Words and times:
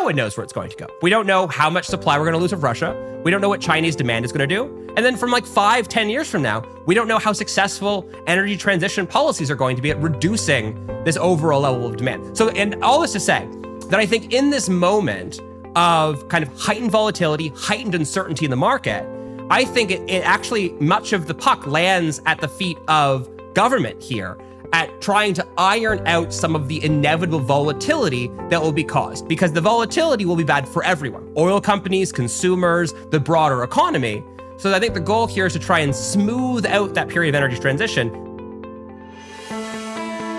no 0.00 0.04
one 0.04 0.16
knows 0.16 0.34
where 0.34 0.44
it's 0.44 0.52
going 0.54 0.70
to 0.70 0.76
go. 0.76 0.86
We 1.02 1.10
don't 1.10 1.26
know 1.26 1.46
how 1.46 1.68
much 1.68 1.84
supply 1.84 2.16
we're 2.16 2.24
going 2.24 2.32
to 2.32 2.40
lose 2.40 2.54
of 2.54 2.62
Russia. 2.62 2.96
We 3.22 3.30
don't 3.30 3.42
know 3.42 3.50
what 3.50 3.60
Chinese 3.60 3.94
demand 3.94 4.24
is 4.24 4.32
going 4.32 4.48
to 4.48 4.54
do. 4.54 4.64
And 4.96 5.04
then 5.04 5.14
from 5.14 5.30
like 5.30 5.44
five, 5.44 5.88
ten 5.88 6.08
years 6.08 6.26
from 6.26 6.40
now, 6.40 6.64
we 6.86 6.94
don't 6.94 7.06
know 7.06 7.18
how 7.18 7.34
successful 7.34 8.10
energy 8.26 8.56
transition 8.56 9.06
policies 9.06 9.50
are 9.50 9.56
going 9.56 9.76
to 9.76 9.82
be 9.82 9.90
at 9.90 10.00
reducing 10.00 10.86
this 11.04 11.18
overall 11.18 11.60
level 11.60 11.86
of 11.86 11.98
demand. 11.98 12.34
So, 12.34 12.48
and 12.48 12.82
all 12.82 13.02
this 13.02 13.12
to 13.12 13.20
say 13.20 13.46
that 13.90 14.00
I 14.00 14.06
think 14.06 14.32
in 14.32 14.48
this 14.48 14.70
moment 14.70 15.38
of 15.76 16.26
kind 16.30 16.42
of 16.42 16.58
heightened 16.58 16.90
volatility, 16.90 17.48
heightened 17.48 17.94
uncertainty 17.94 18.46
in 18.46 18.50
the 18.50 18.56
market, 18.56 19.06
I 19.50 19.66
think 19.66 19.90
it, 19.90 20.00
it 20.08 20.24
actually, 20.24 20.70
much 20.80 21.12
of 21.12 21.26
the 21.26 21.34
puck 21.34 21.66
lands 21.66 22.22
at 22.24 22.40
the 22.40 22.48
feet 22.48 22.78
of 22.88 23.28
government 23.52 24.02
here 24.02 24.38
at 24.72 25.00
trying 25.00 25.34
to 25.34 25.46
iron 25.58 26.06
out 26.06 26.32
some 26.32 26.54
of 26.54 26.68
the 26.68 26.82
inevitable 26.84 27.40
volatility 27.40 28.30
that 28.48 28.60
will 28.60 28.72
be 28.72 28.84
caused 28.84 29.26
because 29.28 29.52
the 29.52 29.60
volatility 29.60 30.24
will 30.24 30.36
be 30.36 30.44
bad 30.44 30.68
for 30.68 30.84
everyone 30.84 31.32
oil 31.36 31.60
companies, 31.60 32.12
consumers, 32.12 32.92
the 33.10 33.20
broader 33.20 33.62
economy. 33.62 34.24
So 34.56 34.72
I 34.74 34.78
think 34.78 34.94
the 34.94 35.00
goal 35.00 35.26
here 35.26 35.46
is 35.46 35.52
to 35.54 35.58
try 35.58 35.80
and 35.80 35.94
smooth 35.94 36.66
out 36.66 36.94
that 36.94 37.08
period 37.08 37.34
of 37.34 37.34
energy 37.36 37.58
transition. 37.58 38.14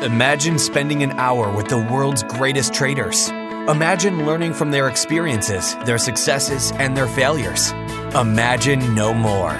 Imagine 0.03 0.57
spending 0.57 1.03
an 1.03 1.11
hour 1.11 1.55
with 1.55 1.67
the 1.67 1.77
world's 1.77 2.23
greatest 2.23 2.73
traders. 2.73 3.29
Imagine 3.29 4.25
learning 4.25 4.53
from 4.53 4.71
their 4.71 4.89
experiences, 4.89 5.75
their 5.85 5.99
successes, 5.99 6.71
and 6.73 6.97
their 6.97 7.07
failures. 7.07 7.71
Imagine 8.15 8.95
no 8.95 9.13
more. 9.13 9.53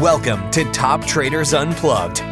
Welcome 0.00 0.50
to 0.52 0.64
Top 0.72 1.04
Traders 1.04 1.52
Unplugged 1.52 2.31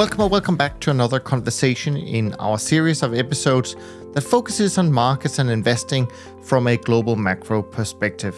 Welcome 0.00 0.22
or 0.22 0.30
welcome 0.30 0.56
back 0.56 0.80
to 0.80 0.90
another 0.90 1.20
conversation 1.20 1.94
in 1.94 2.32
our 2.38 2.58
series 2.58 3.02
of 3.02 3.12
episodes 3.12 3.76
that 4.14 4.22
focuses 4.22 4.78
on 4.78 4.90
markets 4.90 5.38
and 5.38 5.50
investing 5.50 6.08
from 6.40 6.66
a 6.68 6.78
global 6.78 7.16
macro 7.16 7.62
perspective. 7.62 8.34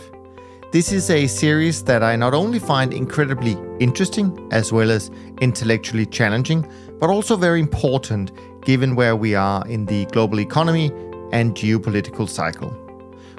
This 0.73 0.91
is 0.91 1.09
a 1.09 1.29
series 1.29 1.85
that 1.85 2.03
I 2.03 2.17
not 2.17 2.35
only 2.35 2.59
find 2.59 2.93
incredibly 2.93 3.57
interesting 3.79 4.49
as 4.51 4.73
well 4.73 4.91
as 4.91 5.13
intellectually 5.41 6.05
challenging, 6.05 6.69
but 6.99 7.11
also 7.11 7.37
very 7.37 7.61
important 7.61 8.33
given 8.65 8.97
where 8.97 9.15
we 9.15 9.37
are 9.37 9.65
in 9.69 9.87
the 9.87 10.07
global 10.07 10.41
economy 10.41 10.87
and 11.31 11.55
geopolitical 11.55 12.29
cycle. 12.29 12.77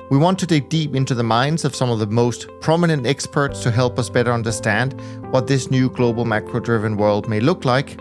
We 0.10 0.18
want 0.18 0.40
to 0.40 0.48
dig 0.48 0.70
deep 0.70 0.96
into 0.96 1.14
the 1.14 1.24
minds 1.24 1.66
of 1.66 1.76
some 1.76 1.90
of 1.90 2.00
the 2.00 2.08
most 2.08 2.48
prominent 2.62 3.06
experts 3.06 3.64
to 3.64 3.72
help 3.72 4.00
us 4.00 4.10
better 4.10 4.32
understand 4.32 4.94
what 5.34 5.48
this 5.48 5.70
new 5.70 5.90
global 5.90 6.24
macro 6.24 6.62
driven 6.62 6.96
world 6.96 7.28
may 7.28 7.42
look 7.42 7.66
like 7.66 8.00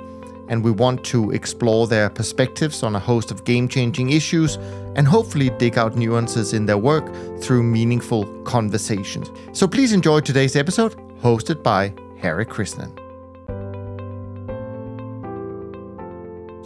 and 0.52 0.62
we 0.62 0.70
want 0.70 1.02
to 1.02 1.30
explore 1.30 1.86
their 1.86 2.10
perspectives 2.10 2.82
on 2.82 2.94
a 2.94 2.98
host 2.98 3.30
of 3.30 3.42
game 3.46 3.66
changing 3.66 4.10
issues 4.10 4.56
and 4.96 5.08
hopefully 5.08 5.48
dig 5.58 5.78
out 5.78 5.96
nuances 5.96 6.52
in 6.52 6.66
their 6.66 6.76
work 6.76 7.10
through 7.40 7.62
meaningful 7.62 8.26
conversations. 8.42 9.30
So 9.54 9.66
please 9.66 9.94
enjoy 9.94 10.20
today's 10.20 10.54
episode, 10.54 10.94
hosted 11.22 11.62
by 11.62 11.94
Harry 12.20 12.44
Krishnan. 12.44 12.92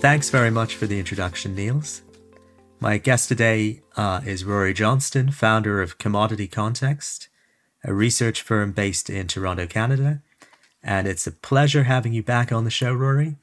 Thanks 0.00 0.30
very 0.30 0.50
much 0.50 0.74
for 0.74 0.88
the 0.88 0.98
introduction, 0.98 1.54
Niels. 1.54 2.02
My 2.80 2.98
guest 2.98 3.28
today 3.28 3.82
uh, 3.96 4.20
is 4.26 4.44
Rory 4.44 4.74
Johnston, 4.74 5.30
founder 5.30 5.80
of 5.80 5.96
Commodity 5.98 6.48
Context, 6.48 7.28
a 7.84 7.94
research 7.94 8.42
firm 8.42 8.72
based 8.72 9.08
in 9.08 9.28
Toronto, 9.28 9.68
Canada. 9.68 10.22
And 10.82 11.06
it's 11.06 11.28
a 11.28 11.32
pleasure 11.32 11.84
having 11.84 12.12
you 12.12 12.24
back 12.24 12.50
on 12.50 12.64
the 12.64 12.70
show, 12.70 12.92
Rory. 12.92 13.36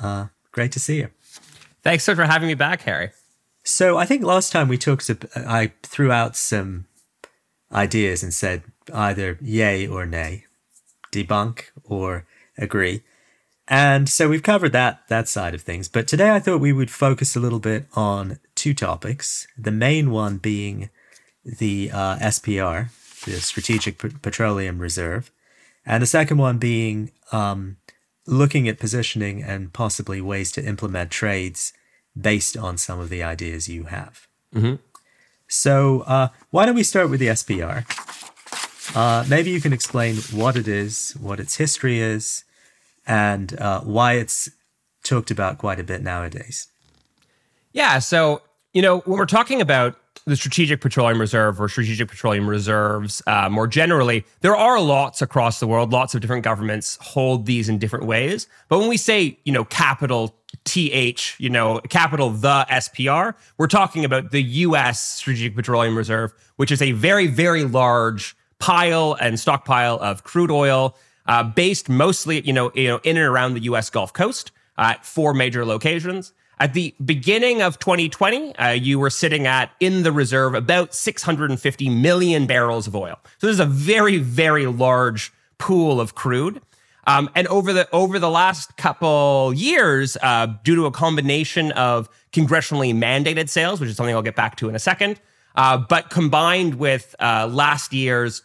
Uh, 0.00 0.26
great 0.52 0.72
to 0.72 0.80
see 0.80 0.98
you. 0.98 1.10
Thanks 1.82 2.04
so 2.04 2.12
much 2.12 2.16
for 2.16 2.30
having 2.30 2.48
me 2.48 2.54
back, 2.54 2.82
Harry. 2.82 3.10
So 3.62 3.96
I 3.96 4.06
think 4.06 4.22
last 4.22 4.52
time 4.52 4.68
we 4.68 4.78
talked, 4.78 5.10
I 5.34 5.72
threw 5.82 6.12
out 6.12 6.36
some 6.36 6.86
ideas 7.72 8.22
and 8.22 8.32
said 8.32 8.62
either 8.92 9.38
yay 9.40 9.86
or 9.86 10.06
nay, 10.06 10.44
debunk 11.12 11.64
or 11.84 12.26
agree. 12.56 13.02
And 13.68 14.08
so 14.08 14.28
we've 14.28 14.42
covered 14.42 14.72
that 14.72 15.08
that 15.08 15.28
side 15.28 15.54
of 15.54 15.62
things. 15.62 15.88
But 15.88 16.06
today 16.06 16.30
I 16.30 16.38
thought 16.38 16.60
we 16.60 16.72
would 16.72 16.90
focus 16.90 17.34
a 17.34 17.40
little 17.40 17.58
bit 17.58 17.86
on 17.94 18.38
two 18.54 18.74
topics. 18.74 19.48
The 19.58 19.72
main 19.72 20.10
one 20.10 20.38
being 20.38 20.90
the 21.44 21.90
uh, 21.92 22.16
SPR, 22.18 22.90
the 23.24 23.40
Strategic 23.40 23.98
Petroleum 24.22 24.78
Reserve, 24.78 25.32
and 25.84 26.02
the 26.02 26.06
second 26.06 26.38
one 26.38 26.58
being 26.58 27.10
um, 27.32 27.76
looking 28.26 28.68
at 28.68 28.78
positioning 28.78 29.42
and 29.42 29.72
possibly 29.72 30.20
ways 30.20 30.52
to 30.52 30.64
implement 30.64 31.10
trades 31.10 31.72
based 32.18 32.56
on 32.56 32.76
some 32.76 32.98
of 32.98 33.08
the 33.08 33.22
ideas 33.22 33.68
you 33.68 33.84
have. 33.84 34.26
Mm-hmm. 34.54 34.76
So, 35.48 36.00
uh, 36.00 36.28
why 36.50 36.66
don't 36.66 36.74
we 36.74 36.82
start 36.82 37.08
with 37.08 37.20
the 37.20 37.28
SPR? 37.28 37.84
Uh, 38.96 39.24
maybe 39.28 39.50
you 39.50 39.60
can 39.60 39.72
explain 39.72 40.16
what 40.32 40.56
it 40.56 40.66
is, 40.66 41.12
what 41.20 41.38
its 41.38 41.56
history 41.56 42.00
is, 42.00 42.44
and 43.06 43.58
uh, 43.60 43.80
why 43.80 44.14
it's 44.14 44.50
talked 45.04 45.30
about 45.30 45.58
quite 45.58 45.78
a 45.78 45.84
bit 45.84 46.02
nowadays. 46.02 46.68
Yeah. 47.72 47.98
So, 48.00 48.42
you 48.72 48.82
know, 48.82 49.00
when 49.00 49.18
we're 49.18 49.26
talking 49.26 49.60
about 49.60 49.96
the 50.26 50.34
Strategic 50.34 50.80
Petroleum 50.80 51.20
Reserve 51.20 51.60
or 51.60 51.68
Strategic 51.68 52.08
Petroleum 52.08 52.48
Reserves 52.48 53.22
uh, 53.28 53.48
more 53.48 53.68
generally, 53.68 54.24
there 54.40 54.56
are 54.56 54.80
lots 54.80 55.22
across 55.22 55.60
the 55.60 55.68
world. 55.68 55.92
Lots 55.92 56.16
of 56.16 56.20
different 56.20 56.42
governments 56.42 56.98
hold 57.00 57.46
these 57.46 57.68
in 57.68 57.78
different 57.78 58.06
ways. 58.06 58.48
But 58.68 58.80
when 58.80 58.88
we 58.88 58.96
say, 58.96 59.38
you 59.44 59.52
know, 59.52 59.64
capital 59.64 60.34
TH, 60.64 61.36
you 61.38 61.48
know, 61.48 61.78
capital 61.88 62.30
the 62.30 62.66
SPR, 62.68 63.34
we're 63.56 63.68
talking 63.68 64.04
about 64.04 64.32
the 64.32 64.42
US 64.42 65.00
Strategic 65.00 65.54
Petroleum 65.54 65.96
Reserve, 65.96 66.34
which 66.56 66.72
is 66.72 66.82
a 66.82 66.90
very, 66.90 67.28
very 67.28 67.62
large 67.62 68.36
pile 68.58 69.16
and 69.20 69.38
stockpile 69.38 69.96
of 70.00 70.24
crude 70.24 70.50
oil 70.50 70.96
uh, 71.26 71.44
based 71.44 71.88
mostly, 71.88 72.40
you 72.40 72.52
know, 72.52 72.72
you 72.74 72.88
know, 72.88 73.00
in 73.04 73.16
and 73.16 73.26
around 73.26 73.54
the 73.54 73.60
US 73.60 73.90
Gulf 73.90 74.12
Coast 74.12 74.50
at 74.76 75.06
four 75.06 75.34
major 75.34 75.64
locations. 75.64 76.32
At 76.58 76.72
the 76.72 76.94
beginning 77.04 77.60
of 77.60 77.78
2020, 77.78 78.56
uh, 78.56 78.70
you 78.70 78.98
were 78.98 79.10
sitting 79.10 79.46
at 79.46 79.70
in 79.78 80.04
the 80.04 80.12
reserve 80.12 80.54
about 80.54 80.94
650 80.94 81.90
million 81.90 82.46
barrels 82.46 82.86
of 82.86 82.96
oil. 82.96 83.18
So 83.38 83.46
this 83.46 83.54
is 83.54 83.60
a 83.60 83.66
very, 83.66 84.16
very 84.16 84.66
large 84.66 85.32
pool 85.58 86.00
of 86.00 86.14
crude. 86.14 86.62
Um, 87.06 87.30
and 87.34 87.46
over 87.48 87.72
the 87.72 87.88
over 87.92 88.18
the 88.18 88.30
last 88.30 88.76
couple 88.76 89.52
years, 89.54 90.16
uh, 90.22 90.46
due 90.64 90.74
to 90.76 90.86
a 90.86 90.90
combination 90.90 91.72
of 91.72 92.08
congressionally 92.32 92.94
mandated 92.94 93.48
sales, 93.48 93.80
which 93.80 93.90
is 93.90 93.96
something 93.96 94.14
I'll 94.14 94.22
get 94.22 94.34
back 94.34 94.56
to 94.56 94.68
in 94.68 94.74
a 94.74 94.80
second, 94.80 95.20
uh, 95.54 95.76
but 95.76 96.10
combined 96.10 96.76
with 96.76 97.14
uh, 97.20 97.48
last 97.52 97.92
year's 97.92 98.42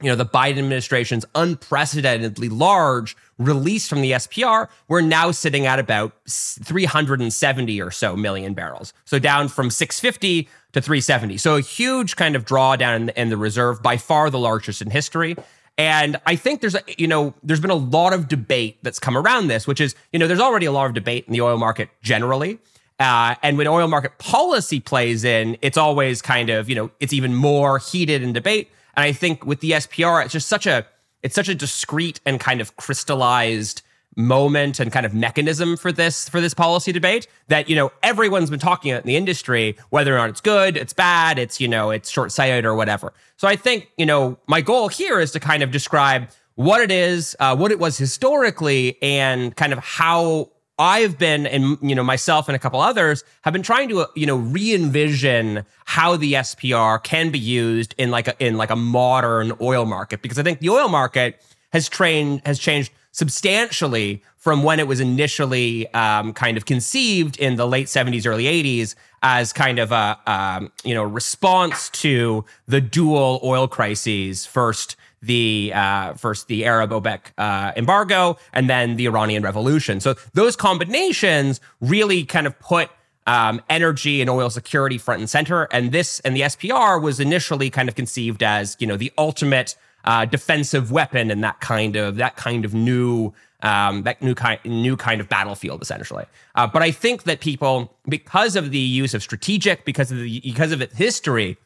you 0.00 0.08
know, 0.08 0.14
the 0.14 0.26
Biden 0.26 0.58
administration's 0.58 1.24
unprecedentedly 1.34 2.48
large 2.48 3.16
release 3.38 3.88
from 3.88 4.00
the 4.00 4.12
SPR, 4.12 4.68
we're 4.86 5.00
now 5.00 5.32
sitting 5.32 5.66
at 5.66 5.78
about 5.78 6.12
370 6.28 7.80
or 7.80 7.90
so 7.90 8.16
million 8.16 8.54
barrels. 8.54 8.92
So 9.04 9.18
down 9.18 9.48
from 9.48 9.70
650 9.70 10.48
to 10.72 10.80
370. 10.80 11.36
So 11.38 11.56
a 11.56 11.60
huge 11.60 12.14
kind 12.14 12.36
of 12.36 12.44
drawdown 12.44 13.12
in 13.14 13.28
the, 13.28 13.36
reserve, 13.36 13.82
by 13.82 13.96
far 13.96 14.30
the 14.30 14.38
largest 14.38 14.82
in 14.82 14.90
history. 14.90 15.36
And 15.76 16.20
I 16.26 16.36
think 16.36 16.60
there's 16.60 16.74
a, 16.74 16.82
you 16.96 17.06
know, 17.06 17.34
there's 17.42 17.60
been 17.60 17.70
a 17.70 17.74
lot 17.74 18.12
of 18.12 18.28
debate 18.28 18.78
that's 18.82 18.98
come 18.98 19.16
around 19.16 19.48
this, 19.48 19.66
which 19.66 19.80
is, 19.80 19.94
you 20.12 20.18
know, 20.18 20.26
there's 20.28 20.40
already 20.40 20.66
a 20.66 20.72
lot 20.72 20.86
of 20.86 20.94
debate 20.94 21.24
in 21.26 21.32
the 21.32 21.40
oil 21.40 21.56
market 21.56 21.88
generally. 22.02 22.58
Uh, 23.00 23.36
and 23.42 23.56
when 23.56 23.66
oil 23.68 23.86
market 23.86 24.18
policy 24.18 24.80
plays 24.80 25.24
in, 25.24 25.56
it's 25.62 25.78
always 25.78 26.20
kind 26.20 26.50
of, 26.50 26.68
you 26.68 26.74
know, 26.74 26.90
it's 26.98 27.12
even 27.12 27.34
more 27.34 27.78
heated 27.78 28.22
in 28.22 28.32
debate 28.32 28.70
and 28.98 29.04
I 29.04 29.12
think 29.12 29.46
with 29.46 29.60
the 29.60 29.70
SPR, 29.70 30.24
it's 30.24 30.32
just 30.32 30.48
such 30.48 30.66
a 30.66 30.84
it's 31.22 31.36
such 31.36 31.48
a 31.48 31.54
discrete 31.54 32.18
and 32.26 32.40
kind 32.40 32.60
of 32.60 32.76
crystallized 32.76 33.82
moment 34.16 34.80
and 34.80 34.90
kind 34.90 35.06
of 35.06 35.14
mechanism 35.14 35.76
for 35.76 35.92
this 35.92 36.28
for 36.28 36.40
this 36.40 36.52
policy 36.52 36.90
debate 36.90 37.28
that 37.46 37.68
you 37.68 37.76
know 37.76 37.92
everyone's 38.02 38.50
been 38.50 38.58
talking 38.58 38.90
about 38.90 39.04
in 39.04 39.06
the 39.06 39.14
industry 39.14 39.76
whether 39.90 40.12
or 40.12 40.18
not 40.18 40.28
it's 40.28 40.40
good 40.40 40.76
it's 40.76 40.92
bad 40.92 41.38
it's 41.38 41.60
you 41.60 41.68
know 41.68 41.90
it's 41.90 42.10
short-sighted 42.10 42.64
or 42.64 42.74
whatever. 42.74 43.12
So 43.36 43.46
i 43.46 43.54
think 43.54 43.88
you 43.96 44.04
know 44.04 44.36
my 44.48 44.60
goal 44.60 44.88
here 44.88 45.20
is 45.20 45.30
to 45.30 45.38
kind 45.38 45.62
of 45.62 45.70
describe 45.70 46.28
what 46.56 46.80
it 46.80 46.90
is 46.90 47.36
uh, 47.38 47.54
what 47.54 47.70
it 47.70 47.78
was 47.78 47.96
historically 47.96 49.00
and 49.00 49.54
kind 49.54 49.72
of 49.72 49.78
how 49.78 50.50
I've 50.78 51.18
been, 51.18 51.46
and 51.46 51.76
you 51.82 51.94
know, 51.94 52.04
myself 52.04 52.48
and 52.48 52.54
a 52.54 52.58
couple 52.58 52.80
others 52.80 53.24
have 53.42 53.52
been 53.52 53.62
trying 53.62 53.88
to, 53.88 54.06
you 54.14 54.26
know, 54.26 54.36
re-envision 54.36 55.64
how 55.84 56.16
the 56.16 56.34
SPR 56.34 57.02
can 57.02 57.30
be 57.30 57.38
used 57.38 57.94
in 57.98 58.10
like 58.10 58.28
a 58.28 58.34
in 58.44 58.56
like 58.56 58.70
a 58.70 58.76
modern 58.76 59.52
oil 59.60 59.84
market, 59.84 60.22
because 60.22 60.38
I 60.38 60.42
think 60.42 60.60
the 60.60 60.68
oil 60.68 60.88
market 60.88 61.42
has 61.72 61.88
trained 61.88 62.42
has 62.46 62.58
changed 62.58 62.92
substantially 63.12 64.22
from 64.36 64.62
when 64.62 64.78
it 64.78 64.86
was 64.86 65.00
initially 65.00 65.92
um, 65.94 66.32
kind 66.32 66.56
of 66.56 66.64
conceived 66.64 67.36
in 67.38 67.56
the 67.56 67.66
late 67.66 67.88
70s, 67.88 68.24
early 68.24 68.44
80s 68.44 68.94
as 69.22 69.52
kind 69.52 69.80
of 69.80 69.90
a 69.90 70.18
um, 70.26 70.70
you 70.84 70.94
know 70.94 71.02
response 71.02 71.90
to 71.90 72.44
the 72.66 72.80
dual 72.80 73.40
oil 73.42 73.66
crises. 73.66 74.46
First, 74.46 74.96
the 75.22 75.72
uh, 75.74 76.14
first 76.14 76.48
the 76.48 76.64
Arab 76.64 76.90
OPEC 76.90 77.20
uh, 77.38 77.72
embargo, 77.76 78.36
and 78.52 78.68
then 78.68 78.96
the 78.96 79.06
Iranian 79.06 79.42
Revolution. 79.42 80.00
So 80.00 80.14
those 80.34 80.56
combinations 80.56 81.60
really 81.80 82.24
kind 82.24 82.46
of 82.46 82.58
put 82.58 82.90
um, 83.26 83.60
energy 83.68 84.20
and 84.20 84.30
oil 84.30 84.48
security 84.50 84.98
front 84.98 85.20
and 85.20 85.28
center. 85.28 85.64
And 85.64 85.92
this 85.92 86.20
and 86.20 86.34
the 86.34 86.42
SPR 86.42 87.00
was 87.00 87.20
initially 87.20 87.70
kind 87.70 87.88
of 87.88 87.94
conceived 87.94 88.42
as 88.42 88.76
you 88.80 88.86
know 88.86 88.96
the 88.96 89.12
ultimate 89.18 89.76
uh, 90.04 90.24
defensive 90.24 90.90
weapon 90.90 91.30
and 91.30 91.44
that 91.44 91.60
kind 91.60 91.94
of 91.96 92.16
that 92.16 92.36
kind 92.36 92.64
of 92.64 92.72
new 92.72 93.32
um, 93.62 94.02
that 94.04 94.22
new 94.22 94.34
kind 94.34 94.60
new 94.64 94.96
kind 94.96 95.20
of 95.20 95.28
battlefield 95.28 95.82
essentially. 95.82 96.24
Uh, 96.54 96.66
but 96.66 96.82
I 96.82 96.90
think 96.90 97.24
that 97.24 97.40
people, 97.40 97.94
because 98.08 98.56
of 98.56 98.70
the 98.70 98.78
use 98.78 99.14
of 99.14 99.22
strategic, 99.22 99.84
because 99.84 100.10
of 100.10 100.18
the 100.18 100.40
because 100.40 100.72
of 100.72 100.80
its 100.80 100.96
history, 100.96 101.58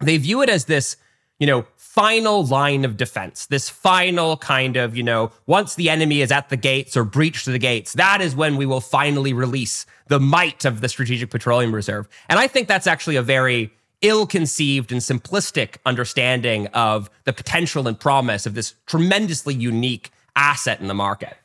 they 0.00 0.16
view 0.18 0.42
it 0.42 0.48
as 0.48 0.66
this 0.66 0.96
you 1.38 1.46
know 1.46 1.64
final 1.90 2.46
line 2.46 2.84
of 2.84 2.96
defense. 2.96 3.46
This 3.46 3.68
final 3.68 4.36
kind 4.36 4.76
of 4.76 4.96
you 4.96 5.02
know 5.02 5.32
once 5.46 5.74
the 5.74 5.90
enemy 5.90 6.20
is 6.20 6.30
at 6.30 6.48
the 6.48 6.56
gates 6.56 6.96
or 6.96 7.02
breached 7.02 7.46
the 7.46 7.58
gates, 7.58 7.94
that 7.94 8.20
is 8.20 8.36
when 8.36 8.56
we 8.56 8.64
will 8.64 8.80
finally 8.80 9.32
release 9.32 9.86
the 10.06 10.20
might 10.20 10.64
of 10.64 10.82
the 10.82 10.88
strategic 10.88 11.30
petroleum 11.30 11.74
reserve. 11.74 12.08
And 12.28 12.38
I 12.38 12.46
think 12.46 12.68
that's 12.68 12.86
actually 12.86 13.16
a 13.16 13.22
very 13.22 13.72
ill 14.02 14.24
conceived 14.24 14.92
and 14.92 15.00
simplistic 15.00 15.76
understanding 15.84 16.68
of 16.68 17.10
the 17.24 17.32
potential 17.32 17.88
and 17.88 17.98
promise 17.98 18.46
of 18.46 18.54
this 18.54 18.74
tremendously 18.86 19.54
unique 19.54 20.10
asset 20.36 20.80
in 20.80 20.86
the 20.86 20.94
market. 20.94 21.36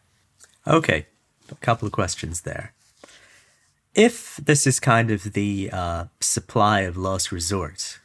Okay, 0.68 1.07
a 1.51 1.56
couple 1.56 1.88
of 1.88 1.91
questions 1.91 2.41
there. 2.41 2.74
If 3.95 4.38
this 4.38 4.68
is 4.68 4.80
kind 4.80 5.09
of 5.09 5.33
the 5.33 5.71
uh, 5.74 6.06
supply 6.19 6.81
of 6.81 6.98
last 6.98 7.31
resort, 7.31 8.00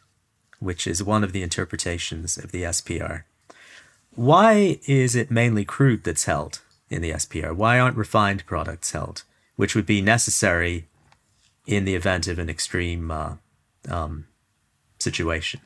which 0.60 0.86
is 0.86 1.02
one 1.02 1.24
of 1.24 1.32
the 1.32 1.42
interpretations 1.42 2.38
of 2.38 2.52
the 2.52 2.62
SPR, 2.62 3.24
why 4.14 4.78
is 4.86 5.16
it 5.16 5.30
mainly 5.30 5.64
crude 5.64 6.04
that's 6.04 6.24
held 6.24 6.60
in 6.88 7.02
the 7.02 7.10
SPR? 7.10 7.54
Why 7.54 7.78
aren't 7.78 7.96
refined 7.96 8.46
products 8.46 8.92
held, 8.92 9.24
which 9.56 9.74
would 9.74 9.86
be 9.86 10.00
necessary 10.00 10.86
in 11.66 11.84
the 11.84 11.94
event 11.94 12.26
of 12.26 12.38
an 12.38 12.50
extreme 12.50 13.10
uh, 13.10 13.34
um, 13.88 14.26
situation. 14.98 15.60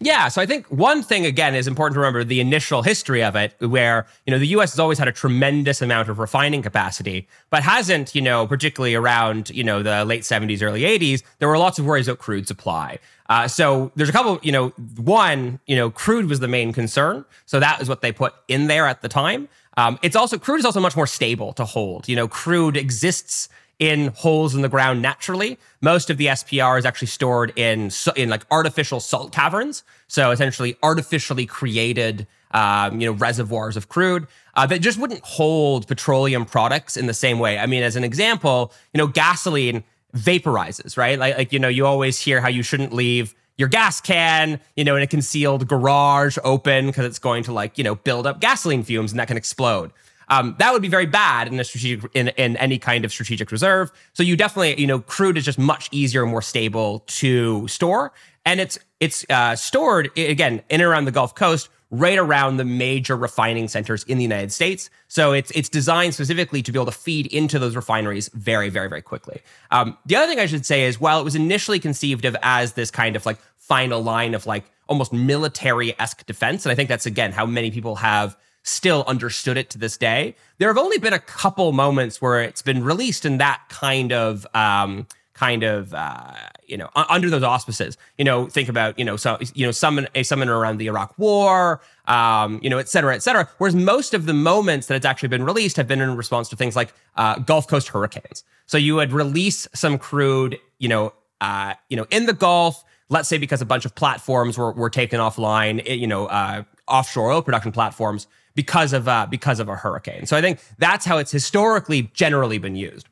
Yeah, 0.00 0.28
so 0.28 0.42
I 0.42 0.46
think 0.46 0.66
one 0.66 1.02
thing 1.02 1.26
again 1.26 1.54
is 1.54 1.68
important 1.68 1.94
to 1.94 2.00
remember 2.00 2.24
the 2.24 2.40
initial 2.40 2.82
history 2.82 3.22
of 3.22 3.36
it, 3.36 3.54
where 3.60 4.06
you 4.26 4.30
know 4.32 4.38
the 4.38 4.48
U.S. 4.48 4.72
has 4.72 4.80
always 4.80 4.98
had 4.98 5.08
a 5.08 5.12
tremendous 5.12 5.80
amount 5.80 6.08
of 6.08 6.18
refining 6.18 6.62
capacity, 6.62 7.28
but 7.50 7.62
hasn't, 7.62 8.14
you 8.14 8.20
know, 8.20 8.46
particularly 8.46 8.94
around 8.94 9.50
you 9.50 9.62
know 9.62 9.82
the 9.82 10.04
late 10.04 10.22
'70s, 10.22 10.62
early 10.62 10.82
'80s, 10.82 11.22
there 11.38 11.48
were 11.48 11.58
lots 11.58 11.78
of 11.78 11.84
worries 11.84 12.08
about 12.08 12.18
crude 12.18 12.48
supply. 12.48 12.98
Uh, 13.28 13.48
so 13.48 13.92
there's 13.94 14.08
a 14.08 14.12
couple, 14.12 14.38
you 14.42 14.52
know, 14.52 14.70
one, 14.96 15.58
you 15.66 15.76
know, 15.76 15.90
crude 15.90 16.28
was 16.28 16.40
the 16.40 16.48
main 16.48 16.72
concern, 16.72 17.24
so 17.46 17.60
that 17.60 17.80
is 17.80 17.88
what 17.88 18.02
they 18.02 18.12
put 18.12 18.34
in 18.48 18.66
there 18.66 18.86
at 18.86 19.00
the 19.00 19.08
time. 19.08 19.48
Um, 19.76 19.98
it's 20.02 20.16
also 20.16 20.36
crude 20.36 20.58
is 20.58 20.64
also 20.64 20.80
much 20.80 20.96
more 20.96 21.06
stable 21.06 21.52
to 21.54 21.64
hold. 21.64 22.08
You 22.08 22.16
know, 22.16 22.28
crude 22.28 22.76
exists 22.76 23.48
in 23.82 24.12
holes 24.14 24.54
in 24.54 24.62
the 24.62 24.68
ground 24.68 25.02
naturally. 25.02 25.58
Most 25.80 26.08
of 26.08 26.16
the 26.16 26.26
SPR 26.26 26.78
is 26.78 26.86
actually 26.86 27.08
stored 27.08 27.52
in 27.56 27.90
in 28.14 28.28
like 28.28 28.46
artificial 28.48 29.00
salt 29.00 29.32
caverns, 29.32 29.82
so 30.06 30.30
essentially 30.30 30.76
artificially 30.84 31.46
created 31.46 32.28
um, 32.52 33.00
you 33.00 33.08
know 33.08 33.12
reservoirs 33.14 33.76
of 33.76 33.88
crude 33.88 34.28
uh, 34.54 34.66
that 34.66 34.82
just 34.82 35.00
wouldn't 35.00 35.24
hold 35.24 35.88
petroleum 35.88 36.44
products 36.44 36.96
in 36.96 37.06
the 37.06 37.14
same 37.14 37.40
way. 37.40 37.58
I 37.58 37.66
mean, 37.66 37.82
as 37.82 37.96
an 37.96 38.04
example, 38.04 38.72
you 38.94 38.98
know, 38.98 39.08
gasoline 39.08 39.82
vaporizes, 40.16 40.96
right? 40.96 41.18
Like, 41.18 41.36
like 41.36 41.52
you 41.52 41.58
know, 41.58 41.66
you 41.66 41.84
always 41.84 42.20
hear 42.20 42.40
how 42.40 42.48
you 42.48 42.62
shouldn't 42.62 42.92
leave 42.92 43.34
your 43.58 43.68
gas 43.68 44.00
can, 44.00 44.60
you 44.76 44.84
know, 44.84 44.94
in 44.94 45.02
a 45.02 45.08
concealed 45.08 45.66
garage 45.66 46.38
open 46.44 46.86
because 46.86 47.04
it's 47.04 47.18
going 47.18 47.42
to 47.44 47.52
like, 47.52 47.76
you 47.78 47.84
know, 47.84 47.96
build 47.96 48.28
up 48.28 48.40
gasoline 48.40 48.82
fumes 48.84 49.10
and 49.12 49.18
that 49.18 49.28
can 49.28 49.36
explode. 49.36 49.90
Um, 50.28 50.56
that 50.58 50.72
would 50.72 50.82
be 50.82 50.88
very 50.88 51.06
bad 51.06 51.48
in 51.48 51.58
a 51.60 51.64
strategic 51.64 52.10
in, 52.14 52.28
in 52.28 52.56
any 52.56 52.78
kind 52.78 53.04
of 53.04 53.12
strategic 53.12 53.50
reserve. 53.52 53.90
So 54.12 54.22
you 54.22 54.36
definitely, 54.36 54.80
you 54.80 54.86
know, 54.86 55.00
crude 55.00 55.36
is 55.36 55.44
just 55.44 55.58
much 55.58 55.88
easier 55.92 56.22
and 56.22 56.30
more 56.30 56.42
stable 56.42 57.00
to 57.06 57.68
store, 57.68 58.12
and 58.44 58.60
it's 58.60 58.78
it's 59.00 59.26
uh, 59.30 59.56
stored 59.56 60.10
again 60.16 60.62
in 60.68 60.80
and 60.80 60.82
around 60.82 61.04
the 61.04 61.12
Gulf 61.12 61.34
Coast, 61.34 61.68
right 61.90 62.18
around 62.18 62.56
the 62.56 62.64
major 62.64 63.16
refining 63.16 63.68
centers 63.68 64.02
in 64.04 64.16
the 64.16 64.24
United 64.24 64.50
States. 64.50 64.90
So 65.08 65.32
it's 65.32 65.50
it's 65.52 65.68
designed 65.68 66.14
specifically 66.14 66.62
to 66.62 66.72
be 66.72 66.78
able 66.78 66.86
to 66.86 66.98
feed 66.98 67.26
into 67.26 67.58
those 67.58 67.76
refineries 67.76 68.28
very, 68.30 68.70
very, 68.70 68.88
very 68.88 69.02
quickly. 69.02 69.42
Um, 69.70 69.96
the 70.06 70.16
other 70.16 70.26
thing 70.26 70.40
I 70.40 70.46
should 70.46 70.66
say 70.66 70.84
is, 70.84 71.00
while 71.00 71.20
it 71.20 71.24
was 71.24 71.34
initially 71.34 71.78
conceived 71.78 72.24
of 72.24 72.36
as 72.42 72.72
this 72.72 72.90
kind 72.90 73.14
of 73.14 73.26
like 73.26 73.38
final 73.58 74.02
line 74.02 74.34
of 74.34 74.46
like 74.46 74.64
almost 74.88 75.12
military 75.12 75.98
esque 76.00 76.24
defense, 76.26 76.64
and 76.64 76.72
I 76.72 76.74
think 76.74 76.88
that's 76.88 77.06
again 77.06 77.32
how 77.32 77.46
many 77.46 77.70
people 77.70 77.96
have 77.96 78.36
still 78.62 79.04
understood 79.06 79.56
it 79.56 79.70
to 79.70 79.78
this 79.78 79.96
day. 79.96 80.36
There 80.58 80.68
have 80.68 80.78
only 80.78 80.98
been 80.98 81.12
a 81.12 81.18
couple 81.18 81.72
moments 81.72 82.22
where 82.22 82.40
it's 82.40 82.62
been 82.62 82.84
released 82.84 83.24
in 83.24 83.38
that 83.38 83.62
kind 83.68 84.12
of 84.12 84.46
um, 84.54 85.06
kind 85.34 85.64
of 85.64 85.92
uh, 85.92 86.34
you 86.66 86.76
know 86.76 86.88
under 86.94 87.28
those 87.28 87.42
auspices. 87.42 87.98
You 88.18 88.24
know, 88.24 88.46
think 88.46 88.68
about 88.68 88.98
you 88.98 89.04
know 89.04 89.16
so 89.16 89.38
you 89.54 89.66
know 89.66 89.72
summon 89.72 90.06
a 90.14 90.22
summon 90.22 90.48
around 90.48 90.78
the 90.78 90.86
Iraq 90.86 91.18
War, 91.18 91.80
um, 92.06 92.60
you 92.62 92.70
know, 92.70 92.78
et 92.78 92.88
cetera, 92.88 93.14
et 93.14 93.22
cetera. 93.22 93.48
Whereas 93.58 93.74
most 93.74 94.14
of 94.14 94.26
the 94.26 94.34
moments 94.34 94.86
that 94.86 94.94
it's 94.94 95.06
actually 95.06 95.30
been 95.30 95.44
released 95.44 95.76
have 95.76 95.88
been 95.88 96.00
in 96.00 96.16
response 96.16 96.48
to 96.50 96.56
things 96.56 96.76
like 96.76 96.92
uh, 97.16 97.38
Gulf 97.40 97.66
Coast 97.66 97.88
hurricanes. 97.88 98.44
So 98.66 98.78
you 98.78 98.94
would 98.94 99.12
release 99.12 99.66
some 99.74 99.98
crude, 99.98 100.58
you 100.78 100.88
know, 100.88 101.12
uh, 101.40 101.74
you 101.88 101.96
know, 101.96 102.06
in 102.10 102.26
the 102.26 102.32
Gulf. 102.32 102.84
Let's 103.08 103.28
say 103.28 103.36
because 103.36 103.60
a 103.60 103.66
bunch 103.66 103.84
of 103.84 103.94
platforms 103.94 104.56
were, 104.56 104.72
were 104.72 104.88
taken 104.88 105.20
offline, 105.20 105.84
you 105.86 106.06
know, 106.06 106.26
uh, 106.26 106.62
offshore 106.88 107.30
oil 107.30 107.42
production 107.42 107.70
platforms 107.70 108.26
because 108.54 108.92
of 108.92 109.08
uh, 109.08 109.26
because 109.28 109.60
of 109.60 109.68
a 109.68 109.76
hurricane. 109.76 110.26
So 110.26 110.36
I 110.36 110.40
think 110.40 110.60
that's 110.78 111.04
how 111.04 111.18
it's 111.18 111.30
historically 111.30 112.10
generally 112.14 112.58
been 112.58 112.76
used. 112.76 113.08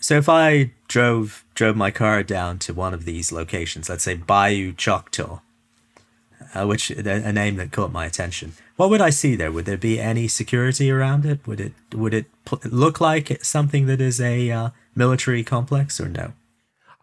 So 0.00 0.16
if 0.16 0.28
I 0.28 0.72
drove 0.88 1.44
drove 1.54 1.76
my 1.76 1.90
car 1.90 2.22
down 2.22 2.58
to 2.60 2.74
one 2.74 2.94
of 2.94 3.04
these 3.04 3.32
locations, 3.32 3.88
let's 3.88 4.04
say 4.04 4.14
Bayou 4.14 4.72
Choctaw, 4.72 5.40
uh, 6.54 6.66
which 6.66 6.90
a 6.90 7.32
name 7.32 7.56
that 7.56 7.72
caught 7.72 7.90
my 7.90 8.04
attention, 8.04 8.52
what 8.76 8.90
would 8.90 9.00
I 9.00 9.10
see 9.10 9.34
there? 9.34 9.50
Would 9.50 9.64
there 9.64 9.78
be 9.78 9.98
any 9.98 10.28
security 10.28 10.90
around 10.90 11.24
it? 11.24 11.46
Would 11.46 11.60
it 11.60 11.72
would 11.92 12.12
it 12.12 12.26
pl- 12.44 12.60
look 12.64 13.00
like 13.00 13.42
something 13.42 13.86
that 13.86 14.00
is 14.00 14.20
a 14.20 14.50
uh, 14.50 14.70
military 14.94 15.42
complex 15.42 16.00
or 16.00 16.08
no? 16.08 16.32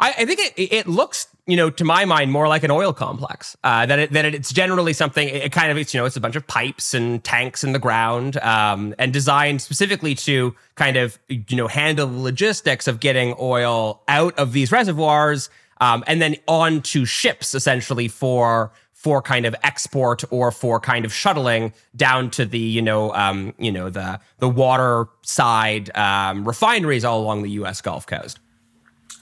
I, 0.01 0.13
I 0.17 0.25
think 0.25 0.39
it 0.39 0.53
it 0.57 0.87
looks 0.87 1.27
you 1.47 1.57
know, 1.57 1.69
to 1.69 1.83
my 1.83 2.05
mind, 2.05 2.31
more 2.31 2.47
like 2.47 2.63
an 2.63 2.71
oil 2.71 2.93
complex. 2.93 3.57
Uh, 3.63 3.85
that 3.85 3.99
it, 3.99 4.11
that 4.11 4.25
it's 4.25 4.53
generally 4.53 4.93
something. 4.93 5.27
It 5.27 5.51
kind 5.51 5.71
of 5.71 5.77
it's 5.77 5.93
you 5.93 5.99
know 5.99 6.05
it's 6.05 6.15
a 6.15 6.21
bunch 6.21 6.35
of 6.35 6.45
pipes 6.47 6.93
and 6.93 7.23
tanks 7.23 7.63
in 7.63 7.73
the 7.73 7.79
ground, 7.79 8.37
um, 8.37 8.93
and 8.99 9.11
designed 9.11 9.61
specifically 9.61 10.15
to 10.15 10.55
kind 10.75 10.97
of 10.97 11.17
you 11.27 11.57
know 11.57 11.67
handle 11.67 12.07
the 12.07 12.19
logistics 12.19 12.87
of 12.87 12.99
getting 12.99 13.35
oil 13.39 14.01
out 14.07 14.37
of 14.37 14.53
these 14.53 14.71
reservoirs, 14.71 15.49
um, 15.81 16.03
and 16.07 16.21
then 16.21 16.35
onto 16.47 17.05
ships 17.05 17.55
essentially 17.55 18.07
for 18.07 18.71
for 18.93 19.19
kind 19.19 19.47
of 19.47 19.55
export 19.63 20.23
or 20.29 20.51
for 20.51 20.79
kind 20.79 21.05
of 21.05 21.11
shuttling 21.11 21.73
down 21.95 22.29
to 22.29 22.45
the 22.45 22.59
you 22.59 22.83
know 22.83 23.13
um, 23.15 23.53
you 23.57 23.71
know 23.71 23.89
the 23.89 24.19
the 24.37 24.47
water 24.47 25.07
side 25.23 25.93
um, 25.97 26.47
refineries 26.47 27.03
all 27.03 27.19
along 27.19 27.41
the 27.41 27.51
U.S. 27.51 27.81
Gulf 27.81 28.05
Coast. 28.05 28.39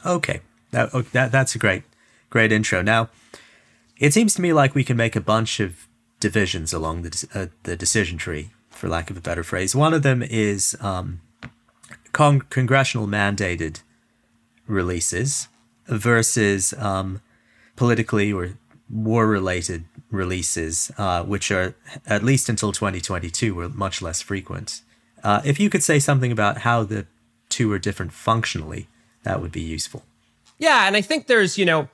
Okay, 0.05 0.41
that, 0.71 0.91
that 1.11 1.31
that's 1.31 1.55
a 1.55 1.59
great. 1.59 1.83
Great 2.29 2.51
intro. 2.51 2.83
Now, 2.83 3.09
it 3.97 4.13
seems 4.13 4.35
to 4.35 4.41
me 4.41 4.53
like 4.53 4.75
we 4.75 4.83
can 4.83 4.95
make 4.95 5.15
a 5.15 5.21
bunch 5.21 5.59
of 5.59 5.87
divisions 6.19 6.73
along 6.73 7.01
the 7.01 7.27
uh, 7.33 7.47
the 7.63 7.75
decision 7.75 8.17
tree, 8.17 8.51
for 8.69 8.87
lack 8.87 9.09
of 9.09 9.17
a 9.17 9.21
better 9.21 9.43
phrase. 9.43 9.75
One 9.75 9.93
of 9.93 10.03
them 10.03 10.21
is 10.21 10.77
um, 10.79 11.21
con- 12.13 12.41
congressional 12.41 13.07
mandated 13.07 13.81
releases 14.67 15.47
versus 15.87 16.73
um, 16.77 17.21
politically 17.75 18.31
or 18.31 18.57
war 18.89 19.27
related 19.27 19.85
releases, 20.11 20.91
uh, 20.97 21.23
which 21.23 21.51
are 21.51 21.75
at 22.07 22.23
least 22.23 22.49
until 22.49 22.71
2022 22.71 23.53
were 23.53 23.69
much 23.69 24.01
less 24.01 24.21
frequent. 24.21 24.81
Uh, 25.23 25.41
if 25.43 25.59
you 25.59 25.69
could 25.69 25.83
say 25.83 25.99
something 25.99 26.31
about 26.31 26.59
how 26.59 26.83
the 26.83 27.05
two 27.49 27.71
are 27.71 27.79
different 27.79 28.13
functionally, 28.13 28.87
that 29.23 29.41
would 29.41 29.51
be 29.51 29.61
useful. 29.61 30.03
Yeah, 30.59 30.85
and 30.85 30.95
I 30.95 31.01
think 31.01 31.27
there's, 31.27 31.57
you 31.57 31.65
know, 31.65 31.89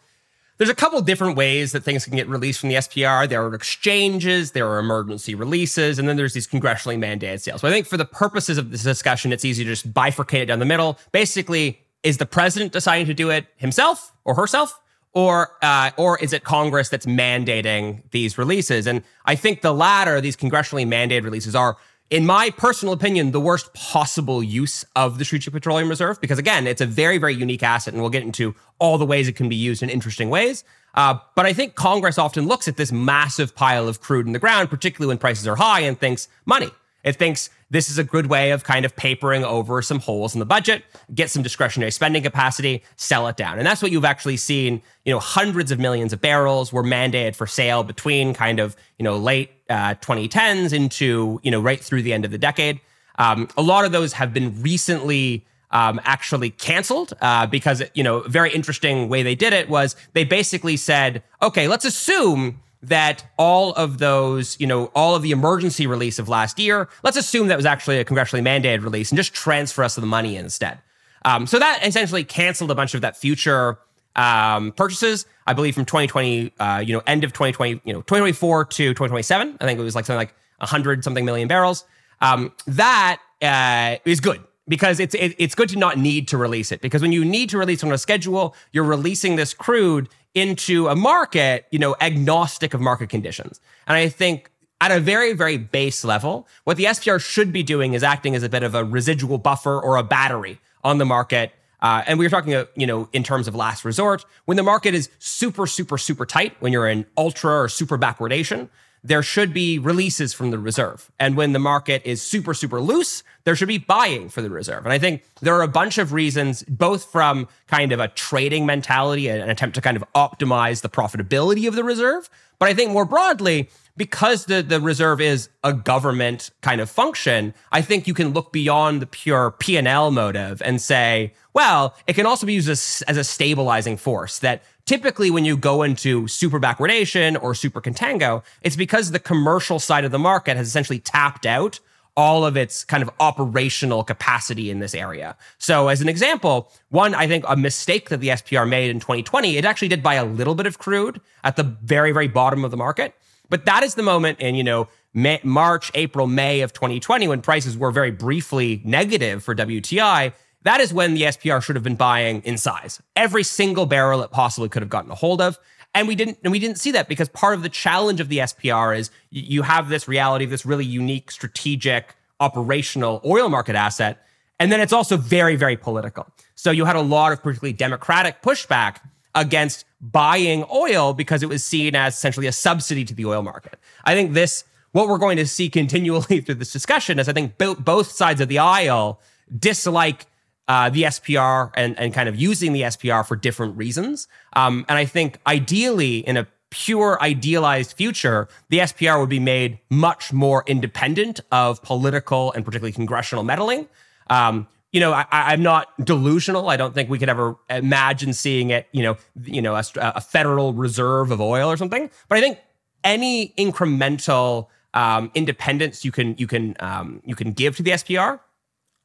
there's 0.57 0.69
a 0.69 0.75
couple 0.75 0.99
different 1.01 1.35
ways 1.35 1.73
that 1.73 1.83
things 1.83 2.05
can 2.05 2.15
get 2.15 2.27
released 2.27 2.59
from 2.61 2.69
the 2.69 2.75
SPR. 2.75 3.27
There 3.27 3.43
are 3.43 3.53
exchanges, 3.53 4.51
there 4.51 4.67
are 4.67 4.79
emergency 4.79 5.35
releases, 5.35 5.99
and 5.99 6.07
then 6.07 6.15
there's 6.15 6.33
these 6.33 6.47
congressionally 6.47 6.97
mandated 6.97 7.41
sales. 7.41 7.61
So 7.61 7.67
I 7.67 7.71
think 7.71 7.87
for 7.87 7.97
the 7.97 8.05
purposes 8.05 8.57
of 8.57 8.71
this 8.71 8.83
discussion, 8.83 9.33
it's 9.33 9.43
easy 9.45 9.63
to 9.63 9.69
just 9.69 9.93
bifurcate 9.93 10.41
it 10.41 10.45
down 10.45 10.59
the 10.59 10.65
middle. 10.65 10.97
Basically, 11.11 11.79
is 12.03 12.17
the 12.17 12.25
president 12.25 12.71
deciding 12.71 13.05
to 13.07 13.13
do 13.13 13.29
it 13.29 13.47
himself 13.57 14.13
or 14.23 14.35
herself? 14.35 14.79
Or, 15.13 15.51
uh, 15.61 15.91
or 15.97 16.19
is 16.19 16.33
it 16.33 16.43
Congress 16.43 16.89
that's 16.89 17.05
mandating 17.05 18.03
these 18.11 18.37
releases? 18.37 18.85
And 18.85 19.01
I 19.25 19.35
think 19.35 19.61
the 19.61 19.73
latter, 19.73 20.19
these 20.19 20.35
congressionally 20.35 20.85
mandated 20.85 21.23
releases, 21.23 21.55
are 21.55 21.77
in 22.09 22.25
my 22.25 22.51
personal 22.51 22.93
opinion, 22.93 23.31
the 23.31 23.39
worst 23.39 23.73
possible 23.73 24.43
use 24.43 24.85
of 24.95 25.17
the 25.17 25.25
Strategic 25.25 25.53
Petroleum 25.53 25.89
Reserve, 25.89 26.21
because 26.21 26.37
again, 26.37 26.67
it's 26.67 26.81
a 26.81 26.85
very, 26.85 27.17
very 27.17 27.33
unique 27.33 27.63
asset, 27.63 27.93
and 27.93 28.01
we'll 28.01 28.11
get 28.11 28.23
into 28.23 28.53
all 28.79 28.97
the 28.97 29.05
ways 29.05 29.27
it 29.27 29.35
can 29.35 29.49
be 29.49 29.55
used 29.55 29.81
in 29.81 29.89
interesting 29.89 30.29
ways. 30.29 30.63
Uh, 30.93 31.17
but 31.35 31.45
I 31.45 31.53
think 31.53 31.75
Congress 31.75 32.17
often 32.17 32.47
looks 32.47 32.67
at 32.67 32.77
this 32.77 32.91
massive 32.91 33.55
pile 33.55 33.87
of 33.87 34.01
crude 34.01 34.27
in 34.27 34.33
the 34.33 34.39
ground, 34.39 34.69
particularly 34.69 35.09
when 35.09 35.17
prices 35.17 35.47
are 35.47 35.55
high, 35.55 35.81
and 35.81 35.99
thinks 35.99 36.27
money. 36.45 36.69
It 37.03 37.15
thinks 37.15 37.49
this 37.75 37.89
is 37.89 37.97
a 37.97 38.03
good 38.03 38.27
way 38.27 38.51
of 38.51 38.63
kind 38.63 38.85
of 38.85 38.95
papering 38.95 39.43
over 39.43 39.81
some 39.81 39.99
holes 39.99 40.33
in 40.33 40.39
the 40.39 40.45
budget, 40.45 40.83
get 41.13 41.29
some 41.29 41.43
discretionary 41.43 41.91
spending 41.91 42.23
capacity, 42.23 42.81
sell 42.95 43.27
it 43.27 43.35
down. 43.35 43.57
And 43.57 43.67
that's 43.67 43.81
what 43.81 43.91
you've 43.91 44.05
actually 44.05 44.37
seen, 44.37 44.81
you 45.03 45.11
know, 45.13 45.19
hundreds 45.19 45.71
of 45.71 45.79
millions 45.79 46.13
of 46.13 46.21
barrels 46.21 46.71
were 46.71 46.83
mandated 46.83 47.35
for 47.35 47.45
sale 47.45 47.83
between 47.83 48.33
kind 48.33 48.59
of, 48.59 48.77
you 48.97 49.03
know, 49.03 49.17
late 49.17 49.51
uh, 49.69 49.95
2010s 49.95 50.71
into, 50.71 51.41
you 51.43 51.51
know, 51.51 51.59
right 51.59 51.81
through 51.81 52.01
the 52.01 52.13
end 52.13 52.23
of 52.23 52.31
the 52.31 52.37
decade. 52.37 52.79
Um, 53.17 53.49
a 53.57 53.61
lot 53.61 53.83
of 53.83 53.91
those 53.91 54.13
have 54.13 54.33
been 54.33 54.61
recently 54.61 55.45
um, 55.71 55.99
actually 56.05 56.51
canceled 56.51 57.13
uh, 57.21 57.45
because, 57.45 57.83
you 57.93 58.03
know, 58.03 58.21
very 58.21 58.53
interesting 58.53 59.09
way 59.09 59.21
they 59.21 59.35
did 59.35 59.51
it 59.51 59.67
was 59.67 59.97
they 60.13 60.23
basically 60.23 60.77
said, 60.77 61.23
okay, 61.41 61.67
let's 61.67 61.83
assume 61.83 62.61
that 62.87 63.25
all 63.37 63.73
of 63.73 63.97
those, 63.97 64.59
you 64.59 64.67
know, 64.67 64.85
all 64.95 65.15
of 65.15 65.21
the 65.21 65.31
emergency 65.31 65.87
release 65.87 66.19
of 66.19 66.29
last 66.29 66.59
year, 66.59 66.87
let's 67.03 67.17
assume 67.17 67.47
that 67.47 67.57
was 67.57 67.65
actually 67.65 67.99
a 67.99 68.05
congressionally 68.05 68.41
mandated 68.41 68.83
release 68.83 69.11
and 69.11 69.17
just 69.17 69.33
transfer 69.33 69.83
us 69.83 69.95
the 69.95 70.05
money 70.05 70.35
instead. 70.35 70.79
Um, 71.23 71.47
so 71.47 71.57
that 71.57 71.79
essentially 71.83 72.23
canceled 72.23 72.71
a 72.71 72.75
bunch 72.75 72.93
of 72.93 73.01
that 73.01 73.17
future 73.17 73.79
um, 74.15 74.71
purchases. 74.73 75.25
I 75.47 75.53
believe 75.53 75.75
from 75.75 75.85
2020, 75.85 76.53
uh, 76.59 76.83
you 76.85 76.93
know, 76.93 77.01
end 77.07 77.23
of 77.23 77.33
2020, 77.33 77.81
you 77.83 77.93
know, 77.93 78.01
2024 78.01 78.65
to 78.65 78.71
2027. 78.71 79.57
I 79.59 79.65
think 79.65 79.79
it 79.79 79.83
was 79.83 79.95
like 79.95 80.05
something 80.05 80.19
like 80.19 80.35
100 80.59 81.03
something 81.03 81.25
million 81.25 81.47
barrels. 81.47 81.85
Um, 82.21 82.53
that 82.67 83.19
uh, 83.41 83.97
is 84.05 84.19
good 84.19 84.41
because 84.67 84.99
it's 84.99 85.15
it, 85.15 85.35
it's 85.37 85.55
good 85.55 85.69
to 85.69 85.77
not 85.77 85.97
need 85.97 86.27
to 86.29 86.37
release 86.37 86.71
it 86.71 86.81
because 86.81 87.01
when 87.01 87.11
you 87.11 87.23
need 87.23 87.49
to 87.49 87.57
release 87.57 87.83
on 87.83 87.91
a 87.91 87.97
schedule, 87.97 88.55
you're 88.71 88.83
releasing 88.83 89.35
this 89.35 89.53
crude 89.53 90.09
into 90.33 90.87
a 90.87 90.95
market, 90.95 91.65
you 91.71 91.79
know, 91.79 91.95
agnostic 92.01 92.73
of 92.73 92.81
market 92.81 93.09
conditions. 93.09 93.61
And 93.87 93.95
I 93.95 94.09
think 94.09 94.51
at 94.81 94.91
a 94.91 94.99
very, 94.99 95.33
very 95.33 95.57
base 95.57 96.03
level, 96.03 96.47
what 96.65 96.77
the 96.77 96.85
SPR 96.85 97.19
should 97.19 97.53
be 97.53 97.63
doing 97.63 97.93
is 97.93 98.03
acting 98.03 98.35
as 98.35 98.43
a 98.43 98.49
bit 98.49 98.61
of 98.61 98.75
a 98.75 98.83
residual 98.83 99.37
buffer 99.37 99.79
or 99.79 99.95
a 99.95 100.03
battery 100.03 100.59
on 100.83 100.97
the 100.97 101.05
market. 101.05 101.53
Uh, 101.81 102.03
and 102.05 102.19
we 102.19 102.25
were 102.25 102.29
talking, 102.29 102.53
uh, 102.53 102.65
you 102.75 102.85
know, 102.85 103.07
in 103.13 103.23
terms 103.23 103.47
of 103.47 103.55
last 103.55 103.85
resort, 103.85 104.25
when 104.45 104.57
the 104.57 104.63
market 104.63 104.93
is 104.93 105.09
super, 105.19 105.65
super, 105.65 105.97
super 105.97 106.25
tight, 106.25 106.55
when 106.59 106.73
you're 106.73 106.87
in 106.87 107.05
ultra 107.17 107.61
or 107.61 107.69
super 107.69 107.97
backwardation, 107.97 108.69
there 109.05 109.21
should 109.21 109.53
be 109.53 109.77
releases 109.77 110.33
from 110.33 110.49
the 110.49 110.57
reserve. 110.57 111.11
And 111.19 111.37
when 111.37 111.53
the 111.53 111.59
market 111.59 112.01
is 112.05 112.23
super, 112.23 112.55
super 112.55 112.81
loose, 112.81 113.21
there 113.43 113.55
should 113.55 113.67
be 113.67 113.77
buying 113.77 114.29
for 114.29 114.41
the 114.41 114.49
reserve. 114.49 114.83
And 114.83 114.91
I 114.91 114.97
think 114.97 115.23
there 115.41 115.55
are 115.55 115.61
a 115.61 115.67
bunch 115.67 115.99
of 115.99 116.11
reasons, 116.11 116.63
both 116.63 117.05
from 117.05 117.47
kind 117.67 117.91
of 117.91 117.99
a 117.99 118.07
trading 118.07 118.65
mentality 118.65 119.27
an 119.27 119.47
attempt 119.47 119.75
to 119.75 119.81
kind 119.81 119.95
of 119.95 120.03
optimize 120.15 120.81
the 120.81 120.89
profitability 120.89 121.67
of 121.67 121.75
the 121.75 121.83
reserve. 121.83 122.29
But 122.57 122.69
I 122.69 122.73
think 122.73 122.91
more 122.91 123.05
broadly, 123.05 123.69
because 123.95 124.45
the, 124.45 124.63
the 124.63 124.81
reserve 124.81 125.21
is 125.21 125.49
a 125.63 125.71
government 125.71 126.49
kind 126.61 126.81
of 126.81 126.89
function, 126.89 127.53
I 127.71 127.81
think 127.81 128.07
you 128.07 128.13
can 128.13 128.33
look 128.33 128.51
beyond 128.51 129.01
the 129.01 129.05
pure 129.05 129.51
P&L 129.51 130.11
motive 130.11 130.61
and 130.63 130.81
say, 130.81 131.33
well, 131.53 131.95
it 132.07 132.13
can 132.13 132.25
also 132.25 132.45
be 132.45 132.53
used 132.53 132.69
as, 132.69 133.03
as 133.07 133.17
a 133.17 133.23
stabilizing 133.23 133.97
force 133.97 134.39
that 134.39 134.63
typically 134.85 135.31
when 135.31 135.45
you 135.45 135.57
go 135.57 135.83
into 135.83 136.27
super 136.27 136.59
backwardation 136.59 137.41
or 137.41 137.53
super 137.53 137.81
contango, 137.81 138.43
it's 138.61 138.75
because 138.75 139.11
the 139.11 139.19
commercial 139.19 139.79
side 139.79 140.05
of 140.05 140.11
the 140.11 140.19
market 140.19 140.57
has 140.57 140.67
essentially 140.67 140.99
tapped 140.99 141.45
out 141.45 141.79
all 142.17 142.45
of 142.45 142.55
its 142.55 142.85
kind 142.85 143.03
of 143.03 143.09
operational 143.19 144.03
capacity 144.03 144.69
in 144.71 144.79
this 144.79 144.95
area. 144.95 145.35
So, 145.57 145.89
as 145.89 146.01
an 146.01 146.07
example, 146.07 146.71
one, 146.89 147.13
I 147.13 147.27
think 147.27 147.43
a 147.47 147.57
mistake 147.57 148.09
that 148.09 148.21
the 148.21 148.29
SPR 148.29 148.67
made 148.67 148.89
in 148.89 148.99
2020, 148.99 149.57
it 149.57 149.65
actually 149.65 149.89
did 149.89 150.01
buy 150.01 150.13
a 150.15 150.23
little 150.23 150.55
bit 150.55 150.65
of 150.65 150.79
crude 150.79 151.19
at 151.43 151.57
the 151.57 151.63
very, 151.63 152.13
very 152.13 152.29
bottom 152.29 152.63
of 152.63 152.71
the 152.71 152.77
market. 152.77 153.13
But 153.49 153.65
that 153.65 153.83
is 153.83 153.95
the 153.95 154.03
moment 154.03 154.39
in, 154.39 154.55
you 154.55 154.63
know, 154.63 154.87
May, 155.13 155.39
March, 155.43 155.91
April, 155.93 156.27
May 156.27 156.61
of 156.61 156.73
2020, 156.73 157.27
when 157.27 157.41
prices 157.41 157.77
were 157.77 157.91
very 157.91 158.11
briefly 158.11 158.81
negative 158.83 159.43
for 159.43 159.53
WTI, 159.53 160.33
that 160.65 160.81
is 160.81 160.91
when 160.91 161.13
the 161.13 161.21
SPR 161.21 161.63
should 161.63 161.75
have 161.75 161.83
been 161.83 161.95
buying 161.95 162.41
in 162.41 162.57
size. 162.57 163.01
Every 163.15 163.43
single 163.43 163.85
barrel 163.85 164.23
it 164.23 164.31
possibly 164.31 164.67
could 164.67 164.81
have 164.81 164.89
gotten 164.89 165.11
a 165.11 165.15
hold 165.15 165.39
of. 165.39 165.59
And 165.93 166.07
we 166.07 166.15
didn't 166.15 166.39
and 166.43 166.51
we 166.51 166.59
didn't 166.59 166.79
see 166.79 166.91
that 166.91 167.07
because 167.07 167.29
part 167.29 167.53
of 167.53 167.61
the 167.61 167.69
challenge 167.69 168.19
of 168.19 168.27
the 168.27 168.39
SPR 168.39 168.97
is 168.97 169.11
you 169.29 169.61
have 169.61 169.87
this 169.87 170.07
reality 170.07 170.43
of 170.43 170.51
this 170.51 170.65
really 170.65 170.83
unique 170.83 171.31
strategic 171.31 172.15
operational 172.41 173.21
oil 173.23 173.47
market 173.47 173.75
asset 173.75 174.25
and 174.59 174.71
then 174.71 174.81
it's 174.81 174.91
also 174.91 175.15
very 175.15 175.55
very 175.55 175.77
political. 175.77 176.27
So 176.55 176.71
you 176.71 176.83
had 176.83 176.97
a 176.97 177.01
lot 177.01 177.31
of 177.31 177.41
particularly 177.41 177.71
democratic 177.71 178.41
pushback 178.41 178.97
against 179.35 179.85
buying 180.01 180.65
oil 180.73 181.13
because 181.13 181.43
it 181.43 181.47
was 181.47 181.63
seen 181.63 181.95
as 181.95 182.15
essentially 182.15 182.47
a 182.47 182.51
subsidy 182.51 183.05
to 183.05 183.13
the 183.13 183.25
oil 183.25 183.41
market. 183.41 183.79
I 184.03 184.15
think 184.15 184.33
this 184.33 184.65
what 184.91 185.07
we're 185.07 185.17
going 185.17 185.37
to 185.37 185.47
see 185.47 185.69
continually 185.69 186.41
through 186.41 186.55
this 186.55 186.73
discussion 186.73 187.19
is 187.19 187.29
I 187.29 187.33
think 187.33 187.57
both 187.57 188.11
sides 188.11 188.41
of 188.41 188.49
the 188.49 188.59
aisle 188.59 189.21
dislike 189.57 190.25
uh, 190.67 190.89
the 190.89 191.03
SPR 191.03 191.71
and, 191.75 191.97
and 191.99 192.13
kind 192.13 192.27
of 192.27 192.35
using 192.35 192.73
the 192.73 192.81
SPR 192.81 193.25
for 193.25 193.35
different 193.35 193.77
reasons. 193.77 194.27
Um, 194.53 194.85
and 194.89 194.97
I 194.97 195.05
think 195.05 195.39
ideally, 195.45 196.19
in 196.19 196.37
a 196.37 196.47
pure 196.71 197.17
idealized 197.21 197.93
future, 197.93 198.47
the 198.69 198.79
SPR 198.79 199.19
would 199.19 199.29
be 199.29 199.39
made 199.39 199.79
much 199.89 200.33
more 200.33 200.63
independent 200.67 201.39
of 201.51 201.81
political 201.81 202.51
and 202.53 202.65
particularly 202.65 202.91
congressional 202.91 203.43
meddling. 203.43 203.87
Um, 204.29 204.67
you 204.91 204.99
know, 205.01 205.11
I, 205.11 205.53
am 205.53 205.61
not 205.61 205.89
delusional. 206.03 206.69
I 206.69 206.77
don't 206.77 206.93
think 206.93 207.09
we 207.09 207.19
could 207.19 207.27
ever 207.27 207.57
imagine 207.69 208.31
seeing 208.33 208.69
it. 208.69 208.87
You 208.93 209.03
know, 209.03 209.17
you 209.43 209.61
know, 209.61 209.75
a, 209.75 209.83
a 209.97 210.21
federal 210.21 210.73
reserve 210.73 211.31
of 211.31 211.41
oil 211.41 211.69
or 211.69 211.75
something. 211.75 212.09
But 212.29 212.37
I 212.37 212.41
think 212.41 212.59
any 213.03 213.53
incremental 213.57 214.67
um, 214.93 215.31
independence 215.35 216.05
you 216.05 216.11
can 216.11 216.35
you 216.37 216.47
can 216.47 216.75
um, 216.79 217.21
you 217.25 217.35
can 217.35 217.51
give 217.51 217.75
to 217.75 217.83
the 217.83 217.91
SPR, 217.91 218.39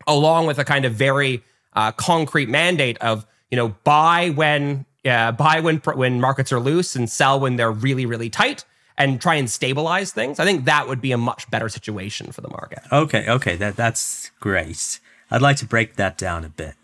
along 0.06 0.46
with 0.46 0.58
a 0.58 0.64
kind 0.64 0.84
of 0.84 0.94
very 0.94 1.42
uh, 1.74 1.92
concrete 1.92 2.48
mandate 2.48 2.98
of 2.98 3.26
you 3.50 3.56
know 3.56 3.68
buy 3.84 4.30
when 4.30 4.84
uh, 5.04 5.32
buy 5.32 5.60
when 5.60 5.78
when 5.78 6.20
markets 6.20 6.52
are 6.52 6.60
loose 6.60 6.96
and 6.96 7.10
sell 7.10 7.38
when 7.38 7.56
they're 7.56 7.72
really 7.72 8.06
really 8.06 8.30
tight 8.30 8.64
and 9.00 9.20
try 9.20 9.34
and 9.34 9.50
stabilize 9.50 10.12
things. 10.12 10.38
I 10.38 10.44
think 10.44 10.66
that 10.66 10.86
would 10.86 11.00
be 11.00 11.12
a 11.12 11.16
much 11.16 11.50
better 11.50 11.70
situation 11.70 12.32
for 12.32 12.42
the 12.42 12.50
market. 12.50 12.80
Okay, 12.92 13.26
okay, 13.28 13.56
that 13.56 13.76
that's 13.76 14.30
great. 14.40 15.00
I'd 15.30 15.42
like 15.42 15.56
to 15.58 15.66
break 15.66 15.96
that 15.96 16.18
down 16.18 16.44
a 16.44 16.48
bit. 16.48 16.74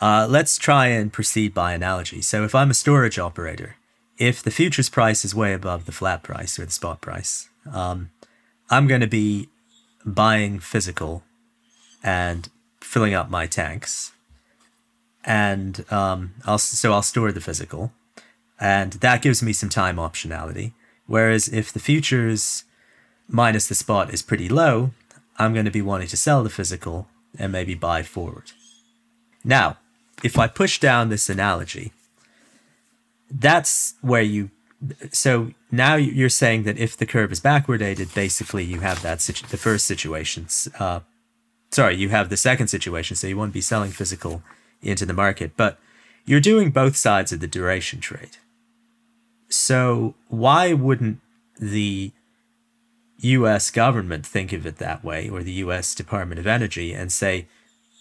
Uh, 0.00 0.26
let's 0.30 0.58
try 0.58 0.86
and 0.86 1.12
proceed 1.12 1.52
by 1.52 1.72
analogy. 1.72 2.22
So, 2.22 2.44
if 2.44 2.54
I'm 2.54 2.70
a 2.70 2.74
storage 2.74 3.18
operator, 3.18 3.76
if 4.16 4.42
the 4.42 4.50
futures 4.50 4.88
price 4.88 5.24
is 5.24 5.34
way 5.34 5.52
above 5.52 5.86
the 5.86 5.92
flat 5.92 6.22
price 6.22 6.58
or 6.58 6.64
the 6.64 6.70
spot 6.72 7.00
price, 7.00 7.48
um, 7.72 8.10
I'm 8.70 8.86
going 8.86 9.00
to 9.00 9.08
be 9.08 9.48
buying 10.06 10.60
physical 10.60 11.24
and 12.02 12.48
filling 12.80 13.14
up 13.14 13.30
my 13.30 13.46
tanks, 13.46 14.12
and 15.24 15.84
um, 15.92 16.34
I'll 16.44 16.58
so 16.58 16.92
I'll 16.92 17.02
store 17.02 17.32
the 17.32 17.40
physical, 17.40 17.92
and 18.60 18.92
that 18.94 19.22
gives 19.22 19.42
me 19.42 19.52
some 19.52 19.68
time 19.68 19.96
optionality. 19.96 20.72
Whereas 21.06 21.48
if 21.48 21.72
the 21.72 21.80
futures 21.80 22.64
minus 23.28 23.66
the 23.66 23.74
spot 23.74 24.12
is 24.12 24.22
pretty 24.22 24.48
low, 24.48 24.92
I'm 25.38 25.52
going 25.52 25.64
to 25.64 25.70
be 25.70 25.82
wanting 25.82 26.08
to 26.08 26.16
sell 26.16 26.42
the 26.42 26.50
physical 26.50 27.08
and 27.38 27.52
maybe 27.52 27.74
buy 27.74 28.02
forward. 28.02 28.52
Now, 29.44 29.78
if 30.22 30.38
I 30.38 30.48
push 30.48 30.80
down 30.80 31.08
this 31.08 31.28
analogy, 31.28 31.92
that's 33.30 33.94
where 34.00 34.22
you. 34.22 34.50
So 35.12 35.52
now 35.72 35.96
you're 35.96 36.28
saying 36.28 36.62
that 36.64 36.78
if 36.78 36.96
the 36.96 37.06
curve 37.06 37.32
is 37.32 37.40
backwardated, 37.40 38.14
basically 38.14 38.64
you 38.64 38.80
have 38.80 39.02
that 39.02 39.20
situ- 39.20 39.46
the 39.48 39.56
first 39.56 39.86
situations 39.86 40.68
uh, 40.78 41.00
sorry, 41.70 41.96
you 41.96 42.08
have 42.08 42.28
the 42.28 42.36
second 42.36 42.68
situation, 42.68 43.16
so 43.16 43.26
you 43.26 43.36
won't 43.36 43.52
be 43.52 43.60
selling 43.60 43.90
physical 43.90 44.42
into 44.82 45.06
the 45.06 45.12
market, 45.12 45.52
but 45.56 45.78
you're 46.24 46.40
doing 46.40 46.70
both 46.70 46.96
sides 46.96 47.32
of 47.32 47.40
the 47.40 47.46
duration 47.46 48.00
trade. 48.00 48.36
So 49.48 50.14
why 50.28 50.72
wouldn't 50.72 51.20
the 51.58 52.12
US 53.20 53.70
government 53.70 54.26
think 54.26 54.52
of 54.52 54.66
it 54.66 54.76
that 54.76 55.02
way, 55.02 55.28
or 55.28 55.42
the 55.42 55.52
US 55.64 55.94
Department 55.94 56.38
of 56.38 56.46
Energy, 56.46 56.92
and 56.92 57.10
say, 57.10 57.46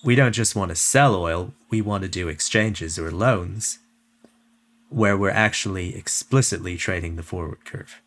we 0.03 0.15
don't 0.15 0.33
just 0.33 0.55
want 0.55 0.69
to 0.69 0.75
sell 0.75 1.15
oil, 1.15 1.53
we 1.69 1.81
want 1.81 2.03
to 2.03 2.09
do 2.09 2.27
exchanges 2.27 2.99
or 2.99 3.11
loans 3.11 3.79
where 4.89 5.17
we're 5.17 5.29
actually 5.29 5.95
explicitly 5.95 6.77
trading 6.77 7.15
the 7.15 7.23
forward 7.23 7.65
curve. 7.65 8.01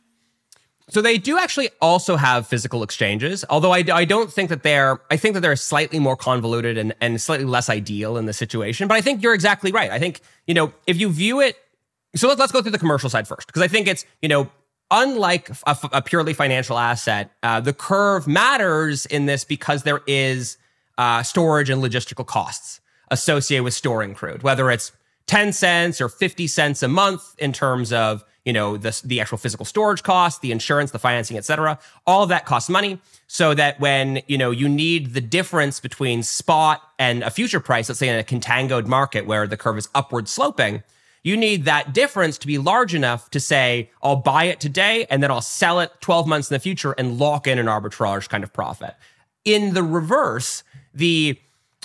So 0.91 1.01
they 1.01 1.19
do 1.19 1.39
actually 1.39 1.71
also 1.81 2.17
have 2.17 2.47
physical 2.47 2.83
exchanges, 2.83 3.45
although 3.49 3.73
I, 3.73 3.85
I 3.93 4.05
don't 4.05 4.33
think 4.33 4.49
that 4.51 4.63
they're, 4.63 5.01
I 5.11 5.17
think 5.17 5.35
that 5.35 5.41
they're 5.41 5.57
slightly 5.57 5.99
more 5.99 6.17
convoluted 6.17 6.77
and, 6.77 6.95
and 7.01 7.21
slightly 7.21 7.47
less 7.47 7.71
ideal 7.71 8.17
in 8.17 8.27
the 8.27 8.33
situation. 8.33 8.89
But 8.89 8.97
I 8.97 9.01
think 9.01 9.23
you're 9.23 9.35
exactly 9.35 9.73
right. 9.73 9.91
I 9.91 9.99
think, 9.99 10.21
you 10.47 10.55
know, 10.55 10.73
if 10.87 11.01
you 11.01 11.11
view 11.11 11.41
it, 11.41 11.57
so 12.17 12.27
let's, 12.29 12.41
let's 12.41 12.53
go 12.53 12.61
through 12.61 12.73
the 12.73 12.79
commercial 12.79 13.09
side 13.09 13.29
first, 13.29 13.47
because 13.47 13.63
I 13.63 13.69
think 13.69 13.87
it's, 13.87 14.05
you 14.21 14.29
know, 14.29 14.51
unlike 14.91 15.51
a, 15.67 15.77
a 15.93 16.03
purely 16.03 16.35
financial 16.35 16.77
asset, 16.77 17.31
uh, 17.43 17.61
the 17.61 17.73
curve 17.73 18.27
matters 18.27 19.07
in 19.07 19.27
this 19.27 19.45
because 19.45 19.85
there 19.85 20.01
is 20.07 20.59
uh, 20.99 21.23
storage 21.23 21.71
and 21.71 21.83
logistical 21.83 22.27
costs 22.27 22.81
associated 23.11 23.63
with 23.63 23.75
storing 23.75 24.15
crude, 24.15 24.43
whether 24.43 24.71
it's 24.71 24.93
10 25.27 25.53
cents 25.53 26.01
or 26.01 26.09
50 26.09 26.47
cents 26.49 26.83
a 26.83 26.89
month 26.89 27.35
in 27.39 27.53
terms 27.53 27.93
of 27.93 28.25
you 28.45 28.53
know 28.53 28.77
the, 28.77 29.01
the 29.05 29.21
actual 29.21 29.39
physical 29.39 29.65
storage 29.65 30.03
costs 30.03 30.41
the 30.41 30.53
insurance 30.53 30.91
the 30.91 30.99
financing 30.99 31.37
et 31.37 31.45
cetera. 31.45 31.79
All 32.07 32.23
of 32.23 32.29
that 32.31 32.47
costs 32.47 32.69
money 32.69 33.01
so 33.27 33.55
that 33.55 33.79
when 33.81 34.23
you 34.27 34.39
know 34.39 34.51
you 34.51 34.69
need 34.69 35.15
the 35.15 35.21
difference 35.21 35.81
between 35.81 36.23
spot 36.23 36.83
and 36.99 37.23
a 37.23 37.31
future 37.31 37.61
price 37.61 37.89
let's 37.89 37.99
say 37.99 38.09
in 38.09 38.19
a 38.19 38.25
contangoed 38.25 38.87
market 38.87 39.27
where 39.27 39.47
the 39.47 39.57
curve 39.57 39.79
is 39.79 39.89
upward 39.95 40.29
sloping 40.29 40.83
you 41.23 41.37
need 41.37 41.67
that 41.67 41.93
difference 41.93 42.39
to 42.39 42.47
be 42.47 42.57
large 42.57 42.95
enough 42.95 43.31
to 43.31 43.41
say 43.41 43.91
i'll 44.03 44.17
buy 44.17 44.45
it 44.45 44.59
today 44.59 45.07
and 45.11 45.23
then 45.23 45.31
i'll 45.31 45.41
sell 45.41 45.81
it 45.81 45.93
12 46.01 46.27
months 46.27 46.51
in 46.51 46.55
the 46.55 46.61
future 46.61 46.93
and 46.93 47.19
lock 47.19 47.47
in 47.47 47.59
an 47.59 47.67
arbitrage 47.67 48.29
kind 48.29 48.43
of 48.43 48.53
profit. 48.53 48.95
In 49.45 49.75
the 49.75 49.83
reverse 49.83 50.63
the 50.95 51.39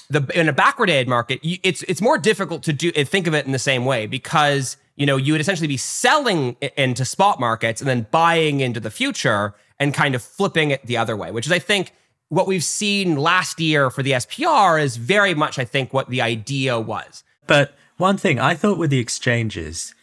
the 0.09 0.25
in 0.39 0.47
a 0.47 0.53
backwardated 0.53 1.07
market, 1.07 1.39
it's 1.43 1.83
it's 1.83 2.01
more 2.01 2.17
difficult 2.17 2.63
to 2.63 2.73
do 2.73 2.91
think 2.91 3.27
of 3.27 3.33
it 3.33 3.45
in 3.45 3.51
the 3.51 3.59
same 3.59 3.85
way 3.85 4.05
because 4.05 4.77
you 4.95 5.05
know 5.05 5.17
you 5.17 5.33
would 5.33 5.41
essentially 5.41 5.67
be 5.67 5.77
selling 5.77 6.55
into 6.77 7.05
spot 7.05 7.39
markets 7.39 7.81
and 7.81 7.87
then 7.87 8.07
buying 8.11 8.59
into 8.59 8.79
the 8.79 8.91
future 8.91 9.53
and 9.79 9.93
kind 9.93 10.15
of 10.15 10.21
flipping 10.21 10.71
it 10.71 10.85
the 10.85 10.97
other 10.97 11.15
way, 11.15 11.31
which 11.31 11.45
is 11.45 11.51
I 11.51 11.59
think 11.59 11.93
what 12.29 12.47
we've 12.47 12.63
seen 12.63 13.17
last 13.17 13.59
year 13.59 13.89
for 13.89 14.03
the 14.03 14.11
SPR 14.11 14.81
is 14.81 14.97
very 14.97 15.33
much 15.33 15.59
I 15.59 15.65
think 15.65 15.93
what 15.93 16.09
the 16.09 16.21
idea 16.21 16.79
was. 16.79 17.23
But 17.47 17.73
one 17.97 18.17
thing 18.17 18.39
I 18.39 18.55
thought 18.55 18.77
with 18.77 18.89
the 18.89 18.99
exchanges, 18.99 19.93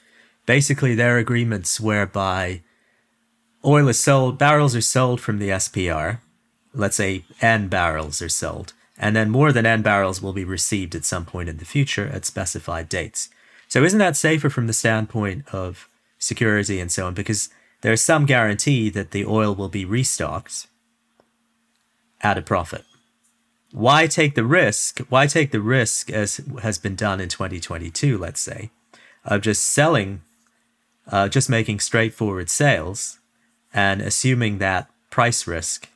basically 0.47 0.95
they're 0.95 1.19
agreements 1.19 1.81
whereby 1.81 2.63
oil 3.65 3.89
is 3.89 3.99
sold, 3.99 4.39
barrels 4.39 4.77
are 4.77 4.81
sold 4.81 5.21
from 5.21 5.39
the 5.39 5.49
SPR. 5.49 6.21
Let's 6.75 6.97
say 6.97 7.25
N 7.41 7.69
barrels 7.69 8.23
are 8.23 8.29
sold 8.29 8.73
and 9.03 9.17
then 9.17 9.31
more 9.31 9.53
than 9.53 9.67
N 9.67 9.83
barrels 9.83 10.23
will 10.23 10.33
be 10.33 10.45
received 10.45 10.95
at 10.95 11.05
some 11.05 11.25
point 11.25 11.49
in 11.49 11.57
the 11.57 11.65
future 11.65 12.09
at 12.13 12.25
specified 12.25 12.89
dates. 12.89 13.29
So 13.73 13.85
isn't 13.85 14.01
that 14.01 14.19
safer 14.19 14.51
from 14.51 14.67
the 14.67 14.75
standpoint 14.75 15.49
of 15.51 15.89
security 16.19 16.79
and 16.79 16.93
so 16.93 17.07
on? 17.07 17.15
Because 17.15 17.49
there's 17.81 18.03
some 18.03 18.27
guarantee 18.27 18.91
that 18.91 19.13
the 19.13 19.25
oil 19.25 19.55
will 19.55 19.71
be 19.71 19.87
restocked 19.87 20.67
at 22.21 22.37
a 22.37 22.43
profit. 22.43 22.85
Why 23.71 24.07
take 24.07 24.35
the 24.35 24.45
risk? 24.45 24.99
Why 25.09 25.27
take 25.27 25.53
the 25.53 25.61
risk, 25.63 26.11
as 26.11 26.39
has 26.61 26.77
been 26.77 26.95
done 26.95 27.19
in 27.19 27.31
2022, 27.31 28.19
let's 28.19 28.43
say, 28.43 28.69
of 29.25 29.41
just 29.41 29.63
selling, 29.63 30.21
uh, 31.11 31.29
just 31.29 31.49
making 31.49 31.81
straightforward 31.81 32.51
sales 32.51 33.21
and 33.73 34.03
assuming 34.03 34.59
that 34.59 34.91
price 35.09 35.47
risk 35.47 35.89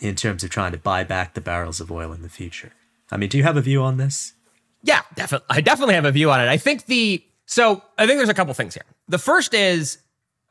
in 0.00 0.16
terms 0.16 0.42
of 0.42 0.50
trying 0.50 0.72
to 0.72 0.76
buy 0.76 1.04
back 1.04 1.34
the 1.34 1.40
barrels 1.40 1.80
of 1.80 1.92
oil 1.92 2.12
in 2.12 2.22
the 2.22 2.28
future. 2.28 2.72
I 3.12 3.16
mean, 3.16 3.28
do 3.28 3.38
you 3.38 3.44
have 3.44 3.56
a 3.56 3.62
view 3.62 3.80
on 3.80 3.98
this? 3.98 4.32
Yeah, 4.82 5.02
definitely. 5.14 5.46
I 5.50 5.60
definitely 5.60 5.94
have 5.94 6.04
a 6.04 6.10
view 6.10 6.30
on 6.30 6.40
it. 6.40 6.48
I 6.48 6.56
think 6.56 6.86
the 6.86 7.24
so 7.46 7.82
I 7.98 8.06
think 8.06 8.18
there's 8.18 8.28
a 8.28 8.34
couple 8.34 8.54
things 8.54 8.74
here. 8.74 8.84
The 9.08 9.18
first 9.18 9.54
is 9.54 9.98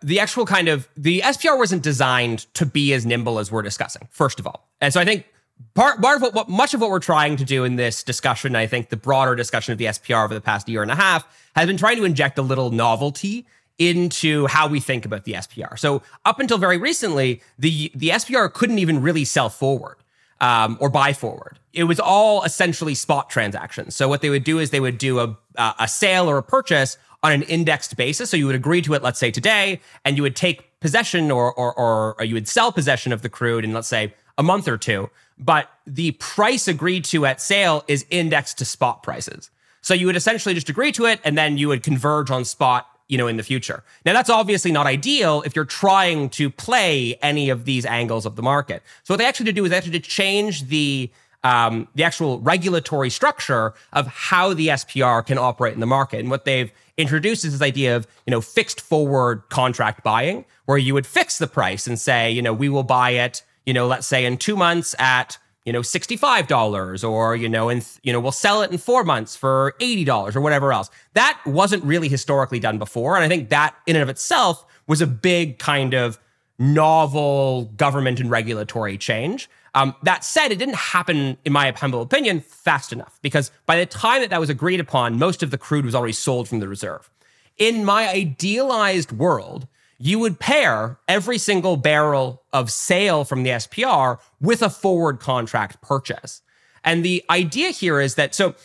the 0.02 0.20
actual 0.20 0.46
kind 0.46 0.68
of 0.68 0.88
the 0.98 1.22
SPR 1.22 1.58
wasn't 1.58 1.84
designed 1.84 2.54
to 2.56 2.66
be 2.66 2.94
as 2.94 3.06
nimble 3.06 3.40
as 3.40 3.52
we're 3.52 3.62
discussing. 3.62 4.08
First 4.12 4.40
of 4.40 4.48
all, 4.48 4.70
and 4.80 4.94
so 4.94 5.00
I 5.00 5.06
think 5.06 5.26
part, 5.74 6.02
part 6.02 6.18
of 6.18 6.22
what, 6.22 6.34
what 6.34 6.50
much 6.50 6.74
of 6.74 6.82
what 6.82 6.90
we're 6.90 7.00
trying 7.00 7.38
to 7.38 7.46
do 7.46 7.64
in 7.64 7.76
this 7.76 8.04
discussion, 8.04 8.56
I 8.56 8.68
think 8.68 8.90
the 8.90 8.98
broader 8.98 9.36
discussion 9.36 9.74
of 9.74 9.78
the 9.78 9.86
SPR 9.86 10.26
over 10.26 10.34
the 10.34 10.42
past 10.42 10.68
year 10.70 10.82
and 10.82 10.92
a 10.92 10.96
half 10.96 11.26
has 11.56 11.68
been 11.68 11.78
trying 11.78 11.98
to 11.98 12.04
inject 12.04 12.38
a 12.38 12.42
little 12.42 12.72
novelty 12.72 13.46
into 13.78 14.46
how 14.48 14.68
we 14.68 14.80
think 14.80 15.06
about 15.06 15.24
the 15.24 15.34
SPR. 15.34 15.78
So 15.78 16.04
up 16.26 16.40
until 16.40 16.58
very 16.58 16.78
recently, 16.78 17.42
the 17.58 17.92
the 17.96 18.10
SPR 18.10 18.52
couldn't 18.52 18.80
even 18.80 19.02
really 19.02 19.26
sell 19.26 19.50
forward 19.50 19.98
um, 20.42 20.78
or 20.82 20.90
buy 20.90 21.14
forward. 21.14 21.60
It 21.72 21.86
was 21.86 22.00
all 22.00 22.44
essentially 22.44 22.96
spot 22.96 23.30
transactions. 23.30 23.96
So 23.96 24.10
what 24.10 24.22
they 24.22 24.30
would 24.30 24.44
do 24.44 24.60
is 24.60 24.72
they 24.72 24.82
would 24.82 24.98
do 24.98 25.20
a 25.20 25.38
a 25.56 25.88
sale 25.88 26.30
or 26.30 26.38
a 26.38 26.44
purchase 26.44 26.98
on 27.24 27.32
an 27.32 27.44
indexed 27.44 27.96
basis. 27.96 28.30
So 28.30 28.38
you 28.38 28.48
would 28.48 28.56
agree 28.56 28.82
to 28.82 28.94
it, 28.94 29.04
let's 29.04 29.20
say 29.20 29.32
today, 29.32 29.80
and 30.04 30.18
you 30.18 30.24
would 30.24 30.36
take 30.36 30.80
possession 30.82 31.32
or 31.32 31.54
or, 31.54 31.74
or, 31.74 32.16
or 32.20 32.26
you 32.26 32.34
would 32.34 32.48
sell 32.48 32.72
possession 32.72 33.14
of 33.14 33.22
the 33.22 33.30
crude 33.30 33.64
in 33.64 33.74
let's 33.74 33.88
say 33.88 34.14
a 34.38 34.44
month 34.44 34.68
or 34.68 34.78
two. 34.78 35.10
But 35.38 35.70
the 35.88 36.12
price 36.14 36.68
agreed 36.68 37.06
to 37.06 37.26
at 37.26 37.40
sale 37.42 37.84
is 37.88 38.06
indexed 38.10 38.58
to 38.58 38.66
spot 38.66 39.04
prices. 39.04 39.50
So 39.82 39.94
you 39.94 40.06
would 40.06 40.16
essentially 40.16 40.54
just 40.54 40.70
agree 40.70 40.92
to 40.94 41.06
it, 41.06 41.20
and 41.24 41.38
then 41.38 41.58
you 41.58 41.68
would 41.68 41.84
converge 41.84 42.30
on 42.30 42.46
spot 42.46 42.88
you 43.12 43.18
know, 43.18 43.28
in 43.28 43.36
the 43.36 43.44
future. 43.44 43.84
Now, 44.06 44.14
that's 44.14 44.30
obviously 44.30 44.72
not 44.72 44.88
ideal 44.88 45.44
if 45.46 45.54
you're 45.54 45.66
trying 45.66 46.30
to 46.30 46.50
play 46.50 47.16
any 47.22 47.50
of 47.50 47.66
these 47.66 47.86
angles 47.86 48.26
of 48.26 48.38
the 48.38 48.42
market. 48.42 48.82
So 49.04 49.14
what 49.14 49.18
they 49.18 49.26
actually 49.26 49.52
do 49.52 49.66
is 49.66 49.72
they 49.72 49.78
actually 49.78 50.00
to 50.00 50.10
change 50.10 50.70
the 50.70 51.12
um, 51.44 51.88
the 51.96 52.04
actual 52.04 52.40
regulatory 52.40 53.10
structure 53.10 53.74
of 53.94 54.08
how 54.08 54.54
the 54.54 54.70
SPR 54.70 55.26
can 55.26 55.40
operate 55.40 55.74
in 55.74 55.80
the 55.80 55.88
market. 55.88 56.20
And 56.20 56.30
what 56.30 56.46
they've 56.46 56.72
introduced 56.98 57.44
is 57.44 57.52
this 57.52 57.68
idea 57.68 57.96
of, 57.96 58.08
you 58.28 58.32
know, 58.32 58.42
fixed 58.42 58.80
forward 58.80 59.42
contract 59.50 60.04
buying, 60.04 60.46
where 60.66 60.78
you 60.78 60.94
would 60.94 61.08
fix 61.08 61.40
the 61.40 61.48
price 61.48 61.88
and 61.88 62.00
say, 62.00 62.32
you 62.32 62.44
know, 62.44 62.54
we 62.54 62.70
will 62.70 62.84
buy 62.84 63.10
it, 63.10 63.44
you 63.66 63.74
know, 63.74 63.88
let's 63.88 64.06
say 64.06 64.24
in 64.24 64.38
two 64.38 64.56
months 64.56 64.96
at 65.00 65.40
you 65.66 65.72
know, 65.74 65.82
$65 65.82 67.10
or, 67.10 67.36
you 67.36 67.48
know, 67.48 67.70
and, 67.70 67.88
you 68.02 68.12
know, 68.12 68.20
we'll 68.20 68.32
sell 68.32 68.62
it 68.64 68.72
in 68.72 68.78
four 68.78 69.04
months 69.04 69.36
for 69.36 69.76
$80 69.80 70.36
or 70.36 70.42
whatever 70.42 70.74
else. 70.74 70.90
That 71.14 71.40
wasn't 71.46 71.84
really 71.84 72.08
historically 72.08 72.60
done 72.60 72.80
before. 72.80 73.16
And 73.16 73.24
I 73.24 73.28
think 73.28 73.50
that 73.50 73.76
in 73.86 73.96
and 73.96 74.04
of 74.04 74.10
itself 74.10 74.66
was 74.88 75.02
a 75.02 75.08
big 75.08 75.60
kind 75.60 75.94
of 75.94 76.20
novel 76.58 77.66
government 77.78 78.20
and 78.20 78.30
regulatory 78.30 78.98
change. 78.98 79.50
Um, 79.74 79.96
that 80.04 80.24
said, 80.24 80.52
it 80.52 80.60
didn't 80.60 80.76
happen, 80.76 81.38
in 81.46 81.54
my 81.54 81.72
humble 81.72 82.02
opinion, 82.02 82.42
fast 82.42 82.92
enough 82.92 83.20
because 83.22 83.52
by 83.66 83.78
the 83.78 83.86
time 83.86 84.22
that 84.22 84.30
that 84.30 84.40
was 84.40 84.50
agreed 84.50 84.80
upon, 84.80 85.18
most 85.18 85.44
of 85.44 85.52
the 85.52 85.58
crude 85.58 85.86
was 85.86 85.96
already 85.96 86.14
sold 86.14 86.50
from 86.50 86.60
the 86.60 86.68
reserve. 86.68 87.10
In 87.58 87.86
my 87.86 88.10
idealized 88.10 89.12
world, 89.12 89.68
you 90.02 90.18
would 90.20 90.40
pair 90.40 90.98
every 91.08 91.38
single 91.38 91.78
barrel 91.78 92.42
of 92.52 92.72
sale 92.72 93.24
from 93.24 93.44
the 93.44 93.52
SPR 93.52 94.20
with 94.40 94.62
a 94.62 94.70
forward 94.70 95.20
contract 95.20 95.82
purchase. 95.82 96.42
And 96.84 97.06
the 97.06 97.24
idea 97.30 97.70
here 97.70 98.02
is 98.02 98.16
that 98.16 98.34
so 98.34 98.56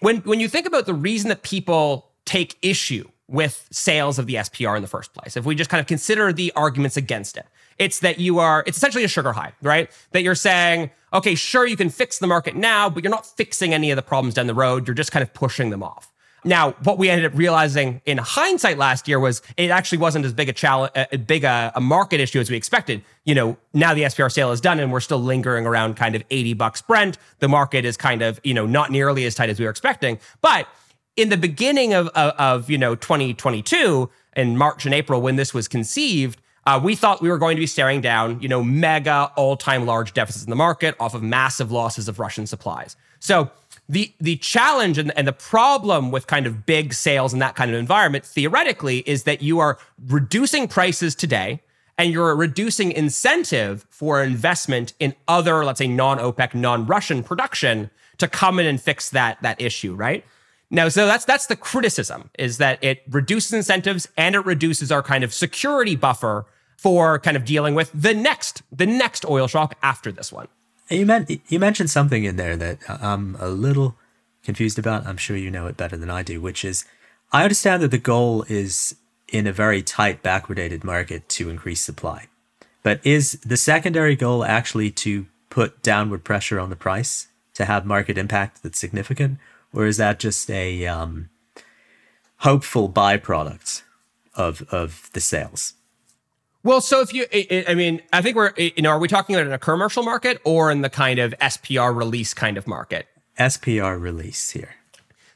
when 0.00 0.18
when 0.18 0.38
you 0.38 0.48
think 0.48 0.66
about 0.66 0.86
the 0.86 0.94
reason 0.94 1.28
that 1.28 1.42
people 1.42 2.12
take 2.24 2.56
issue 2.62 3.08
with 3.28 3.66
sales 3.72 4.20
of 4.20 4.26
the 4.26 4.34
SPR 4.34 4.76
in 4.76 4.82
the 4.82 4.88
first 4.88 5.12
place, 5.12 5.36
if 5.36 5.44
we 5.44 5.56
just 5.56 5.68
kind 5.68 5.80
of 5.80 5.88
consider 5.88 6.32
the 6.32 6.52
arguments 6.54 6.96
against 6.96 7.36
it, 7.36 7.46
it's 7.78 7.98
that 8.00 8.20
you 8.20 8.38
are 8.38 8.62
it's 8.66 8.76
essentially 8.76 9.02
a 9.02 9.08
sugar 9.08 9.32
high, 9.32 9.52
right? 9.62 9.90
That 10.12 10.22
you're 10.22 10.36
saying, 10.36 10.90
okay, 11.12 11.34
sure 11.34 11.66
you 11.66 11.76
can 11.76 11.90
fix 11.90 12.20
the 12.20 12.28
market 12.28 12.54
now, 12.54 12.88
but 12.88 13.02
you're 13.02 13.10
not 13.10 13.26
fixing 13.26 13.74
any 13.74 13.90
of 13.90 13.96
the 13.96 14.02
problems 14.02 14.34
down 14.34 14.46
the 14.46 14.54
road, 14.54 14.86
you're 14.86 14.94
just 14.94 15.10
kind 15.10 15.24
of 15.24 15.34
pushing 15.34 15.70
them 15.70 15.82
off. 15.82 16.12
Now, 16.46 16.72
what 16.84 16.96
we 16.96 17.10
ended 17.10 17.32
up 17.32 17.36
realizing 17.36 18.00
in 18.06 18.18
hindsight 18.18 18.78
last 18.78 19.08
year 19.08 19.18
was 19.18 19.42
it 19.56 19.70
actually 19.70 19.98
wasn't 19.98 20.24
as 20.24 20.32
big 20.32 20.48
a 20.48 20.52
challenge, 20.52 20.92
a 20.94 21.18
big 21.18 21.42
a, 21.42 21.72
a, 21.74 21.80
market 21.80 22.20
issue 22.20 22.38
as 22.38 22.48
we 22.48 22.56
expected. 22.56 23.02
You 23.24 23.34
know, 23.34 23.56
now 23.74 23.94
the 23.94 24.02
SPR 24.02 24.30
sale 24.30 24.52
is 24.52 24.60
done 24.60 24.78
and 24.78 24.92
we're 24.92 25.00
still 25.00 25.18
lingering 25.18 25.66
around 25.66 25.96
kind 25.96 26.14
of 26.14 26.22
80 26.30 26.54
bucks 26.54 26.80
Brent. 26.80 27.18
The 27.40 27.48
market 27.48 27.84
is 27.84 27.96
kind 27.96 28.22
of, 28.22 28.38
you 28.44 28.54
know, 28.54 28.64
not 28.64 28.92
nearly 28.92 29.24
as 29.24 29.34
tight 29.34 29.50
as 29.50 29.58
we 29.58 29.64
were 29.64 29.72
expecting. 29.72 30.20
But 30.40 30.68
in 31.16 31.30
the 31.30 31.36
beginning 31.36 31.94
of, 31.94 32.06
of, 32.08 32.32
of 32.38 32.70
you 32.70 32.78
know, 32.78 32.94
2022 32.94 34.08
in 34.36 34.56
March 34.56 34.86
and 34.86 34.94
April 34.94 35.20
when 35.20 35.34
this 35.34 35.52
was 35.52 35.66
conceived, 35.66 36.40
uh, 36.64 36.80
we 36.82 36.94
thought 36.94 37.20
we 37.20 37.28
were 37.28 37.38
going 37.38 37.56
to 37.56 37.60
be 37.60 37.66
staring 37.66 38.00
down, 38.00 38.40
you 38.40 38.48
know, 38.48 38.62
mega 38.62 39.32
all-time 39.36 39.84
large 39.84 40.12
deficits 40.12 40.44
in 40.44 40.50
the 40.50 40.56
market 40.56 40.94
off 41.00 41.14
of 41.14 41.24
massive 41.24 41.72
losses 41.72 42.06
of 42.06 42.20
Russian 42.20 42.46
supplies. 42.46 42.94
So 43.18 43.50
the 43.88 44.12
the 44.20 44.36
challenge 44.36 44.98
and, 44.98 45.16
and 45.16 45.26
the 45.26 45.32
problem 45.32 46.10
with 46.10 46.26
kind 46.26 46.46
of 46.46 46.66
big 46.66 46.92
sales 46.92 47.32
in 47.32 47.38
that 47.38 47.54
kind 47.54 47.70
of 47.70 47.76
environment 47.78 48.24
theoretically 48.24 48.98
is 49.00 49.24
that 49.24 49.42
you 49.42 49.58
are 49.58 49.78
reducing 50.08 50.68
prices 50.68 51.14
today 51.14 51.62
and 51.98 52.12
you're 52.12 52.34
reducing 52.36 52.92
incentive 52.92 53.86
for 53.88 54.22
investment 54.22 54.92
in 54.98 55.14
other 55.28 55.64
let's 55.64 55.78
say 55.78 55.88
non-opec 55.88 56.54
non-russian 56.54 57.22
production 57.22 57.90
to 58.18 58.26
come 58.26 58.58
in 58.58 58.66
and 58.66 58.80
fix 58.80 59.10
that 59.10 59.40
that 59.42 59.60
issue 59.60 59.94
right 59.94 60.24
now 60.70 60.88
so 60.88 61.06
that's 61.06 61.24
that's 61.24 61.46
the 61.46 61.56
criticism 61.56 62.30
is 62.38 62.58
that 62.58 62.82
it 62.82 63.02
reduces 63.10 63.52
incentives 63.52 64.08
and 64.16 64.34
it 64.34 64.44
reduces 64.44 64.90
our 64.90 65.02
kind 65.02 65.22
of 65.22 65.32
security 65.32 65.94
buffer 65.94 66.46
for 66.76 67.18
kind 67.18 67.36
of 67.36 67.44
dealing 67.44 67.74
with 67.74 67.90
the 67.94 68.14
next 68.14 68.62
the 68.70 68.86
next 68.86 69.24
oil 69.24 69.48
shock 69.48 69.76
after 69.82 70.12
this 70.12 70.32
one. 70.32 70.48
You 70.88 71.04
meant 71.04 71.30
you 71.48 71.58
mentioned 71.58 71.90
something 71.90 72.24
in 72.24 72.36
there 72.36 72.56
that 72.56 72.78
I'm 72.88 73.36
a 73.40 73.48
little 73.48 73.96
confused 74.44 74.78
about. 74.78 75.06
I'm 75.06 75.16
sure 75.16 75.36
you 75.36 75.50
know 75.50 75.66
it 75.66 75.76
better 75.76 75.96
than 75.96 76.10
I 76.10 76.22
do, 76.22 76.40
which 76.40 76.64
is 76.64 76.84
I 77.32 77.42
understand 77.42 77.82
that 77.82 77.90
the 77.90 77.98
goal 77.98 78.44
is 78.48 78.94
in 79.28 79.46
a 79.46 79.52
very 79.52 79.82
tight 79.82 80.22
backwardated 80.22 80.84
market 80.84 81.28
to 81.30 81.50
increase 81.50 81.80
supply. 81.80 82.28
But 82.84 83.04
is 83.04 83.32
the 83.44 83.56
secondary 83.56 84.14
goal 84.14 84.44
actually 84.44 84.92
to 84.92 85.26
put 85.50 85.82
downward 85.82 86.22
pressure 86.22 86.60
on 86.60 86.70
the 86.70 86.76
price 86.76 87.26
to 87.54 87.64
have 87.64 87.84
market 87.84 88.16
impact 88.16 88.62
that's 88.62 88.78
significant, 88.78 89.38
or 89.72 89.86
is 89.86 89.96
that 89.96 90.20
just 90.20 90.48
a 90.50 90.86
um, 90.86 91.28
hopeful 92.38 92.88
byproduct 92.88 93.82
of 94.36 94.62
of 94.70 95.10
the 95.14 95.20
sales? 95.20 95.74
Well, 96.66 96.80
so 96.80 97.00
if 97.00 97.14
you, 97.14 97.26
I 97.68 97.76
mean, 97.76 98.02
I 98.12 98.20
think 98.22 98.34
we're, 98.34 98.52
you 98.56 98.82
know, 98.82 98.90
are 98.90 98.98
we 98.98 99.06
talking 99.06 99.36
about 99.36 99.46
in 99.46 99.52
a 99.52 99.58
commercial 99.58 100.02
market 100.02 100.40
or 100.42 100.72
in 100.72 100.80
the 100.80 100.90
kind 100.90 101.20
of 101.20 101.32
SPR 101.40 101.94
release 101.94 102.34
kind 102.34 102.58
of 102.58 102.66
market? 102.66 103.06
SPR 103.38 104.00
release 104.00 104.50
here. 104.50 104.74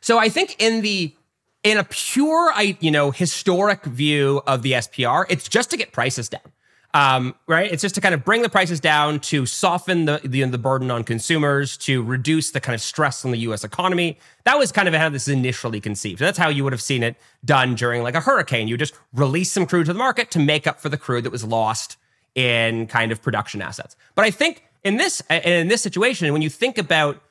So 0.00 0.18
I 0.18 0.28
think 0.28 0.56
in 0.60 0.82
the, 0.82 1.14
in 1.62 1.78
a 1.78 1.84
pure, 1.84 2.50
I, 2.52 2.76
you 2.80 2.90
know, 2.90 3.12
historic 3.12 3.84
view 3.84 4.42
of 4.44 4.62
the 4.62 4.72
SPR, 4.72 5.24
it's 5.28 5.48
just 5.48 5.70
to 5.70 5.76
get 5.76 5.92
prices 5.92 6.28
down 6.28 6.40
um, 6.92 7.35
right? 7.46 7.70
It's 7.70 7.83
just 7.83 7.94
to 7.94 8.00
kind 8.00 8.14
of 8.14 8.24
bring 8.24 8.42
the 8.42 8.48
prices 8.48 8.81
down 8.81 9.20
to 9.20 9.46
soften 9.46 10.07
the, 10.07 10.20
the, 10.24 10.42
the 10.44 10.59
burden 10.59 10.90
on 10.90 11.05
consumers, 11.05 11.76
to 11.79 12.03
reduce 12.03 12.50
the 12.50 12.61
kind 12.61 12.74
of 12.74 12.81
stress 12.81 13.24
on 13.24 13.31
the 13.31 13.38
U.S. 13.38 13.62
economy. 13.62 14.18
That 14.44 14.59
was 14.59 14.72
kind 14.72 14.88
of 14.88 14.94
how 14.94 15.09
this 15.09 15.29
is 15.29 15.35
initially 15.35 15.81
conceived. 15.81 16.18
That's 16.20 16.38
how 16.38 16.48
you 16.48 16.64
would 16.64 16.72
have 16.72 16.83
seen 16.83 17.03
it 17.03 17.16
done 17.44 17.76
during 17.76 18.03
like 18.03 18.14
a 18.14 18.20
hurricane. 18.20 18.66
You 18.66 18.76
just 18.76 18.94
release 19.12 19.53
some 19.53 19.66
crude 19.66 19.87
to 19.87 19.92
the 19.92 19.98
market 19.98 20.31
to 20.33 20.40
make 20.40 20.66
up 20.66 20.81
for 20.81 20.88
the 20.88 20.96
crude 20.96 21.24
that 21.24 21.31
was 21.31 21.44
lost 21.44 21.96
in 22.35 22.87
kind 22.87 23.12
of 23.12 23.22
production 23.22 23.62
assets. 23.62 23.96
But 24.14 24.24
I 24.24 24.31
think 24.31 24.64
in 24.83 24.96
this 24.96 25.22
in 25.31 25.68
this 25.68 25.83
situation, 25.83 26.33
when 26.33 26.42
you 26.42 26.50
think 26.50 26.79
about 26.79 27.22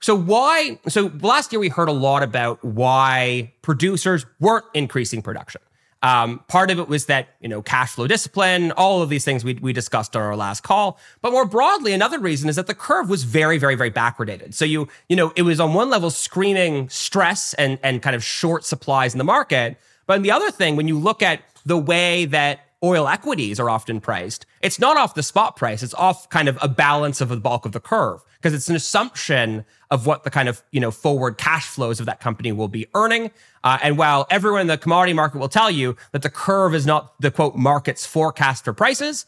so 0.00 0.16
why 0.16 0.78
so 0.88 1.10
last 1.20 1.52
year 1.52 1.60
we 1.60 1.68
heard 1.68 1.88
a 1.88 1.92
lot 1.92 2.22
about 2.22 2.64
why 2.64 3.52
producers 3.62 4.26
weren't 4.40 4.64
increasing 4.74 5.22
production. 5.22 5.60
Um, 6.04 6.44
part 6.48 6.70
of 6.70 6.78
it 6.78 6.86
was 6.86 7.06
that, 7.06 7.28
you 7.40 7.48
know, 7.48 7.62
cash 7.62 7.92
flow 7.92 8.06
discipline, 8.06 8.72
all 8.72 9.00
of 9.00 9.08
these 9.08 9.24
things 9.24 9.42
we, 9.42 9.54
we 9.54 9.72
discussed 9.72 10.14
on 10.14 10.20
our 10.20 10.36
last 10.36 10.62
call. 10.62 10.98
But 11.22 11.32
more 11.32 11.46
broadly, 11.46 11.94
another 11.94 12.18
reason 12.18 12.50
is 12.50 12.56
that 12.56 12.66
the 12.66 12.74
curve 12.74 13.08
was 13.08 13.24
very, 13.24 13.56
very, 13.56 13.74
very 13.74 13.90
backwardated. 13.90 14.52
So 14.52 14.66
you, 14.66 14.86
you 15.08 15.16
know, 15.16 15.32
it 15.34 15.42
was 15.42 15.60
on 15.60 15.72
one 15.72 15.88
level 15.88 16.10
screaming 16.10 16.90
stress 16.90 17.54
and, 17.54 17.78
and 17.82 18.02
kind 18.02 18.14
of 18.14 18.22
short 18.22 18.66
supplies 18.66 19.14
in 19.14 19.18
the 19.18 19.24
market. 19.24 19.78
But 20.06 20.22
the 20.22 20.30
other 20.30 20.50
thing, 20.50 20.76
when 20.76 20.88
you 20.88 20.98
look 20.98 21.22
at 21.22 21.40
the 21.64 21.78
way 21.78 22.26
that 22.26 22.66
oil 22.84 23.08
equities 23.08 23.58
are 23.58 23.70
often 23.70 24.00
priced, 24.00 24.44
it's 24.60 24.78
not 24.78 24.96
off 24.96 25.14
the 25.14 25.22
spot 25.22 25.56
price. 25.56 25.82
It's 25.82 25.94
off 25.94 26.28
kind 26.28 26.48
of 26.48 26.58
a 26.60 26.68
balance 26.68 27.20
of 27.20 27.30
the 27.30 27.36
bulk 27.36 27.64
of 27.64 27.72
the 27.72 27.80
curve 27.80 28.22
because 28.36 28.52
it's 28.52 28.68
an 28.68 28.76
assumption 28.76 29.64
of 29.90 30.06
what 30.06 30.24
the 30.24 30.30
kind 30.30 30.48
of 30.48 30.62
you 30.70 30.80
know 30.80 30.90
forward 30.90 31.38
cash 31.38 31.66
flows 31.66 31.98
of 31.98 32.06
that 32.06 32.20
company 32.20 32.52
will 32.52 32.68
be 32.68 32.86
earning. 32.94 33.30
Uh, 33.64 33.78
and 33.82 33.96
while 33.96 34.26
everyone 34.30 34.60
in 34.60 34.66
the 34.66 34.76
commodity 34.76 35.14
market 35.14 35.38
will 35.38 35.48
tell 35.48 35.70
you 35.70 35.96
that 36.12 36.22
the 36.22 36.30
curve 36.30 36.74
is 36.74 36.84
not 36.84 37.18
the 37.20 37.30
quote 37.30 37.56
market's 37.56 38.04
forecast 38.04 38.64
for 38.64 38.74
prices, 38.74 39.24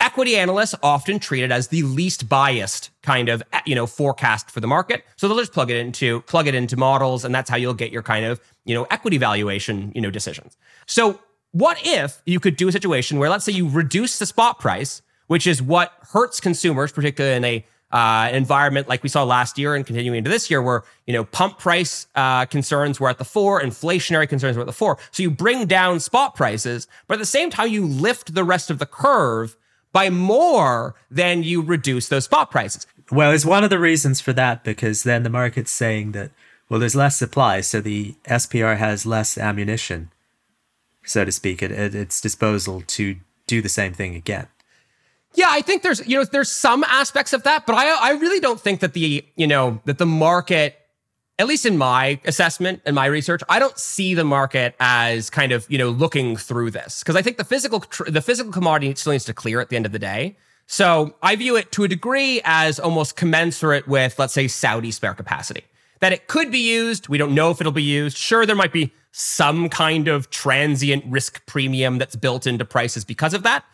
equity 0.00 0.36
analysts 0.36 0.74
often 0.82 1.18
treat 1.18 1.42
it 1.42 1.52
as 1.52 1.68
the 1.68 1.82
least 1.82 2.28
biased 2.28 2.90
kind 3.02 3.28
of 3.28 3.42
you 3.64 3.74
know 3.74 3.86
forecast 3.86 4.50
for 4.50 4.60
the 4.60 4.66
market. 4.66 5.04
So 5.16 5.28
they'll 5.28 5.38
just 5.38 5.52
plug 5.52 5.70
it 5.70 5.76
into 5.76 6.20
plug 6.22 6.48
it 6.48 6.54
into 6.54 6.76
models, 6.76 7.24
and 7.24 7.34
that's 7.34 7.48
how 7.48 7.56
you'll 7.56 7.74
get 7.74 7.92
your 7.92 8.02
kind 8.02 8.26
of 8.26 8.40
you 8.64 8.74
know 8.74 8.86
equity 8.90 9.18
valuation 9.18 9.92
you 9.94 10.00
know 10.00 10.10
decisions. 10.10 10.56
So 10.86 11.20
what 11.58 11.78
if 11.82 12.20
you 12.26 12.38
could 12.38 12.56
do 12.56 12.68
a 12.68 12.72
situation 12.72 13.18
where 13.18 13.30
let's 13.30 13.44
say 13.44 13.52
you 13.52 13.68
reduce 13.68 14.18
the 14.18 14.26
spot 14.26 14.58
price, 14.58 15.00
which 15.26 15.46
is 15.46 15.62
what 15.62 15.92
hurts 16.12 16.38
consumers, 16.38 16.92
particularly 16.92 17.36
in 17.36 17.44
a 17.44 17.64
uh, 17.92 18.28
environment 18.32 18.88
like 18.88 19.02
we 19.02 19.08
saw 19.08 19.22
last 19.22 19.56
year 19.56 19.74
and 19.74 19.86
continuing 19.86 20.18
into 20.18 20.28
this 20.28 20.50
year, 20.50 20.60
where 20.60 20.82
you 21.06 21.14
know 21.14 21.24
pump 21.24 21.58
price 21.58 22.08
uh, 22.14 22.44
concerns 22.44 23.00
were 23.00 23.08
at 23.08 23.16
the 23.16 23.24
fore, 23.24 23.60
inflationary 23.60 24.28
concerns 24.28 24.56
were 24.56 24.62
at 24.62 24.66
the 24.66 24.72
fore. 24.72 24.98
So 25.12 25.22
you 25.22 25.30
bring 25.30 25.66
down 25.66 26.00
spot 26.00 26.34
prices, 26.34 26.88
but 27.06 27.14
at 27.14 27.20
the 27.20 27.26
same 27.26 27.48
time 27.48 27.68
you 27.68 27.86
lift 27.86 28.34
the 28.34 28.44
rest 28.44 28.70
of 28.70 28.78
the 28.78 28.86
curve 28.86 29.56
by 29.92 30.10
more 30.10 30.94
than 31.10 31.42
you 31.42 31.62
reduce 31.62 32.08
those 32.08 32.24
spot 32.24 32.50
prices. 32.50 32.86
Well, 33.10 33.32
it's 33.32 33.46
one 33.46 33.64
of 33.64 33.70
the 33.70 33.78
reasons 33.78 34.20
for 34.20 34.34
that 34.34 34.62
because 34.62 35.04
then 35.04 35.22
the 35.22 35.30
market's 35.30 35.70
saying 35.70 36.12
that 36.12 36.32
well, 36.68 36.80
there's 36.80 36.96
less 36.96 37.16
supply, 37.16 37.60
so 37.60 37.80
the 37.80 38.16
SPR 38.24 38.76
has 38.76 39.06
less 39.06 39.38
ammunition, 39.38 40.10
so 41.06 41.24
to 41.24 41.32
speak, 41.32 41.62
at, 41.62 41.72
at 41.72 41.94
its 41.94 42.20
disposal 42.20 42.82
to 42.88 43.16
do 43.46 43.62
the 43.62 43.68
same 43.68 43.92
thing 43.92 44.14
again. 44.14 44.48
Yeah, 45.34 45.48
I 45.50 45.60
think 45.60 45.82
there's 45.82 46.06
you 46.06 46.18
know 46.18 46.24
there's 46.24 46.50
some 46.50 46.82
aspects 46.84 47.32
of 47.32 47.42
that, 47.42 47.66
but 47.66 47.74
I 47.74 48.10
I 48.10 48.10
really 48.12 48.40
don't 48.40 48.60
think 48.60 48.80
that 48.80 48.94
the 48.94 49.24
you 49.36 49.46
know 49.46 49.80
that 49.84 49.98
the 49.98 50.06
market 50.06 50.78
at 51.38 51.46
least 51.46 51.66
in 51.66 51.76
my 51.76 52.18
assessment 52.24 52.80
and 52.86 52.94
my 52.94 53.04
research, 53.06 53.42
I 53.48 53.58
don't 53.58 53.78
see 53.78 54.14
the 54.14 54.24
market 54.24 54.74
as 54.80 55.28
kind 55.28 55.52
of 55.52 55.66
you 55.70 55.78
know 55.78 55.90
looking 55.90 56.36
through 56.36 56.70
this 56.70 57.00
because 57.00 57.16
I 57.16 57.22
think 57.22 57.36
the 57.36 57.44
physical 57.44 57.84
the 58.08 58.22
physical 58.22 58.52
commodity 58.52 58.94
still 58.94 59.12
needs 59.12 59.26
to 59.26 59.34
clear 59.34 59.60
at 59.60 59.68
the 59.68 59.76
end 59.76 59.86
of 59.86 59.92
the 59.92 59.98
day. 59.98 60.36
So 60.66 61.14
I 61.22 61.36
view 61.36 61.56
it 61.56 61.70
to 61.72 61.84
a 61.84 61.88
degree 61.88 62.40
as 62.44 62.80
almost 62.80 63.14
commensurate 63.14 63.86
with 63.86 64.18
let's 64.18 64.32
say 64.32 64.48
Saudi 64.48 64.90
spare 64.90 65.14
capacity 65.14 65.64
that 66.00 66.12
it 66.12 66.26
could 66.26 66.50
be 66.50 66.58
used. 66.58 67.08
We 67.08 67.18
don't 67.18 67.34
know 67.34 67.50
if 67.50 67.60
it'll 67.60 67.72
be 67.72 67.82
used. 67.82 68.16
Sure, 68.16 68.46
there 68.46 68.56
might 68.56 68.72
be 68.72 68.92
some 69.18 69.70
kind 69.70 70.08
of 70.08 70.28
transient 70.28 71.02
risk 71.06 71.44
premium 71.46 71.96
that's 71.96 72.14
built 72.14 72.46
into 72.46 72.66
prices 72.66 73.02
because 73.02 73.32
of 73.32 73.44
that. 73.44 73.64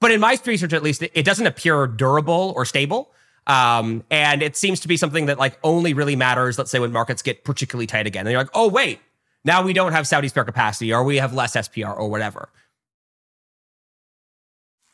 But 0.00 0.10
in 0.10 0.18
my 0.18 0.36
research, 0.44 0.72
at 0.72 0.82
least, 0.82 1.02
it 1.02 1.24
doesn't 1.24 1.46
appear 1.46 1.86
durable 1.86 2.52
or 2.56 2.64
stable. 2.64 3.12
Um, 3.46 4.02
and 4.10 4.42
it 4.42 4.56
seems 4.56 4.80
to 4.80 4.88
be 4.88 4.96
something 4.96 5.26
that 5.26 5.38
like 5.38 5.60
only 5.62 5.94
really 5.94 6.16
matters, 6.16 6.58
let's 6.58 6.72
say, 6.72 6.80
when 6.80 6.90
markets 6.90 7.22
get 7.22 7.44
particularly 7.44 7.86
tight 7.86 8.08
again. 8.08 8.26
And 8.26 8.32
you're 8.32 8.40
like, 8.40 8.50
oh, 8.52 8.68
wait, 8.68 8.98
now 9.44 9.62
we 9.62 9.72
don't 9.72 9.92
have 9.92 10.08
Saudi 10.08 10.26
spare 10.26 10.44
capacity 10.44 10.92
or 10.92 11.04
we 11.04 11.18
have 11.18 11.32
less 11.32 11.54
SPR 11.54 11.96
or 11.96 12.10
whatever. 12.10 12.48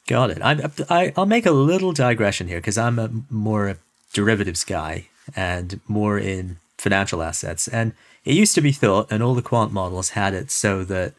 Got 0.06 0.30
it. 0.30 0.42
I, 0.42 0.70
I, 0.90 1.12
I'll 1.16 1.24
make 1.24 1.46
a 1.46 1.52
little 1.52 1.92
digression 1.92 2.48
here 2.48 2.58
because 2.58 2.76
I'm 2.76 2.98
a 2.98 3.10
more 3.30 3.78
derivatives 4.12 4.62
guy 4.62 5.08
and 5.34 5.80
more 5.88 6.18
in 6.18 6.58
financial 6.76 7.22
assets. 7.22 7.66
And 7.66 7.94
it 8.26 8.34
used 8.34 8.56
to 8.56 8.60
be 8.60 8.72
thought, 8.72 9.10
and 9.10 9.22
all 9.22 9.34
the 9.34 9.40
quant 9.40 9.72
models 9.72 10.10
had 10.10 10.34
it 10.34 10.50
so 10.50 10.84
that 10.84 11.14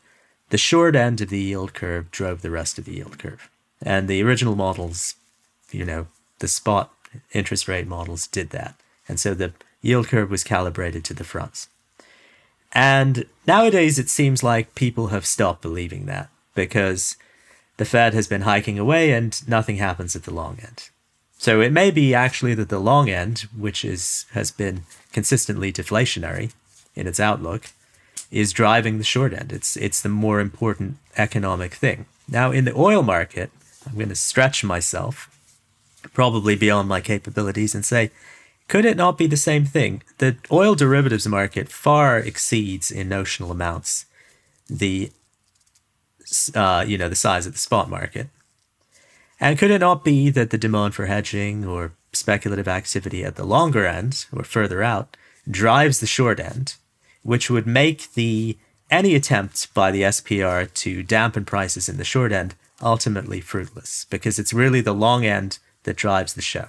the 0.50 0.58
short 0.58 0.94
end 0.94 1.22
of 1.22 1.30
the 1.30 1.40
yield 1.40 1.74
curve 1.74 2.12
drove 2.12 2.42
the 2.42 2.52
rest 2.52 2.78
of 2.78 2.84
the 2.84 2.96
yield 2.96 3.18
curve. 3.18 3.50
And 3.82 4.08
the 4.08 4.22
original 4.22 4.56
models, 4.56 5.16
you 5.72 5.86
know, 5.86 6.08
the 6.40 6.50
spot 6.50 6.94
interest 7.32 7.70
rate 7.70 7.88
models 7.88 8.28
did 8.28 8.50
that. 8.50 8.76
And 9.08 9.22
so 9.22 9.34
the 9.34 9.54
yield 9.82 10.10
curve 10.10 10.30
was 10.30 10.44
calibrated 10.44 11.06
to 11.06 11.14
the 11.14 11.24
fronts. 11.24 11.70
And 12.74 13.26
nowadays 13.48 13.98
it 13.98 14.10
seems 14.10 14.44
like 14.44 14.76
people 14.76 15.08
have 15.08 15.26
stopped 15.26 15.62
believing 15.62 16.08
that 16.08 16.30
because 16.56 17.16
the 17.78 17.86
Fed 17.86 18.14
has 18.14 18.28
been 18.28 18.42
hiking 18.42 18.78
away 18.78 19.14
and 19.14 19.48
nothing 19.48 19.78
happens 19.78 20.14
at 20.16 20.24
the 20.24 20.34
long 20.34 20.60
end. 20.62 20.90
So 21.38 21.62
it 21.62 21.72
may 21.72 21.90
be 21.90 22.14
actually 22.14 22.54
that 22.56 22.68
the 22.68 22.80
long 22.80 23.10
end, 23.10 23.48
which 23.58 23.86
is 23.86 24.26
has 24.32 24.52
been 24.52 24.82
consistently 25.14 25.72
deflationary 25.72 26.52
in 26.98 27.08
its 27.08 27.20
outlook, 27.20 27.70
is 28.32 28.52
driving 28.52 28.98
the 28.98 29.04
short 29.04 29.34
end. 29.34 29.54
It's 29.54 29.78
it's 29.78 30.02
the 30.02 30.10
more 30.10 30.40
important 30.40 30.98
economic 31.16 31.74
thing. 31.76 32.06
Now 32.28 32.52
in 32.52 32.66
the 32.66 32.76
oil 32.76 33.04
market, 33.04 33.52
I'm 33.86 33.96
going 33.96 34.10
to 34.10 34.16
stretch 34.16 34.64
myself, 34.64 35.30
probably 36.14 36.56
beyond 36.56 36.90
my 36.90 37.00
capabilities, 37.00 37.74
and 37.74 37.86
say, 37.86 38.12
could 38.68 38.84
it 38.84 38.98
not 38.98 39.18
be 39.18 39.28
the 39.28 39.38
same 39.38 39.66
thing? 39.66 40.04
The 40.18 40.36
oil 40.52 40.76
derivatives 40.76 41.28
market 41.28 41.70
far 41.70 42.18
exceeds 42.18 42.92
in 42.92 43.08
notional 43.08 43.52
amounts 43.52 44.06
the 44.70 45.12
uh, 46.54 46.84
you 46.86 46.98
know 46.98 47.10
the 47.10 47.16
size 47.16 47.46
of 47.46 47.54
the 47.54 47.60
spot 47.60 47.90
market. 47.90 48.28
And 49.40 49.58
could 49.58 49.72
it 49.72 49.80
not 49.80 50.04
be 50.04 50.30
that 50.32 50.50
the 50.50 50.58
demand 50.58 50.96
for 50.96 51.06
hedging 51.06 51.64
or 51.64 51.94
speculative 52.12 52.68
activity 52.68 53.24
at 53.24 53.36
the 53.36 53.46
longer 53.46 53.86
end 53.86 54.26
or 54.34 54.44
further 54.44 54.82
out 54.82 55.16
drives 55.50 56.00
the 56.00 56.08
short 56.08 56.40
end, 56.40 56.76
which 57.24 57.50
would 57.50 57.68
make 57.68 58.14
the 58.14 58.58
any 58.90 59.16
attempt 59.16 59.74
by 59.74 59.92
the 59.92 60.04
SPR 60.04 60.74
to 60.74 61.04
dampen 61.04 61.46
prices 61.46 61.90
in 61.90 61.98
the 61.98 62.06
short 62.06 62.32
end 62.32 62.56
ultimately 62.82 63.42
fruitless 63.42 64.06
because 64.10 64.40
it's 64.40 64.54
really 64.54 64.82
the 64.82 64.94
long 64.94 65.26
end 65.26 65.60
that 65.84 65.98
drives 65.98 66.34
the 66.34 66.42
show. 66.42 66.68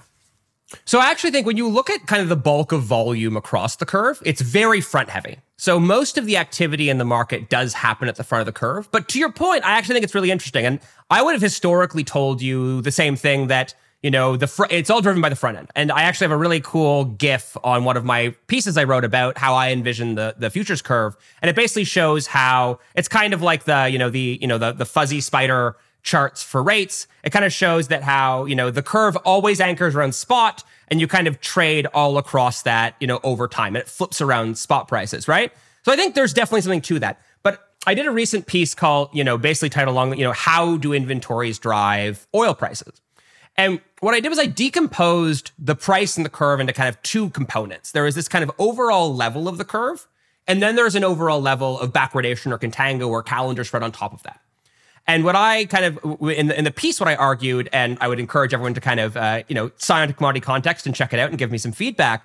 So 0.85 0.99
I 0.99 1.09
actually 1.09 1.31
think 1.31 1.47
when 1.47 1.57
you 1.57 1.67
look 1.67 1.89
at 1.89 2.05
kind 2.05 2.21
of 2.21 2.29
the 2.29 2.35
bulk 2.35 2.71
of 2.71 2.83
volume 2.83 3.35
across 3.35 3.75
the 3.75 3.85
curve, 3.85 4.21
it's 4.23 4.41
very 4.41 4.81
front 4.81 5.09
heavy. 5.09 5.39
So 5.57 5.79
most 5.79 6.17
of 6.17 6.25
the 6.25 6.37
activity 6.37 6.89
in 6.89 6.99
the 6.99 7.05
market 7.05 7.49
does 7.49 7.73
happen 7.73 8.07
at 8.07 8.15
the 8.15 8.23
front 8.23 8.41
of 8.41 8.45
the 8.45 8.57
curve. 8.57 8.87
But 8.91 9.09
to 9.09 9.19
your 9.19 9.31
point, 9.31 9.65
I 9.65 9.71
actually 9.71 9.95
think 9.95 10.03
it's 10.03 10.13
really 10.15 10.31
interesting. 10.31 10.65
And 10.65 10.79
I 11.09 11.23
would 11.23 11.33
have 11.33 11.41
historically 11.41 12.03
told 12.03 12.41
you 12.41 12.81
the 12.81 12.91
same 12.91 13.15
thing 13.15 13.47
that, 13.47 13.73
you 14.01 14.11
know, 14.11 14.37
the 14.37 14.47
fr- 14.47 14.65
it's 14.69 14.89
all 14.89 15.01
driven 15.01 15.21
by 15.21 15.29
the 15.29 15.35
front 15.35 15.57
end. 15.57 15.69
And 15.75 15.91
I 15.91 16.03
actually 16.03 16.25
have 16.25 16.31
a 16.31 16.37
really 16.37 16.61
cool 16.61 17.05
GIF 17.05 17.57
on 17.63 17.83
one 17.83 17.97
of 17.97 18.05
my 18.05 18.33
pieces 18.47 18.77
I 18.77 18.85
wrote 18.85 19.03
about 19.03 19.37
how 19.37 19.55
I 19.55 19.71
envision 19.71 20.15
the 20.15 20.35
the 20.37 20.49
futures 20.49 20.81
curve. 20.81 21.17
And 21.41 21.49
it 21.49 21.55
basically 21.55 21.83
shows 21.83 22.27
how 22.27 22.79
it's 22.95 23.07
kind 23.07 23.33
of 23.33 23.41
like 23.41 23.65
the, 23.65 23.89
you 23.89 23.97
know, 23.97 24.09
the, 24.09 24.37
you 24.41 24.47
know, 24.47 24.57
the 24.57 24.71
the 24.71 24.85
fuzzy 24.85 25.19
spider 25.21 25.75
charts 26.01 26.41
for 26.41 26.63
rates, 26.63 27.07
it 27.23 27.31
kind 27.31 27.45
of 27.45 27.51
shows 27.51 27.89
that 27.89 28.03
how, 28.03 28.45
you 28.45 28.55
know, 28.55 28.71
the 28.71 28.81
curve 28.81 29.15
always 29.17 29.59
anchors 29.59 29.95
around 29.95 30.15
spot 30.15 30.63
and 30.87 31.01
you 31.01 31.07
kind 31.07 31.27
of 31.27 31.41
trade 31.41 31.85
all 31.87 32.17
across 32.17 32.61
that, 32.63 32.95
you 32.99 33.07
know, 33.07 33.19
over 33.23 33.47
time 33.47 33.75
and 33.75 33.81
it 33.83 33.87
flips 33.89 34.21
around 34.21 34.57
spot 34.57 34.87
prices, 34.87 35.27
right? 35.27 35.51
So 35.83 35.91
I 35.91 35.95
think 35.95 36.15
there's 36.15 36.33
definitely 36.33 36.61
something 36.61 36.81
to 36.81 36.99
that. 36.99 37.21
But 37.43 37.69
I 37.85 37.93
did 37.93 38.05
a 38.07 38.11
recent 38.11 38.47
piece 38.47 38.73
called, 38.73 39.09
you 39.13 39.23
know, 39.23 39.37
basically 39.37 39.69
titled 39.69 39.93
along, 39.93 40.17
you 40.17 40.23
know, 40.23 40.31
how 40.31 40.77
do 40.77 40.93
inventories 40.93 41.59
drive 41.59 42.27
oil 42.33 42.53
prices? 42.53 43.01
And 43.57 43.81
what 44.01 44.13
I 44.13 44.19
did 44.19 44.29
was 44.29 44.39
I 44.39 44.45
decomposed 44.45 45.51
the 45.59 45.75
price 45.75 46.17
and 46.17 46.25
the 46.25 46.29
curve 46.29 46.59
into 46.59 46.73
kind 46.73 46.89
of 46.89 47.01
two 47.01 47.29
components. 47.31 47.91
There 47.91 48.07
is 48.07 48.15
this 48.15 48.27
kind 48.27 48.43
of 48.43 48.51
overall 48.57 49.13
level 49.13 49.47
of 49.47 49.57
the 49.57 49.65
curve, 49.65 50.07
and 50.47 50.61
then 50.61 50.75
there's 50.75 50.95
an 50.95 51.03
overall 51.03 51.41
level 51.41 51.79
of 51.79 51.91
backwardation 51.91 52.51
or 52.51 52.57
contango 52.57 53.09
or 53.09 53.21
calendar 53.21 53.63
spread 53.63 53.83
on 53.83 53.91
top 53.91 54.13
of 54.13 54.23
that. 54.23 54.39
And 55.05 55.23
what 55.23 55.35
I 55.35 55.65
kind 55.65 55.85
of 55.85 56.21
in 56.21 56.47
the, 56.47 56.57
in 56.57 56.65
the 56.65 56.71
piece, 56.71 56.99
what 56.99 57.09
I 57.09 57.15
argued, 57.15 57.67
and 57.73 57.97
I 57.99 58.07
would 58.07 58.19
encourage 58.19 58.53
everyone 58.53 58.73
to 58.75 58.81
kind 58.81 58.99
of 58.99 59.17
uh, 59.17 59.43
you 59.47 59.55
know 59.55 59.71
sign 59.77 60.03
into 60.03 60.13
commodity 60.13 60.41
context 60.41 60.85
and 60.85 60.95
check 60.95 61.13
it 61.13 61.19
out 61.19 61.29
and 61.29 61.37
give 61.37 61.51
me 61.51 61.57
some 61.57 61.71
feedback. 61.71 62.23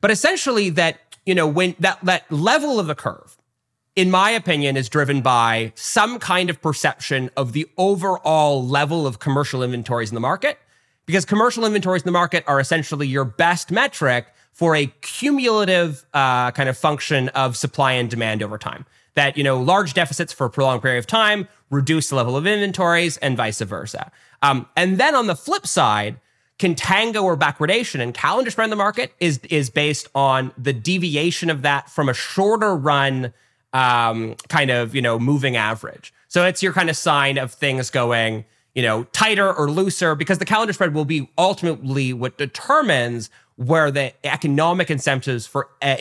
But 0.00 0.10
essentially, 0.10 0.70
that 0.70 1.16
you 1.26 1.34
know 1.34 1.46
when 1.46 1.74
that 1.80 1.98
that 2.04 2.30
level 2.30 2.78
of 2.78 2.86
the 2.86 2.94
curve, 2.94 3.36
in 3.96 4.10
my 4.10 4.30
opinion, 4.30 4.76
is 4.76 4.88
driven 4.88 5.22
by 5.22 5.72
some 5.74 6.18
kind 6.18 6.50
of 6.50 6.62
perception 6.62 7.30
of 7.36 7.52
the 7.52 7.68
overall 7.76 8.64
level 8.64 9.06
of 9.08 9.18
commercial 9.18 9.62
inventories 9.62 10.10
in 10.10 10.14
the 10.14 10.20
market 10.20 10.58
because 11.10 11.24
commercial 11.24 11.64
inventories 11.64 12.02
in 12.02 12.06
the 12.06 12.12
market 12.12 12.44
are 12.46 12.60
essentially 12.60 13.04
your 13.04 13.24
best 13.24 13.72
metric 13.72 14.28
for 14.52 14.76
a 14.76 14.86
cumulative 15.00 16.06
uh, 16.14 16.52
kind 16.52 16.68
of 16.68 16.78
function 16.78 17.28
of 17.30 17.56
supply 17.56 17.92
and 17.92 18.08
demand 18.08 18.44
over 18.44 18.56
time. 18.58 18.86
That 19.14 19.36
you 19.36 19.42
know, 19.42 19.60
large 19.60 19.92
deficits 19.92 20.32
for 20.32 20.44
a 20.46 20.50
prolonged 20.50 20.82
period 20.82 21.00
of 21.00 21.08
time 21.08 21.48
reduce 21.68 22.10
the 22.10 22.14
level 22.14 22.36
of 22.36 22.46
inventories, 22.46 23.16
and 23.16 23.36
vice 23.36 23.60
versa. 23.60 24.12
Um, 24.42 24.68
and 24.76 24.98
then 24.98 25.16
on 25.16 25.26
the 25.26 25.34
flip 25.34 25.66
side, 25.66 26.16
contango 26.60 27.24
or 27.24 27.36
backwardation 27.36 28.00
and 28.00 28.14
calendar 28.14 28.52
spread 28.52 28.66
in 28.66 28.70
the 28.70 28.76
market 28.76 29.12
is 29.18 29.40
is 29.50 29.68
based 29.68 30.08
on 30.14 30.52
the 30.56 30.72
deviation 30.72 31.50
of 31.50 31.62
that 31.62 31.90
from 31.90 32.08
a 32.08 32.14
shorter 32.14 32.76
run 32.76 33.32
um, 33.72 34.36
kind 34.48 34.70
of 34.70 34.94
you 34.94 35.02
know 35.02 35.18
moving 35.18 35.56
average. 35.56 36.12
So 36.28 36.46
it's 36.46 36.62
your 36.62 36.72
kind 36.72 36.88
of 36.88 36.96
sign 36.96 37.36
of 37.36 37.52
things 37.52 37.90
going 37.90 38.44
you 38.74 38.82
know, 38.82 39.04
tighter 39.04 39.52
or 39.52 39.70
looser 39.70 40.14
because 40.14 40.38
the 40.38 40.44
calendar 40.44 40.72
spread 40.72 40.94
will 40.94 41.04
be 41.04 41.28
ultimately 41.36 42.12
what 42.12 42.38
determines 42.38 43.30
where 43.56 43.90
the 43.90 44.12
economic 44.24 44.90
incentives 44.90 45.46
for 45.46 45.68
uh, 45.82 45.96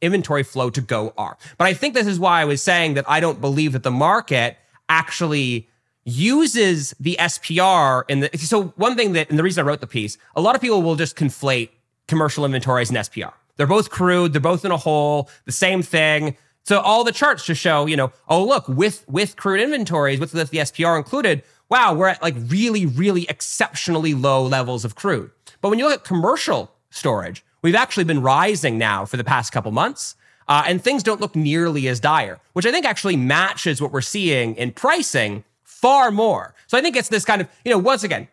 inventory 0.00 0.42
flow 0.42 0.70
to 0.70 0.80
go 0.80 1.12
are. 1.18 1.36
But 1.58 1.66
I 1.66 1.74
think 1.74 1.94
this 1.94 2.06
is 2.06 2.18
why 2.18 2.40
I 2.40 2.44
was 2.44 2.62
saying 2.62 2.94
that 2.94 3.04
I 3.08 3.20
don't 3.20 3.40
believe 3.40 3.72
that 3.72 3.82
the 3.82 3.90
market 3.90 4.56
actually 4.88 5.68
uses 6.04 6.94
the 7.00 7.16
SPR 7.18 8.04
in 8.08 8.20
the 8.20 8.30
so 8.38 8.64
one 8.76 8.96
thing 8.96 9.12
that 9.14 9.30
and 9.30 9.38
the 9.38 9.42
reason 9.42 9.64
I 9.64 9.66
wrote 9.66 9.80
the 9.80 9.86
piece, 9.86 10.18
a 10.36 10.40
lot 10.40 10.54
of 10.54 10.60
people 10.60 10.82
will 10.82 10.96
just 10.96 11.16
conflate 11.16 11.70
commercial 12.06 12.44
inventories 12.44 12.90
and 12.90 12.98
SPR. 12.98 13.32
They're 13.56 13.66
both 13.66 13.90
crude, 13.90 14.32
they're 14.32 14.40
both 14.40 14.64
in 14.64 14.70
a 14.70 14.76
hole, 14.76 15.30
the 15.44 15.52
same 15.52 15.82
thing. 15.82 16.36
So 16.64 16.80
all 16.80 17.04
the 17.04 17.12
charts 17.12 17.44
to 17.46 17.54
show, 17.54 17.86
you 17.86 17.96
know, 17.96 18.12
oh 18.28 18.44
look, 18.44 18.68
with 18.68 19.04
with 19.08 19.36
crude 19.36 19.60
inventories, 19.60 20.20
with 20.20 20.32
the, 20.32 20.44
the 20.44 20.58
SPR 20.58 20.96
included, 20.96 21.42
wow, 21.74 21.92
we're 21.92 22.06
at 22.06 22.22
like 22.22 22.36
really, 22.38 22.86
really 22.86 23.26
exceptionally 23.28 24.14
low 24.14 24.46
levels 24.46 24.84
of 24.84 24.94
crude. 24.94 25.32
But 25.60 25.70
when 25.70 25.80
you 25.80 25.86
look 25.86 25.94
at 25.94 26.04
commercial 26.04 26.72
storage, 26.90 27.44
we've 27.62 27.74
actually 27.74 28.04
been 28.04 28.22
rising 28.22 28.78
now 28.78 29.04
for 29.04 29.16
the 29.16 29.24
past 29.24 29.50
couple 29.50 29.72
months. 29.72 30.14
Uh, 30.46 30.62
and 30.68 30.80
things 30.80 31.02
don't 31.02 31.20
look 31.20 31.34
nearly 31.34 31.88
as 31.88 31.98
dire, 31.98 32.38
which 32.52 32.64
I 32.64 32.70
think 32.70 32.86
actually 32.86 33.16
matches 33.16 33.82
what 33.82 33.90
we're 33.90 34.02
seeing 34.02 34.54
in 34.54 34.70
pricing 34.70 35.42
far 35.64 36.12
more. 36.12 36.54
So 36.68 36.78
I 36.78 36.80
think 36.80 36.94
it's 36.94 37.08
this 37.08 37.24
kind 37.24 37.40
of, 37.40 37.48
you 37.64 37.72
know, 37.72 37.78
once 37.78 38.04
again, 38.04 38.28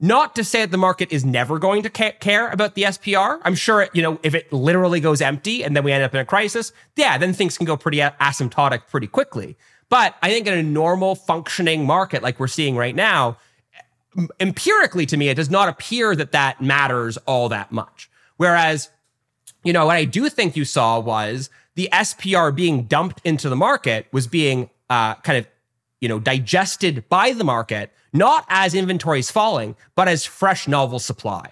not 0.00 0.34
to 0.36 0.44
say 0.44 0.60
that 0.60 0.70
the 0.70 0.78
market 0.78 1.12
is 1.12 1.22
never 1.22 1.58
going 1.58 1.82
to 1.82 1.90
ca- 1.90 2.12
care 2.12 2.48
about 2.48 2.76
the 2.76 2.84
SPR. 2.84 3.40
I'm 3.44 3.56
sure, 3.56 3.82
it, 3.82 3.90
you 3.92 4.02
know, 4.02 4.18
if 4.22 4.34
it 4.34 4.50
literally 4.50 5.00
goes 5.00 5.20
empty 5.20 5.62
and 5.64 5.76
then 5.76 5.84
we 5.84 5.92
end 5.92 6.02
up 6.02 6.14
in 6.14 6.20
a 6.20 6.24
crisis, 6.24 6.72
yeah, 6.96 7.18
then 7.18 7.34
things 7.34 7.58
can 7.58 7.66
go 7.66 7.76
pretty 7.76 7.98
asymptotic 7.98 8.86
pretty 8.88 9.06
quickly. 9.06 9.58
But 9.88 10.16
I 10.22 10.30
think 10.30 10.46
in 10.46 10.54
a 10.54 10.62
normal 10.62 11.14
functioning 11.14 11.86
market 11.86 12.22
like 12.22 12.40
we're 12.40 12.48
seeing 12.48 12.76
right 12.76 12.94
now, 12.94 13.38
empirically 14.40 15.06
to 15.06 15.16
me, 15.16 15.28
it 15.28 15.34
does 15.34 15.50
not 15.50 15.68
appear 15.68 16.16
that 16.16 16.32
that 16.32 16.60
matters 16.60 17.16
all 17.18 17.48
that 17.50 17.70
much. 17.70 18.10
Whereas, 18.36 18.90
you 19.62 19.72
know, 19.72 19.86
what 19.86 19.96
I 19.96 20.04
do 20.04 20.28
think 20.28 20.56
you 20.56 20.64
saw 20.64 20.98
was 20.98 21.50
the 21.74 21.88
SPR 21.92 22.54
being 22.54 22.84
dumped 22.84 23.20
into 23.24 23.48
the 23.48 23.56
market 23.56 24.06
was 24.12 24.26
being 24.26 24.70
uh, 24.90 25.14
kind 25.16 25.38
of, 25.38 25.46
you 26.00 26.08
know, 26.08 26.18
digested 26.18 27.08
by 27.08 27.32
the 27.32 27.44
market, 27.44 27.92
not 28.12 28.44
as 28.48 28.74
inventories 28.74 29.30
falling, 29.30 29.76
but 29.94 30.08
as 30.08 30.24
fresh 30.24 30.66
novel 30.66 30.98
supply. 30.98 31.50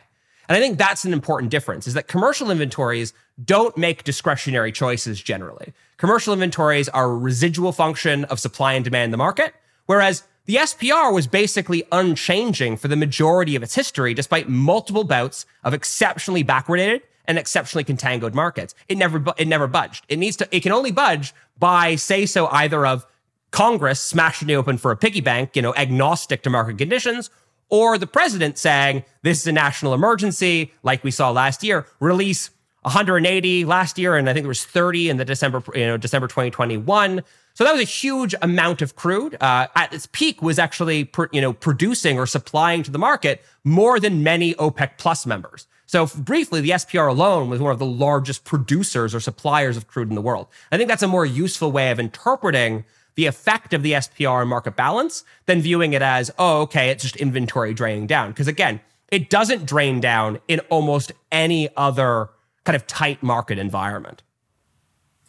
And 0.48 0.56
I 0.56 0.60
think 0.60 0.78
that's 0.78 1.04
an 1.04 1.12
important 1.12 1.50
difference 1.50 1.86
is 1.86 1.94
that 1.94 2.08
commercial 2.08 2.50
inventories 2.50 3.12
don't 3.42 3.76
make 3.76 4.04
discretionary 4.04 4.72
choices 4.72 5.20
generally. 5.20 5.72
Commercial 5.96 6.32
inventories 6.32 6.88
are 6.88 7.10
a 7.10 7.16
residual 7.16 7.72
function 7.72 8.24
of 8.24 8.40
supply 8.40 8.72
and 8.72 8.84
demand 8.84 9.06
in 9.06 9.10
the 9.10 9.16
market, 9.16 9.54
whereas 9.86 10.24
the 10.46 10.56
SPR 10.56 11.14
was 11.14 11.26
basically 11.26 11.84
unchanging 11.92 12.76
for 12.76 12.88
the 12.88 12.96
majority 12.96 13.56
of 13.56 13.62
its 13.62 13.74
history, 13.74 14.12
despite 14.12 14.48
multiple 14.48 15.04
bouts 15.04 15.46
of 15.62 15.72
exceptionally 15.72 16.44
backwardated 16.44 17.00
and 17.26 17.38
exceptionally 17.38 17.84
contangoed 17.84 18.34
markets. 18.34 18.74
It 18.88 18.98
never, 18.98 19.22
it 19.38 19.48
never 19.48 19.66
budged. 19.66 20.04
It 20.08 20.18
needs 20.18 20.36
to, 20.38 20.48
it 20.54 20.60
can 20.60 20.72
only 20.72 20.90
budge 20.90 21.32
by 21.58 21.94
say 21.94 22.26
so 22.26 22.48
either 22.48 22.84
of 22.84 23.06
Congress 23.52 24.00
smashing 24.00 24.50
it 24.50 24.54
open 24.54 24.76
for 24.76 24.90
a 24.90 24.96
piggy 24.96 25.20
bank, 25.20 25.54
you 25.54 25.62
know, 25.62 25.74
agnostic 25.76 26.42
to 26.42 26.50
market 26.50 26.76
conditions, 26.76 27.30
or 27.70 27.96
the 27.96 28.06
president 28.06 28.58
saying 28.58 29.04
this 29.22 29.40
is 29.40 29.46
a 29.46 29.52
national 29.52 29.94
emergency, 29.94 30.72
like 30.82 31.02
we 31.02 31.10
saw 31.10 31.30
last 31.30 31.62
year, 31.62 31.86
release 32.00 32.50
180 32.84 33.64
last 33.64 33.98
year, 33.98 34.16
and 34.16 34.28
I 34.28 34.32
think 34.32 34.44
there 34.44 34.48
was 34.48 34.64
30 34.64 35.08
in 35.08 35.16
the 35.16 35.24
December, 35.24 35.62
you 35.74 35.86
know, 35.86 35.96
December 35.96 36.28
2021. 36.28 37.22
So 37.54 37.64
that 37.64 37.72
was 37.72 37.80
a 37.80 37.84
huge 37.84 38.34
amount 38.42 38.82
of 38.82 38.94
crude. 38.94 39.36
Uh, 39.40 39.68
at 39.74 39.92
its 39.92 40.06
peak, 40.06 40.42
was 40.42 40.58
actually, 40.58 41.10
you 41.32 41.40
know, 41.40 41.52
producing 41.52 42.18
or 42.18 42.26
supplying 42.26 42.82
to 42.82 42.90
the 42.90 42.98
market 42.98 43.42
more 43.64 43.98
than 43.98 44.22
many 44.22 44.54
OPEC 44.54 44.98
Plus 44.98 45.24
members. 45.24 45.66
So 45.86 46.06
briefly, 46.06 46.60
the 46.60 46.70
SPR 46.70 47.08
alone 47.08 47.48
was 47.48 47.60
one 47.60 47.72
of 47.72 47.78
the 47.78 47.86
largest 47.86 48.44
producers 48.44 49.14
or 49.14 49.20
suppliers 49.20 49.76
of 49.76 49.86
crude 49.86 50.08
in 50.08 50.14
the 50.14 50.22
world. 50.22 50.48
I 50.70 50.76
think 50.76 50.88
that's 50.88 51.02
a 51.02 51.08
more 51.08 51.24
useful 51.24 51.72
way 51.72 51.90
of 51.90 51.98
interpreting 51.98 52.84
the 53.14 53.26
effect 53.26 53.72
of 53.72 53.82
the 53.82 53.92
SPR 53.92 54.40
and 54.40 54.50
market 54.50 54.76
balance 54.76 55.24
than 55.46 55.60
viewing 55.60 55.92
it 55.92 56.02
as, 56.02 56.30
oh, 56.38 56.62
okay, 56.62 56.90
it's 56.90 57.04
just 57.04 57.16
inventory 57.16 57.72
draining 57.72 58.06
down. 58.06 58.30
Because 58.30 58.48
again, 58.48 58.80
it 59.10 59.30
doesn't 59.30 59.66
drain 59.66 60.00
down 60.00 60.40
in 60.48 60.60
almost 60.70 61.12
any 61.30 61.68
other 61.76 62.30
kind 62.64 62.76
of 62.76 62.86
tight 62.86 63.22
market 63.22 63.58
environment. 63.58 64.22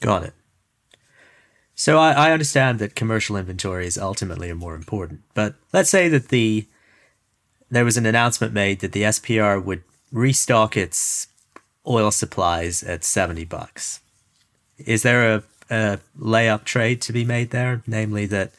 Got 0.01 0.23
it. 0.23 0.33
So 1.75 1.99
I, 1.99 2.11
I 2.11 2.31
understand 2.31 2.79
that 2.79 2.95
commercial 2.95 3.35
inventories 3.35 3.97
ultimately 3.97 4.49
are 4.49 4.55
more 4.55 4.75
important, 4.75 5.21
but 5.33 5.55
let's 5.73 5.89
say 5.89 6.07
that 6.07 6.29
the 6.29 6.67
there 7.69 7.83
was 7.83 7.97
an 7.97 8.05
announcement 8.05 8.53
made 8.53 8.79
that 8.79 8.91
the 8.91 9.01
SPR 9.01 9.61
would 9.61 9.83
restock 10.11 10.77
its 10.77 11.27
oil 11.85 12.11
supplies 12.11 12.83
at 12.83 13.03
70 13.03 13.43
bucks. 13.45 13.99
Is 14.77 15.03
there 15.03 15.35
a, 15.35 15.43
a 15.69 15.99
layup 16.17 16.63
trade 16.63 17.01
to 17.01 17.13
be 17.13 17.25
made 17.25 17.49
there? 17.49 17.81
Namely, 17.87 18.25
that 18.27 18.51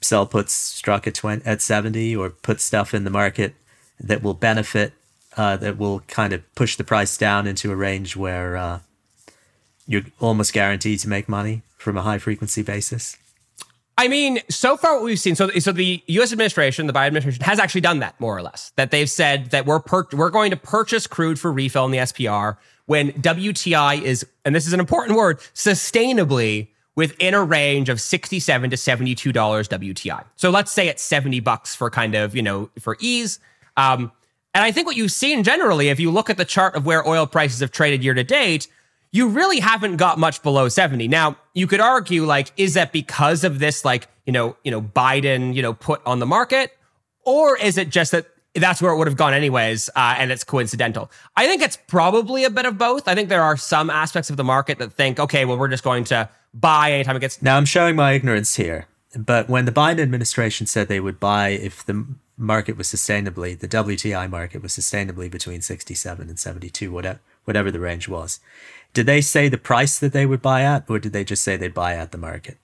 sell 0.00 0.26
puts 0.26 0.52
struck 0.52 1.06
at 1.06 1.14
20, 1.14 1.44
at 1.46 1.62
70 1.62 2.16
or 2.16 2.30
put 2.30 2.60
stuff 2.60 2.92
in 2.92 3.04
the 3.04 3.10
market 3.10 3.54
that 3.98 4.22
will 4.22 4.34
benefit 4.34 4.92
uh, 5.36 5.56
that 5.56 5.78
will 5.78 6.00
kind 6.00 6.32
of 6.32 6.54
push 6.54 6.76
the 6.76 6.84
price 6.84 7.16
down 7.16 7.46
into 7.46 7.70
a 7.70 7.76
range 7.76 8.16
where 8.16 8.56
uh, 8.56 8.80
you're 9.86 10.02
almost 10.20 10.52
guaranteed 10.52 11.00
to 11.00 11.08
make 11.08 11.28
money 11.28 11.62
from 11.76 11.96
a 11.96 12.02
high 12.02 12.18
frequency 12.18 12.62
basis? 12.62 13.16
I 14.00 14.08
mean, 14.08 14.38
so 14.48 14.78
far 14.78 14.94
what 14.94 15.04
we've 15.04 15.20
seen, 15.20 15.34
so 15.34 15.50
so 15.58 15.72
the 15.72 16.02
U.S. 16.06 16.32
administration, 16.32 16.86
the 16.86 16.92
Biden 16.94 17.08
administration, 17.08 17.44
has 17.44 17.58
actually 17.58 17.82
done 17.82 17.98
that 17.98 18.18
more 18.18 18.34
or 18.34 18.40
less. 18.40 18.72
That 18.76 18.90
they've 18.90 19.10
said 19.10 19.50
that 19.50 19.66
we're 19.66 19.80
per- 19.80 20.06
we're 20.12 20.30
going 20.30 20.52
to 20.52 20.56
purchase 20.56 21.06
crude 21.06 21.38
for 21.38 21.52
refill 21.52 21.84
in 21.84 21.90
the 21.90 21.98
SPR 21.98 22.56
when 22.86 23.12
WTI 23.12 24.00
is, 24.00 24.26
and 24.46 24.54
this 24.54 24.66
is 24.66 24.72
an 24.72 24.80
important 24.80 25.18
word, 25.18 25.38
sustainably 25.54 26.68
within 26.96 27.34
a 27.34 27.44
range 27.44 27.88
of 27.90 28.00
67 28.00 28.70
to 28.70 28.76
72 28.76 29.32
dollars 29.32 29.68
WTI. 29.68 30.24
So 30.36 30.48
let's 30.48 30.72
say 30.72 30.88
it's 30.88 31.02
70 31.02 31.40
bucks 31.40 31.74
for 31.74 31.90
kind 31.90 32.14
of 32.14 32.34
you 32.34 32.42
know 32.42 32.70
for 32.78 32.96
ease. 33.00 33.38
Um, 33.76 34.12
and 34.54 34.64
I 34.64 34.72
think 34.72 34.86
what 34.86 34.96
you've 34.96 35.12
seen 35.12 35.44
generally, 35.44 35.88
if 35.88 36.00
you 36.00 36.10
look 36.10 36.28
at 36.28 36.36
the 36.36 36.44
chart 36.44 36.74
of 36.74 36.84
where 36.84 37.06
oil 37.06 37.26
prices 37.26 37.60
have 37.60 37.70
traded 37.70 38.02
year 38.02 38.14
to 38.14 38.24
date, 38.24 38.66
you 39.12 39.28
really 39.28 39.60
haven't 39.60 39.96
got 39.96 40.18
much 40.18 40.42
below 40.42 40.68
70. 40.68 41.08
Now, 41.08 41.36
you 41.54 41.66
could 41.66 41.80
argue 41.80 42.24
like 42.24 42.52
is 42.56 42.74
that 42.74 42.92
because 42.92 43.44
of 43.44 43.58
this 43.58 43.84
like, 43.84 44.08
you 44.26 44.32
know, 44.32 44.56
you 44.64 44.70
know 44.70 44.80
Biden, 44.80 45.54
you 45.54 45.62
know, 45.62 45.72
put 45.74 46.04
on 46.06 46.18
the 46.18 46.26
market 46.26 46.76
or 47.24 47.56
is 47.58 47.78
it 47.78 47.90
just 47.90 48.12
that 48.12 48.26
that's 48.54 48.82
where 48.82 48.92
it 48.92 48.96
would 48.96 49.06
have 49.06 49.16
gone 49.16 49.32
anyways 49.32 49.88
uh, 49.94 50.16
and 50.18 50.32
it's 50.32 50.44
coincidental? 50.44 51.10
I 51.36 51.46
think 51.46 51.62
it's 51.62 51.76
probably 51.76 52.44
a 52.44 52.50
bit 52.50 52.66
of 52.66 52.78
both. 52.78 53.06
I 53.06 53.14
think 53.14 53.28
there 53.28 53.42
are 53.42 53.56
some 53.56 53.90
aspects 53.90 54.30
of 54.30 54.36
the 54.36 54.44
market 54.44 54.78
that 54.78 54.92
think, 54.92 55.20
okay, 55.20 55.44
well 55.44 55.58
we're 55.58 55.68
just 55.68 55.84
going 55.84 56.04
to 56.04 56.28
buy 56.52 56.92
anytime 56.92 57.16
it 57.16 57.20
gets 57.20 57.40
Now, 57.42 57.56
I'm 57.56 57.64
showing 57.64 57.94
my 57.96 58.12
ignorance 58.12 58.56
here, 58.56 58.86
But 59.16 59.48
when 59.48 59.64
the 59.64 59.72
Biden 59.72 60.00
administration 60.00 60.66
said 60.66 60.88
they 60.88 61.00
would 61.00 61.20
buy 61.20 61.50
if 61.50 61.84
the 61.84 62.04
market 62.40 62.76
was 62.76 62.88
sustainably, 62.88 63.58
the 63.58 63.68
WTI 63.68 64.28
market 64.28 64.62
was 64.62 64.72
sustainably 64.72 65.30
between 65.30 65.60
67 65.60 66.28
and 66.28 66.38
72, 66.38 66.90
whatever, 66.90 67.20
whatever 67.44 67.70
the 67.70 67.80
range 67.80 68.08
was, 68.08 68.40
did 68.92 69.06
they 69.06 69.20
say 69.20 69.48
the 69.48 69.58
price 69.58 69.98
that 69.98 70.12
they 70.12 70.26
would 70.26 70.42
buy 70.42 70.62
at, 70.62 70.88
or 70.88 70.98
did 70.98 71.12
they 71.12 71.24
just 71.24 71.44
say 71.44 71.56
they'd 71.56 71.74
buy 71.74 71.94
at 71.94 72.12
the 72.12 72.18
market? 72.18 72.58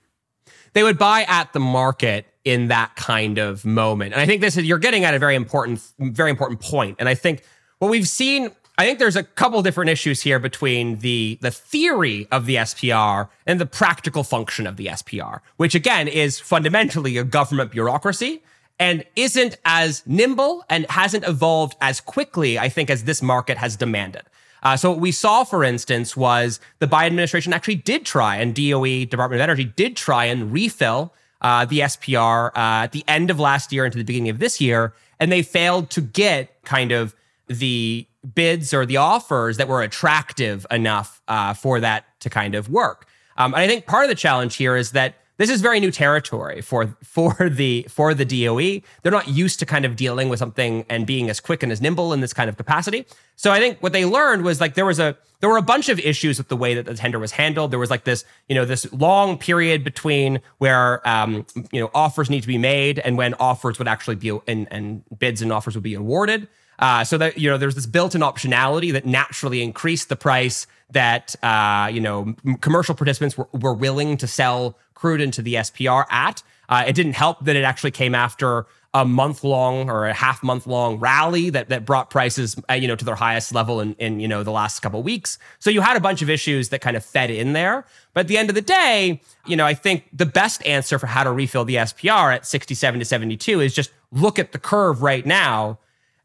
They 0.73 0.83
would 0.83 0.97
buy 0.97 1.23
at 1.23 1.53
the 1.53 1.59
market 1.59 2.25
in 2.43 2.67
that 2.67 2.95
kind 2.95 3.37
of 3.37 3.65
moment. 3.65 4.13
And 4.13 4.21
I 4.21 4.25
think 4.25 4.41
this 4.41 4.57
is 4.57 4.65
you're 4.65 4.77
getting 4.77 5.03
at 5.03 5.13
a 5.13 5.19
very 5.19 5.35
important, 5.35 5.81
very 5.99 6.29
important 6.29 6.59
point. 6.59 6.97
And 6.99 7.07
I 7.09 7.15
think 7.15 7.43
what 7.79 7.89
we've 7.89 8.07
seen 8.07 8.51
I 8.79 8.85
think 8.85 8.99
there's 8.99 9.15
a 9.15 9.23
couple 9.23 9.59
different 9.63 9.89
issues 9.89 10.21
here 10.21 10.37
between 10.37 10.99
the 10.99 11.39
the 11.41 11.49
theory 11.49 12.27
of 12.31 12.45
the 12.45 12.55
SPR 12.55 13.29
and 13.47 13.59
the 13.59 13.65
practical 13.65 14.23
function 14.23 14.67
of 14.67 14.77
the 14.77 14.85
SPR, 14.87 15.39
which 15.57 15.73
again 15.73 16.07
is 16.07 16.39
fundamentally 16.39 17.17
a 17.17 17.23
government 17.23 17.71
bureaucracy 17.71 18.43
and 18.79 19.03
isn't 19.15 19.57
as 19.65 20.03
nimble 20.05 20.63
and 20.69 20.85
hasn't 20.89 21.27
evolved 21.27 21.75
as 21.81 21.99
quickly, 21.99 22.59
I 22.59 22.69
think, 22.69 22.89
as 22.89 23.03
this 23.05 23.21
market 23.21 23.57
has 23.57 23.75
demanded. 23.75 24.23
Uh, 24.63 24.75
so 24.75 24.91
what 24.91 24.99
we 24.99 25.11
saw, 25.11 25.43
for 25.43 25.63
instance, 25.63 26.17
was 26.17 26.59
the 26.79 26.87
Biden 26.87 27.07
administration 27.07 27.53
actually 27.53 27.75
did 27.75 28.05
try, 28.05 28.37
and 28.37 28.55
DOE, 28.55 29.05
Department 29.05 29.39
of 29.39 29.43
Energy, 29.43 29.65
did 29.65 29.95
try 29.95 30.25
and 30.25 30.51
refill 30.51 31.13
uh, 31.41 31.65
the 31.65 31.79
SPR 31.79 32.49
uh, 32.49 32.83
at 32.83 32.91
the 32.91 33.03
end 33.07 33.29
of 33.29 33.39
last 33.39 33.71
year 33.71 33.85
into 33.85 33.97
the 33.97 34.03
beginning 34.03 34.29
of 34.29 34.39
this 34.39 34.59
year, 34.59 34.93
and 35.19 35.31
they 35.31 35.41
failed 35.41 35.89
to 35.91 36.01
get 36.01 36.63
kind 36.63 36.91
of 36.91 37.15
the 37.47 38.07
bids 38.35 38.73
or 38.73 38.85
the 38.85 38.97
offers 38.97 39.57
that 39.57 39.67
were 39.67 39.81
attractive 39.81 40.65
enough 40.69 41.21
uh, 41.27 41.53
for 41.53 41.79
that 41.79 42.05
to 42.19 42.29
kind 42.29 42.55
of 42.55 42.69
work. 42.69 43.07
Um, 43.37 43.53
and 43.53 43.61
I 43.61 43.67
think 43.67 43.85
part 43.85 44.03
of 44.03 44.09
the 44.09 44.15
challenge 44.15 44.55
here 44.55 44.75
is 44.75 44.91
that 44.91 45.15
this 45.37 45.49
is 45.49 45.61
very 45.61 45.79
new 45.79 45.91
territory 45.91 46.61
for 46.61 46.97
for 47.03 47.49
the 47.49 47.85
for 47.89 48.13
the 48.13 48.25
DOE. 48.25 48.81
They're 49.01 49.11
not 49.11 49.27
used 49.27 49.59
to 49.59 49.65
kind 49.65 49.85
of 49.85 49.95
dealing 49.95 50.29
with 50.29 50.39
something 50.39 50.85
and 50.89 51.05
being 51.05 51.29
as 51.29 51.39
quick 51.39 51.63
and 51.63 51.71
as 51.71 51.81
nimble 51.81 52.13
in 52.13 52.21
this 52.21 52.33
kind 52.33 52.49
of 52.49 52.57
capacity. 52.57 53.05
So 53.35 53.51
I 53.51 53.59
think 53.59 53.77
what 53.81 53.93
they 53.93 54.05
learned 54.05 54.43
was 54.43 54.59
like 54.59 54.73
there 54.73 54.85
was 54.85 54.99
a 54.99 55.17
there 55.39 55.49
were 55.49 55.57
a 55.57 55.61
bunch 55.61 55.89
of 55.89 55.99
issues 55.99 56.39
with 56.39 56.47
the 56.47 56.57
way 56.57 56.73
that 56.73 56.85
the 56.85 56.95
tender 56.95 57.19
was 57.19 57.31
handled. 57.31 57.71
There 57.71 57.79
was 57.79 57.91
like 57.91 58.03
this 58.03 58.25
you 58.49 58.55
know 58.55 58.65
this 58.65 58.91
long 58.91 59.37
period 59.37 59.83
between 59.83 60.41
where 60.57 61.07
um, 61.07 61.45
you 61.71 61.79
know 61.79 61.91
offers 61.93 62.29
need 62.29 62.41
to 62.41 62.47
be 62.47 62.57
made 62.57 62.99
and 62.99 63.17
when 63.17 63.33
offers 63.35 63.77
would 63.77 63.87
actually 63.87 64.15
be 64.15 64.37
and, 64.47 64.67
and 64.71 65.03
bids 65.17 65.41
and 65.41 65.51
offers 65.51 65.75
would 65.75 65.83
be 65.83 65.93
awarded. 65.93 66.47
Uh, 66.79 67.03
so 67.03 67.17
that 67.17 67.37
you 67.37 67.49
know, 67.49 67.57
there's 67.57 67.75
this 67.75 67.87
built-in 67.87 68.21
optionality 68.21 68.93
that 68.93 69.05
naturally 69.05 69.63
increased 69.63 70.09
the 70.09 70.15
price 70.15 70.67
that 70.91 71.35
uh, 71.43 71.89
you 71.91 71.99
know 71.99 72.35
commercial 72.61 72.95
participants 72.95 73.37
were, 73.37 73.47
were 73.53 73.73
willing 73.73 74.17
to 74.17 74.27
sell 74.27 74.77
crude 74.97 75.21
into 75.21 75.41
the 75.41 75.55
SPR 75.55 76.05
at. 76.09 76.43
Uh, 76.69 76.83
it 76.85 76.93
didn't 76.93 77.13
help 77.13 77.45
that 77.45 77.55
it 77.55 77.63
actually 77.63 77.91
came 77.91 78.13
after 78.13 78.65
a 78.93 79.05
month 79.05 79.43
long 79.43 79.89
or 79.89 80.07
a 80.07 80.13
half 80.13 80.41
month 80.41 80.65
long 80.65 80.97
rally 80.97 81.49
that 81.49 81.69
that 81.69 81.85
brought 81.85 82.09
prices 82.09 82.55
uh, 82.69 82.73
you 82.73 82.87
know 82.87 82.95
to 82.95 83.05
their 83.05 83.15
highest 83.15 83.53
level 83.53 83.79
in, 83.79 83.93
in 83.95 84.19
you 84.19 84.27
know 84.27 84.43
the 84.43 84.51
last 84.51 84.79
couple 84.79 85.03
weeks. 85.03 85.37
So 85.59 85.69
you 85.69 85.81
had 85.81 85.97
a 85.97 85.99
bunch 85.99 86.21
of 86.21 86.29
issues 86.29 86.69
that 86.69 86.81
kind 86.81 86.97
of 86.97 87.05
fed 87.05 87.29
in 87.29 87.53
there. 87.53 87.85
But 88.13 88.21
at 88.21 88.27
the 88.27 88.37
end 88.37 88.49
of 88.49 88.55
the 88.55 88.61
day, 88.61 89.21
you 89.45 89.55
know, 89.55 89.65
I 89.65 89.73
think 89.73 90.05
the 90.11 90.25
best 90.25 90.65
answer 90.65 90.97
for 90.97 91.07
how 91.07 91.23
to 91.23 91.31
refill 91.31 91.63
the 91.63 91.75
SPR 91.75 92.33
at 92.33 92.45
67 92.45 92.99
to 92.99 93.05
72 93.05 93.61
is 93.61 93.75
just 93.75 93.91
look 94.11 94.39
at 94.39 94.51
the 94.51 94.59
curve 94.59 95.03
right 95.03 95.25
now 95.25 95.77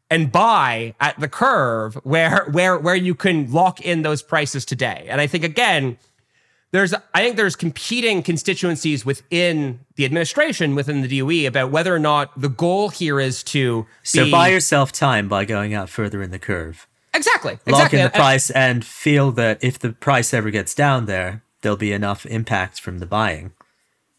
and 0.09 0.31
buy 0.31 0.95
at 0.99 1.19
the 1.19 1.27
curve 1.27 1.95
where 2.03 2.45
where 2.51 2.77
where 2.77 2.95
you 2.95 3.13
can 3.13 3.51
lock 3.51 3.81
in 3.81 4.01
those 4.01 4.23
prices 4.23 4.65
today. 4.65 5.05
And 5.09 5.21
I 5.21 5.27
think 5.27 5.43
again, 5.43 5.97
there's 6.73 6.93
I 7.13 7.23
think 7.23 7.37
there's 7.37 7.55
competing 7.55 8.23
constituencies 8.23 9.05
within 9.05 9.79
the 9.95 10.05
administration, 10.05 10.73
within 10.73 11.01
the 11.01 11.19
DOE, 11.19 11.47
about 11.47 11.69
whether 11.69 11.95
or 11.95 11.99
not 11.99 12.37
the 12.39 12.49
goal 12.49 12.89
here 12.89 13.19
is 13.19 13.43
to 13.43 13.85
so 14.01 14.25
be, 14.25 14.31
buy 14.31 14.47
yourself 14.47 14.91
time 14.91 15.29
by 15.29 15.45
going 15.45 15.75
out 15.75 15.87
further 15.87 16.21
in 16.23 16.31
the 16.31 16.39
curve. 16.39 16.87
Exactly. 17.13 17.53
Lock 17.67 17.67
exactly. 17.67 17.99
in 17.99 18.05
the 18.05 18.09
price 18.09 18.49
and 18.49 18.83
feel 18.83 19.31
that 19.33 19.63
if 19.63 19.77
the 19.77 19.91
price 19.91 20.33
ever 20.33 20.49
gets 20.49 20.73
down 20.73 21.05
there, 21.05 21.43
there'll 21.61 21.77
be 21.77 21.93
enough 21.93 22.25
impact 22.25 22.81
from 22.81 22.97
the 22.97 23.05
buying, 23.05 23.51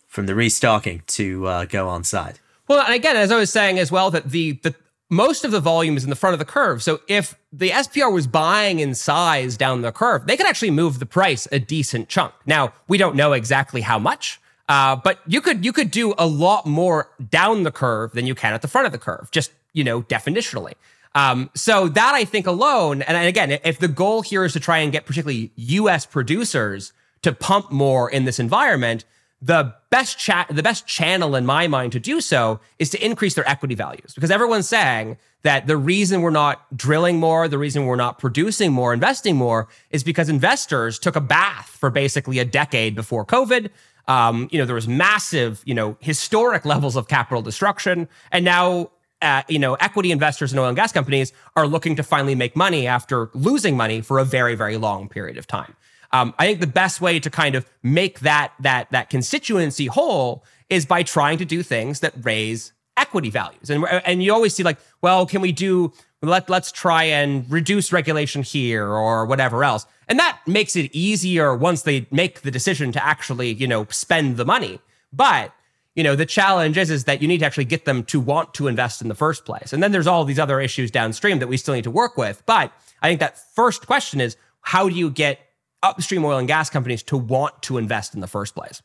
from 0.06 0.26
the 0.26 0.34
restocking 0.36 1.02
to 1.08 1.48
uh, 1.48 1.64
go 1.64 1.88
on 1.88 2.04
side. 2.04 2.38
Well, 2.68 2.84
and 2.84 2.94
again, 2.94 3.16
as 3.16 3.32
I 3.32 3.36
was 3.36 3.50
saying 3.50 3.80
as 3.80 3.90
well, 3.90 4.12
that 4.12 4.30
the 4.30 4.52
the 4.62 4.76
most 5.14 5.44
of 5.44 5.50
the 5.50 5.60
volume 5.60 5.96
is 5.96 6.04
in 6.04 6.10
the 6.10 6.16
front 6.16 6.32
of 6.32 6.38
the 6.38 6.44
curve. 6.44 6.82
So 6.82 7.00
if 7.08 7.36
the 7.52 7.70
SPR 7.70 8.12
was 8.12 8.26
buying 8.26 8.80
in 8.80 8.94
size 8.94 9.56
down 9.56 9.82
the 9.82 9.92
curve, 9.92 10.26
they 10.26 10.36
could 10.36 10.46
actually 10.46 10.70
move 10.70 10.98
the 10.98 11.06
price 11.06 11.46
a 11.52 11.58
decent 11.58 12.08
chunk. 12.08 12.34
Now, 12.46 12.72
we 12.88 12.98
don't 12.98 13.14
know 13.14 13.32
exactly 13.32 13.80
how 13.80 13.98
much, 13.98 14.40
uh, 14.68 14.96
but 14.96 15.20
you 15.26 15.40
could 15.40 15.64
you 15.64 15.72
could 15.72 15.90
do 15.90 16.14
a 16.18 16.26
lot 16.26 16.66
more 16.66 17.10
down 17.30 17.62
the 17.62 17.72
curve 17.72 18.12
than 18.12 18.26
you 18.26 18.34
can 18.34 18.54
at 18.54 18.62
the 18.62 18.68
front 18.68 18.86
of 18.86 18.92
the 18.92 18.98
curve, 18.98 19.30
just 19.30 19.52
you 19.72 19.84
know, 19.84 20.02
definitionally. 20.02 20.74
Um, 21.14 21.50
so 21.54 21.88
that 21.88 22.14
I 22.14 22.24
think 22.24 22.46
alone, 22.46 23.02
and 23.02 23.28
again, 23.28 23.52
if 23.64 23.78
the 23.78 23.88
goal 23.88 24.22
here 24.22 24.44
is 24.44 24.52
to 24.54 24.60
try 24.60 24.78
and 24.78 24.90
get 24.90 25.06
particularly 25.06 25.52
U.S. 25.56 26.06
producers 26.06 26.92
to 27.22 27.32
pump 27.32 27.70
more 27.70 28.10
in 28.10 28.24
this 28.24 28.40
environment, 28.40 29.04
the 29.42 29.74
best 29.90 30.18
chat 30.18 30.46
the 30.50 30.62
best 30.62 30.86
channel 30.86 31.36
in 31.36 31.44
my 31.44 31.66
mind 31.66 31.92
to 31.92 32.00
do 32.00 32.20
so 32.20 32.60
is 32.78 32.88
to 32.90 33.04
increase 33.04 33.34
their 33.34 33.48
equity 33.48 33.74
values. 33.74 34.14
Because 34.14 34.30
everyone's 34.30 34.68
saying 34.68 35.18
that 35.42 35.66
the 35.66 35.76
reason 35.76 36.22
we're 36.22 36.30
not 36.30 36.74
drilling 36.76 37.20
more 37.20 37.46
the 37.46 37.58
reason 37.58 37.86
we're 37.86 37.96
not 37.96 38.18
producing 38.18 38.72
more 38.72 38.94
investing 38.94 39.36
more 39.36 39.68
is 39.90 40.02
because 40.02 40.28
investors 40.28 40.98
took 40.98 41.14
a 41.14 41.20
bath 41.20 41.68
for 41.68 41.90
basically 41.90 42.38
a 42.38 42.44
decade 42.44 42.94
before 42.94 43.24
covid. 43.24 43.70
Um, 44.08 44.48
you 44.50 44.58
know 44.58 44.64
there 44.64 44.74
was 44.74 44.88
massive 44.88 45.62
you 45.66 45.74
know 45.74 45.96
historic 46.00 46.64
levels 46.72 46.96
of 46.96 47.08
capital 47.08 47.42
destruction. 47.42 48.08
And 48.32 48.44
now 48.44 48.90
uh, 49.20 49.42
you 49.48 49.58
know 49.58 49.74
equity 49.74 50.10
investors 50.10 50.52
in 50.52 50.58
oil 50.58 50.68
and 50.68 50.76
gas 50.76 50.92
companies 50.92 51.32
are 51.54 51.66
looking 51.66 51.96
to 51.96 52.02
finally 52.02 52.34
make 52.34 52.56
money 52.56 52.86
after 52.86 53.30
losing 53.34 53.76
money 53.76 54.00
for 54.00 54.18
a 54.18 54.24
very 54.24 54.54
very 54.54 54.76
long 54.78 55.08
period 55.08 55.36
of 55.36 55.46
time 55.46 55.74
um, 56.14 56.32
I 56.38 56.46
think 56.46 56.60
the 56.60 56.68
best 56.68 57.00
way 57.00 57.18
to 57.18 57.28
kind 57.28 57.56
of 57.56 57.66
make 57.82 58.20
that 58.20 58.52
that 58.60 58.90
that 58.92 59.10
constituency 59.10 59.86
whole 59.86 60.44
is 60.70 60.86
by 60.86 61.02
trying 61.02 61.38
to 61.38 61.44
do 61.44 61.62
things 61.62 62.00
that 62.00 62.14
raise 62.22 62.72
equity 62.96 63.30
values. 63.30 63.68
And 63.68 63.84
and 63.84 64.22
you 64.22 64.32
always 64.32 64.54
see 64.54 64.62
like, 64.62 64.78
well, 65.02 65.26
can 65.26 65.40
we 65.40 65.50
do 65.50 65.92
let 66.22 66.48
let's 66.48 66.70
try 66.70 67.02
and 67.02 67.50
reduce 67.50 67.92
regulation 67.92 68.44
here 68.44 68.86
or 68.86 69.26
whatever 69.26 69.64
else. 69.64 69.86
And 70.06 70.18
that 70.20 70.38
makes 70.46 70.76
it 70.76 70.94
easier 70.94 71.54
once 71.54 71.82
they 71.82 72.06
make 72.12 72.42
the 72.42 72.50
decision 72.50 72.92
to 72.92 73.04
actually, 73.04 73.52
you 73.52 73.66
know, 73.66 73.86
spend 73.90 74.36
the 74.36 74.44
money. 74.44 74.78
But 75.12 75.52
you 75.96 76.02
know 76.02 76.14
the 76.16 76.26
challenge 76.26 76.78
is 76.78 76.90
is 76.90 77.04
that 77.04 77.22
you 77.22 77.28
need 77.28 77.38
to 77.38 77.46
actually 77.46 77.64
get 77.64 77.86
them 77.86 78.04
to 78.04 78.20
want 78.20 78.54
to 78.54 78.68
invest 78.68 79.02
in 79.02 79.08
the 79.08 79.14
first 79.14 79.44
place 79.44 79.72
and 79.72 79.80
then 79.80 79.92
there's 79.92 80.08
all 80.08 80.24
these 80.24 80.40
other 80.40 80.60
issues 80.60 80.90
downstream 80.90 81.38
that 81.38 81.46
we 81.46 81.56
still 81.56 81.72
need 81.72 81.84
to 81.84 81.90
work 81.90 82.16
with 82.16 82.42
but 82.46 82.72
i 83.00 83.08
think 83.08 83.20
that 83.20 83.38
first 83.54 83.86
question 83.86 84.20
is 84.20 84.36
how 84.62 84.88
do 84.88 84.94
you 84.96 85.08
get 85.08 85.38
upstream 85.84 86.24
oil 86.24 86.38
and 86.38 86.48
gas 86.48 86.70
companies 86.70 87.02
to 87.04 87.16
want 87.16 87.62
to 87.62 87.78
invest 87.78 88.14
in 88.14 88.20
the 88.20 88.26
first 88.26 88.54
place. 88.54 88.82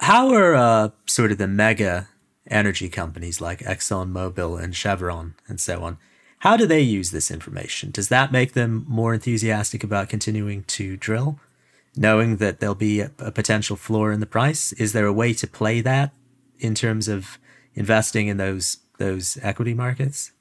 How 0.00 0.34
are 0.34 0.54
uh, 0.54 0.88
sort 1.06 1.32
of 1.32 1.38
the 1.38 1.48
mega 1.48 2.08
energy 2.46 2.88
companies 2.88 3.40
like 3.40 3.60
ExxonMobil 3.60 4.62
and 4.62 4.74
Chevron 4.74 5.34
and 5.46 5.60
so 5.60 5.82
on? 5.82 5.98
How 6.40 6.56
do 6.56 6.66
they 6.66 6.80
use 6.80 7.10
this 7.10 7.30
information? 7.30 7.90
Does 7.90 8.08
that 8.08 8.32
make 8.32 8.54
them 8.54 8.84
more 8.88 9.14
enthusiastic 9.14 9.84
about 9.84 10.08
continuing 10.08 10.64
to 10.64 10.96
drill, 10.96 11.38
knowing 11.96 12.38
that 12.38 12.60
there'll 12.60 12.74
be 12.74 13.00
a, 13.00 13.10
a 13.18 13.30
potential 13.30 13.76
floor 13.76 14.10
in 14.10 14.20
the 14.20 14.26
price? 14.26 14.72
Is 14.72 14.92
there 14.92 15.06
a 15.06 15.12
way 15.12 15.34
to 15.34 15.46
play 15.46 15.80
that 15.82 16.12
in 16.58 16.74
terms 16.74 17.08
of 17.08 17.38
investing 17.74 18.28
in 18.28 18.36
those 18.36 18.78
those 18.98 19.38
equity 19.42 19.74
markets? 19.74 20.32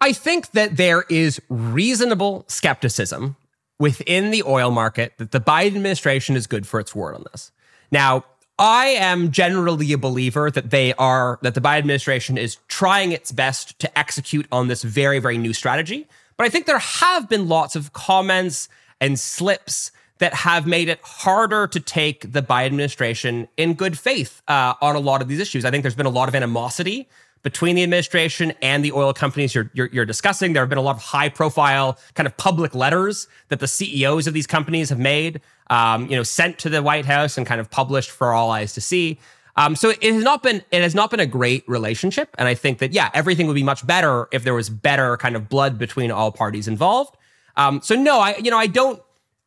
I 0.00 0.12
think 0.12 0.50
that 0.52 0.76
there 0.76 1.04
is 1.08 1.40
reasonable 1.48 2.44
skepticism 2.48 3.36
within 3.78 4.30
the 4.30 4.42
oil 4.42 4.70
market 4.70 5.12
that 5.18 5.32
the 5.32 5.40
Biden 5.40 5.76
administration 5.76 6.36
is 6.36 6.46
good 6.46 6.66
for 6.66 6.80
its 6.80 6.94
word 6.94 7.14
on 7.14 7.24
this. 7.32 7.52
Now, 7.90 8.24
I 8.58 8.86
am 8.86 9.30
generally 9.32 9.92
a 9.92 9.98
believer 9.98 10.50
that 10.50 10.70
they 10.70 10.94
are 10.94 11.38
that 11.42 11.54
the 11.54 11.60
Biden 11.60 11.78
administration 11.78 12.38
is 12.38 12.56
trying 12.68 13.12
its 13.12 13.30
best 13.30 13.78
to 13.80 13.98
execute 13.98 14.46
on 14.50 14.68
this 14.68 14.82
very 14.82 15.18
very 15.18 15.36
new 15.36 15.52
strategy. 15.52 16.06
But 16.36 16.46
I 16.46 16.48
think 16.48 16.66
there 16.66 16.78
have 16.78 17.28
been 17.28 17.48
lots 17.48 17.76
of 17.76 17.92
comments 17.92 18.68
and 19.00 19.18
slips 19.18 19.90
that 20.18 20.32
have 20.32 20.66
made 20.66 20.88
it 20.88 21.00
harder 21.02 21.66
to 21.66 21.80
take 21.80 22.32
the 22.32 22.42
Biden 22.42 22.66
administration 22.66 23.48
in 23.58 23.74
good 23.74 23.98
faith 23.98 24.40
uh, 24.48 24.74
on 24.80 24.96
a 24.96 25.00
lot 25.00 25.20
of 25.20 25.28
these 25.28 25.40
issues. 25.40 25.66
I 25.66 25.70
think 25.70 25.82
there's 25.82 25.94
been 25.94 26.06
a 26.06 26.10
lot 26.10 26.28
of 26.28 26.34
animosity 26.34 27.08
between 27.46 27.76
the 27.76 27.82
administration 27.84 28.52
and 28.60 28.84
the 28.84 28.90
oil 28.90 29.12
companies 29.12 29.54
you're, 29.54 29.70
you're, 29.72 29.88
you're, 29.92 30.04
discussing. 30.04 30.52
There 30.52 30.62
have 30.62 30.68
been 30.68 30.78
a 30.78 30.82
lot 30.82 30.96
of 30.96 31.02
high 31.02 31.28
profile 31.28 31.96
kind 32.14 32.26
of 32.26 32.36
public 32.36 32.74
letters 32.74 33.28
that 33.50 33.60
the 33.60 33.68
CEOs 33.68 34.26
of 34.26 34.34
these 34.34 34.48
companies 34.48 34.88
have 34.88 34.98
made, 34.98 35.40
um, 35.70 36.08
you 36.10 36.16
know, 36.16 36.24
sent 36.24 36.58
to 36.58 36.68
the 36.68 36.82
White 36.82 37.06
House 37.06 37.38
and 37.38 37.46
kind 37.46 37.60
of 37.60 37.70
published 37.70 38.10
for 38.10 38.32
all 38.32 38.50
eyes 38.50 38.72
to 38.72 38.80
see. 38.80 39.20
Um, 39.54 39.76
so 39.76 39.90
it 39.90 40.02
has 40.02 40.24
not 40.24 40.42
been 40.42 40.64
it 40.72 40.82
has 40.82 40.92
not 40.92 41.08
been 41.08 41.20
a 41.20 41.26
great 41.26 41.62
relationship, 41.68 42.34
and 42.36 42.48
I 42.48 42.54
think 42.54 42.78
that 42.80 42.92
yeah, 42.92 43.10
everything 43.14 43.46
would 43.46 43.54
be 43.54 43.62
much 43.62 43.86
better 43.86 44.26
if 44.32 44.42
there 44.42 44.52
was 44.52 44.68
better 44.68 45.16
kind 45.16 45.36
of 45.36 45.48
blood 45.48 45.78
between 45.78 46.10
all 46.10 46.32
parties 46.32 46.66
involved. 46.66 47.16
Um, 47.56 47.80
so 47.80 47.94
no, 47.94 48.18
I 48.18 48.38
you 48.38 48.50
know 48.50 48.58
I 48.58 48.66
don't 48.66 49.00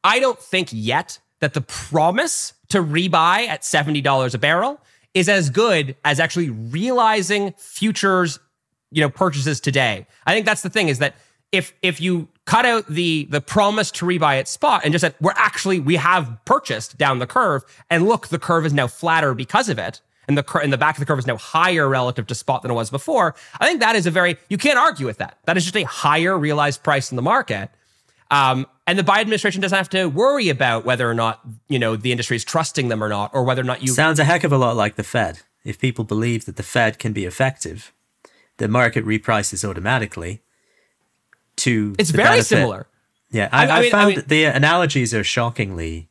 I 0.05 0.21
don't 0.21 0.39
think 0.39 0.69
yet 0.71 1.19
that 1.41 1.53
the 1.53 1.59
promise 1.59 2.53
to 2.69 2.81
rebuy 2.81 3.45
at 3.49 3.65
seventy 3.65 3.99
dollars 3.99 4.33
a 4.33 4.37
barrel 4.37 4.79
is 5.13 5.29
as 5.29 5.49
good 5.49 5.95
as 6.05 6.19
actually 6.19 6.49
realizing 6.49 7.53
futures, 7.57 8.39
you 8.91 9.01
know, 9.01 9.09
purchases 9.09 9.59
today. 9.59 10.07
I 10.25 10.33
think 10.33 10.45
that's 10.45 10.61
the 10.61 10.69
thing 10.69 10.89
is 10.89 10.99
that 10.99 11.15
if 11.51 11.73
if 11.81 11.99
you 11.99 12.27
cut 12.45 12.65
out 12.65 12.87
the 12.87 13.25
the 13.29 13.41
promise 13.41 13.91
to 13.91 14.05
rebuy 14.05 14.39
at 14.39 14.47
spot 14.47 14.81
and 14.83 14.91
just 14.91 15.01
said 15.01 15.15
we're 15.19 15.33
actually 15.35 15.79
we 15.79 15.95
have 15.95 16.37
purchased 16.45 16.97
down 16.97 17.19
the 17.19 17.27
curve 17.27 17.63
and 17.89 18.07
look 18.07 18.27
the 18.27 18.39
curve 18.39 18.65
is 18.65 18.73
now 18.73 18.87
flatter 18.87 19.33
because 19.33 19.69
of 19.69 19.79
it 19.79 20.01
and 20.27 20.37
the 20.37 20.43
cur- 20.43 20.61
and 20.61 20.71
the 20.71 20.77
back 20.77 20.95
of 20.95 20.99
the 20.99 21.05
curve 21.05 21.19
is 21.19 21.27
now 21.27 21.37
higher 21.37 21.89
relative 21.89 22.27
to 22.27 22.35
spot 22.35 22.61
than 22.61 22.71
it 22.71 22.75
was 22.75 22.89
before. 22.89 23.35
I 23.59 23.65
think 23.65 23.79
that 23.79 23.95
is 23.95 24.05
a 24.05 24.11
very 24.11 24.37
you 24.47 24.57
can't 24.57 24.77
argue 24.77 25.05
with 25.07 25.17
that. 25.17 25.39
That 25.45 25.57
is 25.57 25.63
just 25.63 25.75
a 25.75 25.83
higher 25.83 26.37
realized 26.37 26.83
price 26.83 27.11
in 27.11 27.15
the 27.15 27.21
market. 27.21 27.71
Um, 28.31 28.67
and 28.89 28.97
the 28.99 29.03
Biden 29.03 29.21
administration 29.21 29.61
doesn't 29.61 29.77
have 29.77 29.89
to 29.89 30.05
worry 30.07 30.49
about 30.49 30.83
whether 30.85 31.09
or 31.09 31.13
not 31.13 31.41
you 31.67 31.77
know 31.79 31.95
the 31.95 32.11
industry 32.11 32.35
is 32.35 32.43
trusting 32.43 32.87
them 32.89 33.03
or 33.03 33.09
not, 33.09 33.31
or 33.33 33.43
whether 33.43 33.61
or 33.61 33.65
not 33.65 33.81
you. 33.83 33.89
Sounds 33.93 34.19
a 34.19 34.23
heck 34.23 34.43
of 34.43 34.51
a 34.51 34.57
lot 34.57 34.75
like 34.75 34.95
the 34.95 35.03
Fed. 35.03 35.41
If 35.63 35.79
people 35.79 36.03
believe 36.05 36.45
that 36.45 36.55
the 36.55 36.63
Fed 36.63 36.97
can 36.99 37.13
be 37.13 37.25
effective, 37.25 37.93
the 38.57 38.67
market 38.67 39.05
reprices 39.05 39.63
automatically. 39.63 40.41
To 41.57 41.95
it's 41.99 42.09
very 42.11 42.25
benefit- 42.29 42.45
similar. 42.47 42.87
Yeah, 43.31 43.49
I, 43.51 43.67
I 43.67 43.69
I, 43.77 43.81
mean- 43.81 43.87
I 43.87 43.91
found 43.91 44.15
mean- 44.15 44.23
the 44.27 44.43
analogies 44.45 45.13
are 45.13 45.23
shockingly. 45.23 46.09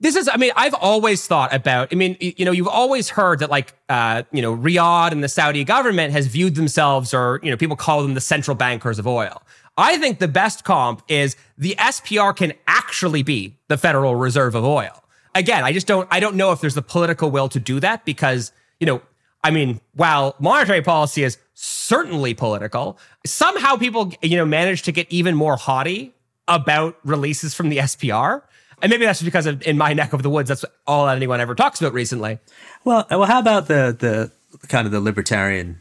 This 0.00 0.14
is, 0.14 0.28
I 0.32 0.36
mean, 0.36 0.52
I've 0.54 0.74
always 0.74 1.26
thought 1.26 1.52
about, 1.52 1.88
I 1.92 1.96
mean, 1.96 2.16
you 2.20 2.44
know, 2.44 2.52
you've 2.52 2.68
always 2.68 3.08
heard 3.08 3.40
that 3.40 3.50
like, 3.50 3.74
uh, 3.88 4.22
you 4.30 4.40
know, 4.40 4.56
Riyadh 4.56 5.10
and 5.10 5.24
the 5.24 5.28
Saudi 5.28 5.64
government 5.64 6.12
has 6.12 6.28
viewed 6.28 6.54
themselves 6.54 7.12
or, 7.12 7.40
you 7.42 7.50
know, 7.50 7.56
people 7.56 7.76
call 7.76 8.02
them 8.02 8.14
the 8.14 8.20
central 8.20 8.54
bankers 8.54 8.98
of 8.98 9.06
oil. 9.06 9.42
I 9.76 9.96
think 9.98 10.18
the 10.18 10.28
best 10.28 10.64
comp 10.64 11.02
is 11.08 11.36
the 11.56 11.74
SPR 11.78 12.34
can 12.34 12.52
actually 12.66 13.22
be 13.22 13.56
the 13.68 13.76
Federal 13.76 14.14
Reserve 14.14 14.54
of 14.54 14.64
oil. 14.64 15.02
Again, 15.34 15.64
I 15.64 15.72
just 15.72 15.86
don't, 15.86 16.08
I 16.10 16.20
don't 16.20 16.36
know 16.36 16.52
if 16.52 16.60
there's 16.60 16.74
the 16.74 16.82
political 16.82 17.30
will 17.30 17.48
to 17.50 17.60
do 17.60 17.80
that 17.80 18.04
because, 18.04 18.52
you 18.80 18.86
know, 18.86 19.02
I 19.42 19.50
mean, 19.50 19.80
while 19.94 20.34
monetary 20.38 20.82
policy 20.82 21.22
is 21.22 21.38
certainly 21.54 22.34
political, 22.34 22.98
somehow 23.24 23.76
people, 23.76 24.12
you 24.22 24.36
know, 24.36 24.44
manage 24.44 24.82
to 24.82 24.92
get 24.92 25.06
even 25.10 25.34
more 25.34 25.56
haughty 25.56 26.12
about 26.48 26.98
releases 27.04 27.54
from 27.54 27.68
the 27.68 27.78
SPR. 27.78 28.42
And 28.80 28.90
maybe 28.90 29.04
that's 29.04 29.18
just 29.18 29.24
because 29.24 29.46
of, 29.46 29.62
in 29.66 29.76
my 29.76 29.92
neck 29.92 30.12
of 30.12 30.22
the 30.22 30.30
woods, 30.30 30.48
that's 30.48 30.64
all 30.86 31.08
anyone 31.08 31.40
ever 31.40 31.54
talks 31.54 31.80
about 31.80 31.92
recently. 31.92 32.38
Well, 32.84 33.06
well, 33.10 33.24
how 33.24 33.40
about 33.40 33.66
the 33.68 33.96
the 33.98 34.68
kind 34.68 34.86
of 34.86 34.92
the 34.92 35.00
libertarian, 35.00 35.80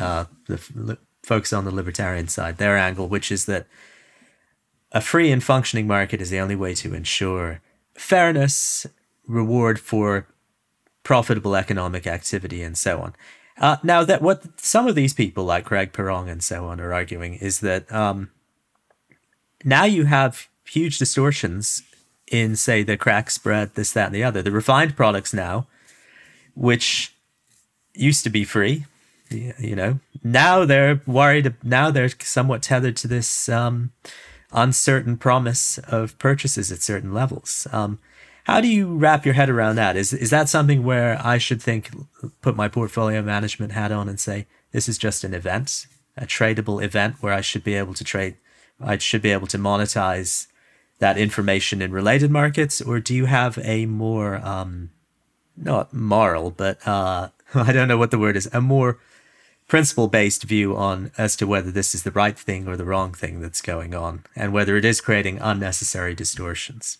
uh, 0.00 0.24
the 0.46 0.60
li- 0.74 0.96
folks 1.22 1.52
on 1.52 1.64
the 1.64 1.74
libertarian 1.74 2.28
side, 2.28 2.56
their 2.56 2.76
angle, 2.76 3.08
which 3.08 3.30
is 3.30 3.44
that 3.46 3.66
a 4.92 5.00
free 5.00 5.30
and 5.30 5.44
functioning 5.44 5.86
market 5.86 6.20
is 6.20 6.30
the 6.30 6.40
only 6.40 6.56
way 6.56 6.74
to 6.74 6.94
ensure 6.94 7.60
fairness, 7.94 8.86
reward 9.26 9.78
for 9.78 10.26
profitable 11.02 11.54
economic 11.54 12.06
activity, 12.06 12.62
and 12.62 12.78
so 12.78 13.00
on. 13.00 13.14
Uh, 13.60 13.76
now, 13.82 14.04
that 14.04 14.22
what 14.22 14.60
some 14.60 14.86
of 14.86 14.94
these 14.94 15.12
people, 15.12 15.44
like 15.44 15.64
Craig 15.64 15.92
Pirrong 15.92 16.30
and 16.30 16.42
so 16.42 16.66
on, 16.66 16.80
are 16.80 16.94
arguing 16.94 17.34
is 17.34 17.60
that 17.60 17.90
um, 17.92 18.30
now 19.64 19.84
you 19.84 20.04
have 20.04 20.48
huge 20.64 20.98
distortions 20.98 21.82
in, 22.30 22.56
say, 22.56 22.82
the 22.82 22.96
crack 22.96 23.30
spread, 23.30 23.74
this, 23.74 23.92
that, 23.92 24.06
and 24.06 24.14
the 24.14 24.24
other. 24.24 24.42
The 24.42 24.50
refined 24.50 24.96
products 24.96 25.32
now, 25.32 25.66
which 26.54 27.14
used 27.94 28.24
to 28.24 28.30
be 28.30 28.44
free, 28.44 28.86
you 29.30 29.76
know, 29.76 30.00
now 30.22 30.64
they're 30.64 31.00
worried. 31.06 31.54
Now 31.62 31.90
they're 31.90 32.08
somewhat 32.20 32.62
tethered 32.62 32.96
to 32.98 33.08
this 33.08 33.48
um, 33.48 33.92
uncertain 34.52 35.16
promise 35.16 35.78
of 35.78 36.18
purchases 36.18 36.72
at 36.72 36.82
certain 36.82 37.12
levels. 37.12 37.66
Um, 37.72 37.98
how 38.44 38.62
do 38.62 38.68
you 38.68 38.96
wrap 38.96 39.26
your 39.26 39.34
head 39.34 39.50
around 39.50 39.76
that? 39.76 39.96
Is 39.96 40.12
is 40.14 40.30
that 40.30 40.48
something 40.48 40.82
where 40.82 41.20
I 41.22 41.36
should 41.36 41.60
think, 41.60 41.90
put 42.40 42.56
my 42.56 42.68
portfolio 42.68 43.20
management 43.20 43.72
hat 43.72 43.92
on 43.92 44.08
and 44.08 44.18
say 44.18 44.46
this 44.72 44.88
is 44.88 44.96
just 44.96 45.22
an 45.22 45.34
event, 45.34 45.86
a 46.16 46.24
tradable 46.24 46.82
event 46.82 47.16
where 47.20 47.34
I 47.34 47.42
should 47.42 47.62
be 47.62 47.74
able 47.74 47.94
to 47.94 48.04
trade, 48.04 48.36
I 48.80 48.96
should 48.96 49.20
be 49.20 49.32
able 49.32 49.48
to 49.48 49.58
monetize 49.58 50.46
that 50.98 51.18
information 51.18 51.80
in 51.80 51.92
related 51.92 52.30
markets, 52.30 52.80
or 52.80 53.00
do 53.00 53.14
you 53.14 53.26
have 53.26 53.58
a 53.58 53.86
more 53.86 54.36
um, 54.44 54.90
not 55.56 55.92
moral, 55.92 56.50
but 56.50 56.86
uh, 56.86 57.28
I 57.54 57.72
don't 57.72 57.88
know 57.88 57.98
what 57.98 58.10
the 58.10 58.18
word 58.18 58.36
is, 58.36 58.48
a 58.52 58.60
more 58.60 58.98
principle 59.66 60.08
based 60.08 60.44
view 60.44 60.76
on 60.76 61.10
as 61.18 61.36
to 61.36 61.46
whether 61.46 61.70
this 61.70 61.94
is 61.94 62.02
the 62.02 62.10
right 62.10 62.38
thing 62.38 62.66
or 62.66 62.76
the 62.76 62.84
wrong 62.84 63.12
thing 63.12 63.40
that's 63.40 63.60
going 63.60 63.94
on, 63.94 64.24
and 64.34 64.52
whether 64.52 64.76
it 64.76 64.84
is 64.84 65.00
creating 65.00 65.38
unnecessary 65.40 66.14
distortions. 66.14 66.98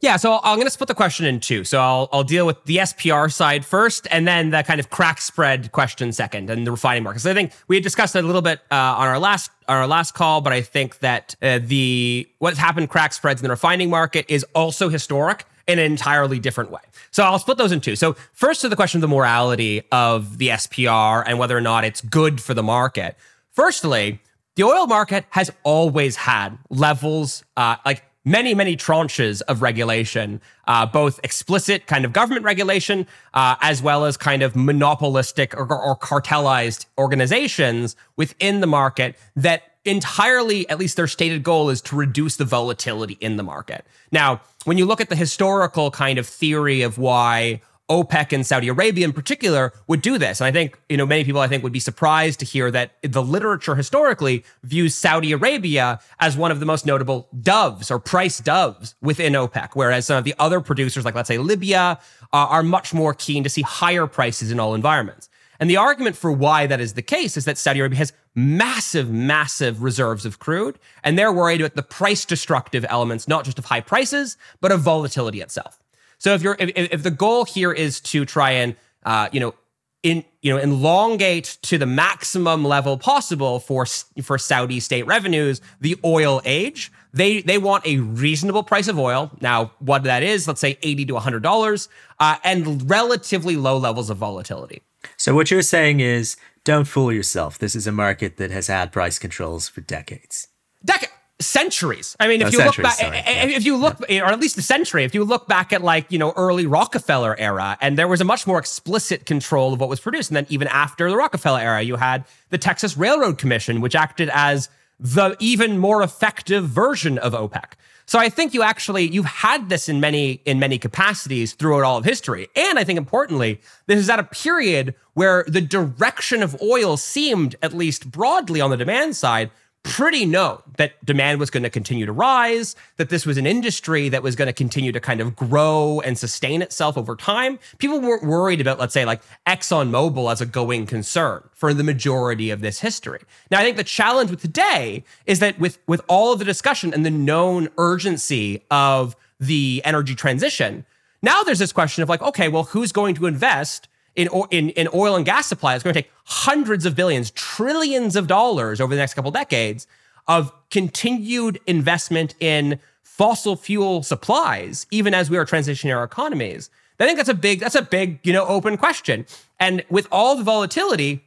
Yeah, 0.00 0.16
so 0.16 0.40
I'm 0.42 0.56
going 0.56 0.66
to 0.66 0.70
split 0.70 0.88
the 0.88 0.94
question 0.94 1.26
in 1.26 1.40
two. 1.40 1.62
So 1.64 1.78
I'll 1.78 2.08
I'll 2.10 2.24
deal 2.24 2.46
with 2.46 2.64
the 2.64 2.78
SPR 2.78 3.30
side 3.30 3.66
first, 3.66 4.06
and 4.10 4.26
then 4.26 4.48
the 4.50 4.62
kind 4.62 4.80
of 4.80 4.88
crack 4.88 5.20
spread 5.20 5.72
question 5.72 6.10
second, 6.12 6.48
and 6.48 6.66
the 6.66 6.70
refining 6.70 7.02
markets. 7.02 7.26
I 7.26 7.34
think 7.34 7.52
we 7.68 7.76
had 7.76 7.82
discussed 7.82 8.16
it 8.16 8.24
a 8.24 8.26
little 8.26 8.42
bit 8.42 8.60
uh, 8.70 8.74
on 8.74 9.08
our 9.08 9.18
last 9.18 9.50
on 9.68 9.76
our 9.76 9.86
last 9.86 10.14
call, 10.14 10.40
but 10.40 10.54
I 10.54 10.62
think 10.62 11.00
that 11.00 11.36
uh, 11.42 11.60
the 11.62 12.26
what's 12.38 12.56
happened 12.56 12.88
crack 12.88 13.12
spreads 13.12 13.42
in 13.42 13.44
the 13.44 13.50
refining 13.50 13.90
market 13.90 14.24
is 14.28 14.44
also 14.54 14.88
historic 14.88 15.44
in 15.66 15.78
an 15.78 15.84
entirely 15.84 16.38
different 16.38 16.70
way. 16.70 16.80
So 17.10 17.22
I'll 17.22 17.38
split 17.38 17.58
those 17.58 17.70
in 17.70 17.80
two. 17.80 17.94
So 17.94 18.16
first 18.32 18.62
to 18.62 18.68
the 18.68 18.76
question 18.76 18.98
of 18.98 19.02
the 19.02 19.14
morality 19.14 19.82
of 19.92 20.38
the 20.38 20.48
SPR 20.48 21.22
and 21.26 21.38
whether 21.38 21.56
or 21.56 21.60
not 21.60 21.84
it's 21.84 22.00
good 22.00 22.40
for 22.40 22.54
the 22.54 22.62
market. 22.62 23.16
Firstly, 23.52 24.20
the 24.56 24.64
oil 24.64 24.86
market 24.86 25.26
has 25.30 25.50
always 25.62 26.16
had 26.16 26.58
levels 26.70 27.44
uh, 27.56 27.76
like 27.84 28.02
many, 28.24 28.54
many 28.54 28.76
tranches 28.76 29.42
of 29.42 29.62
regulation, 29.62 30.40
uh, 30.66 30.86
both 30.86 31.20
explicit 31.24 31.86
kind 31.86 32.04
of 32.04 32.12
government 32.12 32.44
regulation, 32.44 33.06
uh, 33.34 33.56
as 33.60 33.82
well 33.82 34.04
as 34.04 34.16
kind 34.16 34.42
of 34.42 34.54
monopolistic 34.54 35.54
or, 35.54 35.72
or 35.72 35.96
cartelized 35.96 36.86
organizations 36.98 37.96
within 38.16 38.60
the 38.60 38.66
market 38.66 39.16
that 39.36 39.62
entirely, 39.84 40.68
at 40.68 40.78
least 40.78 40.96
their 40.96 41.06
stated 41.06 41.42
goal 41.42 41.70
is 41.70 41.80
to 41.80 41.96
reduce 41.96 42.36
the 42.36 42.44
volatility 42.44 43.16
in 43.20 43.36
the 43.36 43.42
market. 43.42 43.86
Now, 44.12 44.42
when 44.64 44.76
you 44.76 44.84
look 44.84 45.00
at 45.00 45.08
the 45.08 45.16
historical 45.16 45.90
kind 45.90 46.18
of 46.18 46.26
theory 46.26 46.82
of 46.82 46.98
why 46.98 47.62
OPEC 47.90 48.32
and 48.32 48.46
Saudi 48.46 48.68
Arabia 48.68 49.04
in 49.04 49.12
particular 49.12 49.72
would 49.88 50.00
do 50.00 50.16
this. 50.16 50.40
And 50.40 50.46
I 50.46 50.52
think, 50.52 50.78
you 50.88 50.96
know, 50.96 51.04
many 51.04 51.24
people 51.24 51.40
I 51.40 51.48
think 51.48 51.64
would 51.64 51.72
be 51.72 51.80
surprised 51.80 52.38
to 52.40 52.46
hear 52.46 52.70
that 52.70 52.92
the 53.02 53.22
literature 53.22 53.74
historically 53.74 54.44
views 54.62 54.94
Saudi 54.94 55.32
Arabia 55.32 55.98
as 56.20 56.36
one 56.36 56.52
of 56.52 56.60
the 56.60 56.66
most 56.66 56.86
notable 56.86 57.28
doves 57.42 57.90
or 57.90 57.98
price 57.98 58.38
doves 58.38 58.94
within 59.02 59.32
OPEC, 59.32 59.70
whereas 59.74 60.06
some 60.06 60.16
of 60.16 60.24
the 60.24 60.34
other 60.38 60.60
producers, 60.60 61.04
like 61.04 61.16
let's 61.16 61.28
say 61.28 61.38
Libya, 61.38 61.98
uh, 62.32 62.36
are 62.36 62.62
much 62.62 62.94
more 62.94 63.12
keen 63.12 63.42
to 63.42 63.50
see 63.50 63.62
higher 63.62 64.06
prices 64.06 64.52
in 64.52 64.60
all 64.60 64.74
environments. 64.74 65.28
And 65.58 65.68
the 65.68 65.76
argument 65.76 66.16
for 66.16 66.32
why 66.32 66.66
that 66.66 66.80
is 66.80 66.94
the 66.94 67.02
case 67.02 67.36
is 67.36 67.44
that 67.44 67.58
Saudi 67.58 67.80
Arabia 67.80 67.98
has 67.98 68.14
massive, 68.34 69.10
massive 69.10 69.82
reserves 69.82 70.24
of 70.24 70.38
crude, 70.38 70.78
and 71.04 71.18
they're 71.18 71.32
worried 71.32 71.60
about 71.60 71.76
the 71.76 71.82
price 71.82 72.24
destructive 72.24 72.86
elements, 72.88 73.28
not 73.28 73.44
just 73.44 73.58
of 73.58 73.66
high 73.66 73.82
prices, 73.82 74.38
but 74.60 74.72
of 74.72 74.80
volatility 74.80 75.40
itself. 75.42 75.78
So 76.20 76.34
if 76.34 76.42
you're 76.42 76.56
if, 76.60 76.70
if 76.76 77.02
the 77.02 77.10
goal 77.10 77.44
here 77.44 77.72
is 77.72 77.98
to 78.00 78.24
try 78.24 78.52
and 78.52 78.76
uh, 79.04 79.28
you 79.32 79.40
know 79.40 79.54
in 80.02 80.24
you 80.42 80.52
know 80.52 80.58
elongate 80.58 81.58
to 81.62 81.78
the 81.78 81.86
maximum 81.86 82.64
level 82.64 82.96
possible 82.96 83.58
for 83.58 83.86
for 84.22 84.38
Saudi 84.38 84.80
state 84.80 85.06
revenues 85.06 85.60
the 85.80 85.98
oil 86.04 86.40
age, 86.44 86.92
they 87.12 87.40
they 87.42 87.58
want 87.58 87.86
a 87.86 87.98
reasonable 87.98 88.62
price 88.62 88.86
of 88.86 88.98
oil. 88.98 89.30
Now, 89.40 89.72
what 89.78 90.04
that 90.04 90.22
is, 90.22 90.46
let's 90.46 90.60
say 90.60 90.78
eighty 90.82 91.04
to 91.06 91.16
hundred 91.16 91.42
dollars, 91.42 91.88
uh, 92.18 92.36
and 92.44 92.88
relatively 92.88 93.56
low 93.56 93.78
levels 93.78 94.10
of 94.10 94.18
volatility. 94.18 94.82
So 95.16 95.34
what 95.34 95.50
you're 95.50 95.62
saying 95.62 96.00
is, 96.00 96.36
don't 96.64 96.84
fool 96.86 97.10
yourself. 97.10 97.58
This 97.58 97.74
is 97.74 97.86
a 97.86 97.92
market 97.92 98.36
that 98.36 98.50
has 98.50 98.66
had 98.66 98.92
price 98.92 99.18
controls 99.18 99.68
for 99.68 99.80
decades. 99.80 100.48
Dec- 100.86 101.08
centuries. 101.40 102.16
I 102.20 102.28
mean, 102.28 102.40
if 102.42 102.48
Oh, 102.48 102.50
you 102.50 102.58
look 102.58 102.74
centuries, 102.74 102.84
back, 102.86 102.98
sorry, 102.98 103.16
yeah. 103.16 103.56
if 103.56 103.64
you 103.64 103.76
look, 103.76 104.00
or 104.08 104.24
at 104.26 104.38
least 104.40 104.58
a 104.58 104.62
century, 104.62 105.04
if 105.04 105.14
you 105.14 105.24
look 105.24 105.48
back 105.48 105.72
at 105.72 105.82
like 105.82 106.10
you 106.12 106.18
know 106.18 106.32
early 106.36 106.66
Rockefeller 106.66 107.34
era, 107.38 107.76
and 107.80 107.96
there 107.98 108.08
was 108.08 108.20
a 108.20 108.24
much 108.24 108.46
more 108.46 108.58
explicit 108.58 109.26
control 109.26 109.72
of 109.72 109.80
what 109.80 109.88
was 109.88 110.00
produced, 110.00 110.30
and 110.30 110.36
then 110.36 110.46
even 110.48 110.68
after 110.68 111.10
the 111.10 111.16
Rockefeller 111.16 111.60
era, 111.60 111.82
you 111.82 111.96
had 111.96 112.24
the 112.50 112.58
Texas 112.58 112.96
Railroad 112.96 113.38
Commission, 113.38 113.80
which 113.80 113.94
acted 113.94 114.30
as 114.32 114.68
the 114.98 115.34
even 115.40 115.78
more 115.78 116.02
effective 116.02 116.68
version 116.68 117.16
of 117.18 117.32
OPEC. 117.32 117.72
So 118.04 118.18
I 118.18 118.28
think 118.28 118.52
you 118.54 118.62
actually 118.62 119.08
you've 119.08 119.24
had 119.24 119.68
this 119.68 119.88
in 119.88 120.00
many 120.00 120.42
in 120.44 120.58
many 120.58 120.78
capacities 120.78 121.52
throughout 121.54 121.84
all 121.84 121.98
of 121.98 122.04
history. 122.04 122.48
And 122.56 122.78
I 122.78 122.84
think 122.84 122.98
importantly, 122.98 123.60
this 123.86 123.98
is 124.00 124.10
at 124.10 124.18
a 124.18 124.24
period 124.24 124.94
where 125.14 125.44
the 125.46 125.60
direction 125.60 126.42
of 126.42 126.60
oil 126.60 126.96
seemed 126.96 127.54
at 127.62 127.72
least 127.72 128.10
broadly 128.10 128.60
on 128.60 128.70
the 128.70 128.76
demand 128.76 129.14
side 129.16 129.50
pretty 129.82 130.26
known 130.26 130.60
that 130.76 131.02
demand 131.04 131.40
was 131.40 131.50
going 131.50 131.62
to 131.62 131.70
continue 131.70 132.06
to 132.06 132.12
rise, 132.12 132.76
that 132.96 133.08
this 133.08 133.24
was 133.24 133.38
an 133.38 133.46
industry 133.46 134.08
that 134.08 134.22
was 134.22 134.36
going 134.36 134.46
to 134.46 134.52
continue 134.52 134.92
to 134.92 135.00
kind 135.00 135.20
of 135.20 135.34
grow 135.34 136.00
and 136.04 136.18
sustain 136.18 136.62
itself 136.62 136.98
over 136.98 137.16
time. 137.16 137.58
People 137.78 138.00
weren't 138.00 138.24
worried 138.24 138.60
about, 138.60 138.78
let's 138.78 138.92
say, 138.92 139.04
like 139.04 139.22
ExxonMobil 139.46 140.30
as 140.30 140.40
a 140.40 140.46
going 140.46 140.86
concern 140.86 141.48
for 141.52 141.72
the 141.72 141.84
majority 141.84 142.50
of 142.50 142.60
this 142.60 142.80
history. 142.80 143.20
Now, 143.50 143.60
I 143.60 143.62
think 143.62 143.76
the 143.76 143.84
challenge 143.84 144.30
with 144.30 144.42
today 144.42 145.04
is 145.26 145.38
that 145.40 145.58
with, 145.58 145.78
with 145.86 146.02
all 146.08 146.32
of 146.32 146.38
the 146.38 146.44
discussion 146.44 146.92
and 146.92 147.04
the 147.04 147.10
known 147.10 147.68
urgency 147.78 148.64
of 148.70 149.16
the 149.38 149.80
energy 149.84 150.14
transition, 150.14 150.84
now 151.22 151.42
there's 151.42 151.58
this 151.58 151.72
question 151.72 152.02
of 152.02 152.08
like, 152.08 152.22
okay, 152.22 152.48
well, 152.48 152.64
who's 152.64 152.92
going 152.92 153.14
to 153.16 153.26
invest 153.26 153.88
in, 154.16 154.28
in, 154.50 154.70
in 154.70 154.88
oil 154.94 155.16
and 155.16 155.24
gas 155.24 155.46
supply 155.46 155.74
is 155.74 155.82
going 155.82 155.94
to 155.94 156.02
take 156.02 156.10
hundreds 156.24 156.86
of 156.86 156.94
billions, 156.94 157.30
trillions 157.30 158.16
of 158.16 158.26
dollars 158.26 158.80
over 158.80 158.94
the 158.94 159.00
next 159.00 159.14
couple 159.14 159.30
decades 159.30 159.86
of 160.28 160.52
continued 160.70 161.60
investment 161.66 162.34
in 162.40 162.78
fossil 163.02 163.56
fuel 163.56 164.02
supplies, 164.02 164.86
even 164.90 165.14
as 165.14 165.28
we 165.30 165.36
are 165.36 165.44
transitioning 165.44 165.94
our 165.94 166.04
economies. 166.04 166.70
I 166.98 167.06
think 167.06 167.16
that's 167.16 167.30
a 167.30 167.34
big, 167.34 167.60
that's 167.60 167.74
a 167.74 167.82
big, 167.82 168.20
you 168.22 168.32
know, 168.32 168.46
open 168.46 168.76
question. 168.76 169.26
And 169.58 169.84
with 169.88 170.06
all 170.12 170.36
the 170.36 170.42
volatility, 170.42 171.24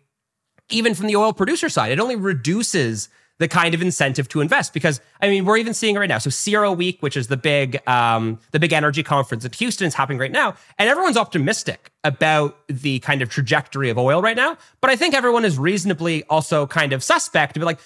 even 0.70 0.94
from 0.94 1.08
the 1.08 1.16
oil 1.16 1.34
producer 1.34 1.68
side, 1.70 1.92
it 1.92 2.00
only 2.00 2.16
reduces 2.16 3.10
the 3.40 3.48
kind 3.48 3.74
of 3.74 3.82
incentive 3.82 4.28
to 4.30 4.42
invest 4.42 4.74
because 4.74 5.02
I 5.22 5.28
mean 5.28 5.46
we're 5.46 5.58
even 5.58 5.74
seeing 5.74 5.96
it 5.96 6.00
right 6.00 6.10
now. 6.10 6.18
So 6.18 6.30
CERAWeek, 6.30 7.02
which 7.02 7.18
is 7.18 7.28
the 7.28 7.38
big 7.38 7.86
um, 7.88 8.40
the 8.52 8.60
big 8.60 8.74
energy 8.74 9.04
conference 9.04 9.44
in 9.44 9.52
Houston, 9.54 9.88
is 9.88 9.94
happening 9.94 10.20
right 10.20 10.32
now, 10.32 10.56
and 10.78 10.90
everyone's 10.90 11.18
optimistic 11.18 11.92
about 12.04 12.58
the 12.68 13.00
kind 13.00 13.22
of 13.22 13.30
trajectory 13.30 13.90
of 13.90 13.98
oil 13.98 14.22
right 14.22 14.38
now. 14.38 14.58
But 14.82 14.90
I 14.90 14.96
think 14.96 15.16
everyone 15.16 15.46
is 15.46 15.58
reasonably 15.58 16.24
also 16.26 16.68
kind 16.68 16.94
of 16.94 17.04
suspect 17.04 17.56
to 17.56 17.60
be 17.60 17.66
like, 17.66 17.80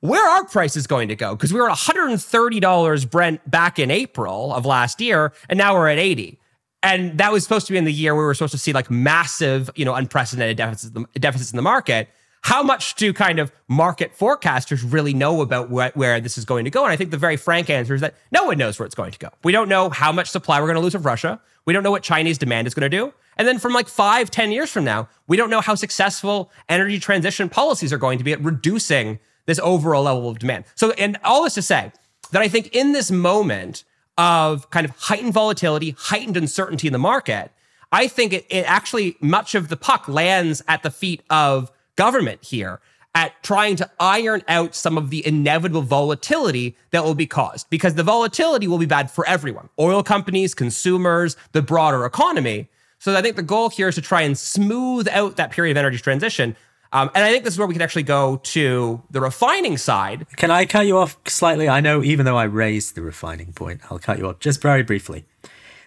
where 0.00 0.26
are 0.26 0.44
prices 0.46 0.86
going 0.86 1.08
to 1.08 1.16
go? 1.16 1.36
Because 1.36 1.52
we 1.52 1.60
were 1.60 1.70
at 1.70 1.76
$130 1.76 3.10
Brent 3.10 3.50
back 3.50 3.78
in 3.78 3.90
April 3.90 4.52
of 4.54 4.66
last 4.66 5.00
year, 5.00 5.32
and 5.48 5.58
now 5.58 5.74
we're 5.74 5.88
at 5.88 5.98
80 5.98 6.38
and 6.82 7.16
that 7.18 7.32
was 7.32 7.44
supposed 7.44 7.66
to 7.66 7.72
be 7.72 7.78
in 7.78 7.84
the 7.84 7.92
year 7.92 8.14
we 8.14 8.22
were 8.22 8.34
supposed 8.34 8.52
to 8.52 8.58
see 8.58 8.72
like 8.72 8.90
massive, 8.90 9.70
you 9.76 9.84
know, 9.84 9.94
unprecedented 9.94 10.56
deficits, 10.56 10.92
deficits 11.14 11.52
in 11.52 11.56
the 11.56 11.62
market. 11.62 12.08
How 12.42 12.62
much 12.62 12.94
do 12.96 13.12
kind 13.12 13.38
of 13.38 13.52
market 13.68 14.16
forecasters 14.16 14.84
really 14.86 15.14
know 15.14 15.40
about 15.40 15.68
wh- 15.68 15.96
where 15.96 16.20
this 16.20 16.36
is 16.36 16.44
going 16.44 16.64
to 16.64 16.70
go? 16.70 16.84
And 16.84 16.92
I 16.92 16.96
think 16.96 17.10
the 17.10 17.16
very 17.16 17.36
frank 17.36 17.70
answer 17.70 17.94
is 17.94 18.00
that 18.00 18.14
no 18.30 18.44
one 18.44 18.58
knows 18.58 18.78
where 18.78 18.86
it's 18.86 18.94
going 18.94 19.12
to 19.12 19.18
go. 19.18 19.28
We 19.42 19.52
don't 19.52 19.68
know 19.68 19.90
how 19.90 20.12
much 20.12 20.30
supply 20.30 20.60
we're 20.60 20.66
going 20.66 20.76
to 20.76 20.82
lose 20.82 20.94
of 20.94 21.04
Russia. 21.04 21.40
We 21.64 21.72
don't 21.72 21.82
know 21.82 21.90
what 21.90 22.02
Chinese 22.02 22.38
demand 22.38 22.66
is 22.66 22.74
going 22.74 22.90
to 22.90 22.96
do. 22.96 23.12
And 23.36 23.48
then 23.48 23.58
from 23.58 23.72
like 23.72 23.88
five, 23.88 24.30
ten 24.30 24.52
years 24.52 24.70
from 24.70 24.84
now, 24.84 25.08
we 25.28 25.36
don't 25.36 25.50
know 25.50 25.60
how 25.60 25.74
successful 25.74 26.50
energy 26.68 26.98
transition 26.98 27.48
policies 27.48 27.92
are 27.92 27.98
going 27.98 28.18
to 28.18 28.24
be 28.24 28.32
at 28.32 28.42
reducing 28.42 29.18
this 29.46 29.58
overall 29.60 30.02
level 30.02 30.28
of 30.28 30.38
demand. 30.38 30.64
So, 30.74 30.90
and 30.92 31.18
all 31.24 31.44
this 31.44 31.54
to 31.54 31.62
say 31.62 31.92
that 32.32 32.42
I 32.42 32.48
think 32.48 32.74
in 32.74 32.92
this 32.92 33.10
moment, 33.10 33.84
of 34.18 34.70
kind 34.70 34.84
of 34.84 34.92
heightened 34.96 35.32
volatility, 35.32 35.96
heightened 35.98 36.36
uncertainty 36.36 36.86
in 36.86 36.92
the 36.92 36.98
market, 36.98 37.50
I 37.90 38.08
think 38.08 38.32
it, 38.32 38.46
it 38.50 38.64
actually 38.66 39.16
much 39.20 39.54
of 39.54 39.68
the 39.68 39.76
puck 39.76 40.08
lands 40.08 40.62
at 40.68 40.82
the 40.82 40.90
feet 40.90 41.22
of 41.30 41.70
government 41.96 42.44
here 42.44 42.80
at 43.14 43.42
trying 43.42 43.76
to 43.76 43.90
iron 44.00 44.42
out 44.48 44.74
some 44.74 44.96
of 44.96 45.10
the 45.10 45.26
inevitable 45.26 45.82
volatility 45.82 46.76
that 46.90 47.04
will 47.04 47.14
be 47.14 47.26
caused 47.26 47.68
because 47.68 47.94
the 47.94 48.02
volatility 48.02 48.66
will 48.66 48.78
be 48.78 48.86
bad 48.86 49.10
for 49.10 49.26
everyone 49.26 49.68
oil 49.78 50.02
companies, 50.02 50.54
consumers, 50.54 51.36
the 51.52 51.60
broader 51.60 52.04
economy. 52.06 52.68
So 52.98 53.14
I 53.16 53.20
think 53.20 53.36
the 53.36 53.42
goal 53.42 53.68
here 53.68 53.88
is 53.88 53.96
to 53.96 54.00
try 54.00 54.22
and 54.22 54.38
smooth 54.38 55.08
out 55.08 55.36
that 55.36 55.50
period 55.50 55.72
of 55.72 55.76
energy 55.76 55.98
transition 55.98 56.56
um, 56.92 57.10
and 57.14 57.24
I 57.24 57.30
think 57.30 57.44
this 57.44 57.54
is 57.54 57.58
where 57.58 57.66
we 57.66 57.74
can 57.74 57.82
actually 57.82 58.02
go 58.02 58.36
to 58.36 59.02
the 59.10 59.20
refining 59.20 59.78
side. 59.78 60.26
Can 60.36 60.50
I 60.50 60.66
cut 60.66 60.86
you 60.86 60.98
off 60.98 61.16
slightly? 61.26 61.68
I 61.68 61.80
know, 61.80 62.02
even 62.02 62.26
though 62.26 62.36
I 62.36 62.44
raised 62.44 62.94
the 62.94 63.02
refining 63.02 63.54
point, 63.54 63.80
I'll 63.90 63.98
cut 63.98 64.18
you 64.18 64.28
off 64.28 64.40
just 64.40 64.60
very 64.60 64.82
briefly. 64.82 65.24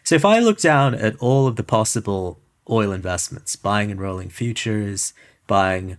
So, 0.04 0.16
if 0.16 0.26
I 0.26 0.40
look 0.40 0.60
down 0.60 0.96
at 0.96 1.16
all 1.18 1.46
of 1.46 1.58
the 1.58 1.64
possible 1.64 2.40
oil 2.70 2.92
investments, 2.92 3.56
buying 3.56 3.92
and 3.92 4.02
rolling 4.02 4.30
futures, 4.30 5.14
buying 5.48 5.98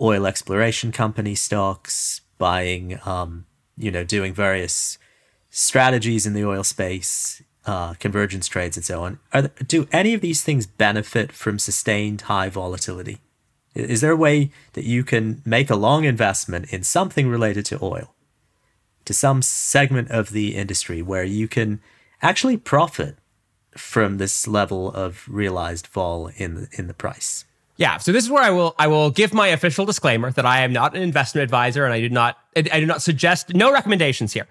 oil 0.00 0.26
exploration 0.26 0.92
company 0.92 1.34
stocks, 1.34 2.22
buying, 2.38 2.98
um, 3.04 3.46
you 3.76 3.90
know, 3.90 4.04
doing 4.04 4.32
various 4.32 4.98
strategies 5.50 6.26
in 6.26 6.32
the 6.32 6.44
oil 6.44 6.64
space, 6.64 7.42
uh, 7.66 7.94
convergence 7.94 8.48
trades, 8.48 8.76
and 8.76 8.86
so 8.86 9.02
on, 9.02 9.18
there, 9.32 9.50
do 9.66 9.86
any 9.92 10.14
of 10.14 10.20
these 10.20 10.42
things 10.42 10.66
benefit 10.66 11.32
from 11.32 11.58
sustained 11.58 12.22
high 12.22 12.48
volatility? 12.48 13.18
Is 13.74 14.00
there 14.00 14.12
a 14.12 14.16
way 14.16 14.50
that 14.72 14.84
you 14.84 15.04
can 15.04 15.42
make 15.44 15.70
a 15.70 15.76
long 15.76 16.04
investment 16.04 16.72
in 16.72 16.82
something 16.82 17.28
related 17.28 17.64
to 17.66 17.78
oil, 17.82 18.14
to 19.04 19.14
some 19.14 19.42
segment 19.42 20.10
of 20.10 20.30
the 20.30 20.56
industry 20.56 21.02
where 21.02 21.24
you 21.24 21.46
can 21.46 21.80
actually 22.22 22.56
profit 22.56 23.16
from 23.76 24.18
this 24.18 24.48
level 24.48 24.90
of 24.90 25.24
realized 25.28 25.86
fall 25.86 26.30
in 26.36 26.54
the, 26.54 26.68
in 26.72 26.86
the 26.88 26.94
price? 26.94 27.44
Yeah, 27.80 27.96
so 27.96 28.12
this 28.12 28.22
is 28.22 28.30
where 28.30 28.42
I 28.42 28.50
will 28.50 28.74
I 28.78 28.88
will 28.88 29.10
give 29.10 29.32
my 29.32 29.48
official 29.48 29.86
disclaimer 29.86 30.30
that 30.32 30.44
I 30.44 30.60
am 30.60 30.72
not 30.72 30.94
an 30.94 31.00
investment 31.00 31.44
advisor 31.44 31.86
and 31.86 31.94
I 31.94 32.00
do 32.00 32.10
not 32.10 32.38
I 32.54 32.60
do 32.62 32.84
not 32.84 33.00
suggest 33.00 33.54
no 33.54 33.72
recommendations 33.72 34.34
here. 34.34 34.46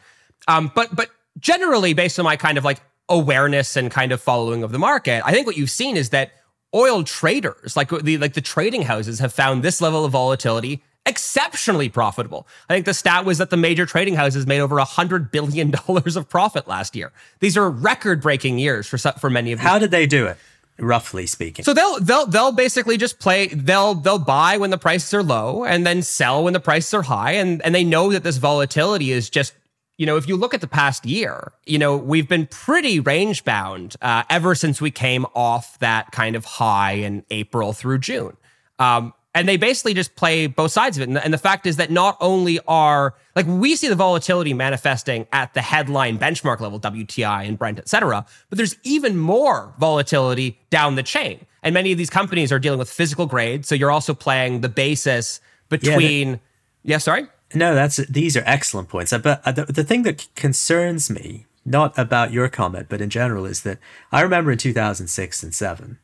Um, 0.48 0.72
but 0.74 0.96
but 0.96 1.12
generally, 1.38 1.94
based 1.94 2.18
on 2.18 2.26
my 2.26 2.36
kind 2.36 2.58
of 2.58 2.66
like 2.66 2.82
awareness 3.08 3.78
and 3.78 3.92
kind 3.92 4.12
of 4.12 4.20
following 4.20 4.64
of 4.64 4.72
the 4.72 4.80
market, 4.80 5.22
I 5.24 5.32
think 5.32 5.46
what 5.46 5.58
you've 5.58 5.70
seen 5.70 5.96
is 5.96 6.10
that 6.10 6.32
oil 6.74 7.04
traders, 7.04 7.78
like 7.78 7.90
the 7.90 8.18
like 8.18 8.34
the 8.34 8.42
trading 8.42 8.82
houses, 8.82 9.20
have 9.20 9.32
found 9.32 9.62
this 9.62 9.80
level 9.80 10.06
of 10.06 10.12
volatility 10.12 10.82
exceptionally 11.06 11.88
profitable. 11.88 12.48
I 12.68 12.74
think 12.74 12.88
the 12.88 12.96
stat 12.96 13.26
was 13.26 13.38
that 13.38 13.52
the 13.52 13.58
major 13.58 13.86
trading 13.86 14.16
houses 14.16 14.48
made 14.48 14.60
over 14.60 14.80
hundred 14.80 15.30
billion 15.30 15.70
dollars 15.70 16.16
of 16.16 16.28
profit 16.28 16.68
last 16.68 16.96
year. 16.96 17.12
These 17.42 17.58
are 17.58 17.70
record-breaking 17.70 18.58
years 18.58 18.88
for 18.88 18.98
for 18.98 19.30
many 19.30 19.52
of. 19.52 19.60
These. 19.60 19.68
How 19.68 19.78
did 19.78 19.92
they 19.92 20.08
do 20.08 20.26
it? 20.26 20.38
Roughly 20.80 21.26
speaking. 21.26 21.66
So 21.66 21.74
they'll 21.74 22.00
they'll 22.00 22.26
they'll 22.26 22.52
basically 22.52 22.98
just 22.98 23.20
play 23.20 23.48
they'll 23.48 23.96
they'll 23.96 24.20
buy 24.20 24.58
when 24.58 24.70
the 24.70 24.78
prices 24.78 25.14
are 25.14 25.24
low 25.24 25.66
and 25.66 25.86
then 25.86 26.02
sell 26.02 26.44
when 26.44 26.54
the 26.54 26.60
prices 26.60 26.94
are 26.94 27.02
high 27.02 27.34
and 27.34 27.62
and 27.64 27.76
they 27.76 27.84
know 27.84 28.12
that 28.12 28.24
this 28.24 28.38
volatility 28.38 29.12
is 29.12 29.30
just 29.30 29.54
you 30.00 30.06
know, 30.06 30.16
if 30.16 30.30
you 30.30 30.38
look 30.38 30.54
at 30.54 30.62
the 30.62 30.68
past 30.68 31.06
year, 31.06 31.52
you 31.66 31.78
know, 31.78 31.98
we've 31.98 32.30
been 32.30 32.48
pretty 32.48 33.02
range 33.02 33.44
bound 33.44 33.98
uh, 34.02 34.24
ever 34.30 34.56
since 34.56 34.80
we 34.80 34.92
came 34.92 35.26
off 35.36 35.78
that 35.80 36.14
kind 36.14 36.38
of 36.38 36.46
high 36.46 36.94
in 36.94 37.26
April 37.32 37.74
through 37.74 37.98
June. 38.00 38.38
Um, 38.80 39.14
and 39.36 39.48
they 39.48 39.58
basically 39.58 39.94
just 39.94 40.16
play 40.16 40.48
both 40.48 40.72
sides 40.72 40.98
of 40.98 41.02
it. 41.02 41.08
And 41.08 41.16
the, 41.16 41.24
and 41.24 41.34
the, 41.34 41.38
fact 41.38 41.68
is 41.68 41.78
that 41.78 41.92
not 41.92 42.18
only 42.20 42.60
are 42.68 43.16
like 43.36 43.46
we 43.46 43.76
see 43.76 43.88
the 43.88 43.96
volatility 43.96 44.54
manifesting 44.54 45.28
at 45.32 45.54
the 45.54 45.62
headline 45.62 46.18
benchmark 46.18 46.60
level, 46.60 46.80
WTI 46.80 47.48
and 47.48 47.58
Brent, 47.58 47.78
et 47.78 47.88
cetera, 47.88 48.26
but 48.50 48.58
there's 48.58 48.76
even 48.84 49.18
more 49.18 49.74
volatility 49.80 50.60
down 50.70 50.96
the 50.96 51.04
chain. 51.04 51.46
And 51.62 51.74
many 51.74 51.92
of 51.92 51.98
these 51.98 52.10
companies 52.10 52.52
are 52.52 52.60
dealing 52.60 52.80
with 52.80 52.90
physical 52.90 53.26
grade. 53.26 53.66
So 53.66 53.76
you're 53.76 53.92
also 53.92 54.14
playing 54.14 54.62
the 54.62 54.70
basis 54.70 55.42
between. 55.70 56.30
Yeah, 56.32 56.38
yeah 56.84 56.98
sorry? 56.98 57.28
No, 57.54 57.76
that's 57.76 57.98
these 57.98 58.38
are 58.38 58.44
excellent 58.46 58.90
points. 58.90 59.12
But 59.12 59.42
uh, 59.46 59.52
the, 59.52 59.66
the 59.66 59.84
thing 59.84 60.04
that 60.04 60.28
concerns 60.36 61.10
me, 61.10 61.46
not 61.66 61.98
about 61.98 62.32
your 62.32 62.48
comment, 62.48 62.88
but 62.90 63.02
in 63.02 63.10
general, 63.10 63.46
is 63.46 63.64
that 63.64 63.80
I 64.12 64.22
remember 64.22 64.52
in 64.52 64.58
2006 64.58 65.44
and 65.44 65.54
7, 65.54 65.98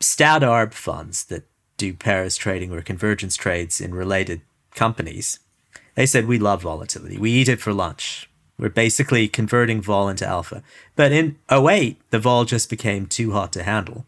stat 0.00 0.42
arb 0.42 0.72
funds 0.72 1.24
that 1.26 1.44
do 1.78 1.94
pairs 1.94 2.36
trading 2.36 2.70
or 2.72 2.82
convergence 2.82 3.36
trades 3.36 3.80
in 3.80 3.94
related 3.94 4.42
companies, 4.74 5.38
they 5.94 6.04
said, 6.04 6.28
we 6.28 6.38
love 6.38 6.62
volatility. 6.62 7.16
We 7.16 7.32
eat 7.32 7.48
it 7.48 7.60
for 7.60 7.72
lunch. 7.72 8.28
We're 8.58 8.68
basically 8.68 9.28
converting 9.28 9.80
vol 9.80 10.08
into 10.08 10.26
alpha. 10.26 10.62
But 10.96 11.12
in 11.12 11.38
08, 11.50 11.98
the 12.10 12.18
vol 12.18 12.44
just 12.44 12.68
became 12.68 13.06
too 13.06 13.32
hot 13.32 13.52
to 13.54 13.62
handle. 13.62 14.04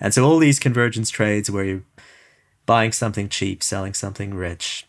And 0.00 0.14
so 0.14 0.24
all 0.24 0.38
these 0.38 0.58
convergence 0.58 1.10
trades 1.10 1.50
where 1.50 1.64
you're 1.64 1.82
buying 2.66 2.92
something 2.92 3.28
cheap, 3.28 3.62
selling 3.62 3.94
something 3.94 4.34
rich, 4.34 4.86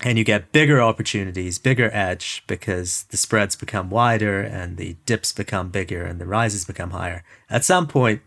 and 0.00 0.18
you 0.18 0.24
get 0.24 0.52
bigger 0.52 0.80
opportunities, 0.82 1.58
bigger 1.58 1.90
edge 1.92 2.42
because 2.46 3.04
the 3.04 3.16
spreads 3.16 3.56
become 3.56 3.90
wider 3.90 4.40
and 4.40 4.76
the 4.76 4.96
dips 5.06 5.32
become 5.32 5.70
bigger 5.70 6.04
and 6.04 6.20
the 6.20 6.26
rises 6.26 6.64
become 6.64 6.90
higher. 6.90 7.24
At 7.48 7.64
some 7.64 7.86
point, 7.86 8.20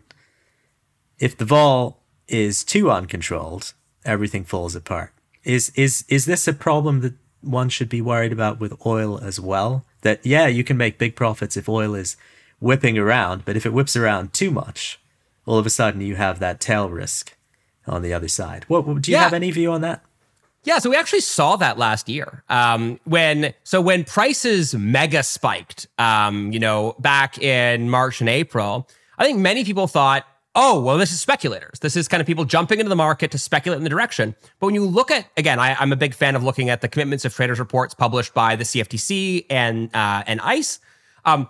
if 1.18 1.36
the 1.36 1.44
vol 1.44 1.99
is 2.30 2.64
too 2.64 2.90
uncontrolled, 2.90 3.74
everything 4.04 4.44
falls 4.44 4.74
apart. 4.74 5.12
Is 5.44 5.70
is 5.74 6.04
is 6.08 6.26
this 6.26 6.46
a 6.46 6.52
problem 6.52 7.00
that 7.00 7.14
one 7.40 7.68
should 7.68 7.88
be 7.88 8.02
worried 8.02 8.32
about 8.32 8.60
with 8.60 8.74
oil 8.84 9.18
as 9.18 9.40
well? 9.40 9.84
That 10.02 10.24
yeah, 10.24 10.46
you 10.46 10.64
can 10.64 10.76
make 10.76 10.98
big 10.98 11.16
profits 11.16 11.56
if 11.56 11.68
oil 11.68 11.94
is 11.94 12.16
whipping 12.60 12.98
around, 12.98 13.44
but 13.44 13.56
if 13.56 13.64
it 13.64 13.72
whips 13.72 13.96
around 13.96 14.32
too 14.32 14.50
much, 14.50 15.00
all 15.46 15.58
of 15.58 15.66
a 15.66 15.70
sudden 15.70 16.00
you 16.00 16.16
have 16.16 16.38
that 16.38 16.60
tail 16.60 16.90
risk 16.90 17.36
on 17.86 18.02
the 18.02 18.12
other 18.12 18.28
side. 18.28 18.64
What 18.68 18.84
do 19.02 19.10
you 19.10 19.16
yeah. 19.16 19.24
have 19.24 19.32
any 19.32 19.50
view 19.50 19.72
on 19.72 19.80
that? 19.80 20.04
Yeah, 20.62 20.78
so 20.78 20.90
we 20.90 20.96
actually 20.96 21.20
saw 21.20 21.56
that 21.56 21.78
last 21.78 22.08
year 22.08 22.44
um, 22.50 23.00
when 23.04 23.54
so 23.64 23.80
when 23.80 24.04
prices 24.04 24.74
mega 24.74 25.22
spiked, 25.22 25.86
um, 25.98 26.52
you 26.52 26.58
know, 26.58 26.94
back 26.98 27.38
in 27.38 27.88
March 27.88 28.20
and 28.20 28.28
April. 28.28 28.88
I 29.18 29.24
think 29.24 29.38
many 29.38 29.64
people 29.64 29.86
thought, 29.86 30.26
oh, 30.54 30.80
well, 30.80 30.98
this 30.98 31.12
is 31.12 31.20
speculators. 31.20 31.78
This 31.80 31.96
is 31.96 32.08
kind 32.08 32.20
of 32.20 32.26
people 32.26 32.44
jumping 32.44 32.80
into 32.80 32.88
the 32.88 32.96
market 32.96 33.30
to 33.32 33.38
speculate 33.38 33.78
in 33.78 33.84
the 33.84 33.90
direction. 33.90 34.34
But 34.58 34.66
when 34.66 34.74
you 34.74 34.84
look 34.84 35.10
at 35.10 35.26
again, 35.36 35.58
I, 35.58 35.80
am 35.82 35.92
a 35.92 35.96
big 35.96 36.14
fan 36.14 36.36
of 36.36 36.42
looking 36.42 36.70
at 36.70 36.80
the 36.80 36.88
commitments 36.88 37.24
of 37.24 37.34
traders 37.34 37.58
reports 37.58 37.94
published 37.94 38.34
by 38.34 38.56
the 38.56 38.64
CFTC 38.64 39.46
and 39.50 39.94
uh, 39.94 40.24
and 40.26 40.40
ICE. 40.40 40.80
Um, 41.24 41.48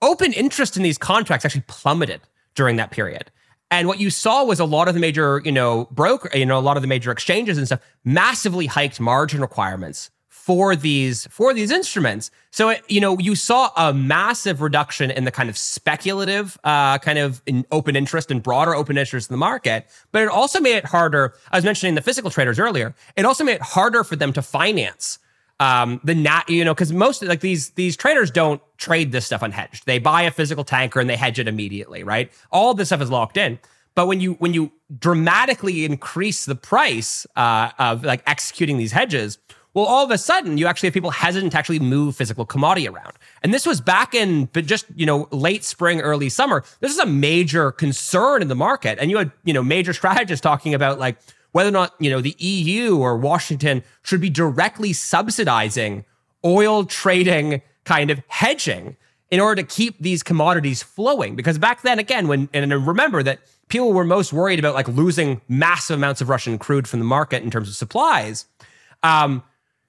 open 0.00 0.32
interest 0.32 0.76
in 0.76 0.82
these 0.82 0.98
contracts 0.98 1.44
actually 1.44 1.64
plummeted 1.66 2.20
during 2.54 2.76
that 2.76 2.90
period. 2.90 3.30
And 3.70 3.86
what 3.86 4.00
you 4.00 4.08
saw 4.08 4.44
was 4.44 4.60
a 4.60 4.64
lot 4.64 4.88
of 4.88 4.94
the 4.94 5.00
major, 5.00 5.42
you 5.44 5.52
know, 5.52 5.88
broker, 5.90 6.30
you 6.34 6.46
know, 6.46 6.58
a 6.58 6.60
lot 6.60 6.76
of 6.76 6.82
the 6.82 6.86
major 6.86 7.10
exchanges 7.10 7.58
and 7.58 7.66
stuff 7.66 7.80
massively 8.04 8.66
hiked 8.66 8.98
margin 8.98 9.40
requirements 9.42 10.10
for 10.48 10.74
these 10.74 11.26
for 11.26 11.52
these 11.52 11.70
instruments. 11.70 12.30
So 12.52 12.70
it, 12.70 12.82
you 12.88 13.02
know 13.02 13.18
you 13.18 13.34
saw 13.34 13.70
a 13.76 13.92
massive 13.92 14.62
reduction 14.62 15.10
in 15.10 15.24
the 15.24 15.30
kind 15.30 15.50
of 15.50 15.58
speculative 15.58 16.58
uh, 16.64 16.96
kind 16.96 17.18
of 17.18 17.42
in 17.44 17.66
open 17.70 17.94
interest 17.96 18.30
and 18.30 18.42
broader 18.42 18.74
open 18.74 18.96
interest 18.96 19.28
in 19.28 19.34
the 19.34 19.38
market, 19.38 19.86
but 20.10 20.22
it 20.22 20.30
also 20.30 20.58
made 20.58 20.76
it 20.76 20.86
harder. 20.86 21.34
I 21.52 21.58
was 21.58 21.66
mentioning 21.66 21.96
the 21.96 22.00
physical 22.00 22.30
traders 22.30 22.58
earlier. 22.58 22.94
It 23.14 23.26
also 23.26 23.44
made 23.44 23.56
it 23.56 23.60
harder 23.60 24.02
for 24.02 24.16
them 24.16 24.32
to 24.32 24.40
finance 24.40 25.18
um, 25.60 26.00
the 26.02 26.14
nat 26.14 26.48
you 26.48 26.64
know 26.64 26.72
because 26.72 26.94
most 26.94 27.22
like 27.22 27.40
these 27.40 27.68
these 27.70 27.94
traders 27.94 28.30
don't 28.30 28.62
trade 28.78 29.12
this 29.12 29.26
stuff 29.26 29.42
unhedged. 29.42 29.84
They 29.84 29.98
buy 29.98 30.22
a 30.22 30.30
physical 30.30 30.64
tanker 30.64 30.98
and 30.98 31.10
they 31.10 31.16
hedge 31.16 31.38
it 31.38 31.46
immediately, 31.46 32.04
right? 32.04 32.32
All 32.50 32.72
this 32.72 32.88
stuff 32.88 33.02
is 33.02 33.10
locked 33.10 33.36
in. 33.36 33.58
But 33.94 34.06
when 34.06 34.20
you 34.22 34.32
when 34.34 34.54
you 34.54 34.72
dramatically 34.98 35.84
increase 35.84 36.46
the 36.46 36.54
price 36.54 37.26
uh, 37.36 37.72
of 37.78 38.02
like 38.02 38.22
executing 38.26 38.78
these 38.78 38.92
hedges, 38.92 39.36
well, 39.74 39.84
all 39.84 40.04
of 40.04 40.10
a 40.10 40.18
sudden 40.18 40.58
you 40.58 40.66
actually 40.66 40.88
have 40.88 40.94
people 40.94 41.10
hesitant 41.10 41.52
to 41.52 41.58
actually 41.58 41.78
move 41.78 42.16
physical 42.16 42.44
commodity 42.44 42.88
around. 42.88 43.12
And 43.42 43.52
this 43.52 43.66
was 43.66 43.80
back 43.80 44.14
in, 44.14 44.46
but 44.46 44.66
just 44.66 44.86
you 44.94 45.06
know, 45.06 45.28
late 45.30 45.64
spring, 45.64 46.00
early 46.00 46.28
summer. 46.28 46.64
This 46.80 46.92
is 46.92 46.98
a 46.98 47.06
major 47.06 47.70
concern 47.72 48.42
in 48.42 48.48
the 48.48 48.56
market, 48.56 48.98
and 48.98 49.10
you 49.10 49.18
had 49.18 49.32
you 49.44 49.52
know 49.52 49.62
major 49.62 49.92
strategists 50.00 50.42
talking 50.42 50.74
about 50.74 50.98
like 50.98 51.16
whether 51.52 51.68
or 51.68 51.72
not 51.72 51.94
you 51.98 52.10
know 52.10 52.20
the 52.20 52.36
EU 52.38 52.98
or 52.98 53.16
Washington 53.16 53.82
should 54.02 54.20
be 54.20 54.30
directly 54.30 54.92
subsidizing 54.92 56.04
oil 56.44 56.84
trading 56.84 57.62
kind 57.84 58.10
of 58.10 58.20
hedging 58.28 58.96
in 59.30 59.40
order 59.40 59.62
to 59.62 59.66
keep 59.66 59.98
these 59.98 60.22
commodities 60.22 60.82
flowing. 60.82 61.36
Because 61.36 61.58
back 61.58 61.82
then, 61.82 61.98
again, 61.98 62.28
when 62.28 62.48
and 62.52 62.72
remember 62.86 63.22
that 63.22 63.40
people 63.68 63.92
were 63.92 64.04
most 64.04 64.32
worried 64.32 64.58
about 64.58 64.74
like 64.74 64.88
losing 64.88 65.40
massive 65.48 65.96
amounts 65.96 66.20
of 66.20 66.28
Russian 66.28 66.58
crude 66.58 66.88
from 66.88 66.98
the 67.00 67.04
market 67.04 67.42
in 67.42 67.50
terms 67.50 67.68
of 67.68 67.74
supplies. 67.74 68.46
Um, 69.02 69.42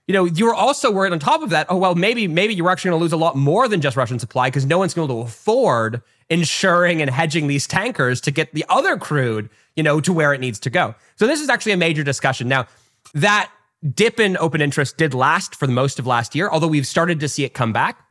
you 0.09 0.13
know, 0.13 0.25
you 0.25 0.45
were 0.45 0.55
also 0.55 0.89
worried 0.89 1.13
on 1.13 1.19
top 1.19 1.43
of 1.43 1.51
that. 1.51 1.67
Oh 1.69 1.77
well, 1.77 1.93
maybe 1.93 2.27
maybe 2.27 2.55
you're 2.55 2.71
actually 2.71 2.89
going 2.89 2.99
to 2.99 3.03
lose 3.03 3.13
a 3.13 3.17
lot 3.17 3.35
more 3.35 3.67
than 3.67 3.79
just 3.79 3.95
Russian 3.95 4.17
supply 4.17 4.47
because 4.47 4.65
no 4.65 4.79
one's 4.79 4.95
going 4.95 5.07
to 5.07 5.19
afford 5.19 6.01
insuring 6.31 6.99
and 6.99 7.11
hedging 7.11 7.45
these 7.45 7.67
tankers 7.67 8.19
to 8.21 8.31
get 8.31 8.51
the 8.55 8.65
other 8.69 8.97
crude, 8.97 9.51
you 9.75 9.83
know, 9.83 10.01
to 10.01 10.11
where 10.11 10.33
it 10.33 10.41
needs 10.41 10.59
to 10.61 10.71
go. 10.71 10.95
So 11.15 11.27
this 11.27 11.39
is 11.39 11.47
actually 11.47 11.73
a 11.73 11.77
major 11.77 12.03
discussion. 12.03 12.47
Now, 12.47 12.65
that 13.13 13.51
dip 13.93 14.19
in 14.19 14.35
open 14.37 14.61
interest 14.61 14.97
did 14.97 15.13
last 15.13 15.53
for 15.53 15.67
the 15.67 15.73
most 15.73 15.99
of 15.99 16.07
last 16.07 16.33
year, 16.33 16.49
although 16.49 16.67
we've 16.67 16.87
started 16.87 17.19
to 17.19 17.29
see 17.29 17.43
it 17.43 17.53
come 17.53 17.71
back. 17.71 18.03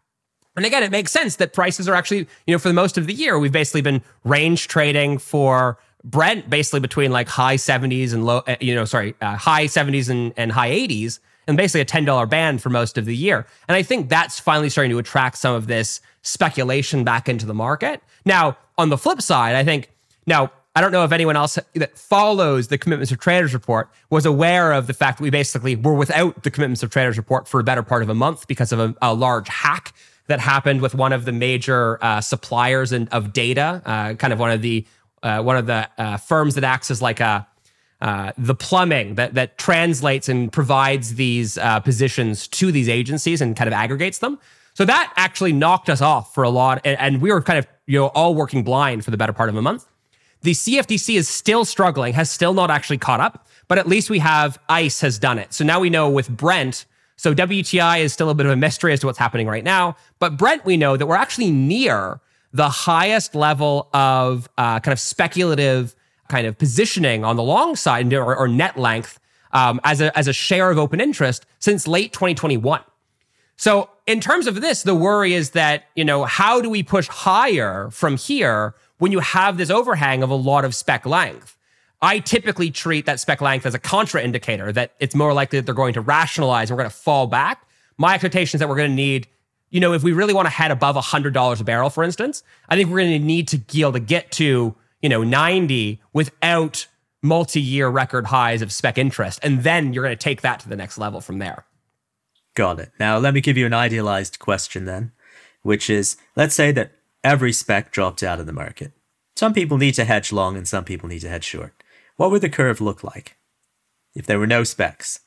And 0.55 0.65
again, 0.65 0.85
it 0.85 0.93
makes 0.93 1.11
sense 1.11 1.35
that 1.37 1.53
prices 1.53 1.89
are 1.89 1.97
actually, 1.97 2.29
you 2.47 2.55
know, 2.55 2.61
for 2.61 2.69
the 2.69 2.75
most 2.75 2.97
of 2.97 3.09
the 3.09 3.13
year, 3.13 3.41
we've 3.41 3.51
basically 3.51 3.83
been 3.83 4.03
range 4.23 4.69
trading 4.69 5.19
for 5.19 5.79
Brent 6.05 6.49
basically 6.49 6.79
between 6.79 7.11
like 7.11 7.27
high 7.27 7.57
70s 7.57 8.15
and 8.15 8.25
low, 8.25 8.45
uh, 8.47 8.55
you 8.61 8.77
know, 8.77 8.85
sorry, 8.85 9.17
uh, 9.21 9.35
high 9.35 9.65
70s 9.65 10.09
and, 10.09 10.33
and 10.37 10.53
high 10.53 10.71
80s, 10.71 11.19
and 11.49 11.57
basically 11.57 11.81
a 11.81 11.85
$10 11.85 12.29
band 12.29 12.63
for 12.63 12.69
most 12.69 12.99
of 12.99 13.07
the 13.07 13.17
year. 13.17 13.47
And 13.67 13.75
I 13.75 13.83
think 13.83 14.09
that's 14.09 14.39
finally 14.39 14.69
starting 14.69 14.91
to 14.91 14.99
attract 14.99 15.39
some 15.39 15.55
of 15.55 15.67
this 15.67 16.01
speculation 16.23 17.03
back 17.03 17.29
into 17.29 17.47
the 17.47 17.55
market. 17.55 18.03
Now, 18.25 18.59
on 18.77 18.91
the 18.91 18.99
flip 18.99 19.23
side, 19.23 19.57
I 19.57 19.65
think, 19.65 19.91
now, 20.27 20.53
I 20.77 20.81
don't 20.81 20.93
know 20.93 21.03
if 21.03 21.11
anyone 21.11 21.35
else 21.35 21.59
that 21.75 21.99
follows 21.99 22.69
the 22.69 22.79
Commitments 22.79 23.11
of 23.11 23.19
Traders 23.19 23.53
report 23.53 23.91
was 24.11 24.27
aware 24.27 24.73
of 24.73 24.87
the 24.87 24.93
fact 24.93 25.19
that 25.19 25.25
we 25.25 25.31
basically 25.31 25.75
were 25.75 25.95
without 25.95 26.45
the 26.45 26.51
Commitments 26.51 26.85
of 26.85 26.91
Traders 26.91 27.17
report 27.17 27.49
for 27.49 27.59
a 27.59 27.65
better 27.65 27.83
part 27.83 28.03
of 28.03 28.09
a 28.11 28.15
month 28.15 28.47
because 28.47 28.71
of 28.71 28.79
a, 28.79 28.95
a 29.03 29.15
large 29.15 29.49
hack 29.49 29.93
that 30.29 30.39
happened 30.39 30.83
with 30.83 30.95
one 30.95 31.13
of 31.13 31.25
the 31.25 31.33
major 31.33 31.99
uh, 32.05 32.21
suppliers 32.21 32.93
in, 32.93 33.09
of 33.09 33.33
data, 33.33 33.83
uh, 33.87 34.15
kind 34.15 34.33
of 34.33 34.39
one 34.39 34.51
of 34.51 34.63
the 34.63 34.87
uh, 35.21 35.43
one 35.43 35.57
of 35.57 35.67
the 35.67 35.89
uh, 35.99 36.17
firms 36.17 36.55
that 36.55 36.63
acts 36.63 36.93
as 36.93 37.03
like 37.03 37.19
a 37.19 37.45
uh, 38.01 38.33
the 38.39 38.55
plumbing 38.55 39.17
that 39.17 39.35
that 39.35 39.59
translates 39.59 40.29
and 40.29 40.53
provides 40.53 41.15
these 41.15 41.59
uh, 41.59 41.81
positions 41.81 42.47
to 42.49 42.71
these 42.71 42.89
agencies 42.89 43.41
and 43.41 43.57
kind 43.57 43.69
of 43.69 43.75
aggregates 43.75 44.19
them. 44.19 44.39
So 44.75 44.85
that 44.85 45.13
actually 45.17 45.53
knocked 45.53 45.91
us 45.91 46.01
off 46.01 46.33
for 46.33 46.45
a 46.45 46.51
lot, 46.51 46.81
and, 46.85 46.99
and 46.99 47.21
we 47.21 47.33
were 47.33 47.43
kind 47.43 47.59
of 47.59 47.67
you 47.87 47.99
know 47.99 48.07
all 48.09 48.35
working 48.35 48.63
blind 48.63 49.05
for 49.05 49.11
the 49.11 49.17
better 49.17 49.33
part 49.33 49.49
of 49.49 49.57
a 49.57 49.63
month. 49.63 49.87
The 50.43 50.53
CFTC 50.53 51.17
is 51.17 51.29
still 51.29 51.65
struggling, 51.65 52.15
has 52.15 52.31
still 52.31 52.55
not 52.55 52.71
actually 52.71 52.99
caught 52.99 53.21
up, 53.21 53.47
but 53.67 53.79
at 53.79 53.89
least 53.89 54.09
we 54.09 54.21
have 54.21 54.59
ICE 54.69 55.01
has 55.01 55.19
done 55.19 55.39
it. 55.39 55.53
So 55.53 55.65
now 55.65 55.81
we 55.81 55.91
know 55.91 56.09
with 56.09 56.29
Brent 56.29 56.87
so 57.19 57.35
WTI 57.35 58.01
is 58.01 58.13
still 58.13 58.31
a 58.31 58.35
bit 58.35 58.47
of 58.47 58.53
a 58.53 58.57
mystery 58.57 58.93
as 58.93 59.01
to 59.01 59.07
what's 59.07 59.19
happening 59.19 59.49
right 59.49 59.65
now. 59.65 59.97
But 60.21 60.37
Brent, 60.37 60.65
we 60.65 60.77
know 60.77 60.97
that 60.97 61.05
we're 61.05 61.17
actually 61.17 61.51
near 61.51 62.21
the 62.53 62.69
highest 62.69 63.35
level 63.35 63.89
of 63.93 64.49
uh, 64.57 64.79
kind 64.81 64.93
of 64.93 65.01
speculative 65.01 65.97
kind 66.29 66.47
of 66.47 66.59
positioning 66.59 67.25
on 67.25 67.37
the 67.37 67.43
long 67.43 67.77
side 67.77 68.13
or, 68.13 68.37
or 68.37 68.49
net 68.49 68.79
length 68.79 69.19
um, 69.53 69.81
as, 69.85 70.01
a, 70.01 70.17
as 70.17 70.29
a 70.29 70.33
share 70.33 70.71
of 70.71 70.79
open 70.79 71.01
interest 71.01 71.47
since 71.59 71.89
late 71.89 72.13
2021. 72.13 72.83
So 73.57 73.91
in 74.07 74.21
terms 74.21 74.47
of 74.47 74.61
this, 74.61 74.85
the 74.85 74.95
worry 74.95 75.35
is 75.35 75.51
that, 75.51 75.85
you 75.97 76.05
know, 76.05 76.25
how 76.25 76.61
do 76.61 76.71
we 76.71 76.83
push 76.83 77.09
higher 77.09 77.91
from 77.91 78.17
here 78.17 78.75
when 78.99 79.11
you 79.11 79.19
have 79.19 79.57
this 79.57 79.69
overhang 79.69 80.23
of 80.23 80.31
a 80.31 80.35
lot 80.35 80.65
of 80.65 80.75
spec 80.75 81.05
length? 81.05 81.57
I 82.01 82.21
typically 82.21 82.71
treat 82.71 83.07
that 83.07 83.19
spec 83.19 83.41
length 83.41 83.67
as 83.67 83.75
a 83.75 83.79
contraindicator 83.79 84.73
that 84.75 84.93
it's 85.01 85.15
more 85.15 85.33
likely 85.33 85.59
that 85.59 85.67
they're 85.67 85.75
going 85.75 85.95
to 85.95 86.01
rationalize 86.01 86.71
we're 86.71 86.77
going 86.77 86.89
to 86.89 86.95
fall 86.95 87.27
back. 87.27 87.67
My 87.97 88.15
expectation 88.15 88.57
is 88.57 88.61
that 88.61 88.69
we're 88.69 88.77
going 88.77 88.91
to 88.91 88.97
need, 88.97 89.27
you 89.71 89.81
know, 89.81 89.93
if 89.93 90.05
we 90.05 90.13
really 90.13 90.33
want 90.33 90.47
to 90.47 90.51
head 90.51 90.71
above 90.71 90.95
$100 90.95 91.61
a 91.61 91.65
barrel, 91.65 91.91
for 91.91 92.05
instance, 92.05 92.45
I 92.69 92.77
think 92.77 92.89
we're 92.89 93.01
going 93.01 93.21
to 93.21 93.27
need 93.27 93.49
to 93.49 93.81
able 93.81 93.93
to 93.93 94.01
get 94.01 94.31
to, 94.33 94.77
you 95.01 95.09
know, 95.09 95.23
90 95.23 96.01
without 96.13 96.87
multi-year 97.23 97.89
record 97.89 98.27
highs 98.27 98.63
of 98.63 98.73
spec 98.73 98.99
interest. 98.99 99.41
And 99.43 99.63
then 99.63 99.93
you're 99.93 100.05
going 100.05 100.17
to 100.17 100.23
take 100.23 100.43
that 100.43 100.61
to 100.61 100.69
the 100.69 100.77
next 100.77 100.99
level 100.99 101.21
from 101.21 101.39
there. 101.39 101.65
Got 102.55 102.81
it. 102.81 102.93
Now, 102.99 103.19
let 103.19 103.35
me 103.35 103.41
give 103.41 103.57
you 103.57 103.67
an 103.67 103.75
idealized 103.75 104.39
question 104.39 104.85
then, 104.85 105.13
which 105.63 105.89
is 105.91 106.17
let's 106.37 106.55
say 106.55 106.73
that 106.73 106.93
every 107.23 107.53
spec 107.53 107.93
dropped 107.93 108.23
out 108.23 108.41
of 108.41 108.47
the 108.47 108.53
market. 108.53 108.93
Some 109.37 109.53
people 109.53 109.79
need 109.79 109.95
to 109.95 110.05
hedge 110.05 110.33
long 110.33 110.57
and 110.57 110.67
some 110.67 110.85
people 110.85 111.09
need 111.09 111.21
to 111.21 111.29
hedge 111.29 111.45
short. 111.45 111.83
What 112.17 112.31
would 112.31 112.41
the 112.41 112.49
curve 112.49 112.81
look 112.81 113.05
like 113.05 113.37
if 114.15 114.27
there 114.27 114.39
were 114.39 114.47
no 114.47 114.65
specs? 114.65 115.21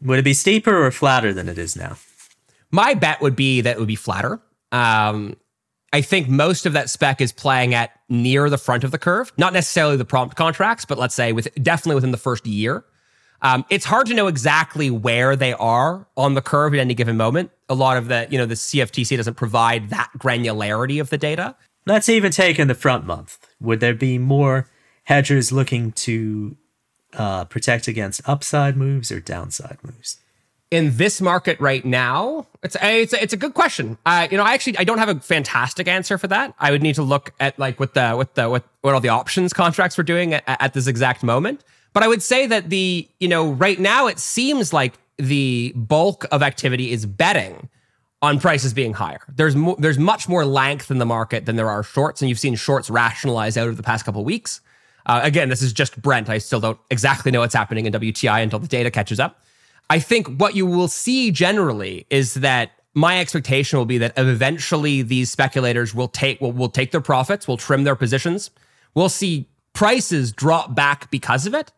Would 0.00 0.18
it 0.18 0.24
be 0.24 0.34
steeper 0.34 0.84
or 0.84 0.90
flatter 0.90 1.32
than 1.32 1.48
it 1.48 1.58
is 1.58 1.76
now? 1.76 1.96
My 2.70 2.94
bet 2.94 3.20
would 3.20 3.36
be 3.36 3.60
that 3.60 3.76
it 3.76 3.78
would 3.78 3.88
be 3.88 3.96
flatter. 3.96 4.40
Um, 4.72 5.36
I 5.92 6.02
think 6.02 6.28
most 6.28 6.66
of 6.66 6.74
that 6.74 6.90
spec 6.90 7.20
is 7.20 7.32
playing 7.32 7.74
at 7.74 7.92
near 8.08 8.50
the 8.50 8.58
front 8.58 8.84
of 8.84 8.90
the 8.90 8.98
curve, 8.98 9.32
not 9.38 9.52
necessarily 9.52 9.96
the 9.96 10.04
prompt 10.04 10.36
contracts, 10.36 10.84
but 10.84 10.98
let's 10.98 11.14
say 11.14 11.32
with 11.32 11.48
definitely 11.62 11.94
within 11.94 12.10
the 12.10 12.18
first 12.18 12.46
year. 12.46 12.84
Um, 13.40 13.64
it's 13.70 13.84
hard 13.84 14.08
to 14.08 14.14
know 14.14 14.26
exactly 14.26 14.90
where 14.90 15.36
they 15.36 15.52
are 15.54 16.06
on 16.16 16.34
the 16.34 16.42
curve 16.42 16.74
at 16.74 16.80
any 16.80 16.94
given 16.94 17.16
moment. 17.16 17.50
A 17.68 17.74
lot 17.74 17.96
of 17.96 18.08
the, 18.08 18.26
you 18.30 18.36
know, 18.36 18.46
the 18.46 18.54
CFTC 18.54 19.16
doesn't 19.16 19.34
provide 19.34 19.90
that 19.90 20.10
granularity 20.18 21.00
of 21.00 21.10
the 21.10 21.18
data. 21.18 21.54
Let's 21.86 22.08
even 22.08 22.32
take 22.32 22.58
in 22.58 22.68
the 22.68 22.74
front 22.74 23.06
month. 23.06 23.38
Would 23.60 23.80
there 23.80 23.94
be 23.94 24.18
more 24.18 24.68
hedgers 25.04 25.52
looking 25.52 25.92
to 25.92 26.56
uh, 27.14 27.44
protect 27.44 27.86
against 27.86 28.28
upside 28.28 28.76
moves 28.76 29.12
or 29.12 29.20
downside 29.20 29.78
moves? 29.82 30.18
In 30.70 30.96
this 30.98 31.22
market 31.22 31.58
right 31.60 31.82
now, 31.82 32.46
it's 32.62 32.76
a, 32.76 33.00
it's 33.00 33.14
a, 33.14 33.22
it's 33.22 33.32
a 33.32 33.38
good 33.38 33.54
question. 33.54 33.96
Uh, 34.04 34.28
you 34.30 34.36
know, 34.36 34.42
I 34.42 34.52
actually 34.52 34.76
I 34.76 34.84
don't 34.84 34.98
have 34.98 35.08
a 35.08 35.18
fantastic 35.18 35.88
answer 35.88 36.18
for 36.18 36.26
that. 36.26 36.54
I 36.58 36.70
would 36.70 36.82
need 36.82 36.94
to 36.96 37.02
look 37.02 37.32
at 37.40 37.58
like 37.58 37.80
what 37.80 37.94
the 37.94 38.12
what 38.12 38.34
the 38.34 38.50
what, 38.50 38.64
what 38.82 38.92
all 38.92 39.00
the 39.00 39.08
options 39.08 39.54
contracts 39.54 39.96
were 39.96 40.04
doing 40.04 40.34
at, 40.34 40.44
at 40.46 40.74
this 40.74 40.86
exact 40.86 41.22
moment. 41.22 41.64
But 41.94 42.02
I 42.02 42.08
would 42.08 42.22
say 42.22 42.46
that 42.46 42.68
the 42.68 43.08
you 43.18 43.28
know 43.28 43.52
right 43.52 43.78
now 43.78 44.08
it 44.08 44.18
seems 44.18 44.74
like 44.74 44.94
the 45.16 45.72
bulk 45.74 46.26
of 46.30 46.42
activity 46.42 46.92
is 46.92 47.06
betting 47.06 47.70
on 48.20 48.40
prices 48.40 48.74
being 48.74 48.92
higher. 48.92 49.20
There's 49.28 49.56
mo- 49.56 49.76
there's 49.78 49.98
much 49.98 50.28
more 50.28 50.44
length 50.44 50.90
in 50.90 50.98
the 50.98 51.06
market 51.06 51.46
than 51.46 51.56
there 51.56 51.70
are 51.70 51.82
shorts, 51.82 52.20
and 52.20 52.28
you've 52.28 52.38
seen 52.38 52.56
shorts 52.56 52.90
rationalize 52.90 53.56
out 53.56 53.68
of 53.68 53.76
the 53.76 53.82
past 53.82 54.04
couple 54.04 54.24
weeks. 54.24 54.60
Uh, 55.06 55.20
again, 55.22 55.48
this 55.48 55.62
is 55.62 55.72
just 55.72 56.00
Brent. 56.02 56.28
I 56.28 56.38
still 56.38 56.60
don't 56.60 56.78
exactly 56.90 57.32
know 57.32 57.40
what's 57.40 57.54
happening 57.54 57.86
in 57.86 57.92
WTI 57.92 58.42
until 58.42 58.58
the 58.58 58.68
data 58.68 58.90
catches 58.90 59.18
up. 59.18 59.42
I 59.90 59.98
think 59.98 60.38
what 60.38 60.54
you 60.54 60.66
will 60.66 60.88
see 60.88 61.30
generally 61.30 62.06
is 62.10 62.34
that 62.34 62.72
my 62.94 63.20
expectation 63.20 63.78
will 63.78 63.86
be 63.86 63.98
that 63.98 64.12
eventually 64.16 65.02
these 65.02 65.30
speculators 65.30 65.94
will 65.94 66.08
take 66.08 66.40
will, 66.40 66.52
will 66.52 66.68
take 66.68 66.90
their 66.90 67.00
profits, 67.00 67.46
will 67.46 67.56
trim 67.56 67.84
their 67.84 67.96
positions. 67.96 68.50
We'll 68.94 69.08
see 69.08 69.48
prices 69.72 70.32
drop 70.32 70.74
back 70.74 71.10
because 71.10 71.46
of 71.46 71.54
it. 71.54 71.72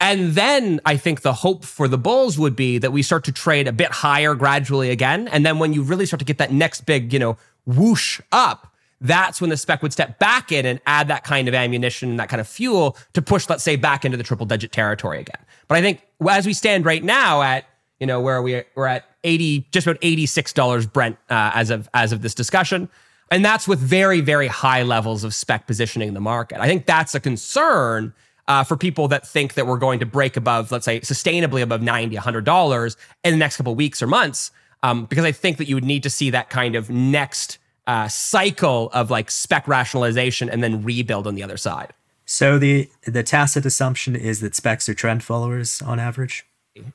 And 0.00 0.32
then 0.32 0.80
I 0.84 0.96
think 0.96 1.22
the 1.22 1.32
hope 1.32 1.64
for 1.64 1.88
the 1.88 1.98
bulls 1.98 2.38
would 2.38 2.54
be 2.54 2.78
that 2.78 2.92
we 2.92 3.02
start 3.02 3.24
to 3.24 3.32
trade 3.32 3.66
a 3.66 3.72
bit 3.72 3.90
higher 3.90 4.34
gradually 4.34 4.90
again. 4.90 5.28
And 5.28 5.44
then 5.44 5.58
when 5.58 5.72
you 5.72 5.82
really 5.82 6.06
start 6.06 6.18
to 6.20 6.24
get 6.24 6.38
that 6.38 6.52
next 6.52 6.82
big, 6.82 7.12
you 7.12 7.18
know, 7.18 7.38
whoosh 7.64 8.20
up, 8.30 8.72
that's 9.00 9.40
when 9.40 9.50
the 9.50 9.56
spec 9.56 9.82
would 9.82 9.92
step 9.92 10.18
back 10.18 10.50
in 10.50 10.64
and 10.64 10.80
add 10.86 11.08
that 11.08 11.24
kind 11.24 11.48
of 11.48 11.54
ammunition 11.54 12.16
that 12.16 12.28
kind 12.28 12.40
of 12.40 12.48
fuel 12.48 12.96
to 13.12 13.22
push, 13.22 13.48
let's 13.48 13.62
say, 13.62 13.76
back 13.76 14.04
into 14.04 14.16
the 14.16 14.22
triple 14.22 14.46
digit 14.46 14.72
territory 14.72 15.20
again. 15.20 15.44
But 15.68 15.78
I 15.78 15.82
think 15.82 16.02
as 16.28 16.46
we 16.46 16.52
stand 16.52 16.84
right 16.84 17.04
now 17.04 17.42
at, 17.42 17.66
you 18.00 18.06
know, 18.06 18.20
where 18.20 18.40
we 18.42 18.62
we're 18.74 18.86
at 18.86 19.04
80, 19.24 19.68
just 19.72 19.86
about 19.86 20.00
$86 20.00 20.92
Brent 20.92 21.16
uh, 21.30 21.50
as 21.54 21.70
of 21.70 21.88
as 21.94 22.12
of 22.12 22.22
this 22.22 22.34
discussion. 22.34 22.88
And 23.30 23.44
that's 23.44 23.66
with 23.66 23.80
very, 23.80 24.20
very 24.20 24.46
high 24.46 24.82
levels 24.82 25.24
of 25.24 25.34
spec 25.34 25.66
positioning 25.66 26.08
in 26.08 26.14
the 26.14 26.20
market. 26.20 26.60
I 26.60 26.66
think 26.66 26.86
that's 26.86 27.14
a 27.14 27.20
concern 27.20 28.14
uh, 28.48 28.62
for 28.62 28.76
people 28.76 29.08
that 29.08 29.26
think 29.26 29.54
that 29.54 29.66
we're 29.66 29.78
going 29.78 29.98
to 29.98 30.06
break 30.06 30.36
above, 30.36 30.70
let's 30.70 30.84
say, 30.84 31.00
sustainably 31.00 31.62
above 31.62 31.82
90 31.82 32.16
$100 32.16 32.96
in 33.24 33.32
the 33.32 33.36
next 33.36 33.56
couple 33.56 33.74
weeks 33.74 34.00
or 34.00 34.06
months. 34.06 34.52
Um, 34.82 35.06
because 35.06 35.24
I 35.24 35.32
think 35.32 35.56
that 35.56 35.66
you 35.66 35.74
would 35.74 35.84
need 35.84 36.04
to 36.04 36.10
see 36.10 36.30
that 36.30 36.50
kind 36.50 36.76
of 36.76 36.88
next 36.88 37.58
uh, 37.86 38.08
cycle 38.08 38.90
of 38.92 39.10
like 39.10 39.30
spec 39.30 39.66
rationalization 39.68 40.50
and 40.50 40.62
then 40.62 40.82
rebuild 40.82 41.26
on 41.26 41.34
the 41.34 41.42
other 41.42 41.56
side. 41.56 41.92
So 42.24 42.58
the 42.58 42.90
the 43.06 43.22
tacit 43.22 43.64
assumption 43.64 44.16
is 44.16 44.40
that 44.40 44.54
specs 44.54 44.88
are 44.88 44.94
trend 44.94 45.22
followers 45.22 45.80
on 45.82 46.00
average. 46.00 46.44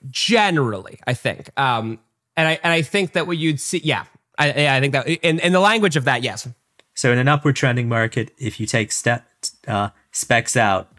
Generally, 0.09 0.99
I 1.07 1.13
think, 1.13 1.49
um, 1.57 1.99
and 2.35 2.47
I 2.47 2.59
and 2.63 2.73
I 2.73 2.81
think 2.81 3.13
that 3.13 3.25
what 3.27 3.37
you'd 3.37 3.59
see, 3.59 3.81
yeah, 3.83 4.03
I, 4.37 4.67
I 4.67 4.79
think 4.79 4.93
that 4.93 5.07
in 5.07 5.39
in 5.39 5.53
the 5.53 5.59
language 5.59 5.95
of 5.95 6.03
that, 6.05 6.21
yes. 6.21 6.47
So 6.93 7.11
in 7.11 7.17
an 7.17 7.27
upward 7.29 7.55
trending 7.55 7.87
market, 7.87 8.31
if 8.37 8.59
you 8.59 8.67
take 8.67 8.91
step 8.91 9.25
uh, 9.67 9.89
specs 10.11 10.57
out, 10.57 10.91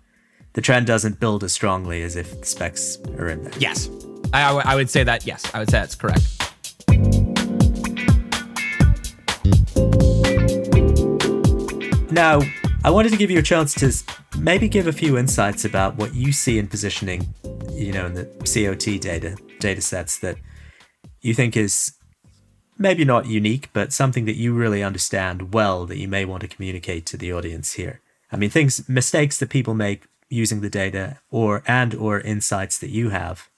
the 0.54 0.62
trend 0.62 0.86
doesn't 0.86 1.20
build 1.20 1.44
as 1.44 1.52
strongly 1.52 2.02
as 2.02 2.16
if 2.16 2.44
specs 2.44 2.96
are 3.18 3.28
in 3.28 3.44
there. 3.44 3.52
Yes, 3.58 3.90
I, 4.32 4.42
I, 4.42 4.46
w- 4.48 4.64
I 4.66 4.74
would 4.74 4.88
say 4.90 5.04
that. 5.04 5.26
Yes, 5.26 5.44
I 5.54 5.58
would 5.58 5.70
say 5.70 5.78
that's 5.78 5.94
correct. 5.94 6.41
Now, 12.12 12.42
I 12.84 12.90
wanted 12.90 13.10
to 13.12 13.16
give 13.16 13.30
you 13.30 13.38
a 13.38 13.42
chance 13.42 13.72
to 13.76 13.90
maybe 14.38 14.68
give 14.68 14.86
a 14.86 14.92
few 14.92 15.16
insights 15.16 15.64
about 15.64 15.96
what 15.96 16.14
you 16.14 16.30
see 16.30 16.58
in 16.58 16.68
positioning, 16.68 17.32
you 17.70 17.90
know, 17.90 18.04
in 18.04 18.12
the 18.12 18.26
COT 18.44 19.00
data 19.00 19.38
data 19.60 19.80
sets 19.80 20.18
that 20.18 20.36
you 21.22 21.32
think 21.32 21.56
is 21.56 21.94
maybe 22.76 23.06
not 23.06 23.24
unique, 23.24 23.70
but 23.72 23.94
something 23.94 24.26
that 24.26 24.36
you 24.36 24.52
really 24.52 24.82
understand 24.82 25.54
well 25.54 25.86
that 25.86 25.96
you 25.96 26.06
may 26.06 26.26
want 26.26 26.42
to 26.42 26.48
communicate 26.48 27.06
to 27.06 27.16
the 27.16 27.32
audience 27.32 27.72
here. 27.74 28.02
I 28.30 28.36
mean, 28.36 28.50
things 28.50 28.86
mistakes 28.90 29.38
that 29.38 29.48
people 29.48 29.72
make 29.72 30.02
using 30.28 30.60
the 30.60 30.68
data 30.68 31.18
or 31.30 31.62
and 31.66 31.94
or 31.94 32.20
insights 32.20 32.78
that 32.80 32.90
you 32.90 33.08
have 33.08 33.48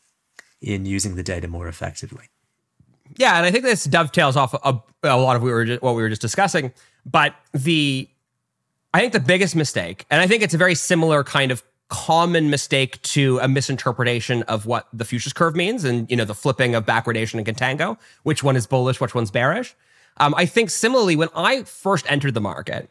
in 0.60 0.86
using 0.86 1.16
the 1.16 1.24
data 1.24 1.48
more 1.48 1.66
effectively. 1.66 2.26
Yeah, 3.16 3.36
and 3.36 3.46
I 3.46 3.50
think 3.50 3.64
this 3.64 3.82
dovetails 3.82 4.36
off 4.36 4.54
a, 4.54 4.80
a 5.02 5.16
lot 5.18 5.34
of 5.34 5.42
we 5.42 5.50
were 5.50 5.64
just, 5.64 5.82
what 5.82 5.96
we 5.96 6.02
were 6.02 6.08
just 6.08 6.22
discussing. 6.22 6.72
But 7.04 7.34
the 7.52 8.08
I 8.94 9.00
think 9.00 9.12
the 9.12 9.18
biggest 9.18 9.56
mistake, 9.56 10.06
and 10.08 10.22
I 10.22 10.28
think 10.28 10.44
it's 10.44 10.54
a 10.54 10.58
very 10.58 10.76
similar 10.76 11.24
kind 11.24 11.50
of 11.50 11.64
common 11.88 12.48
mistake 12.48 13.02
to 13.02 13.40
a 13.40 13.48
misinterpretation 13.48 14.44
of 14.44 14.66
what 14.66 14.86
the 14.92 15.04
futures 15.04 15.32
curve 15.32 15.56
means, 15.56 15.82
and 15.82 16.08
you 16.08 16.16
know 16.16 16.24
the 16.24 16.34
flipping 16.34 16.76
of 16.76 16.86
backwardation 16.86 17.34
and 17.34 17.44
contango, 17.44 17.98
which 18.22 18.44
one 18.44 18.54
is 18.54 18.68
bullish, 18.68 19.00
which 19.00 19.12
one's 19.12 19.32
bearish. 19.32 19.74
Um, 20.18 20.32
I 20.36 20.46
think 20.46 20.70
similarly, 20.70 21.16
when 21.16 21.28
I 21.34 21.64
first 21.64 22.08
entered 22.08 22.34
the 22.34 22.40
market, 22.40 22.88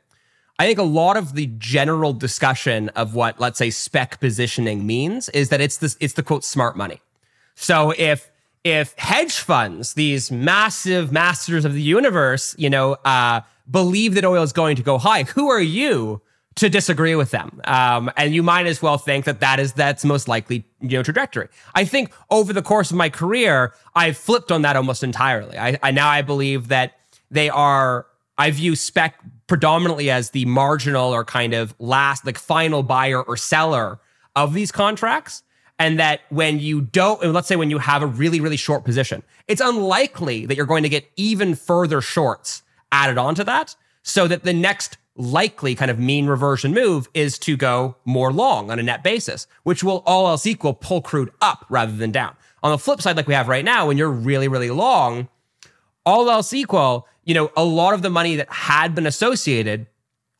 I 0.59 0.65
think 0.65 0.77
a 0.77 0.83
lot 0.83 1.15
of 1.15 1.35
the 1.35 1.47
general 1.57 2.11
discussion 2.11 2.89
of 2.89 3.15
what, 3.15 3.39
let's 3.39 3.57
say, 3.57 3.69
spec 3.69 4.19
positioning 4.19 4.85
means 4.85 5.29
is 5.29 5.47
that 5.49 5.61
it's 5.61 5.77
this, 5.77 5.95
it's 6.01 6.15
the 6.15 6.23
quote 6.23 6.43
smart 6.43 6.75
money. 6.75 7.01
So 7.55 7.93
if 7.97 8.29
if 8.65 8.93
hedge 8.97 9.39
funds, 9.39 9.93
these 9.93 10.31
massive 10.31 11.13
masters 11.13 11.63
of 11.63 11.73
the 11.73 11.81
universe, 11.81 12.55
you 12.57 12.69
know, 12.69 12.97
uh, 13.05 13.41
believe 13.69 14.15
that 14.15 14.25
oil 14.25 14.43
is 14.43 14.53
going 14.53 14.75
to 14.75 14.83
go 14.83 14.97
high, 14.97 15.23
who 15.23 15.49
are 15.49 15.61
you 15.61 16.21
to 16.55 16.69
disagree 16.69 17.15
with 17.15 17.31
them? 17.31 17.61
Um, 17.65 18.11
and 18.17 18.33
you 18.33 18.43
might 18.43 18.65
as 18.65 18.81
well 18.81 18.97
think 18.97 19.25
that 19.25 19.39
that 19.39 19.59
is 19.59 19.73
that's 19.73 20.05
most 20.05 20.27
likely 20.27 20.65
you 20.81 20.97
know 20.97 21.03
trajectory. 21.03 21.47
I 21.75 21.85
think 21.85 22.13
over 22.29 22.53
the 22.53 22.61
course 22.61 22.91
of 22.91 22.97
my 22.97 23.09
career, 23.09 23.73
I've 23.95 24.17
flipped 24.17 24.51
on 24.51 24.61
that 24.63 24.75
almost 24.75 25.03
entirely. 25.03 25.57
I, 25.57 25.77
I 25.81 25.91
now 25.91 26.09
I 26.09 26.21
believe 26.21 26.67
that 26.69 26.93
they 27.31 27.49
are. 27.49 28.07
I 28.35 28.49
view 28.49 28.75
spec 28.75 29.19
predominantly 29.45 30.09
as 30.09 30.31
the 30.31 30.45
marginal 30.45 31.13
or 31.13 31.23
kind 31.23 31.53
of 31.53 31.75
last, 31.77 32.25
like 32.25 32.39
final 32.39 32.81
buyer 32.81 33.21
or 33.21 33.37
seller 33.37 33.99
of 34.35 34.55
these 34.55 34.71
contracts 34.71 35.43
and 35.79 35.99
that 35.99 36.21
when 36.29 36.59
you 36.59 36.81
don't 36.81 37.23
let's 37.33 37.47
say 37.47 37.55
when 37.55 37.69
you 37.69 37.77
have 37.77 38.01
a 38.01 38.07
really 38.07 38.39
really 38.39 38.57
short 38.57 38.83
position 38.83 39.23
it's 39.47 39.61
unlikely 39.61 40.45
that 40.45 40.55
you're 40.55 40.65
going 40.65 40.83
to 40.83 40.89
get 40.89 41.05
even 41.15 41.55
further 41.55 42.01
shorts 42.01 42.63
added 42.93 43.17
onto 43.17 43.43
that 43.43 43.75
so 44.03 44.27
that 44.27 44.43
the 44.43 44.53
next 44.53 44.97
likely 45.15 45.75
kind 45.75 45.91
of 45.91 45.99
mean 45.99 46.27
reversion 46.27 46.73
move 46.73 47.09
is 47.13 47.37
to 47.39 47.57
go 47.57 47.95
more 48.05 48.31
long 48.31 48.71
on 48.71 48.79
a 48.79 48.83
net 48.83 49.03
basis 49.03 49.47
which 49.63 49.83
will 49.83 50.03
all 50.05 50.27
else 50.27 50.45
equal 50.45 50.73
pull 50.73 51.01
crude 51.01 51.31
up 51.41 51.65
rather 51.69 51.91
than 51.91 52.11
down. 52.11 52.35
On 52.61 52.71
the 52.71 52.77
flip 52.77 53.01
side 53.01 53.17
like 53.17 53.27
we 53.27 53.33
have 53.33 53.47
right 53.47 53.65
now 53.65 53.87
when 53.87 53.97
you're 53.97 54.09
really 54.09 54.47
really 54.47 54.69
long 54.69 55.27
all 56.05 56.29
else 56.29 56.53
equal 56.53 57.07
you 57.25 57.33
know 57.33 57.51
a 57.57 57.63
lot 57.63 57.93
of 57.93 58.01
the 58.01 58.09
money 58.09 58.35
that 58.35 58.51
had 58.51 58.95
been 58.95 59.07
associated 59.07 59.87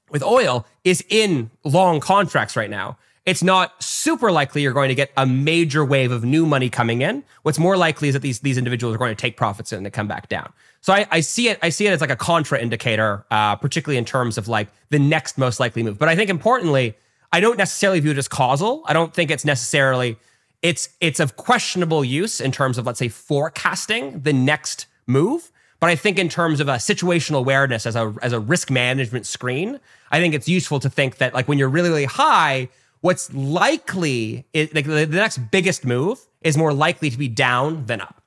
with 0.09 0.23
oil 0.23 0.65
is 0.83 1.03
in 1.09 1.49
long 1.63 1.99
contracts 1.99 2.55
right 2.55 2.69
now 2.69 2.97
it's 3.25 3.41
not 3.41 3.81
super 3.81 4.31
likely 4.31 4.61
you're 4.61 4.73
going 4.73 4.89
to 4.89 4.95
get 4.95 5.11
a 5.15 5.25
major 5.25 5.85
wave 5.85 6.11
of 6.11 6.25
new 6.25 6.45
money 6.45 6.69
coming 6.69 7.01
in. 7.01 7.23
What's 7.43 7.57
more 7.57 7.77
likely 7.77 8.09
is 8.09 8.13
that 8.13 8.21
these 8.21 8.41
these 8.41 8.57
individuals 8.57 8.95
are 8.95 8.97
going 8.97 9.15
to 9.15 9.21
take 9.21 9.37
profits 9.37 9.71
and 9.71 9.85
they 9.85 9.89
come 9.89 10.07
back 10.07 10.27
down. 10.27 10.51
So 10.81 10.91
I, 10.91 11.07
I 11.09 11.19
see 11.21 11.47
it 11.47 11.57
I 11.61 11.69
see 11.69 11.87
it 11.87 11.91
as 11.91 12.01
like 12.01 12.09
a 12.09 12.15
contra 12.15 12.59
indicator, 12.59 13.25
uh, 13.31 13.55
particularly 13.55 13.97
in 13.97 14.05
terms 14.05 14.37
of 14.37 14.47
like 14.47 14.67
the 14.89 14.99
next 14.99 15.37
most 15.37 15.59
likely 15.59 15.83
move. 15.83 15.97
But 15.97 16.09
I 16.09 16.15
think 16.15 16.29
importantly, 16.29 16.95
I 17.31 17.39
don't 17.39 17.57
necessarily 17.57 17.99
view 18.01 18.11
it 18.11 18.17
as 18.17 18.27
causal. 18.27 18.83
I 18.85 18.93
don't 18.93 19.13
think 19.13 19.31
it's 19.31 19.45
necessarily 19.45 20.17
it's 20.61 20.89
it's 20.99 21.21
of 21.21 21.37
questionable 21.37 22.03
use 22.03 22.41
in 22.41 22.51
terms 22.51 22.77
of 22.77 22.85
let's 22.85 22.99
say 22.99 23.07
forecasting 23.07 24.19
the 24.21 24.33
next 24.33 24.85
move. 25.07 25.49
But 25.79 25.89
I 25.89 25.95
think 25.95 26.17
in 26.17 26.29
terms 26.29 26.59
of 26.59 26.69
a 26.69 26.75
situational 26.75 27.39
awareness 27.39 27.85
as 27.85 27.95
a 27.95 28.13
as 28.21 28.33
a 28.33 28.39
risk 28.39 28.69
management 28.69 29.25
screen, 29.25 29.79
I 30.11 30.19
think 30.19 30.33
it's 30.33 30.49
useful 30.49 30.81
to 30.81 30.89
think 30.89 31.17
that 31.19 31.33
like 31.33 31.47
when 31.47 31.57
you're 31.57 31.69
really 31.69 31.89
really 31.89 32.05
high 32.05 32.67
what's 33.03 33.33
likely 33.33 34.47
is, 34.53 34.73
like 34.73 34.85
the, 34.85 35.05
the 35.05 35.17
next 35.17 35.37
biggest 35.51 35.83
move 35.83 36.25
is 36.41 36.57
more 36.57 36.73
likely 36.73 37.09
to 37.09 37.17
be 37.17 37.27
down 37.27 37.85
than 37.85 37.99
up 37.99 38.23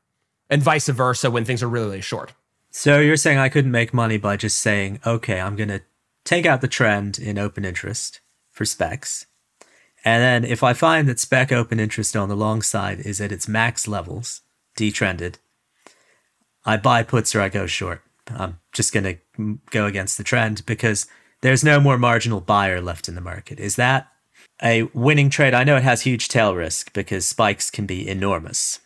and 0.50 0.62
vice 0.62 0.86
versa 0.88 1.30
when 1.30 1.46
things 1.46 1.62
are 1.62 1.68
really, 1.68 1.86
really 1.86 2.00
short. 2.02 2.34
So 2.70 3.00
you're 3.00 3.16
saying 3.16 3.38
I 3.38 3.48
couldn't 3.48 3.70
make 3.70 3.94
money 3.94 4.18
by 4.18 4.36
just 4.36 4.58
saying, 4.58 5.00
okay, 5.06 5.40
I'm 5.40 5.56
going 5.56 5.70
to 5.70 5.80
take 6.24 6.44
out 6.44 6.60
the 6.60 6.68
trend 6.68 7.18
in 7.18 7.38
open 7.38 7.64
interest 7.64 8.20
for 8.50 8.66
specs. 8.66 9.24
And 10.04 10.22
then 10.22 10.50
if 10.50 10.62
I 10.62 10.74
find 10.74 11.08
that 11.08 11.20
spec 11.20 11.50
open 11.50 11.80
interest 11.80 12.14
on 12.14 12.28
the 12.28 12.36
long 12.36 12.60
side 12.60 13.00
is 13.00 13.18
at 13.18 13.32
its 13.32 13.48
max 13.48 13.88
levels, 13.88 14.42
detrended, 14.76 15.38
I 16.66 16.76
buy 16.76 17.02
puts 17.02 17.34
or 17.34 17.40
I 17.40 17.48
go 17.48 17.66
short. 17.66 18.02
I'm 18.28 18.60
just 18.72 18.92
going 18.92 19.04
to 19.38 19.58
go 19.70 19.86
against 19.86 20.18
the 20.18 20.24
trend 20.24 20.66
because 20.66 21.06
there's 21.40 21.64
no 21.64 21.80
more 21.80 21.96
marginal 21.96 22.42
buyer 22.42 22.82
left 22.82 23.08
in 23.08 23.14
the 23.14 23.20
market. 23.22 23.58
Is 23.58 23.76
that 23.76 24.08
a 24.62 24.84
winning 24.94 25.30
trade. 25.30 25.54
I 25.54 25.64
know 25.64 25.76
it 25.76 25.82
has 25.82 26.02
huge 26.02 26.28
tail 26.28 26.54
risk 26.54 26.92
because 26.92 27.26
spikes 27.26 27.70
can 27.70 27.86
be 27.86 28.08
enormous. 28.08 28.80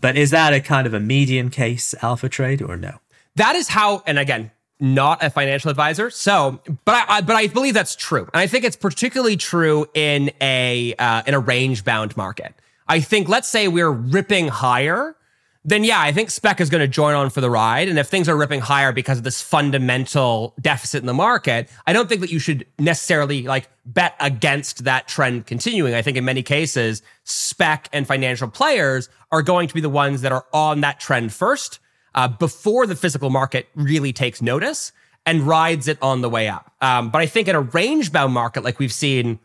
But 0.00 0.16
is 0.16 0.30
that 0.30 0.52
a 0.52 0.60
kind 0.60 0.86
of 0.86 0.94
a 0.94 1.00
median 1.00 1.50
case 1.50 1.94
alpha 2.02 2.28
trade 2.28 2.60
or 2.60 2.76
no? 2.76 2.98
That 3.36 3.56
is 3.56 3.68
how, 3.68 4.02
and 4.06 4.18
again, 4.18 4.50
not 4.80 5.22
a 5.22 5.30
financial 5.30 5.70
advisor. 5.70 6.10
So, 6.10 6.60
but 6.84 7.06
I, 7.08 7.20
but 7.20 7.36
I 7.36 7.46
believe 7.46 7.74
that's 7.74 7.96
true, 7.96 8.28
and 8.32 8.40
I 8.40 8.46
think 8.46 8.64
it's 8.64 8.76
particularly 8.76 9.36
true 9.36 9.86
in 9.94 10.30
a 10.40 10.94
uh, 10.98 11.22
in 11.26 11.34
a 11.34 11.38
range 11.38 11.84
bound 11.84 12.16
market. 12.16 12.54
I 12.86 13.00
think 13.00 13.28
let's 13.28 13.48
say 13.48 13.68
we're 13.68 13.90
ripping 13.90 14.48
higher 14.48 15.16
then 15.64 15.82
yeah, 15.82 16.00
I 16.00 16.12
think 16.12 16.30
spec 16.30 16.60
is 16.60 16.68
going 16.68 16.82
to 16.82 16.88
join 16.88 17.14
on 17.14 17.30
for 17.30 17.40
the 17.40 17.50
ride. 17.50 17.88
And 17.88 17.98
if 17.98 18.08
things 18.08 18.28
are 18.28 18.36
ripping 18.36 18.60
higher 18.60 18.92
because 18.92 19.18
of 19.18 19.24
this 19.24 19.40
fundamental 19.40 20.54
deficit 20.60 21.00
in 21.00 21.06
the 21.06 21.14
market, 21.14 21.70
I 21.86 21.94
don't 21.94 22.08
think 22.08 22.20
that 22.20 22.30
you 22.30 22.38
should 22.38 22.66
necessarily 22.78 23.42
like 23.42 23.70
bet 23.86 24.14
against 24.20 24.84
that 24.84 25.08
trend 25.08 25.46
continuing. 25.46 25.94
I 25.94 26.02
think 26.02 26.18
in 26.18 26.24
many 26.24 26.42
cases, 26.42 27.02
spec 27.24 27.88
and 27.92 28.06
financial 28.06 28.48
players 28.48 29.08
are 29.32 29.42
going 29.42 29.68
to 29.68 29.74
be 29.74 29.80
the 29.80 29.88
ones 29.88 30.20
that 30.20 30.32
are 30.32 30.44
on 30.52 30.82
that 30.82 31.00
trend 31.00 31.32
first 31.32 31.78
uh, 32.14 32.28
before 32.28 32.86
the 32.86 32.94
physical 32.94 33.30
market 33.30 33.68
really 33.74 34.12
takes 34.12 34.42
notice 34.42 34.92
and 35.26 35.42
rides 35.42 35.88
it 35.88 35.96
on 36.02 36.20
the 36.20 36.28
way 36.28 36.48
up. 36.48 36.72
Um, 36.82 37.10
but 37.10 37.22
I 37.22 37.26
think 37.26 37.48
in 37.48 37.56
a 37.56 37.62
range 37.62 38.12
bound 38.12 38.34
market 38.34 38.64
like 38.64 38.78
we've 38.78 38.92
seen, 38.92 39.38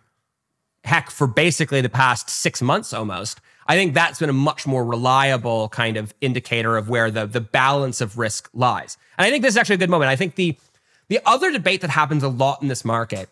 heck, 0.83 1.09
for 1.09 1.27
basically 1.27 1.79
the 1.79 1.89
past 1.89 2.29
six 2.29 2.61
months 2.61 2.93
almost, 2.93 3.39
I 3.69 3.75
think 3.75 3.93
that's 3.93 4.17
been 4.19 4.31
a 4.31 4.33
much 4.33 4.65
more 4.65 4.83
reliable 4.83 5.69
kind 5.69 5.95
of 5.95 6.11
indicator 6.21 6.75
of 6.75 6.89
where 6.89 7.11
the 7.11 7.27
the 7.27 7.39
balance 7.39 8.01
of 8.01 8.17
risk 8.17 8.49
lies. 8.53 8.97
And 9.17 9.25
I 9.27 9.29
think 9.29 9.43
this 9.43 9.53
is 9.53 9.57
actually 9.57 9.75
a 9.75 9.77
good 9.77 9.91
moment. 9.91 10.09
I 10.09 10.15
think 10.15 10.35
the 10.35 10.57
the 11.07 11.19
other 11.25 11.51
debate 11.51 11.81
that 11.81 11.91
happens 11.91 12.23
a 12.23 12.29
lot 12.29 12.63
in 12.63 12.67
this 12.67 12.83
market 12.83 13.29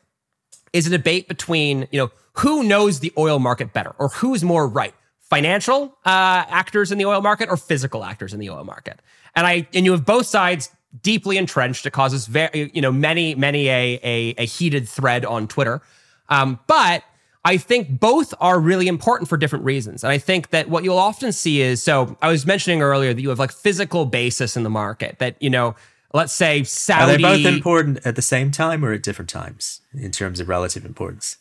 is 0.74 0.86
a 0.86 0.92
debate 0.92 1.28
between, 1.28 1.88
you 1.92 2.00
know, 2.00 2.12
who 2.34 2.64
knows 2.64 3.00
the 3.00 3.12
oil 3.18 3.40
market 3.40 3.74
better 3.74 3.96
or 3.98 4.10
who's 4.10 4.44
more 4.44 4.68
right? 4.68 4.94
Financial 5.22 5.98
uh, 6.06 6.46
actors 6.50 6.92
in 6.92 7.00
the 7.00 7.06
oil 7.06 7.22
market 7.22 7.50
or 7.50 7.58
physical 7.58 8.04
actors 8.04 8.32
in 8.32 8.40
the 8.40 8.50
oil 8.52 8.64
market. 8.64 9.02
And 9.36 9.48
I 9.48 9.68
and 9.74 9.86
you 9.86 9.92
have 9.92 10.06
both 10.06 10.28
sides 10.28 10.70
deeply 11.02 11.38
entrenched. 11.38 11.88
It 11.88 11.92
causes 11.92 12.28
very, 12.28 12.70
you 12.76 12.82
know, 12.82 12.92
many, 12.92 13.34
many 13.34 13.70
a 13.70 14.00
a, 14.04 14.36
a 14.38 14.46
heated 14.46 14.88
thread 14.88 15.26
on 15.26 15.48
Twitter. 15.48 15.82
Um, 16.30 16.60
but 16.68 17.04
I 17.46 17.58
think 17.58 18.00
both 18.00 18.34
are 18.40 18.60
really 18.60 18.88
important 18.88 19.30
for 19.30 19.38
different 19.38 19.66
reasons. 19.66 20.04
And 20.04 20.12
I 20.12 20.18
think 20.18 20.50
that 20.50 20.70
what 20.70 20.84
you'll 20.84 20.98
often 20.98 21.32
see 21.32 21.62
is 21.62 21.82
so 21.82 22.18
I 22.22 22.30
was 22.30 22.46
mentioning 22.46 22.82
earlier 22.82 23.14
that 23.14 23.22
you 23.22 23.30
have 23.30 23.40
like 23.40 23.52
physical 23.52 24.06
basis 24.06 24.58
in 24.58 24.64
the 24.64 24.70
market 24.70 25.20
that, 25.20 25.42
you 25.42 25.50
know, 25.50 25.76
let's 26.14 26.34
say 26.34 26.64
Saudi. 26.64 27.14
Are 27.14 27.18
they 27.18 27.22
both 27.44 27.46
important 27.46 28.06
at 28.06 28.16
the 28.16 28.22
same 28.22 28.52
time 28.52 28.84
or 28.84 28.92
at 28.92 29.04
different 29.04 29.30
times 29.30 29.82
in 29.94 30.12
terms 30.12 30.40
of 30.40 30.50
relative 30.50 30.86
importance? 30.86 31.38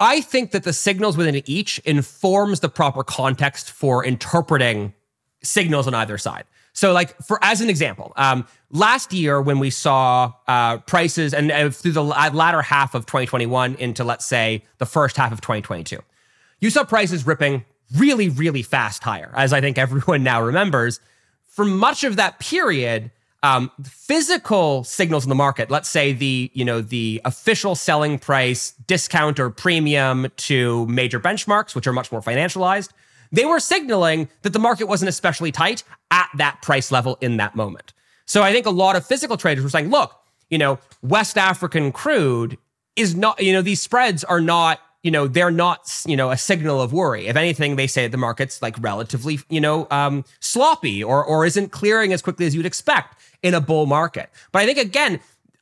I 0.00 0.20
think 0.20 0.50
that 0.50 0.64
the 0.64 0.72
signals 0.72 1.16
within 1.16 1.42
each 1.46 1.78
informs 1.80 2.60
the 2.60 2.68
proper 2.68 3.02
context 3.02 3.70
for 3.70 4.04
interpreting 4.04 4.92
signals 5.42 5.86
on 5.86 5.94
either 5.94 6.18
side. 6.18 6.44
So, 6.78 6.92
like 6.92 7.20
for 7.24 7.40
as 7.42 7.60
an 7.60 7.68
example, 7.68 8.12
um, 8.14 8.46
last 8.70 9.12
year 9.12 9.42
when 9.42 9.58
we 9.58 9.68
saw 9.68 10.32
uh, 10.46 10.78
prices 10.78 11.34
and 11.34 11.50
uh, 11.50 11.70
through 11.70 11.90
the 11.90 12.04
latter 12.04 12.62
half 12.62 12.94
of 12.94 13.04
2021 13.04 13.74
into 13.80 14.04
let's 14.04 14.24
say 14.24 14.62
the 14.78 14.86
first 14.86 15.16
half 15.16 15.32
of 15.32 15.40
2022, 15.40 15.98
you 16.60 16.70
saw 16.70 16.84
prices 16.84 17.26
ripping 17.26 17.64
really, 17.96 18.28
really 18.28 18.62
fast 18.62 19.02
higher, 19.02 19.32
as 19.34 19.52
I 19.52 19.60
think 19.60 19.76
everyone 19.86 20.22
now 20.22 20.40
remembers. 20.40 21.00
For 21.48 21.64
much 21.64 22.04
of 22.04 22.14
that 22.14 22.38
period, 22.38 23.10
um, 23.42 23.72
physical 23.82 24.84
signals 24.84 25.24
in 25.24 25.30
the 25.30 25.34
market, 25.34 25.72
let's 25.72 25.88
say 25.88 26.12
the 26.12 26.48
you 26.54 26.64
know 26.64 26.80
the 26.80 27.20
official 27.24 27.74
selling 27.74 28.20
price 28.20 28.70
discount 28.86 29.40
or 29.40 29.50
premium 29.50 30.28
to 30.36 30.86
major 30.86 31.18
benchmarks, 31.18 31.74
which 31.74 31.88
are 31.88 31.92
much 31.92 32.12
more 32.12 32.20
financialized, 32.20 32.90
they 33.32 33.44
were 33.44 33.60
signaling 33.60 34.28
that 34.42 34.52
the 34.52 34.58
market 34.58 34.86
wasn't 34.86 35.08
especially 35.08 35.52
tight 35.52 35.84
at 36.10 36.28
that 36.36 36.60
price 36.62 36.90
level 36.90 37.18
in 37.20 37.36
that 37.38 37.54
moment. 37.54 37.92
So 38.26 38.42
I 38.42 38.52
think 38.52 38.66
a 38.66 38.70
lot 38.70 38.96
of 38.96 39.06
physical 39.06 39.36
traders 39.36 39.64
were 39.64 39.70
saying, 39.70 39.90
look, 39.90 40.14
you 40.50 40.58
know, 40.58 40.78
West 41.02 41.38
African 41.38 41.92
crude 41.92 42.58
is 42.96 43.14
not, 43.14 43.42
you 43.42 43.52
know, 43.52 43.62
these 43.62 43.80
spreads 43.80 44.24
are 44.24 44.40
not, 44.40 44.80
you 45.02 45.10
know, 45.10 45.28
they're 45.28 45.50
not, 45.50 46.02
you 46.06 46.16
know, 46.16 46.30
a 46.30 46.36
signal 46.36 46.80
of 46.80 46.92
worry. 46.92 47.26
If 47.26 47.36
anything, 47.36 47.76
they 47.76 47.86
say 47.86 48.08
the 48.08 48.16
market's 48.16 48.60
like 48.60 48.76
relatively, 48.80 49.38
you 49.48 49.60
know, 49.60 49.86
um, 49.90 50.24
sloppy 50.40 51.02
or 51.04 51.24
or 51.24 51.46
isn't 51.46 51.70
clearing 51.70 52.12
as 52.12 52.20
quickly 52.20 52.46
as 52.46 52.54
you'd 52.54 52.66
expect 52.66 53.18
in 53.42 53.54
a 53.54 53.60
bull 53.60 53.86
market. 53.86 54.30
But 54.52 54.62
I 54.62 54.66
think 54.66 54.78
again, 54.78 55.20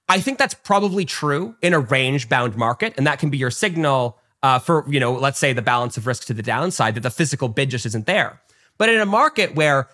I 0.09 0.21
think 0.21 0.39
that's 0.39 0.55
probably 0.55 1.05
true 1.05 1.57
in 1.63 1.75
a 1.75 1.81
range 1.81 2.29
bound 2.29 2.57
market, 2.57 2.95
and 2.97 3.07
that 3.07 3.19
can 3.19 3.29
be 3.29 3.39
your 3.39 3.51
signal 3.51 4.19
uh, 4.43 4.59
for 4.59 4.85
you 4.89 5.01
know 5.01 5.13
let's 5.13 5.39
say 5.39 5.53
the 5.53 5.63
balance 5.63 5.97
of 5.97 6.07
risk 6.07 6.25
to 6.27 6.35
the 6.35 6.43
downside 6.43 6.95
that 6.95 7.03
the 7.03 7.11
physical 7.11 7.49
bid 7.49 7.71
just 7.71 7.87
isn't 7.87 8.07
there. 8.07 8.41
But 8.79 8.89
in 8.89 9.01
a 9.01 9.07
market 9.07 9.55
where 9.55 9.89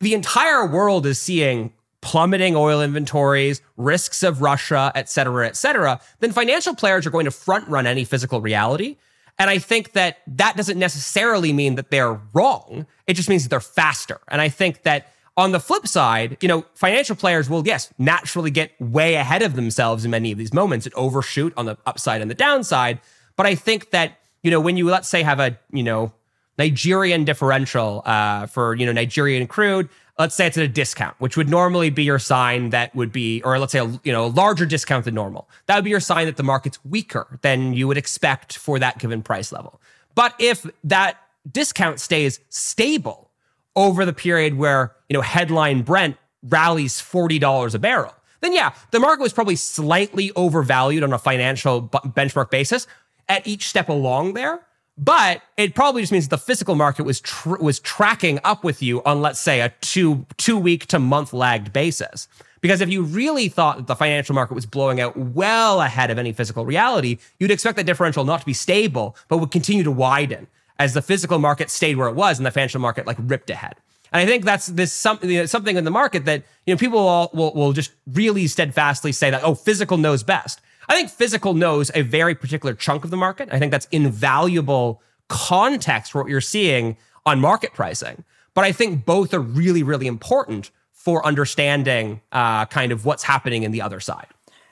the 0.00 0.14
entire 0.14 0.66
world 0.66 1.06
is 1.06 1.20
seeing 1.20 1.72
plummeting 2.00 2.54
oil 2.54 2.80
inventories 2.80 3.60
risks 3.76 4.22
of 4.22 4.40
russia 4.40 4.92
et 4.94 5.08
cetera 5.08 5.48
et 5.48 5.56
cetera 5.56 6.00
then 6.20 6.30
financial 6.30 6.72
players 6.72 7.04
are 7.04 7.10
going 7.10 7.24
to 7.24 7.30
front 7.32 7.66
run 7.68 7.86
any 7.86 8.04
physical 8.04 8.40
reality. 8.40 8.96
And 9.36 9.50
i 9.50 9.58
think 9.58 9.92
that 9.92 10.18
that 10.28 10.56
doesn't 10.56 10.78
necessarily 10.78 11.52
mean 11.52 11.74
that 11.74 11.90
they're 11.90 12.20
wrong. 12.32 12.86
It 13.08 13.14
just 13.14 13.28
means 13.28 13.42
that 13.42 13.48
they're 13.48 13.60
faster. 13.60 14.20
And 14.28 14.40
i 14.40 14.48
think 14.48 14.82
that 14.82 15.12
on 15.38 15.52
the 15.52 15.60
flip 15.60 15.86
side, 15.86 16.36
you 16.40 16.48
know, 16.48 16.64
financial 16.74 17.14
players 17.14 17.48
will, 17.48 17.64
yes, 17.64 17.94
naturally 17.96 18.50
get 18.50 18.72
way 18.80 19.14
ahead 19.14 19.40
of 19.40 19.54
themselves 19.54 20.04
in 20.04 20.10
many 20.10 20.32
of 20.32 20.36
these 20.36 20.52
moments 20.52 20.84
and 20.84 20.92
overshoot 20.96 21.54
on 21.56 21.64
the 21.64 21.78
upside 21.86 22.20
and 22.20 22.28
the 22.28 22.34
downside. 22.34 23.00
But 23.38 23.46
I 23.46 23.54
think 23.54 23.90
that, 23.90 24.18
you 24.42 24.50
know, 24.50 24.60
when 24.60 24.76
you, 24.76 24.86
let's 24.90 25.08
say, 25.08 25.22
have 25.22 25.38
a, 25.38 25.56
you 25.72 25.84
know, 25.84 26.12
Nigerian 26.58 27.24
differential 27.24 28.02
uh, 28.04 28.46
for, 28.46 28.74
you 28.74 28.84
know, 28.84 28.90
Nigerian 28.90 29.46
crude, 29.46 29.88
let's 30.18 30.34
say 30.34 30.48
it's 30.48 30.58
at 30.58 30.64
a 30.64 30.68
discount, 30.68 31.14
which 31.20 31.36
would 31.36 31.48
normally 31.48 31.88
be 31.88 32.02
your 32.02 32.18
sign 32.18 32.70
that 32.70 32.92
would 32.96 33.12
be, 33.12 33.40
or 33.44 33.60
let's 33.60 33.70
say, 33.70 33.78
a, 33.78 33.86
you 34.02 34.12
know, 34.12 34.24
a 34.24 34.26
larger 34.26 34.66
discount 34.66 35.04
than 35.04 35.14
normal. 35.14 35.48
That 35.66 35.76
would 35.76 35.84
be 35.84 35.90
your 35.90 36.00
sign 36.00 36.26
that 36.26 36.36
the 36.36 36.42
market's 36.42 36.84
weaker 36.84 37.38
than 37.42 37.74
you 37.74 37.86
would 37.86 37.96
expect 37.96 38.58
for 38.58 38.80
that 38.80 38.98
given 38.98 39.22
price 39.22 39.52
level. 39.52 39.80
But 40.16 40.34
if 40.40 40.66
that 40.82 41.16
discount 41.48 42.00
stays 42.00 42.40
stable 42.48 43.30
over 43.76 44.04
the 44.04 44.12
period 44.12 44.58
where, 44.58 44.96
you 45.08 45.14
know, 45.14 45.22
headline 45.22 45.82
Brent 45.82 46.16
rallies 46.42 46.94
$40 46.94 47.72
a 47.72 47.78
barrel, 47.78 48.14
then 48.40 48.52
yeah, 48.52 48.72
the 48.90 48.98
market 48.98 49.22
was 49.22 49.32
probably 49.32 49.56
slightly 49.56 50.32
overvalued 50.34 51.04
on 51.04 51.12
a 51.12 51.18
financial 51.18 51.82
benchmark 51.82 52.50
basis 52.50 52.88
at 53.28 53.46
each 53.46 53.68
step 53.68 53.88
along 53.88 54.34
there. 54.34 54.60
But 54.96 55.42
it 55.56 55.76
probably 55.76 56.02
just 56.02 56.10
means 56.10 56.26
the 56.26 56.38
physical 56.38 56.74
market 56.74 57.04
was 57.04 57.20
tr- 57.20 57.58
was 57.58 57.78
tracking 57.78 58.40
up 58.42 58.64
with 58.64 58.82
you 58.82 59.02
on, 59.04 59.20
let's 59.22 59.38
say, 59.38 59.60
a 59.60 59.68
two 59.80 60.26
two 60.38 60.58
week 60.58 60.86
to 60.86 60.98
month 60.98 61.32
lagged 61.32 61.72
basis. 61.72 62.26
Because 62.60 62.80
if 62.80 62.88
you 62.88 63.02
really 63.02 63.48
thought 63.48 63.76
that 63.76 63.86
the 63.86 63.94
financial 63.94 64.34
market 64.34 64.54
was 64.54 64.66
blowing 64.66 65.00
out 65.00 65.16
well 65.16 65.80
ahead 65.80 66.10
of 66.10 66.18
any 66.18 66.32
physical 66.32 66.66
reality, 66.66 67.18
you'd 67.38 67.52
expect 67.52 67.76
that 67.76 67.86
differential 67.86 68.24
not 68.24 68.40
to 68.40 68.46
be 68.46 68.52
stable, 68.52 69.16
but 69.28 69.38
would 69.38 69.52
continue 69.52 69.84
to 69.84 69.92
widen 69.92 70.48
as 70.80 70.94
the 70.94 71.02
physical 71.02 71.38
market 71.38 71.70
stayed 71.70 71.96
where 71.96 72.08
it 72.08 72.16
was 72.16 72.38
and 72.38 72.46
the 72.46 72.50
financial 72.50 72.80
market 72.80 73.06
like 73.06 73.16
ripped 73.20 73.50
ahead. 73.50 73.76
And 74.12 74.20
I 74.22 74.26
think 74.26 74.44
that's 74.44 74.66
this 74.66 74.92
something 74.92 75.46
something 75.46 75.76
in 75.76 75.84
the 75.84 75.90
market 75.90 76.24
that 76.24 76.42
you 76.66 76.74
know 76.74 76.78
people 76.78 77.04
will, 77.04 77.30
will 77.32 77.54
will 77.54 77.72
just 77.72 77.92
really 78.12 78.46
steadfastly 78.46 79.12
say 79.12 79.30
that 79.30 79.44
oh 79.44 79.54
physical 79.54 79.96
knows 79.96 80.22
best. 80.22 80.60
I 80.88 80.94
think 80.94 81.10
physical 81.10 81.54
knows 81.54 81.90
a 81.94 82.02
very 82.02 82.34
particular 82.34 82.74
chunk 82.74 83.04
of 83.04 83.10
the 83.10 83.16
market. 83.16 83.48
I 83.52 83.58
think 83.58 83.72
that's 83.72 83.86
invaluable 83.92 85.02
context 85.28 86.12
for 86.12 86.22
what 86.22 86.30
you're 86.30 86.40
seeing 86.40 86.96
on 87.26 87.40
market 87.40 87.74
pricing. 87.74 88.24
But 88.54 88.64
I 88.64 88.72
think 88.72 89.04
both 89.04 89.34
are 89.34 89.40
really, 89.40 89.82
really 89.82 90.06
important 90.06 90.70
for 90.92 91.24
understanding 91.24 92.20
uh, 92.32 92.66
kind 92.66 92.90
of 92.90 93.04
what's 93.04 93.22
happening 93.22 93.62
in 93.62 93.70
the 93.70 93.82
other 93.82 94.00
side. 94.00 94.26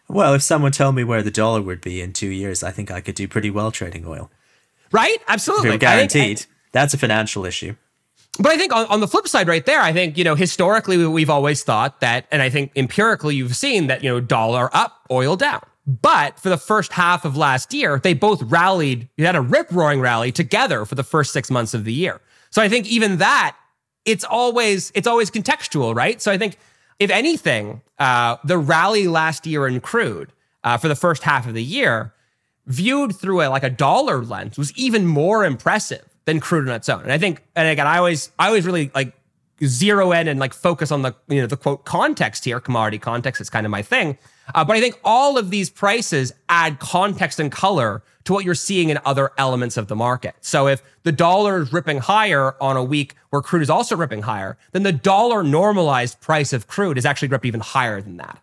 Well, 0.08 0.34
if 0.34 0.42
someone 0.42 0.72
told 0.72 0.94
me 0.94 1.04
where 1.04 1.22
the 1.22 1.30
dollar 1.30 1.60
would 1.60 1.80
be 1.80 2.00
in 2.00 2.12
two 2.12 2.28
years, 2.28 2.62
I 2.62 2.70
think 2.70 2.90
I 2.90 3.00
could 3.00 3.14
do 3.14 3.28
pretty 3.28 3.50
well 3.50 3.70
trading 3.70 4.06
oil. 4.06 4.30
Right? 4.92 5.18
Absolutely. 5.28 5.78
Guaranteed. 5.78 6.38
Think, 6.40 6.50
That's 6.72 6.94
a 6.94 6.98
financial 6.98 7.44
issue. 7.44 7.74
But 8.38 8.52
I 8.52 8.56
think 8.56 8.74
on, 8.74 8.86
on, 8.86 9.00
the 9.00 9.08
flip 9.08 9.26
side, 9.26 9.48
right 9.48 9.64
there, 9.64 9.80
I 9.80 9.92
think, 9.92 10.18
you 10.18 10.24
know, 10.24 10.34
historically, 10.34 11.04
we've 11.06 11.30
always 11.30 11.64
thought 11.64 12.00
that, 12.00 12.26
and 12.30 12.42
I 12.42 12.50
think 12.50 12.70
empirically, 12.76 13.34
you've 13.34 13.56
seen 13.56 13.86
that, 13.86 14.04
you 14.04 14.10
know, 14.10 14.20
dollar 14.20 14.74
up, 14.76 15.06
oil 15.10 15.36
down. 15.36 15.64
But 15.86 16.40
for 16.40 16.48
the 16.48 16.56
first 16.56 16.92
half 16.92 17.24
of 17.24 17.36
last 17.36 17.72
year, 17.72 18.00
they 18.02 18.12
both 18.12 18.42
rallied, 18.42 19.08
you 19.16 19.24
had 19.24 19.36
a 19.36 19.40
rip 19.40 19.68
roaring 19.70 20.00
rally 20.00 20.32
together 20.32 20.84
for 20.84 20.96
the 20.96 21.04
first 21.04 21.32
six 21.32 21.50
months 21.50 21.74
of 21.74 21.84
the 21.84 21.92
year. 21.92 22.20
So 22.50 22.60
I 22.60 22.68
think 22.68 22.86
even 22.86 23.18
that, 23.18 23.56
it's 24.04 24.24
always, 24.24 24.90
it's 24.94 25.06
always 25.06 25.30
contextual, 25.30 25.94
right? 25.94 26.20
So 26.20 26.32
I 26.32 26.38
think 26.38 26.58
if 26.98 27.10
anything, 27.10 27.82
uh, 27.98 28.36
the 28.44 28.58
rally 28.58 29.06
last 29.06 29.46
year 29.46 29.66
in 29.66 29.80
crude 29.80 30.32
uh, 30.64 30.76
for 30.76 30.88
the 30.88 30.96
first 30.96 31.22
half 31.22 31.46
of 31.46 31.54
the 31.54 31.62
year, 31.62 32.12
viewed 32.66 33.14
through 33.14 33.42
a, 33.42 33.48
like 33.48 33.62
a 33.62 33.70
dollar 33.70 34.24
lens, 34.24 34.58
was 34.58 34.72
even 34.76 35.06
more 35.06 35.44
impressive 35.44 36.04
than 36.24 36.40
crude 36.40 36.68
on 36.68 36.74
its 36.74 36.88
own. 36.88 37.02
And 37.02 37.12
I 37.12 37.18
think, 37.18 37.44
and 37.54 37.68
again, 37.68 37.86
I 37.86 37.98
always, 37.98 38.32
I 38.38 38.48
always 38.48 38.66
really 38.66 38.90
like 38.92 39.14
zero 39.64 40.12
in 40.12 40.28
and 40.28 40.38
like 40.38 40.52
focus 40.52 40.90
on 40.90 41.02
the, 41.02 41.14
you 41.28 41.40
know, 41.40 41.46
the 41.46 41.56
quote 41.56 41.84
context 41.84 42.44
here, 42.44 42.60
commodity 42.60 42.98
context 42.98 43.40
is 43.40 43.48
kind 43.48 43.66
of 43.66 43.70
my 43.70 43.82
thing. 43.82 44.18
Uh, 44.54 44.64
but 44.64 44.76
I 44.76 44.80
think 44.80 44.98
all 45.04 45.38
of 45.38 45.50
these 45.50 45.70
prices 45.70 46.32
add 46.48 46.78
context 46.78 47.40
and 47.40 47.50
color 47.50 48.02
to 48.24 48.32
what 48.32 48.44
you're 48.44 48.54
seeing 48.54 48.90
in 48.90 48.98
other 49.04 49.30
elements 49.38 49.76
of 49.76 49.88
the 49.88 49.96
market. 49.96 50.34
So 50.40 50.66
if 50.68 50.82
the 51.04 51.12
dollar 51.12 51.62
is 51.62 51.72
ripping 51.72 51.98
higher 51.98 52.54
on 52.60 52.76
a 52.76 52.84
week 52.84 53.14
where 53.30 53.40
crude 53.40 53.62
is 53.62 53.70
also 53.70 53.96
ripping 53.96 54.22
higher, 54.22 54.56
then 54.72 54.82
the 54.82 54.92
dollar 54.92 55.42
normalized 55.42 56.20
price 56.20 56.52
of 56.52 56.66
crude 56.66 56.98
is 56.98 57.06
actually 57.06 57.28
ripped 57.28 57.46
even 57.46 57.60
higher 57.60 58.00
than 58.00 58.16
that. 58.18 58.38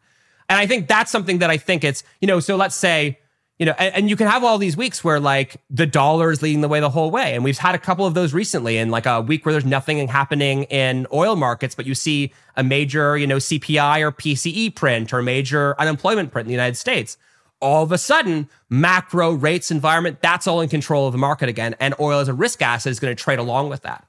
And 0.50 0.60
I 0.60 0.68
think 0.68 0.88
that's 0.88 1.12
something 1.12 1.40
that 1.40 1.50
I 1.50 1.58
think 1.58 1.84
it's, 1.84 2.04
you 2.22 2.28
know, 2.28 2.40
so 2.40 2.56
let's 2.56 2.76
say 2.76 3.20
you 3.64 3.68
know, 3.68 3.76
and, 3.80 3.96
and, 3.96 4.10
you 4.10 4.18
can 4.18 4.28
have 4.28 4.44
all 4.44 4.58
these 4.58 4.76
weeks 4.76 5.06
where 5.06 5.22
like 5.22 5.56
the 5.70 5.86
dollar 5.86 6.32
is 6.32 6.42
leading 6.42 6.60
the 6.60 6.68
way 6.68 6.82
the 6.82 6.90
whole 6.90 7.10
way. 7.10 7.34
And 7.34 7.46
we've 7.46 7.58
had 7.58 7.76
a 7.76 7.78
couple 7.78 8.06
of 8.06 8.14
those 8.14 8.34
recently 8.34 8.78
in 8.78 8.90
like 8.90 9.06
a 9.06 9.22
week 9.22 9.46
where 9.46 9.54
there's 9.54 9.64
nothing 9.64 10.06
happening 10.10 10.64
in 10.64 11.08
oil 11.14 11.38
markets, 11.38 11.74
but 11.74 11.86
you 11.86 11.96
see 11.96 12.34
a 12.58 12.64
major, 12.64 13.18
you 13.18 13.26
know, 13.26 13.38
CPI 13.38 14.02
or 14.02 14.12
PCE 14.12 14.76
print 14.76 15.14
or 15.14 15.22
major 15.22 15.80
unemployment 15.80 16.34
print 16.34 16.46
in 16.46 16.50
the 16.50 16.56
United 16.56 16.76
States. 16.76 17.16
All 17.62 17.84
of 17.84 17.94
a 17.94 17.98
sudden, 17.98 18.50
macro 18.70 19.32
rates 19.32 19.72
environment, 19.72 20.22
that's 20.22 20.46
all 20.46 20.60
in 20.60 20.68
control 20.68 21.08
of 21.08 21.14
the 21.14 21.18
market 21.18 21.48
again. 21.48 21.74
And 21.80 21.96
oil 22.02 22.20
as 22.20 22.28
a 22.28 22.34
risk 22.34 22.62
asset 22.62 22.92
is 22.92 23.00
going 23.00 23.16
to 23.16 23.24
trade 23.24 23.40
along 23.40 23.70
with 23.70 23.84
that. 23.84 24.06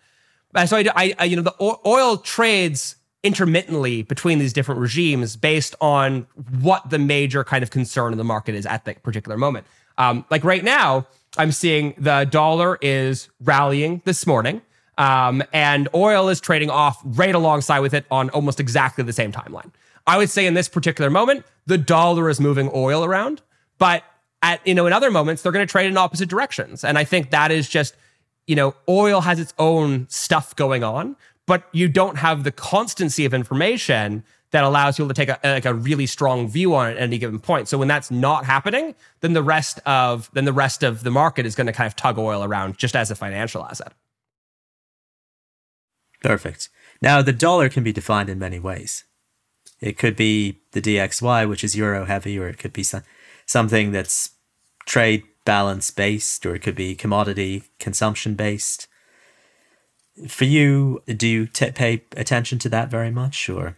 And 0.57 0.69
so 0.69 0.79
I, 0.79 1.15
I 1.17 1.25
you 1.27 1.37
know, 1.37 1.43
the 1.43 1.79
oil 1.87 2.17
trades 2.17 2.97
intermittently 3.25 4.03
between 4.03 4.39
these 4.39 4.53
different 4.53 4.81
regimes 4.81 5.35
based 5.35 5.75
on 5.81 6.27
what 6.61 6.89
the 6.91 6.99
major 6.99 7.43
kind 7.43 7.63
of 7.63 7.71
concern 7.71 8.13
in 8.13 8.19
the 8.19 8.25
market 8.25 8.55
is 8.55 8.67
at 8.67 8.85
that 8.85 9.03
particular 9.03 9.37
moment. 9.37 9.67
Um, 9.97 10.25
like 10.31 10.45
right 10.45 10.63
now, 10.63 11.07
I'm 11.39 11.51
seeing 11.51 11.95
the 11.99 12.25
dollar 12.25 12.79
is 12.81 13.29
rallying 13.41 14.03
this 14.05 14.27
morning, 14.27 14.63
um, 14.99 15.43
and 15.53 15.89
oil 15.95 16.29
is 16.29 16.41
trading 16.41 16.71
off 16.71 17.01
right 17.03 17.35
alongside 17.35 17.81
with 17.81 17.95
it 17.95 18.05
on 18.11 18.31
almost 18.31 18.61
exactly 18.61 19.03
the 19.03 19.13
same 19.13 19.33
timeline. 19.33 19.73
I 20.07 20.19
would 20.19 20.31
say 20.31 20.47
in 20.47 20.55
this 20.55 20.69
particular 20.69 21.11
moment, 21.11 21.45
the 21.67 21.79
dollar 21.79 22.29
is 22.29 22.39
moving 22.39 22.71
oil 22.75 23.05
around, 23.05 23.41
but 23.79 24.05
at 24.43 24.65
you 24.67 24.75
know 24.75 24.87
in 24.87 24.93
other 24.93 25.11
moments 25.11 25.43
they're 25.43 25.53
going 25.53 25.67
to 25.67 25.71
trade 25.71 25.87
in 25.87 25.97
opposite 25.97 26.29
directions, 26.29 26.85
and 26.85 26.99
I 26.99 27.05
think 27.05 27.31
that 27.31 27.51
is 27.51 27.69
just 27.69 27.97
you 28.47 28.55
know 28.55 28.75
oil 28.89 29.23
has 29.23 29.41
its 29.41 29.55
own 29.59 30.07
stuff 30.11 30.55
going 30.55 30.85
on 30.85 31.17
but 31.47 31.69
you 31.73 31.89
don't 31.89 32.17
have 32.17 32.45
the 32.45 32.53
constancy 32.53 33.25
of 33.25 33.35
information 33.35 34.25
that 34.51 34.65
allows 34.65 34.97
people 34.97 35.09
to 35.09 35.15
take 35.15 35.29
a, 35.29 35.39
like 35.43 35.65
a 35.65 35.75
really 35.75 36.07
strong 36.07 36.49
view 36.49 36.75
on 36.75 36.91
it 36.91 36.97
at 36.97 37.03
any 37.03 37.19
given 37.19 37.41
point. 37.41 37.69
So 37.69 37.77
when 37.77 37.89
that's 37.89 38.11
not 38.11 38.45
happening, 38.45 38.95
then 39.21 39.33
the 39.33 39.43
rest 39.43 39.81
of 39.85 40.31
then 40.33 40.45
the 40.45 40.53
rest 40.53 40.85
of 40.85 41.03
the 41.03 41.11
market 41.11 41.45
is 41.45 41.55
going 41.55 41.67
to 41.67 41.73
kind 41.73 41.87
of 41.87 41.97
tug 41.97 42.19
oil 42.19 42.45
around 42.45 42.79
just 42.79 42.95
as 42.95 43.11
a 43.11 43.17
financial 43.17 43.65
asset. 43.65 43.93
Perfect. 46.23 46.69
Now 47.03 47.21
the 47.21 47.33
dollar 47.33 47.69
can 47.69 47.83
be 47.83 47.93
defined 47.93 48.31
in 48.31 48.39
many 48.39 48.59
ways. 48.61 49.05
It 49.81 49.99
could 49.99 50.17
be 50.17 50.61
the 50.73 50.81
DXY, 50.81 51.49
which 51.49 51.65
is 51.65 51.77
euro 51.77 52.05
heavy, 52.05 52.39
or 52.39 52.49
it 52.49 52.59
could 52.59 52.73
be 52.73 52.85
some, 52.85 53.03
something 53.45 53.93
that's 53.93 54.31
trade 54.87 55.25
balance 55.45 55.91
based 55.91 56.47
or 56.47 56.55
it 56.55 56.63
could 56.63 56.75
be 56.75 56.95
commodity 56.95 57.65
consumption 57.79 58.35
based. 58.35 58.87
For 60.29 60.45
you, 60.45 61.03
do 61.07 61.27
you 61.27 61.47
t- 61.47 61.73
pay 61.73 62.05
attention 62.17 62.59
to 62.61 62.69
that 62.69 62.91
very 62.91 63.11
much 63.11 63.49
or? 63.49 63.77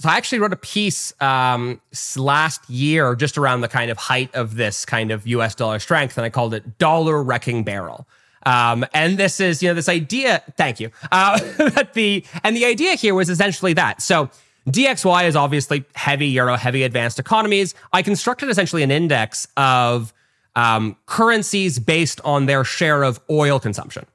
So 0.00 0.08
I 0.08 0.16
actually 0.16 0.40
wrote 0.40 0.52
a 0.52 0.56
piece 0.56 1.12
um, 1.20 1.80
last 2.16 2.68
year 2.68 3.14
just 3.14 3.38
around 3.38 3.60
the 3.60 3.68
kind 3.68 3.90
of 3.90 3.96
height 3.96 4.34
of 4.34 4.56
this 4.56 4.84
kind 4.84 5.12
of 5.12 5.26
US 5.26 5.54
dollar 5.54 5.78
strength, 5.78 6.18
and 6.18 6.24
I 6.24 6.30
called 6.30 6.52
it 6.52 6.78
dollar 6.78 7.22
wrecking 7.22 7.62
barrel. 7.62 8.08
Um, 8.44 8.84
and 8.92 9.16
this 9.16 9.40
is, 9.40 9.62
you 9.62 9.68
know, 9.68 9.74
this 9.74 9.88
idea, 9.88 10.42
thank 10.56 10.80
you. 10.80 10.90
Uh, 11.12 11.38
that 11.70 11.94
the 11.94 12.24
and 12.42 12.56
the 12.56 12.64
idea 12.64 12.94
here 12.96 13.14
was 13.14 13.30
essentially 13.30 13.72
that. 13.74 14.02
So 14.02 14.30
DXY 14.68 15.28
is 15.28 15.36
obviously 15.36 15.84
heavy 15.94 16.26
euro, 16.28 16.56
heavy 16.56 16.82
advanced 16.82 17.18
economies. 17.18 17.74
I 17.92 18.02
constructed 18.02 18.48
essentially 18.48 18.82
an 18.82 18.90
index 18.90 19.46
of 19.56 20.12
um, 20.56 20.96
currencies 21.06 21.78
based 21.78 22.20
on 22.24 22.46
their 22.46 22.64
share 22.64 23.02
of 23.02 23.20
oil 23.30 23.60
consumption. 23.60 24.06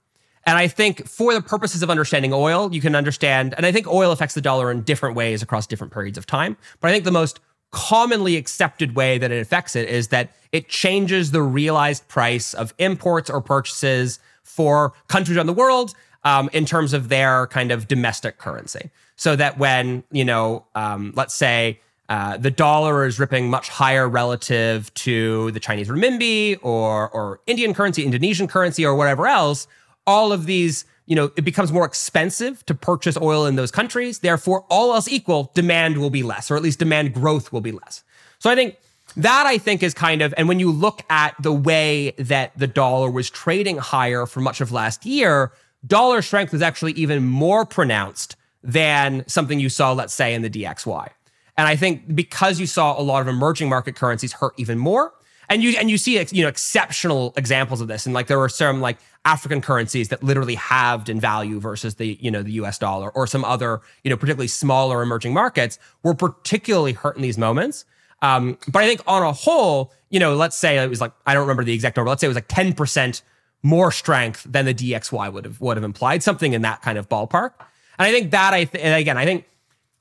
And 0.46 0.58
I 0.58 0.68
think 0.68 1.08
for 1.08 1.34
the 1.34 1.42
purposes 1.42 1.84
of 1.84 1.90
understanding 1.90 2.34
oil, 2.34 2.74
you 2.74 2.82
can 2.82 2.96
understand, 2.96 3.54
and 3.58 3.66
I 3.66 3.72
think 3.72 3.88
oil 3.88 4.12
affects 4.12 4.36
the 4.36 4.42
dollar 4.42 4.72
in 4.72 4.82
different 4.82 5.16
ways 5.16 5.42
across 5.42 5.68
different 5.68 5.94
periods 5.94 6.18
of 6.18 6.26
time. 6.26 6.58
But 6.80 6.90
I 6.90 6.94
think 6.94 7.04
the 7.04 7.12
most 7.12 7.40
commonly 7.72 8.36
accepted 8.36 8.96
way 8.96 9.18
that 9.18 9.32
it 9.32 9.40
affects 9.40 9.76
it 9.76 9.88
is 9.90 10.08
that 10.08 10.32
it 10.52 10.70
changes 10.70 11.32
the 11.32 11.44
realized 11.44 12.08
price 12.08 12.54
of 12.54 12.74
imports 12.80 13.30
or 13.30 13.42
purchases 13.42 14.20
for 14.44 14.94
countries 15.08 15.38
around 15.38 15.46
the 15.46 15.54
world 15.54 15.94
um, 16.24 16.50
in 16.52 16.66
terms 16.66 16.94
of 16.94 17.10
their 17.10 17.48
kind 17.48 17.72
of 17.72 17.88
domestic 17.88 18.40
currency. 18.40 18.90
So 19.16 19.36
that 19.36 19.60
when, 19.60 20.04
you 20.12 20.26
know, 20.26 20.66
um, 20.76 21.14
let's 21.16 21.36
say, 21.36 21.80
uh, 22.08 22.38
the 22.38 22.50
dollar 22.50 23.06
is 23.06 23.20
ripping 23.20 23.52
much 23.52 23.70
higher 23.70 24.10
relative 24.10 24.92
to 24.96 25.52
the 25.52 25.60
Chinese 25.60 25.90
renminbi 25.90 26.58
or 26.64 27.08
or 27.12 27.40
Indian 27.46 27.74
currency, 27.74 28.04
Indonesian 28.04 28.48
currency, 28.48 28.84
or 28.84 28.96
whatever 28.96 29.28
else. 29.28 29.68
All 30.06 30.32
of 30.32 30.46
these, 30.46 30.86
you 31.06 31.16
know, 31.16 31.32
it 31.36 31.42
becomes 31.44 31.72
more 31.72 31.86
expensive 31.86 32.66
to 32.66 32.74
purchase 32.74 33.18
oil 33.18 33.46
in 33.46 33.56
those 33.56 33.72
countries. 33.72 34.20
Therefore, 34.20 34.66
all 34.70 34.94
else 34.94 35.08
equal, 35.08 35.52
demand 35.54 35.98
will 35.98 36.10
be 36.10 36.24
less, 36.24 36.50
or 36.50 36.56
at 36.56 36.64
least 36.64 36.80
demand 36.80 37.14
growth 37.14 37.52
will 37.52 37.62
be 37.62 37.72
less. 37.72 38.04
So 38.40 38.50
I 38.50 38.56
think 38.56 38.78
that 39.18 39.46
I 39.46 39.58
think 39.58 39.84
is 39.84 39.94
kind 39.94 40.22
of, 40.22 40.34
and 40.38 40.48
when 40.48 40.60
you 40.60 40.72
look 40.72 41.04
at 41.10 41.36
the 41.42 41.54
way 41.54 42.12
that 42.18 42.58
the 42.58 42.68
dollar 42.68 43.10
was 43.10 43.30
trading 43.30 43.78
higher 43.78 44.26
for 44.26 44.40
much 44.40 44.62
of 44.62 44.72
last 44.72 45.06
year, 45.06 45.52
dollar 45.86 46.22
strength 46.22 46.52
was 46.52 46.62
actually 46.62 46.94
even 46.94 47.26
more 47.26 47.66
pronounced 47.66 48.36
than 48.64 49.24
something 49.28 49.60
you 49.60 49.70
saw, 49.70 49.94
let's 49.94 50.14
say, 50.14 50.34
in 50.34 50.42
the 50.42 50.50
DXY. 50.50 51.10
And 51.58 51.68
I 51.68 51.76
think 51.76 52.16
because 52.16 52.60
you 52.60 52.66
saw 52.66 53.00
a 53.00 53.04
lot 53.04 53.22
of 53.22 53.28
emerging 53.28 53.70
market 53.70 53.96
currencies 53.96 54.34
hurt 54.34 54.54
even 54.58 54.78
more, 54.78 55.14
and 55.50 55.64
you 55.64 55.76
and 55.78 55.90
you 55.90 55.98
see 55.98 56.20
you 56.32 56.44
know 56.44 56.48
exceptional 56.48 57.34
examples 57.36 57.82
of 57.82 57.88
this, 57.88 58.06
and 58.06 58.14
like 58.14 58.28
there 58.28 58.40
were 58.40 58.50
some 58.50 58.82
like 58.82 58.98
African 59.26 59.62
currencies 59.62 60.10
that 60.10 60.24
literally 60.24 60.56
halved 60.56 61.10
in 61.10 61.20
value 61.20 61.60
versus 61.60 61.96
the 61.96 62.18
you 62.22 62.30
know 62.32 62.44
the 62.44 62.54
U.S. 62.54 62.78
dollar, 62.78 63.10
or 63.10 63.28
some 63.28 63.44
other 63.44 63.82
you 64.04 64.10
know 64.10 64.18
particularly 64.18 64.48
smaller 64.48 65.02
emerging 65.02 65.34
markets 65.34 65.80
were 66.04 66.14
particularly 66.14 66.94
hurt 66.94 67.16
in 67.16 67.22
these 67.22 67.38
moments. 67.38 67.86
Um, 68.22 68.58
but 68.68 68.84
I 68.84 68.88
think 68.88 69.02
on 69.08 69.24
a 69.24 69.32
whole, 69.32 69.94
you 70.10 70.20
know, 70.20 70.36
let's 70.36 70.56
say 70.56 70.78
it 70.78 70.90
was 70.90 71.02
like 71.02 71.14
I 71.26 71.34
don't 71.34 71.42
remember 71.42 71.64
the 71.64 71.74
exact 71.74 71.98
number. 71.98 72.10
Let's 72.10 72.22
say 72.22 72.28
it 72.28 72.30
was 72.30 72.38
like 72.38 72.48
ten 72.48 72.74
percent 72.74 73.24
more 73.64 73.92
strength 73.92 74.46
than 74.48 74.66
the 74.66 74.74
DXY 74.74 75.34
would 75.34 75.46
have 75.46 75.60
would 75.60 75.78
have 75.78 75.84
implied, 75.84 76.22
something 76.22 76.54
in 76.54 76.62
that 76.62 76.82
kind 76.82 76.98
of 76.98 77.10
ballpark. 77.10 77.54
And 77.98 78.08
I 78.08 78.12
think 78.12 78.32
that 78.32 78.54
I 78.54 78.66
th- 78.66 79.02
again, 79.02 79.18
I 79.18 79.26
think 79.26 79.46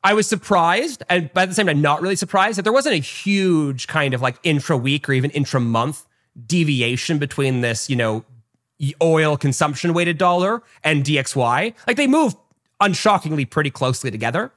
I 0.05 0.15
was 0.15 0.27
surprised, 0.27 1.03
and 1.09 1.33
by 1.33 1.47
the 1.47 1.55
same 1.55 1.67
time, 1.67 1.83
not 1.83 2.01
really 2.01 2.17
surprised 2.17 2.59
that 2.59 2.63
there 2.63 2.73
wasn't 2.73 2.95
a 2.95 2.99
huge 2.99 3.89
kind 3.89 4.15
of 4.15 4.23
like 4.23 4.37
intra 4.43 4.77
week 4.77 5.09
or 5.09 5.13
even 5.13 5.31
intra 5.33 5.61
month 5.61 6.07
deviation 6.47 7.19
between 7.19 7.63
this, 7.63 7.91
you 7.91 7.97
know, 7.97 8.25
oil 9.03 9.37
consumption 9.37 9.93
weighted 9.93 10.19
dollar 10.19 10.63
and 10.85 11.05
DXY. 11.05 11.75
Like 11.87 11.97
they 11.97 12.07
move 12.07 12.37
unshockingly 12.81 13.49
pretty 13.49 13.71
closely 13.71 14.11
together. 14.11 14.53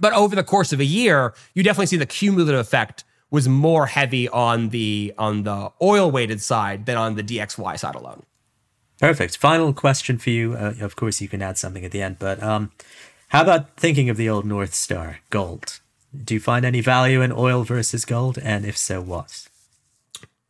But 0.00 0.12
over 0.12 0.34
the 0.34 0.44
course 0.44 0.72
of 0.72 0.80
a 0.80 0.84
year, 0.84 1.34
you 1.54 1.62
definitely 1.62 1.86
see 1.86 1.96
the 1.96 2.06
cumulative 2.06 2.58
effect 2.58 3.04
was 3.30 3.48
more 3.48 3.86
heavy 3.86 4.28
on 4.28 4.70
the 4.70 5.12
on 5.18 5.42
the 5.42 5.70
oil 5.82 6.10
weighted 6.10 6.40
side 6.40 6.86
than 6.86 6.96
on 6.96 7.16
the 7.16 7.22
DXY 7.22 7.78
side 7.78 7.94
alone. 7.94 8.22
Perfect. 8.98 9.36
Final 9.36 9.72
question 9.72 10.18
for 10.18 10.30
you. 10.30 10.54
Uh, 10.54 10.74
of 10.80 10.96
course, 10.96 11.20
you 11.20 11.28
can 11.28 11.42
add 11.42 11.58
something 11.58 11.84
at 11.84 11.92
the 11.92 12.02
end, 12.02 12.18
but 12.18 12.42
um, 12.42 12.72
how 13.28 13.42
about 13.42 13.76
thinking 13.76 14.08
of 14.08 14.16
the 14.16 14.28
old 14.28 14.44
North 14.44 14.74
Star, 14.74 15.20
gold? 15.30 15.80
Do 16.24 16.34
you 16.34 16.40
find 16.40 16.64
any 16.64 16.80
value 16.80 17.20
in 17.22 17.32
oil 17.32 17.62
versus 17.64 18.04
gold? 18.04 18.38
And 18.42 18.64
if 18.64 18.76
so, 18.76 19.00
what? 19.00 19.48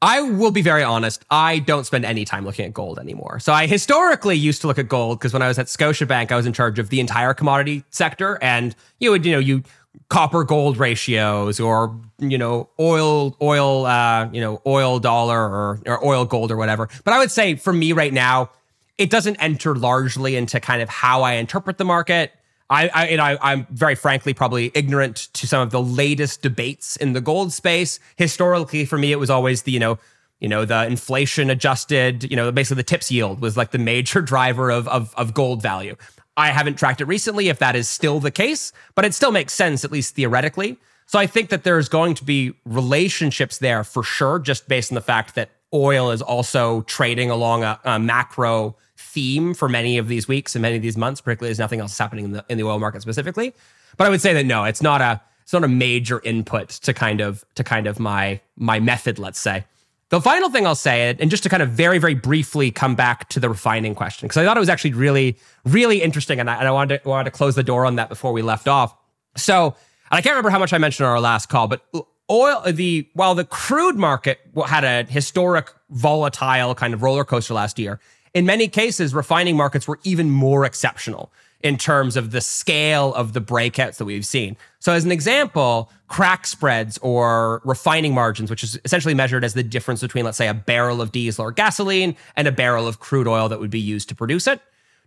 I 0.00 0.20
will 0.20 0.52
be 0.52 0.62
very 0.62 0.84
honest. 0.84 1.24
I 1.28 1.58
don't 1.58 1.84
spend 1.84 2.04
any 2.04 2.24
time 2.24 2.44
looking 2.44 2.64
at 2.64 2.72
gold 2.72 3.00
anymore. 3.00 3.40
So 3.40 3.52
I 3.52 3.66
historically 3.66 4.36
used 4.36 4.60
to 4.60 4.68
look 4.68 4.78
at 4.78 4.88
gold 4.88 5.18
because 5.18 5.32
when 5.32 5.42
I 5.42 5.48
was 5.48 5.58
at 5.58 5.66
Scotiabank, 5.66 6.30
I 6.30 6.36
was 6.36 6.46
in 6.46 6.52
charge 6.52 6.78
of 6.78 6.90
the 6.90 7.00
entire 7.00 7.34
commodity 7.34 7.82
sector, 7.90 8.38
and 8.40 8.76
you 9.00 9.10
would, 9.10 9.26
you 9.26 9.32
know, 9.32 9.40
you 9.40 9.64
copper 10.08 10.44
gold 10.44 10.76
ratios 10.76 11.58
or 11.58 11.98
you 12.18 12.38
know 12.38 12.68
oil 12.78 13.36
oil 13.42 13.86
uh, 13.86 14.28
you 14.30 14.40
know 14.40 14.62
oil 14.66 15.00
dollar 15.00 15.40
or 15.40 15.80
or 15.86 16.04
oil 16.06 16.24
gold 16.24 16.52
or 16.52 16.56
whatever. 16.56 16.88
But 17.02 17.14
I 17.14 17.18
would 17.18 17.32
say 17.32 17.56
for 17.56 17.72
me 17.72 17.92
right 17.92 18.12
now, 18.12 18.50
it 18.98 19.10
doesn't 19.10 19.36
enter 19.36 19.74
largely 19.74 20.36
into 20.36 20.60
kind 20.60 20.80
of 20.80 20.88
how 20.88 21.22
I 21.22 21.34
interpret 21.34 21.76
the 21.76 21.84
market. 21.84 22.32
I, 22.70 22.88
I 23.18 23.38
I'm 23.40 23.66
very 23.70 23.94
frankly 23.94 24.34
probably 24.34 24.70
ignorant 24.74 25.28
to 25.34 25.46
some 25.46 25.62
of 25.62 25.70
the 25.70 25.82
latest 25.82 26.42
debates 26.42 26.96
in 26.96 27.12
the 27.12 27.20
gold 27.20 27.52
space. 27.52 27.98
Historically, 28.16 28.84
for 28.84 28.98
me, 28.98 29.12
it 29.12 29.18
was 29.18 29.30
always 29.30 29.62
the 29.62 29.72
you 29.72 29.80
know 29.80 29.98
you 30.40 30.48
know 30.48 30.64
the 30.64 30.86
inflation 30.86 31.50
adjusted 31.50 32.30
you 32.30 32.36
know 32.36 32.52
basically 32.52 32.76
the 32.76 32.84
TIPS 32.84 33.10
yield 33.10 33.40
was 33.40 33.56
like 33.56 33.70
the 33.70 33.78
major 33.78 34.20
driver 34.32 34.70
of 34.70 34.86
of, 34.88 35.14
of 35.16 35.34
gold 35.34 35.62
value. 35.62 35.96
I 36.36 36.50
haven't 36.50 36.78
tracked 36.78 37.00
it 37.00 37.06
recently 37.06 37.48
if 37.48 37.58
that 37.58 37.74
is 37.74 37.88
still 37.88 38.20
the 38.20 38.30
case, 38.30 38.72
but 38.94 39.04
it 39.04 39.12
still 39.12 39.32
makes 39.32 39.52
sense 39.52 39.84
at 39.84 39.90
least 39.90 40.14
theoretically. 40.14 40.78
So 41.06 41.18
I 41.18 41.26
think 41.26 41.48
that 41.48 41.64
there's 41.64 41.88
going 41.88 42.14
to 42.14 42.24
be 42.24 42.52
relationships 42.64 43.58
there 43.58 43.82
for 43.82 44.02
sure, 44.02 44.38
just 44.38 44.68
based 44.68 44.92
on 44.92 44.94
the 44.94 45.00
fact 45.00 45.34
that 45.34 45.50
oil 45.72 46.10
is 46.10 46.22
also 46.22 46.82
trading 46.82 47.30
along 47.30 47.64
a, 47.64 47.80
a 47.84 47.98
macro 47.98 48.76
theme 49.18 49.52
for 49.52 49.68
many 49.68 49.98
of 49.98 50.06
these 50.06 50.28
weeks 50.28 50.54
and 50.54 50.62
many 50.62 50.76
of 50.76 50.82
these 50.82 50.96
months, 50.96 51.20
particularly 51.20 51.50
as 51.50 51.58
nothing 51.58 51.80
else 51.80 51.90
is 51.92 51.98
happening 51.98 52.26
in 52.26 52.32
the 52.32 52.44
in 52.48 52.56
the 52.56 52.64
oil 52.64 52.78
market 52.78 53.02
specifically. 53.02 53.52
But 53.96 54.06
I 54.06 54.10
would 54.10 54.20
say 54.20 54.32
that 54.32 54.46
no, 54.46 54.62
it's 54.62 54.80
not 54.80 55.00
a 55.00 55.20
it's 55.42 55.52
not 55.52 55.64
a 55.64 55.68
major 55.68 56.20
input 56.22 56.68
to 56.68 56.94
kind 56.94 57.20
of 57.20 57.44
to 57.56 57.64
kind 57.64 57.88
of 57.88 57.98
my 57.98 58.40
my 58.56 58.78
method, 58.78 59.18
let's 59.18 59.40
say. 59.40 59.64
The 60.10 60.20
final 60.20 60.48
thing 60.50 60.66
I'll 60.66 60.74
say, 60.74 61.14
and 61.20 61.30
just 61.30 61.42
to 61.42 61.50
kind 61.50 61.62
of 61.62 61.70
very, 61.70 61.98
very 61.98 62.14
briefly 62.14 62.70
come 62.70 62.94
back 62.94 63.28
to 63.30 63.40
the 63.40 63.48
refining 63.50 63.94
question, 63.94 64.26
because 64.26 64.38
I 64.38 64.44
thought 64.44 64.56
it 64.56 64.60
was 64.60 64.70
actually 64.70 64.94
really, 64.94 65.36
really 65.66 66.00
interesting, 66.00 66.40
and 66.40 66.48
I, 66.48 66.54
and 66.60 66.66
I 66.66 66.70
wanted 66.70 67.02
to, 67.02 67.08
wanted 67.08 67.24
to 67.24 67.30
close 67.30 67.56
the 67.56 67.62
door 67.62 67.84
on 67.84 67.96
that 67.96 68.08
before 68.08 68.32
we 68.32 68.40
left 68.40 68.68
off. 68.68 68.96
So, 69.36 69.74
I 70.10 70.22
can't 70.22 70.32
remember 70.32 70.48
how 70.48 70.58
much 70.58 70.72
I 70.72 70.78
mentioned 70.78 71.06
on 71.06 71.12
our 71.12 71.20
last 71.20 71.50
call, 71.50 71.68
but 71.68 71.82
oil, 72.30 72.62
the 72.72 73.06
while 73.12 73.34
the 73.34 73.44
crude 73.44 73.96
market 73.96 74.40
had 74.66 74.84
a 74.84 75.04
historic 75.10 75.70
volatile 75.90 76.74
kind 76.74 76.94
of 76.94 77.02
roller 77.02 77.24
coaster 77.24 77.52
last 77.52 77.78
year, 77.78 78.00
in 78.34 78.46
many 78.46 78.68
cases, 78.68 79.14
refining 79.14 79.56
markets 79.56 79.88
were 79.88 79.98
even 80.04 80.30
more 80.30 80.64
exceptional 80.64 81.32
in 81.60 81.76
terms 81.76 82.16
of 82.16 82.30
the 82.30 82.40
scale 82.40 83.12
of 83.14 83.32
the 83.32 83.40
breakouts 83.40 83.96
that 83.96 84.04
we've 84.04 84.26
seen. 84.26 84.56
So, 84.78 84.92
as 84.92 85.04
an 85.04 85.10
example, 85.10 85.90
crack 86.06 86.46
spreads 86.46 86.98
or 86.98 87.60
refining 87.64 88.14
margins, 88.14 88.50
which 88.50 88.62
is 88.62 88.78
essentially 88.84 89.14
measured 89.14 89.44
as 89.44 89.54
the 89.54 89.62
difference 89.62 90.00
between, 90.00 90.24
let's 90.24 90.38
say, 90.38 90.48
a 90.48 90.54
barrel 90.54 91.02
of 91.02 91.10
diesel 91.10 91.44
or 91.44 91.52
gasoline 91.52 92.16
and 92.36 92.46
a 92.46 92.52
barrel 92.52 92.86
of 92.86 93.00
crude 93.00 93.26
oil 93.26 93.48
that 93.48 93.58
would 93.58 93.70
be 93.70 93.80
used 93.80 94.08
to 94.10 94.14
produce 94.14 94.46
it. 94.46 94.60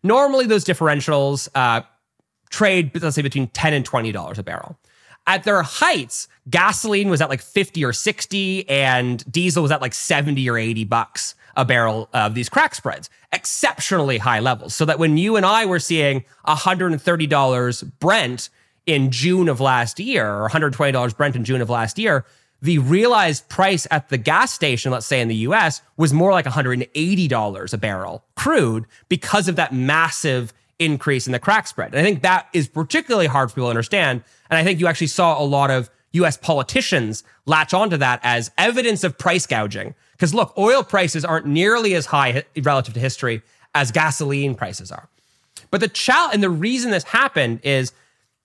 Normally, 0.03 0.45
those 0.45 0.65
differentials 0.65 1.47
uh, 1.55 1.81
trade, 2.49 2.91
let's 3.01 3.15
say, 3.15 3.21
between 3.21 3.47
10 3.47 3.73
and 3.73 3.89
$20 3.89 4.37
a 4.37 4.43
barrel. 4.43 4.77
At 5.27 5.43
their 5.43 5.61
heights, 5.61 6.27
gasoline 6.49 7.09
was 7.09 7.21
at 7.21 7.29
like 7.29 7.41
50 7.41 7.85
or 7.85 7.93
60 7.93 8.67
and 8.67 9.31
diesel 9.31 9.61
was 9.61 9.71
at 9.71 9.79
like 9.79 9.93
70 9.93 10.49
or 10.49 10.57
80 10.57 10.83
bucks 10.85 11.35
a 11.55 11.65
barrel 11.65 12.09
of 12.13 12.33
these 12.35 12.49
crack 12.49 12.75
spreads, 12.75 13.09
exceptionally 13.31 14.17
high 14.17 14.39
levels. 14.39 14.73
So 14.73 14.85
that 14.85 14.99
when 14.99 15.17
you 15.17 15.35
and 15.35 15.45
I 15.45 15.65
were 15.65 15.79
seeing 15.79 16.23
$130 16.47 17.91
Brent 17.99 18.49
in 18.85 19.11
June 19.11 19.47
of 19.47 19.59
last 19.59 19.99
year, 19.99 20.27
or 20.27 20.49
$120 20.49 21.17
Brent 21.17 21.35
in 21.35 21.43
June 21.43 21.61
of 21.61 21.69
last 21.69 21.99
year, 21.99 22.25
the 22.61 22.77
realized 22.77 23.49
price 23.49 23.87
at 23.89 24.09
the 24.09 24.17
gas 24.17 24.53
station, 24.53 24.91
let's 24.91 25.05
say 25.05 25.19
in 25.19 25.27
the 25.27 25.35
US, 25.35 25.81
was 25.97 26.13
more 26.13 26.31
like 26.31 26.45
$180 26.45 27.73
a 27.73 27.77
barrel 27.77 28.23
crude 28.35 28.85
because 29.09 29.47
of 29.47 29.55
that 29.55 29.73
massive 29.73 30.53
increase 30.77 31.27
in 31.27 31.31
the 31.31 31.39
crack 31.39 31.67
spread. 31.67 31.91
And 31.93 31.99
I 31.99 32.03
think 32.03 32.21
that 32.21 32.47
is 32.53 32.67
particularly 32.67 33.27
hard 33.27 33.49
for 33.49 33.55
people 33.55 33.67
to 33.67 33.71
understand. 33.71 34.23
And 34.49 34.57
I 34.57 34.63
think 34.63 34.79
you 34.79 34.87
actually 34.87 35.07
saw 35.07 35.41
a 35.41 35.45
lot 35.45 35.71
of 35.71 35.89
US 36.13 36.37
politicians 36.37 37.23
latch 37.45 37.73
onto 37.73 37.97
that 37.97 38.19
as 38.23 38.51
evidence 38.57 39.03
of 39.03 39.17
price 39.17 39.47
gouging. 39.47 39.95
Because 40.21 40.35
look, 40.35 40.55
oil 40.55 40.83
prices 40.83 41.25
aren't 41.25 41.47
nearly 41.47 41.95
as 41.95 42.05
high 42.05 42.43
relative 42.61 42.93
to 42.93 42.99
history 42.99 43.41
as 43.73 43.91
gasoline 43.91 44.53
prices 44.53 44.91
are. 44.91 45.09
But 45.71 45.81
the 45.81 45.87
challenge 45.87 46.35
and 46.35 46.43
the 46.43 46.49
reason 46.51 46.91
this 46.91 47.05
happened 47.05 47.59
is 47.63 47.91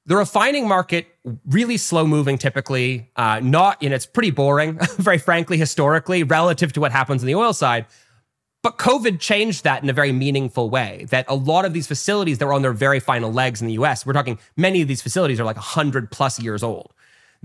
the 0.07 0.17
refining 0.17 0.67
market 0.67 1.07
really 1.45 1.77
slow 1.77 2.07
moving 2.07 2.39
typically 2.39 3.11
uh, 3.17 3.41
not 3.43 3.83
you 3.83 3.91
know 3.91 3.95
it's 3.95 4.07
pretty 4.07 4.31
boring 4.31 4.79
very 4.97 5.19
frankly 5.19 5.59
historically 5.59 6.23
relative 6.23 6.73
to 6.73 6.81
what 6.81 6.93
happens 6.93 7.23
on 7.23 7.27
the 7.27 7.35
oil 7.35 7.53
side 7.53 7.85
but 8.63 8.79
covid 8.79 9.19
changed 9.19 9.65
that 9.65 9.83
in 9.83 9.91
a 9.91 9.93
very 9.93 10.13
meaningful 10.13 10.71
way 10.71 11.05
that 11.11 11.27
a 11.29 11.35
lot 11.35 11.65
of 11.65 11.73
these 11.73 11.89
facilities 11.89 12.39
that 12.39 12.47
were 12.47 12.53
on 12.53 12.63
their 12.63 12.73
very 12.73 13.01
final 13.01 13.33
legs 13.33 13.61
in 13.61 13.67
the 13.67 13.75
us 13.75 14.07
we're 14.07 14.13
talking 14.13 14.39
many 14.57 14.81
of 14.81 14.87
these 14.87 15.03
facilities 15.03 15.41
are 15.41 15.45
like 15.45 15.57
100 15.57 16.13
plus 16.13 16.41
years 16.41 16.63
old 16.63 16.95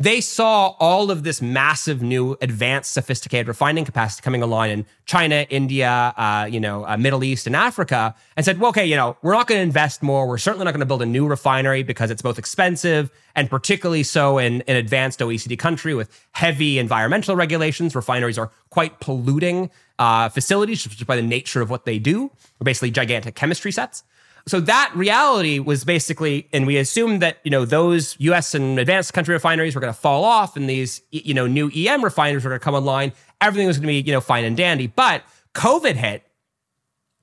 they 0.03 0.21
saw 0.21 0.75
all 0.79 1.11
of 1.11 1.23
this 1.23 1.41
massive 1.41 2.01
new 2.01 2.37
advanced 2.41 2.91
sophisticated 2.93 3.47
refining 3.47 3.85
capacity 3.85 4.21
coming 4.21 4.43
online 4.43 4.69
in 4.69 4.85
china 5.05 5.45
india 5.49 6.13
uh, 6.17 6.47
you 6.49 6.59
know 6.59 6.85
uh, 6.85 6.97
middle 6.97 7.23
east 7.23 7.47
and 7.47 7.55
africa 7.55 8.15
and 8.35 8.45
said 8.45 8.59
well 8.59 8.69
okay 8.69 8.85
you 8.85 8.95
know 8.95 9.15
we're 9.21 9.33
not 9.33 9.47
going 9.47 9.59
to 9.59 9.63
invest 9.63 10.01
more. 10.01 10.27
We're 10.27 10.37
certainly 10.37 10.65
not 10.65 10.71
going 10.71 10.81
to 10.81 10.85
build 10.85 11.01
a 11.01 11.05
new 11.05 11.27
refinery 11.27 11.83
because 11.83 12.11
it's 12.11 12.21
both 12.21 12.39
expensive 12.39 13.11
and 13.35 13.49
particularly 13.49 14.03
so 14.03 14.37
in 14.37 14.61
an 14.63 14.75
advanced 14.75 15.19
oecd 15.19 15.57
country 15.59 15.93
with 15.93 16.09
heavy 16.31 16.79
environmental 16.79 17.35
regulations. 17.35 17.95
Refineries 17.95 18.37
are 18.37 18.51
quite 18.69 18.99
polluting 18.99 19.69
uh, 19.99 20.29
facilities 20.29 20.83
just 20.83 21.05
by 21.05 21.15
the 21.15 21.21
nature 21.21 21.61
of 21.61 21.69
what 21.69 21.85
they 21.85 21.99
do. 21.99 22.31
They're 22.59 22.65
basically 22.65 22.91
gigantic 22.91 23.35
chemistry 23.35 23.71
sets 23.71 24.03
so 24.47 24.59
that 24.61 24.91
reality 24.95 25.59
was 25.59 25.83
basically, 25.83 26.47
and 26.51 26.65
we 26.65 26.77
assumed 26.77 27.21
that 27.21 27.37
you 27.43 27.51
know 27.51 27.65
those 27.65 28.15
U.S. 28.19 28.55
and 28.55 28.79
advanced 28.79 29.13
country 29.13 29.33
refineries 29.33 29.75
were 29.75 29.81
going 29.81 29.93
to 29.93 29.99
fall 29.99 30.23
off, 30.23 30.55
and 30.55 30.69
these 30.69 31.01
you 31.11 31.33
know 31.33 31.47
new 31.47 31.69
EM 31.75 32.03
refineries 32.03 32.43
were 32.43 32.49
going 32.49 32.59
to 32.59 32.63
come 32.63 32.75
online. 32.75 33.13
Everything 33.39 33.67
was 33.67 33.77
going 33.77 33.87
to 33.87 34.01
be 34.03 34.07
you 34.07 34.13
know 34.13 34.21
fine 34.21 34.45
and 34.45 34.57
dandy. 34.57 34.87
But 34.87 35.23
COVID 35.53 35.95
hit. 35.95 36.23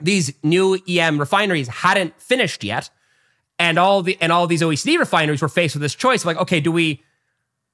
These 0.00 0.32
new 0.44 0.78
EM 0.88 1.18
refineries 1.18 1.66
hadn't 1.66 2.20
finished 2.20 2.62
yet, 2.62 2.88
and 3.58 3.78
all 3.78 4.02
the 4.02 4.16
and 4.20 4.30
all 4.30 4.46
these 4.46 4.62
OECD 4.62 4.96
refineries 4.96 5.42
were 5.42 5.48
faced 5.48 5.74
with 5.74 5.82
this 5.82 5.96
choice: 5.96 6.24
like, 6.24 6.36
okay, 6.36 6.60
do 6.60 6.70
we 6.70 7.02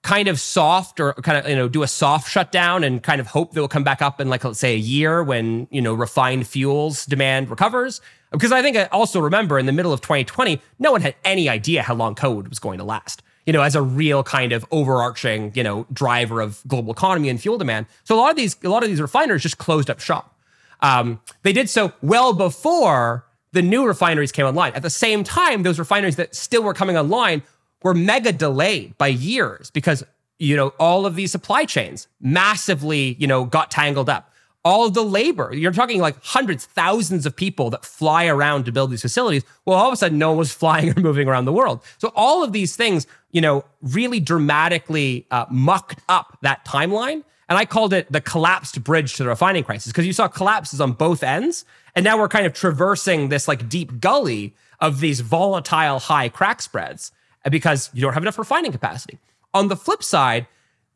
kind 0.05 0.29
of 0.29 0.39
soft 0.39 1.01
or 1.01 1.15
kind 1.15 1.39
of 1.39 1.49
you 1.49 1.57
know 1.57 1.69
do 1.69 1.83
a 1.83 1.89
soft 1.89 2.31
shutdown 2.31 2.85
and 2.85 3.03
kind 3.03 3.21
of 3.21 3.27
hope 3.27 3.53
that 3.53 3.61
will 3.61 3.69
come 3.69 3.83
back 3.83 4.01
up 4.03 4.21
in 4.21 4.29
like 4.29 4.45
let's 4.45 4.61
say 4.61 4.75
a 4.75 4.79
year 4.79 5.25
when 5.25 5.67
you 5.71 5.81
know 5.81 5.95
refined 5.95 6.47
fuels 6.47 7.07
demand 7.07 7.49
recovers 7.49 8.03
because 8.35 8.53
I 8.53 8.63
think 8.63 8.77
I 8.77 8.85
also 8.87 9.21
remember 9.21 9.59
in 9.59 9.67
the 9.67 9.73
middle 9.73 9.93
of 9.93 10.01
2020, 10.01 10.61
no 10.79 10.93
one 10.93 11.01
had 11.01 11.15
any 11.25 11.49
idea 11.49 11.83
how 11.83 11.95
long 11.95 12.15
COVID 12.15 12.49
was 12.49 12.59
going 12.59 12.79
to 12.79 12.85
last. 12.85 13.23
You 13.47 13.53
know, 13.53 13.63
as 13.63 13.75
a 13.75 13.83
real 13.83 14.23
kind 14.23 14.53
of 14.53 14.65
overarching, 14.71 15.53
you 15.55 15.63
know, 15.63 15.87
driver 15.93 16.41
of 16.41 16.63
global 16.67 16.93
economy 16.93 17.29
and 17.29 17.41
fuel 17.41 17.59
demand. 17.59 17.87
So 18.05 18.15
a 18.15 18.19
lot 18.19 18.31
of 18.31 18.37
these, 18.37 18.57
a 18.65 18.69
lot 18.69 18.83
of 18.83 18.89
these 18.89 19.01
refiners 19.01 19.43
just 19.43 19.59
closed 19.59 19.91
up 19.91 20.01
shop. 20.01 20.35
Um, 20.81 21.21
they 21.43 21.53
did 21.53 21.69
so 21.69 21.93
well 22.03 22.33
before 22.33 23.27
the 23.53 23.63
new 23.63 23.87
refineries 23.87 24.33
came 24.33 24.47
online. 24.47 24.73
At 24.75 24.83
the 24.83 24.91
same 24.91 25.25
time, 25.25 25.63
those 25.63 25.79
refineries 25.79 26.17
that 26.17 26.35
still 26.35 26.63
were 26.63 26.75
coming 26.75 26.97
online 26.97 27.43
were 27.83 27.95
mega 27.95 28.33
delayed 28.33 28.97
by 28.99 29.09
years 29.09 29.71
because 29.71 30.03
you 30.39 30.57
know 30.57 30.69
all 30.81 31.07
of 31.07 31.15
these 31.15 31.31
supply 31.31 31.65
chains 31.65 32.09
massively 32.21 33.15
you 33.21 33.27
know 33.27 33.45
got 33.45 33.71
tangled 33.71 34.09
up 34.09 34.33
all 34.65 34.89
the 34.89 35.03
labor. 35.03 35.55
You're 35.55 35.73
talking 35.73 36.01
like 36.01 36.17
hundreds, 36.23 36.65
thousands 36.65 37.27
of 37.27 37.37
people 37.37 37.71
that 37.71 37.85
fly 37.85 38.27
around 38.27 38.65
to 38.65 38.73
build 38.73 38.91
these 38.91 39.03
facilities. 39.03 39.45
Well, 39.67 39.79
all 39.79 39.89
of 39.89 39.93
a 39.93 39.97
sudden, 39.97 40.19
no 40.19 40.31
one 40.31 40.39
was 40.39 40.53
flying 40.63 40.97
or 40.97 41.01
moving 41.01 41.29
around 41.29 41.45
the 41.45 41.53
world. 41.53 41.83
So 41.99 42.13
all 42.15 42.43
of 42.43 42.53
these 42.53 42.75
things, 42.75 43.07
you 43.31 43.41
know, 43.41 43.65
really 43.83 44.21
dramatically 44.21 45.27
uh, 45.31 45.47
mucked 45.51 46.01
up 46.09 46.39
that 46.43 46.65
timeline. 46.65 47.23
And 47.47 47.59
I 47.59 47.67
called 47.67 47.93
it 47.93 48.11
the 48.11 48.23
collapsed 48.23 48.83
bridge 48.83 49.15
to 49.17 49.23
the 49.23 49.29
refining 49.29 49.65
crisis 49.65 49.93
because 49.93 50.07
you 50.07 50.15
saw 50.15 50.29
collapses 50.29 50.81
on 50.81 50.93
both 50.93 51.23
ends. 51.23 51.67
And 51.95 52.03
now 52.03 52.19
we're 52.19 52.29
kind 52.29 52.47
of 52.47 52.55
traversing 52.55 53.29
this 53.29 53.47
like 53.47 53.69
deep 53.69 54.01
gully 54.01 54.55
of 54.81 55.01
these 55.01 55.21
volatile 55.21 55.99
high 55.99 56.31
crack 56.31 56.63
spreads 56.63 57.13
uh, 57.45 57.51
because 57.51 57.91
you 57.93 58.01
don't 58.01 58.15
have 58.15 58.23
enough 58.23 58.39
refining 58.39 58.73
capacity. 58.73 59.19
On 59.53 59.69
the 59.69 59.77
flip 59.77 60.03
side, 60.03 60.47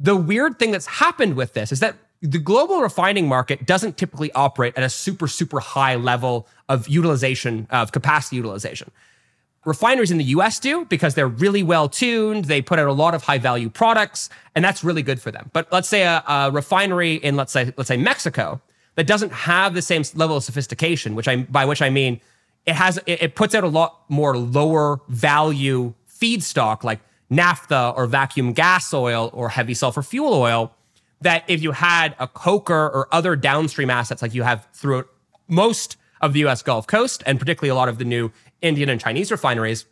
the 0.00 0.16
weird 0.16 0.58
thing 0.58 0.70
that's 0.70 0.86
happened 0.86 1.34
with 1.36 1.52
this 1.52 1.70
is 1.70 1.80
that 1.80 1.96
the 2.20 2.38
global 2.38 2.80
refining 2.80 3.28
market 3.28 3.66
doesn't 3.66 3.96
typically 3.96 4.32
operate 4.32 4.76
at 4.76 4.82
a 4.82 4.88
super, 4.88 5.28
super 5.28 5.60
high 5.60 5.94
level 5.94 6.48
of 6.68 6.88
utilization, 6.88 7.66
of 7.70 7.92
capacity 7.92 8.36
utilization. 8.36 8.90
Refineries 9.64 10.10
in 10.10 10.18
the 10.18 10.24
US 10.24 10.58
do 10.58 10.84
because 10.86 11.14
they're 11.14 11.28
really 11.28 11.62
well 11.62 11.88
tuned. 11.88 12.46
They 12.46 12.62
put 12.62 12.78
out 12.78 12.88
a 12.88 12.92
lot 12.92 13.14
of 13.14 13.22
high 13.22 13.38
value 13.38 13.68
products, 13.68 14.30
and 14.54 14.64
that's 14.64 14.82
really 14.82 15.02
good 15.02 15.20
for 15.20 15.30
them. 15.30 15.50
But 15.52 15.70
let's 15.72 15.88
say 15.88 16.02
a, 16.02 16.22
a 16.26 16.50
refinery 16.50 17.14
in, 17.14 17.36
let's 17.36 17.52
say, 17.52 17.72
let's 17.76 17.88
say 17.88 17.96
Mexico 17.96 18.60
that 18.94 19.06
doesn't 19.06 19.32
have 19.32 19.74
the 19.74 19.82
same 19.82 20.02
level 20.14 20.36
of 20.36 20.44
sophistication, 20.44 21.14
which 21.14 21.28
I 21.28 21.36
by 21.36 21.64
which 21.64 21.82
I 21.82 21.90
mean 21.90 22.20
it 22.66 22.74
has 22.74 22.98
it, 23.06 23.22
it 23.22 23.34
puts 23.36 23.54
out 23.54 23.62
a 23.62 23.68
lot 23.68 24.00
more 24.08 24.36
lower 24.36 25.00
value 25.08 25.94
feedstock 26.10 26.82
like 26.82 27.00
naphtha 27.30 27.92
or 27.96 28.06
vacuum 28.06 28.52
gas 28.52 28.92
oil 28.92 29.30
or 29.32 29.50
heavy 29.50 29.74
sulfur 29.74 30.02
fuel 30.02 30.34
oil 30.34 30.72
that 31.20 31.44
if 31.48 31.62
you 31.62 31.72
had 31.72 32.14
a 32.18 32.28
coker 32.28 32.74
or 32.74 33.08
other 33.12 33.36
downstream 33.36 33.90
assets 33.90 34.22
like 34.22 34.34
you 34.34 34.42
have 34.42 34.66
throughout 34.72 35.08
most 35.48 35.96
of 36.20 36.32
the 36.32 36.44
US 36.46 36.62
Gulf 36.62 36.86
Coast 36.86 37.22
and 37.26 37.38
particularly 37.38 37.70
a 37.70 37.74
lot 37.74 37.88
of 37.88 37.98
the 37.98 38.04
new 38.04 38.30
Indian 38.62 38.88
and 38.88 39.00
Chinese 39.00 39.30
refineries, 39.30 39.86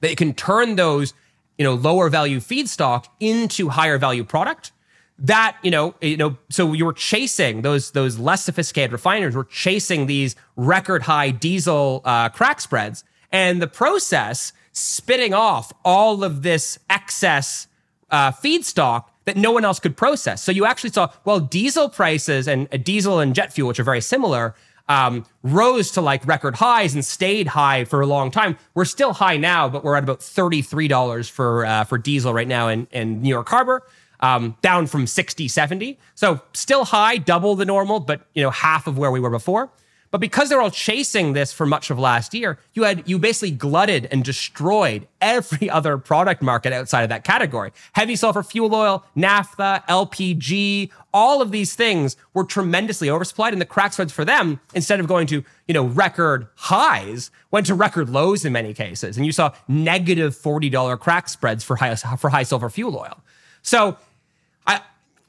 that 0.00 0.10
you 0.10 0.16
can 0.16 0.34
turn 0.34 0.76
those, 0.76 1.12
you 1.58 1.64
know, 1.64 1.74
lower 1.74 2.08
value 2.08 2.38
feedstock 2.38 3.06
into 3.20 3.68
higher 3.68 3.98
value 3.98 4.24
product. 4.24 4.72
That, 5.18 5.58
you 5.62 5.70
know, 5.70 5.94
you 6.00 6.16
know, 6.16 6.38
so 6.48 6.72
you 6.72 6.86
were 6.86 6.94
chasing 6.94 7.60
those 7.60 7.90
those 7.90 8.18
less 8.18 8.42
sophisticated 8.44 8.90
refiners 8.90 9.36
were 9.36 9.44
chasing 9.44 10.06
these 10.06 10.34
record 10.56 11.02
high 11.02 11.30
diesel 11.30 12.00
uh, 12.06 12.30
crack 12.30 12.60
spreads, 12.60 13.04
and 13.30 13.60
the 13.60 13.66
process 13.66 14.54
spitting 14.72 15.34
off 15.34 15.72
all 15.84 16.24
of 16.24 16.40
this 16.40 16.78
excess 16.88 17.66
uh, 18.10 18.32
feedstock 18.32 19.04
that 19.24 19.36
no 19.36 19.50
one 19.52 19.64
else 19.64 19.78
could 19.78 19.96
process. 19.96 20.42
So 20.42 20.52
you 20.52 20.64
actually 20.64 20.90
saw, 20.90 21.10
well, 21.24 21.40
diesel 21.40 21.88
prices 21.88 22.48
and 22.48 22.68
uh, 22.72 22.78
diesel 22.78 23.20
and 23.20 23.34
jet 23.34 23.52
fuel, 23.52 23.68
which 23.68 23.78
are 23.78 23.84
very 23.84 24.00
similar, 24.00 24.54
um, 24.88 25.24
rose 25.42 25.92
to 25.92 26.00
like 26.00 26.26
record 26.26 26.56
highs 26.56 26.94
and 26.94 27.04
stayed 27.04 27.46
high 27.46 27.84
for 27.84 28.00
a 28.00 28.06
long 28.06 28.30
time. 28.30 28.56
We're 28.74 28.84
still 28.84 29.12
high 29.12 29.36
now, 29.36 29.68
but 29.68 29.84
we're 29.84 29.94
at 29.94 30.02
about 30.02 30.22
thirty-three 30.22 30.88
dollars 30.88 31.28
for 31.28 31.64
uh, 31.64 31.84
for 31.84 31.96
diesel 31.96 32.34
right 32.34 32.48
now 32.48 32.68
in, 32.68 32.88
in 32.90 33.22
New 33.22 33.28
York 33.28 33.48
Harbor, 33.48 33.86
um, 34.18 34.56
down 34.62 34.86
from 34.88 35.06
60, 35.06 35.46
70. 35.46 35.98
So 36.16 36.40
still 36.52 36.84
high, 36.84 37.18
double 37.18 37.54
the 37.54 37.64
normal, 37.64 38.00
but 38.00 38.26
you 38.34 38.42
know 38.42 38.50
half 38.50 38.88
of 38.88 38.98
where 38.98 39.12
we 39.12 39.20
were 39.20 39.30
before. 39.30 39.70
But 40.10 40.20
because 40.20 40.48
they're 40.48 40.60
all 40.60 40.70
chasing 40.70 41.32
this 41.32 41.52
for 41.52 41.66
much 41.66 41.90
of 41.90 41.98
last 41.98 42.34
year, 42.34 42.58
you 42.74 42.84
had 42.84 43.08
you 43.08 43.18
basically 43.18 43.52
glutted 43.52 44.06
and 44.10 44.22
destroyed 44.24 45.08
every 45.20 45.70
other 45.78 45.98
product 45.98 46.42
market 46.42 46.72
outside 46.72 47.02
of 47.02 47.08
that 47.08 47.24
category. 47.24 47.72
Heavy 47.92 48.16
sulfur 48.16 48.42
fuel 48.42 48.74
oil, 48.74 49.04
naphtha, 49.14 49.82
LPG, 49.88 50.90
all 51.12 51.42
of 51.42 51.50
these 51.50 51.74
things 51.74 52.16
were 52.34 52.44
tremendously 52.44 53.08
oversupplied, 53.08 53.52
and 53.52 53.60
the 53.60 53.66
crack 53.66 53.92
spreads 53.92 54.12
for 54.12 54.24
them, 54.24 54.60
instead 54.74 55.00
of 55.00 55.08
going 55.08 55.26
to 55.28 55.44
you 55.66 55.74
know 55.74 55.86
record 55.86 56.46
highs, 56.56 57.30
went 57.50 57.66
to 57.66 57.74
record 57.74 58.08
lows 58.08 58.44
in 58.44 58.52
many 58.52 58.74
cases, 58.74 59.16
and 59.16 59.26
you 59.26 59.32
saw 59.32 59.52
negative 59.66 60.10
negative 60.10 60.36
forty 60.36 60.68
dollar 60.68 60.96
crack 60.96 61.28
spreads 61.28 61.64
for 61.64 61.76
high 61.76 61.94
for 61.94 62.30
high 62.30 62.42
sulfur 62.42 62.70
fuel 62.70 62.96
oil. 62.96 63.20
So 63.62 63.96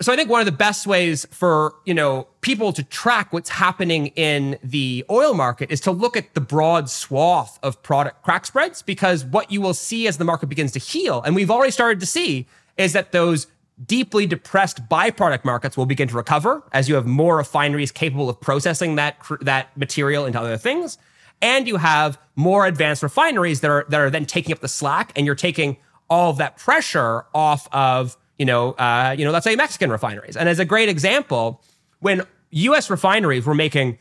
so 0.01 0.11
I 0.11 0.15
think 0.15 0.29
one 0.29 0.39
of 0.39 0.45
the 0.45 0.51
best 0.51 0.87
ways 0.87 1.27
for, 1.31 1.75
you 1.85 1.93
know, 1.93 2.27
people 2.41 2.73
to 2.73 2.83
track 2.83 3.31
what's 3.31 3.49
happening 3.49 4.07
in 4.07 4.57
the 4.63 5.05
oil 5.09 5.33
market 5.33 5.71
is 5.71 5.79
to 5.81 5.91
look 5.91 6.17
at 6.17 6.33
the 6.33 6.41
broad 6.41 6.89
swath 6.89 7.59
of 7.63 7.81
product 7.83 8.23
crack 8.23 8.45
spreads 8.45 8.81
because 8.81 9.23
what 9.23 9.51
you 9.51 9.61
will 9.61 9.73
see 9.73 10.07
as 10.07 10.17
the 10.17 10.25
market 10.25 10.47
begins 10.47 10.71
to 10.71 10.79
heal 10.79 11.21
and 11.21 11.35
we've 11.35 11.51
already 11.51 11.71
started 11.71 11.99
to 11.99 12.05
see 12.05 12.47
is 12.77 12.93
that 12.93 13.11
those 13.11 13.47
deeply 13.85 14.25
depressed 14.25 14.87
byproduct 14.89 15.45
markets 15.45 15.77
will 15.77 15.85
begin 15.85 16.07
to 16.07 16.15
recover 16.15 16.63
as 16.71 16.87
you 16.87 16.95
have 16.95 17.05
more 17.05 17.37
refineries 17.37 17.91
capable 17.91 18.29
of 18.29 18.39
processing 18.39 18.95
that 18.95 19.17
that 19.41 19.75
material 19.77 20.25
into 20.25 20.39
other 20.39 20.57
things. 20.57 20.97
And 21.41 21.67
you 21.67 21.77
have 21.77 22.19
more 22.35 22.67
advanced 22.67 23.01
refineries 23.01 23.61
that 23.61 23.71
are 23.71 23.85
that 23.89 23.99
are 23.99 24.09
then 24.09 24.25
taking 24.25 24.53
up 24.53 24.59
the 24.59 24.67
slack 24.67 25.11
and 25.15 25.25
you're 25.25 25.35
taking 25.35 25.77
all 26.09 26.29
of 26.29 26.37
that 26.37 26.57
pressure 26.57 27.25
off 27.33 27.67
of 27.71 28.17
you 28.37 28.45
know, 28.45 28.71
uh, 28.73 29.15
you 29.17 29.25
know, 29.25 29.31
let's 29.31 29.43
say 29.43 29.55
Mexican 29.55 29.91
refineries. 29.91 30.35
And 30.35 30.49
as 30.49 30.59
a 30.59 30.65
great 30.65 30.89
example, 30.89 31.61
when 31.99 32.23
U.S. 32.51 32.89
refineries 32.89 33.45
were 33.45 33.55
making 33.55 33.97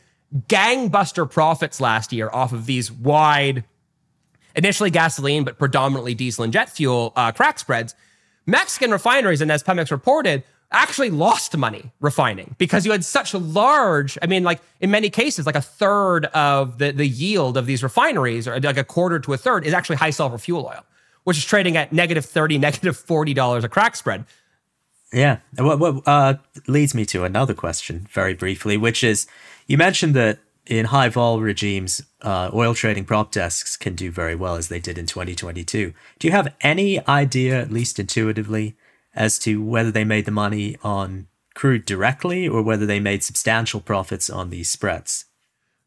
gangbuster 0.47 1.29
profits 1.29 1.81
last 1.81 2.13
year 2.13 2.29
off 2.31 2.53
of 2.53 2.65
these 2.65 2.91
wide, 2.91 3.63
initially 4.55 4.89
gasoline, 4.89 5.43
but 5.43 5.57
predominantly 5.57 6.13
diesel 6.13 6.43
and 6.43 6.53
jet 6.53 6.69
fuel 6.69 7.13
uh, 7.15 7.31
crack 7.31 7.59
spreads, 7.59 7.95
Mexican 8.45 8.91
refineries, 8.91 9.41
and 9.41 9.51
as 9.51 9.63
Pemex 9.63 9.91
reported, 9.91 10.43
actually 10.71 11.09
lost 11.09 11.55
money 11.57 11.91
refining 11.99 12.55
because 12.57 12.85
you 12.85 12.91
had 12.91 13.03
such 13.03 13.33
large, 13.33 14.17
I 14.21 14.27
mean, 14.27 14.43
like 14.43 14.61
in 14.79 14.89
many 14.89 15.09
cases, 15.09 15.45
like 15.45 15.55
a 15.55 15.61
third 15.61 16.25
of 16.27 16.77
the, 16.77 16.91
the 16.91 17.07
yield 17.07 17.57
of 17.57 17.65
these 17.65 17.83
refineries, 17.83 18.47
or 18.47 18.59
like 18.59 18.77
a 18.77 18.83
quarter 18.83 19.19
to 19.19 19.33
a 19.33 19.37
third, 19.37 19.65
is 19.65 19.73
actually 19.73 19.97
high 19.97 20.09
sulfur 20.11 20.37
fuel 20.37 20.65
oil 20.65 20.83
which 21.23 21.37
is 21.37 21.45
trading 21.45 21.77
at 21.77 21.91
negative 21.91 22.25
30, 22.25 22.57
negative 22.57 22.97
$40 22.97 23.63
a 23.63 23.69
crack 23.69 23.95
spread. 23.95 24.25
Yeah. 25.13 25.39
What, 25.57 25.79
what 25.79 26.07
uh, 26.07 26.35
leads 26.67 26.95
me 26.95 27.05
to 27.07 27.23
another 27.23 27.53
question, 27.53 28.07
very 28.11 28.33
briefly, 28.33 28.77
which 28.77 29.03
is 29.03 29.27
you 29.67 29.77
mentioned 29.77 30.13
that 30.15 30.39
in 30.65 30.85
high 30.85 31.09
vol 31.09 31.41
regimes, 31.41 32.01
uh, 32.21 32.49
oil 32.53 32.73
trading 32.73 33.05
prop 33.05 33.31
desks 33.31 33.75
can 33.75 33.95
do 33.95 34.11
very 34.11 34.35
well 34.35 34.55
as 34.55 34.67
they 34.67 34.79
did 34.79 34.97
in 34.97 35.05
2022. 35.05 35.93
Do 36.19 36.27
you 36.27 36.31
have 36.31 36.53
any 36.61 37.05
idea, 37.07 37.59
at 37.59 37.71
least 37.71 37.99
intuitively, 37.99 38.77
as 39.13 39.39
to 39.39 39.61
whether 39.63 39.91
they 39.91 40.05
made 40.05 40.25
the 40.25 40.31
money 40.31 40.77
on 40.83 41.27
crude 41.55 41.85
directly 41.85 42.47
or 42.47 42.61
whether 42.61 42.85
they 42.85 42.99
made 42.99 43.23
substantial 43.23 43.81
profits 43.81 44.29
on 44.29 44.49
these 44.49 44.69
spreads? 44.69 45.25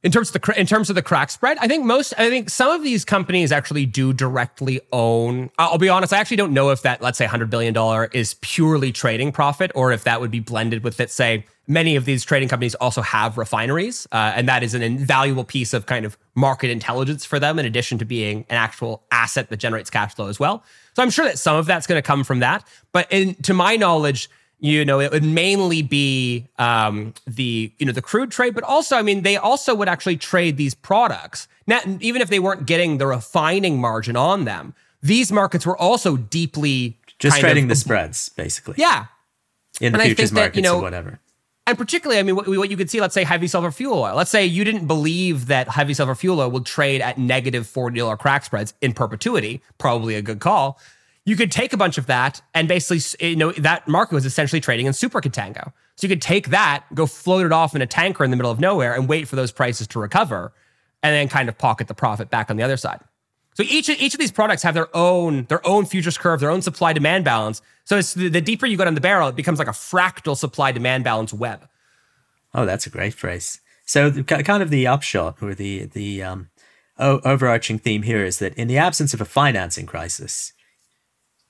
In 0.05 0.13
terms 0.13 0.33
of 0.35 0.41
the 0.41 0.61
in 0.61 0.67
terms 0.67 0.91
of 0.91 0.97
the 0.97 1.03
crack 1.03 1.31
spread, 1.31 1.57
I 1.59 1.67
think 1.67 1.85
most 1.85 2.13
I 2.19 2.29
think 2.29 2.51
some 2.51 2.71
of 2.71 2.83
these 2.83 3.07
companies 3.07 3.51
actually 3.51 3.87
do 3.87 4.13
directly 4.13 4.83
own. 4.93 5.51
I'll 5.59 5.79
be 5.79 5.89
honest, 5.89 6.13
I 6.13 6.19
actually 6.19 6.37
don't 6.37 6.53
know 6.53 6.71
if 6.71 6.83
that 6.83 7.01
let's 7.01 7.17
say 7.17 7.25
100 7.25 7.49
billion 7.49 7.73
dollar 7.73 8.11
is 8.13 8.35
purely 8.43 8.93
trading 8.93 9.33
profit 9.33 9.73
or 9.75 9.93
if 9.93 10.05
that 10.05 10.21
would 10.21 10.31
be 10.31 10.41
blended 10.41 10.85
with 10.85 11.01
it 11.01 11.11
say 11.11 11.47
many 11.67 11.97
of 11.97 12.05
these 12.05 12.23
trading 12.23 12.51
companies 12.51 12.75
also 12.75 13.01
have 13.01 13.39
refineries 13.39 14.07
uh, 14.13 14.33
and 14.37 14.47
that 14.47 14.63
is 14.63 14.75
an 14.75 14.83
invaluable 14.83 15.45
piece 15.45 15.73
of 15.73 15.87
kind 15.87 16.05
of 16.05 16.19
market 16.35 16.71
intelligence 16.71 17.25
for 17.25 17.41
them 17.41 17.59
in 17.59 17.65
addition 17.65 17.97
to 17.97 18.05
being 18.05 18.45
an 18.51 18.57
actual 18.57 19.03
asset 19.11 19.49
that 19.49 19.57
generates 19.57 19.89
cash 19.89 20.15
flow 20.15 20.29
as 20.29 20.39
well. 20.39 20.63
So 20.95 21.03
I'm 21.03 21.09
sure 21.09 21.25
that 21.25 21.39
some 21.39 21.57
of 21.57 21.65
that's 21.65 21.87
going 21.87 21.99
to 21.99 22.07
come 22.07 22.25
from 22.25 22.41
that, 22.41 22.63
but 22.93 23.11
in, 23.11 23.35
to 23.37 23.55
my 23.55 23.77
knowledge 23.77 24.29
you 24.61 24.85
know 24.85 25.01
it 25.01 25.11
would 25.11 25.25
mainly 25.25 25.83
be 25.83 26.47
um, 26.59 27.15
the 27.27 27.73
you 27.79 27.87
know 27.87 27.93
the 27.93 28.03
crude 28.03 28.31
trade 28.31 28.55
but 28.55 28.65
also 28.65 28.97
i 28.97 29.03
mean 29.03 29.23
they 29.23 29.37
also 29.37 29.75
would 29.75 29.89
actually 29.89 30.17
trade 30.17 30.57
these 30.57 30.75
products. 30.75 31.49
Now 31.67 31.81
even 32.01 32.21
if 32.23 32.29
they 32.29 32.39
weren't 32.39 32.67
getting 32.67 32.99
the 32.99 33.07
refining 33.07 33.81
margin 33.81 34.17
on 34.17 34.45
them 34.45 34.75
these 35.05 35.31
markets 35.31 35.67
were 35.67 35.77
also 35.77 36.17
deeply 36.17 36.97
just 37.19 37.39
trading 37.39 37.65
of, 37.65 37.69
the 37.69 37.77
spreads 37.77 38.31
basically. 38.31 38.75
Yeah. 38.79 39.07
In 39.81 39.93
the 39.93 39.99
and 39.99 40.07
futures 40.07 40.33
markets 40.33 40.57
you 40.57 40.63
know, 40.63 40.79
or 40.79 40.83
whatever. 40.83 41.21
and 41.67 41.77
particularly, 41.77 42.19
I 42.19 42.23
mean, 42.23 42.37
what, 42.37 42.49
what, 42.49 42.71
you 42.71 42.77
could 42.77 42.89
see, 42.89 43.01
let's 43.01 43.13
say 43.13 43.23
heavy 43.23 43.47
sulfur 43.47 43.71
fuel 43.71 43.99
oil. 43.99 44.17
Let's 44.17 44.31
say 44.31 44.47
you 44.47 44.65
didn't 44.65 44.87
believe 44.87 45.47
that 45.49 45.69
heavy 45.69 45.93
sulfur 45.93 46.15
fuel 46.15 46.41
oil 46.41 46.51
would 46.51 46.65
trade 46.65 47.03
at 47.03 47.19
negative 47.19 47.67
$40 47.67 48.19
crack 48.19 48.45
spreads 48.45 48.73
in 48.81 48.95
perpetuity, 48.95 49.61
probably 49.79 50.15
a 50.15 50.23
good 50.23 50.41
call 50.41 50.79
you 51.27 51.37
could 51.37 51.51
take 51.51 51.73
a 51.73 51.77
bunch 51.77 51.97
of 51.97 52.07
that 52.07 52.43
and 52.53 52.69
basically, 52.69 53.27
you 53.27 53.37
know, 53.37 53.53
that 53.53 53.89
market 53.89 54.15
was 54.15 54.27
essentially 54.27 54.61
trading 54.61 54.87
in 54.87 54.93
super 54.93 55.21
contango. 55.21 55.73
So 55.97 56.07
you 56.07 56.09
could 56.09 56.23
take 56.23 56.49
that, 56.49 56.85
go 56.95 57.07
float 57.07 57.47
it 57.47 57.53
off 57.53 57.75
in 57.75 57.83
a 57.83 57.87
tanker 57.87 58.25
in 58.25 58.31
the 58.31 58.37
middle 58.37 58.51
of 58.51 58.61
nowhere 58.61 58.95
and 58.95 59.09
wait 59.09 59.27
for 59.27 59.37
those 59.37 59.53
prices 59.53 59.87
to 59.89 59.99
recover 59.99 60.53
and 61.03 61.15
then 61.15 61.29
kind 61.29 61.49
of 61.49 61.57
pocket 61.57 61.89
the 61.89 61.95
profit 61.95 62.31
back 62.31 62.51
on 62.51 62.57
the 62.57 62.63
other 62.63 62.77
side. 62.77 63.01
So 63.55 63.63
each 63.63 63.89
each 63.89 64.15
of 64.15 64.21
these 64.21 64.33
products 64.33 64.65
have 64.65 64.75
their 64.75 64.95
own 64.97 65.45
their 65.45 65.65
own 65.67 65.87
futures 65.87 66.19
curve, 66.19 66.41
their 66.41 66.51
own 66.51 66.61
supply 66.61 66.93
demand 66.93 67.25
balance. 67.25 67.63
So 67.85 67.99
it's 67.99 68.15
the, 68.15 68.29
the 68.29 68.41
deeper 68.41 68.67
you 68.67 68.77
go 68.77 68.85
down 68.85 68.95
the 68.95 69.01
barrel, 69.01 69.29
it 69.29 69.37
becomes 69.37 69.61
like 69.61 69.69
a 69.69 69.73
fractal 69.73 70.37
supply 70.37 70.73
demand 70.73 71.05
balance 71.05 71.33
web. 71.33 71.69
Oh, 72.53 72.67
that's 72.67 72.87
a 72.87 72.91
great 72.91 73.15
phrase. 73.15 73.61
So 73.87 74.25
kind 74.25 74.63
of 74.63 74.71
the 74.71 74.89
upshot 74.89 75.41
or 75.41 75.55
the 75.55 75.87
the 75.87 76.23
um, 76.23 76.51
overarching 76.99 77.79
theme 77.79 78.03
here 78.03 78.25
is 78.25 78.41
that 78.41 78.55
in 78.55 78.67
the 78.67 78.79
absence 78.79 79.15
of 79.15 79.21
a 79.21 79.25
financing 79.25 79.87
crisis, 79.87 80.53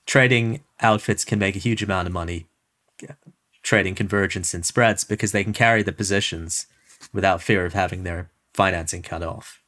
trading 0.05 0.63
outfits 0.81 1.25
can 1.25 1.39
make 1.39 1.55
a 1.55 1.59
huge 1.59 1.83
amount 1.83 2.07
of 2.07 2.13
money 2.13 2.47
uh, 3.07 3.13
trading 3.63 3.95
convergence 3.95 4.53
and 4.53 4.65
spreads 4.65 5.03
because 5.03 5.31
they 5.31 5.43
can 5.43 5.53
carry 5.53 5.81
the 5.81 5.91
positions 5.91 6.67
without 7.13 7.41
fear 7.41 7.65
of 7.65 7.73
having 7.73 8.03
their 8.03 8.29
financing 8.53 9.01
cut 9.01 9.23
off. 9.23 9.61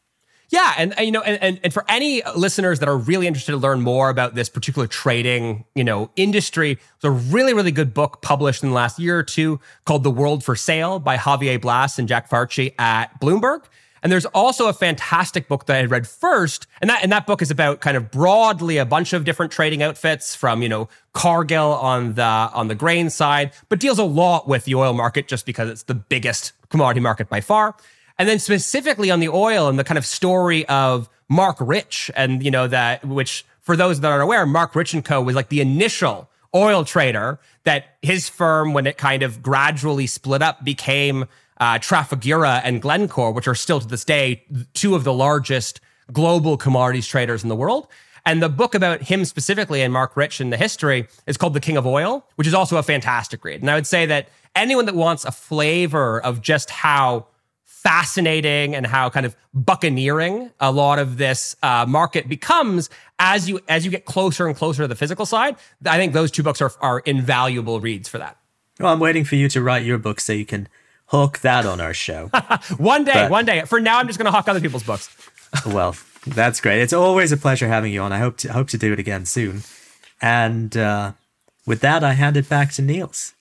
Yeah, 0.49 0.75
and, 0.77 0.97
and 0.97 1.05
you 1.05 1.11
know, 1.11 1.21
and, 1.21 1.59
and 1.61 1.73
for 1.73 1.83
any 1.89 2.21
listeners 2.35 2.79
that 2.79 2.87
are 2.87 2.97
really 2.97 3.27
interested 3.27 3.51
to 3.51 3.57
learn 3.57 3.81
more 3.81 4.09
about 4.09 4.33
this 4.33 4.47
particular 4.47 4.87
trading, 4.87 5.65
you 5.75 5.83
know, 5.83 6.09
industry, 6.15 6.79
there's 7.01 7.13
a 7.13 7.33
really, 7.33 7.53
really 7.53 7.71
good 7.71 7.93
book 7.93 8.21
published 8.21 8.63
in 8.63 8.69
the 8.69 8.75
last 8.75 8.97
year 8.97 9.17
or 9.19 9.23
two 9.23 9.59
called 9.83 10.03
"The 10.03 10.11
World 10.11 10.45
for 10.45 10.55
Sale" 10.55 10.99
by 10.99 11.17
Javier 11.17 11.59
Blas 11.59 11.99
and 11.99 12.07
Jack 12.07 12.29
Farchy 12.29 12.73
at 12.79 13.19
Bloomberg. 13.19 13.65
And 14.07 14.11
there's 14.13 14.25
also 14.27 14.69
a 14.69 14.73
fantastic 14.73 15.49
book 15.49 15.65
that 15.65 15.75
I 15.75 15.83
read 15.83 16.07
first, 16.07 16.65
and 16.79 16.89
that 16.89 17.03
and 17.03 17.11
that 17.11 17.27
book 17.27 17.41
is 17.41 17.51
about 17.51 17.81
kind 17.81 17.97
of 17.97 18.09
broadly 18.09 18.77
a 18.77 18.85
bunch 18.85 19.11
of 19.11 19.25
different 19.25 19.51
trading 19.51 19.83
outfits 19.83 20.33
from 20.33 20.61
you 20.61 20.69
know 20.69 20.87
Cargill 21.11 21.73
on 21.73 22.13
the 22.13 22.23
on 22.23 22.69
the 22.69 22.73
grain 22.73 23.09
side, 23.09 23.51
but 23.67 23.81
deals 23.81 23.99
a 23.99 24.05
lot 24.05 24.47
with 24.47 24.63
the 24.63 24.75
oil 24.75 24.93
market 24.93 25.27
just 25.27 25.45
because 25.45 25.69
it's 25.69 25.83
the 25.83 25.93
biggest 25.93 26.53
commodity 26.69 27.01
market 27.01 27.27
by 27.27 27.41
far. 27.41 27.75
And 28.17 28.29
then 28.29 28.39
specifically 28.39 29.11
on 29.11 29.19
the 29.19 29.27
oil 29.27 29.67
and 29.67 29.77
the 29.77 29.83
kind 29.83 29.97
of 29.97 30.05
story 30.05 30.65
of 30.67 31.09
Marc 31.27 31.57
Rich, 31.59 32.09
and 32.15 32.41
you 32.41 32.49
know 32.49 32.65
that 32.65 33.03
which 33.03 33.45
for 33.59 33.75
those 33.75 33.99
that 33.99 34.09
aren't 34.09 34.23
aware, 34.23 34.45
Marc 34.45 34.73
Rich 34.73 34.93
and 34.93 35.03
Co 35.03 35.21
was 35.21 35.35
like 35.35 35.49
the 35.49 35.59
initial 35.59 36.29
oil 36.55 36.85
trader 36.85 37.39
that 37.65 37.97
his 38.01 38.29
firm, 38.29 38.71
when 38.71 38.87
it 38.87 38.97
kind 38.97 39.21
of 39.21 39.43
gradually 39.43 40.07
split 40.07 40.41
up, 40.41 40.63
became 40.63 41.25
uh, 41.59 41.79
Trafigura 41.79 42.61
and 42.63 42.81
Glencore, 42.81 43.31
which 43.31 43.47
are 43.47 43.55
still 43.55 43.79
to 43.79 43.87
this 43.87 44.05
day 44.05 44.43
two 44.73 44.95
of 44.95 45.03
the 45.03 45.13
largest 45.13 45.81
global 46.11 46.57
commodities 46.57 47.07
traders 47.07 47.43
in 47.43 47.49
the 47.49 47.55
world. 47.55 47.87
And 48.25 48.43
the 48.43 48.49
book 48.49 48.75
about 48.75 49.03
him 49.03 49.23
specifically 49.23 49.81
and 49.81 49.93
Marc 49.93 50.17
Rich 50.17 50.41
and 50.41 50.51
the 50.51 50.57
history 50.57 51.07
is 51.27 51.37
called 51.37 51.53
The 51.53 51.61
King 51.61 51.77
of 51.77 51.87
Oil, 51.87 52.27
which 52.35 52.45
is 52.47 52.53
also 52.53 52.77
a 52.77 52.83
fantastic 52.83 53.43
read. 53.45 53.61
And 53.61 53.71
I 53.71 53.75
would 53.75 53.87
say 53.87 54.05
that 54.05 54.27
anyone 54.53 54.85
that 54.85 54.95
wants 54.95 55.23
a 55.23 55.31
flavor 55.31 56.19
of 56.21 56.41
just 56.41 56.69
how 56.69 57.27
fascinating 57.63 58.75
and 58.75 58.85
how 58.85 59.09
kind 59.09 59.25
of 59.25 59.33
buccaneering 59.53 60.51
a 60.59 60.73
lot 60.73 60.99
of 60.99 61.17
this 61.17 61.55
uh, 61.63 61.85
market 61.87 62.27
becomes 62.27 62.89
as 63.17 63.47
you 63.47 63.61
as 63.69 63.85
you 63.85 63.91
get 63.91 64.03
closer 64.03 64.45
and 64.45 64.57
closer 64.57 64.83
to 64.83 64.87
the 64.89 64.95
physical 64.95 65.25
side, 65.25 65.55
I 65.85 65.97
think 65.97 66.11
those 66.11 66.29
two 66.29 66.43
books 66.43 66.61
are, 66.61 66.73
are 66.81 66.99
invaluable 66.99 67.79
reads 67.79 68.09
for 68.09 68.17
that. 68.17 68.37
Well, 68.79 68.91
I'm 68.91 68.99
waiting 68.99 69.23
for 69.23 69.35
you 69.35 69.47
to 69.49 69.61
write 69.61 69.85
your 69.85 69.97
book 69.97 70.19
so 70.19 70.33
you 70.33 70.45
can 70.45 70.67
hook 71.07 71.39
that 71.39 71.65
on 71.65 71.81
our 71.81 71.93
show. 71.93 72.27
one 72.77 73.03
day, 73.03 73.13
but, 73.13 73.31
one 73.31 73.45
day. 73.45 73.61
For 73.61 73.79
now, 73.79 73.99
I'm 73.99 74.07
just 74.07 74.19
going 74.19 74.25
to 74.25 74.31
hawk 74.31 74.47
other 74.47 74.61
people's 74.61 74.83
books. 74.83 75.09
well, 75.65 75.95
that's 76.25 76.61
great. 76.61 76.81
It's 76.81 76.93
always 76.93 77.31
a 77.31 77.37
pleasure 77.37 77.67
having 77.67 77.91
you 77.91 78.01
on. 78.01 78.11
I 78.11 78.19
hope 78.19 78.37
to 78.37 78.53
hope 78.53 78.69
to 78.69 78.77
do 78.77 78.93
it 78.93 78.99
again 78.99 79.25
soon. 79.25 79.63
And 80.21 80.75
uh, 80.75 81.13
with 81.65 81.81
that, 81.81 82.03
I 82.03 82.13
hand 82.13 82.37
it 82.37 82.49
back 82.49 82.71
to 82.73 82.81
Niels. 82.81 83.33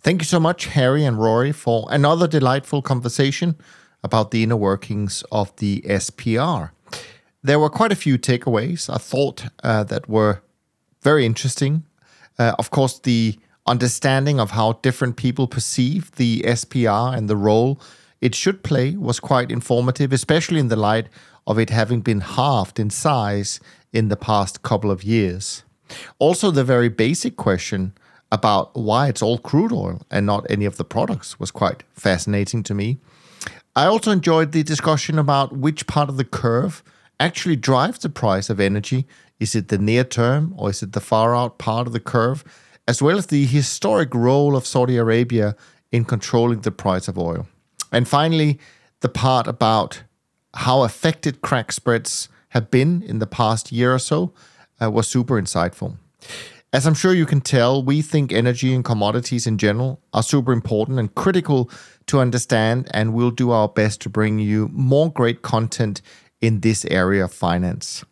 Thank 0.00 0.20
you 0.20 0.26
so 0.26 0.40
much, 0.40 0.66
Hari 0.68 1.04
and 1.04 1.18
Rory, 1.18 1.52
for 1.52 1.86
another 1.90 2.28
delightful 2.28 2.82
conversation 2.82 3.56
about 4.02 4.30
the 4.30 4.42
inner 4.42 4.56
workings 4.56 5.24
of 5.32 5.54
the 5.56 5.82
SPR. 5.82 6.70
There 7.42 7.58
were 7.58 7.70
quite 7.70 7.92
a 7.92 7.96
few 7.96 8.18
takeaways 8.18 8.92
I 8.92 8.98
thought 8.98 9.46
uh, 9.62 9.84
that 9.84 10.08
were 10.08 10.42
very 11.02 11.26
interesting. 11.26 11.84
Uh, 12.38 12.54
of 12.58 12.70
course, 12.70 12.98
the 13.00 13.38
understanding 13.68 14.40
of 14.40 14.52
how 14.52 14.72
different 14.82 15.16
people 15.16 15.46
perceive 15.46 16.10
the 16.12 16.40
SPR 16.40 17.16
and 17.16 17.28
the 17.28 17.36
role 17.36 17.78
it 18.20 18.34
should 18.34 18.64
play 18.64 18.96
was 18.96 19.20
quite 19.20 19.52
informative, 19.52 20.12
especially 20.12 20.58
in 20.58 20.68
the 20.68 20.76
light 20.76 21.08
of 21.46 21.58
it 21.58 21.70
having 21.70 22.00
been 22.00 22.20
halved 22.20 22.80
in 22.80 22.90
size 22.90 23.60
in 23.92 24.08
the 24.08 24.16
past 24.16 24.62
couple 24.62 24.90
of 24.90 25.04
years. 25.04 25.62
Also, 26.18 26.50
the 26.50 26.64
very 26.64 26.88
basic 26.88 27.36
question 27.36 27.92
about 28.30 28.74
why 28.74 29.08
it's 29.08 29.22
all 29.22 29.38
crude 29.38 29.72
oil 29.72 30.02
and 30.10 30.26
not 30.26 30.46
any 30.50 30.64
of 30.64 30.76
the 30.76 30.84
products 30.84 31.38
was 31.38 31.50
quite 31.50 31.82
fascinating 31.92 32.62
to 32.62 32.74
me. 32.74 32.98
I 33.76 33.86
also 33.86 34.10
enjoyed 34.10 34.52
the 34.52 34.62
discussion 34.62 35.18
about 35.18 35.56
which 35.56 35.86
part 35.86 36.08
of 36.08 36.16
the 36.16 36.24
curve 36.24 36.82
actually 37.20 37.56
drives 37.56 38.00
the 38.00 38.08
price 38.08 38.50
of 38.50 38.60
energy. 38.60 39.06
Is 39.38 39.54
it 39.54 39.68
the 39.68 39.78
near 39.78 40.04
term 40.04 40.52
or 40.56 40.70
is 40.70 40.82
it 40.82 40.92
the 40.92 41.00
far 41.00 41.34
out 41.36 41.58
part 41.58 41.86
of 41.86 41.92
the 41.92 42.00
curve? 42.00 42.44
As 42.88 43.02
well 43.02 43.18
as 43.18 43.26
the 43.26 43.44
historic 43.44 44.14
role 44.14 44.56
of 44.56 44.66
Saudi 44.66 44.96
Arabia 44.96 45.54
in 45.92 46.06
controlling 46.06 46.62
the 46.62 46.72
price 46.72 47.06
of 47.06 47.18
oil. 47.18 47.46
And 47.92 48.08
finally, 48.08 48.58
the 49.00 49.10
part 49.10 49.46
about 49.46 50.02
how 50.54 50.82
affected 50.82 51.42
crack 51.42 51.70
spreads 51.70 52.30
have 52.48 52.70
been 52.70 53.02
in 53.02 53.18
the 53.18 53.26
past 53.26 53.70
year 53.70 53.94
or 53.94 53.98
so 53.98 54.32
uh, 54.82 54.90
was 54.90 55.06
super 55.06 55.40
insightful. 55.40 55.98
As 56.72 56.86
I'm 56.86 56.94
sure 56.94 57.12
you 57.12 57.26
can 57.26 57.42
tell, 57.42 57.82
we 57.82 58.00
think 58.00 58.32
energy 58.32 58.74
and 58.74 58.84
commodities 58.84 59.46
in 59.46 59.58
general 59.58 60.00
are 60.14 60.22
super 60.22 60.52
important 60.52 60.98
and 60.98 61.14
critical 61.14 61.70
to 62.06 62.20
understand, 62.20 62.88
and 62.92 63.12
we'll 63.12 63.30
do 63.30 63.50
our 63.50 63.68
best 63.68 64.00
to 64.02 64.08
bring 64.08 64.38
you 64.38 64.70
more 64.72 65.12
great 65.12 65.42
content 65.42 66.00
in 66.40 66.60
this 66.60 66.86
area 66.86 67.24
of 67.24 67.32
finance. 67.34 68.04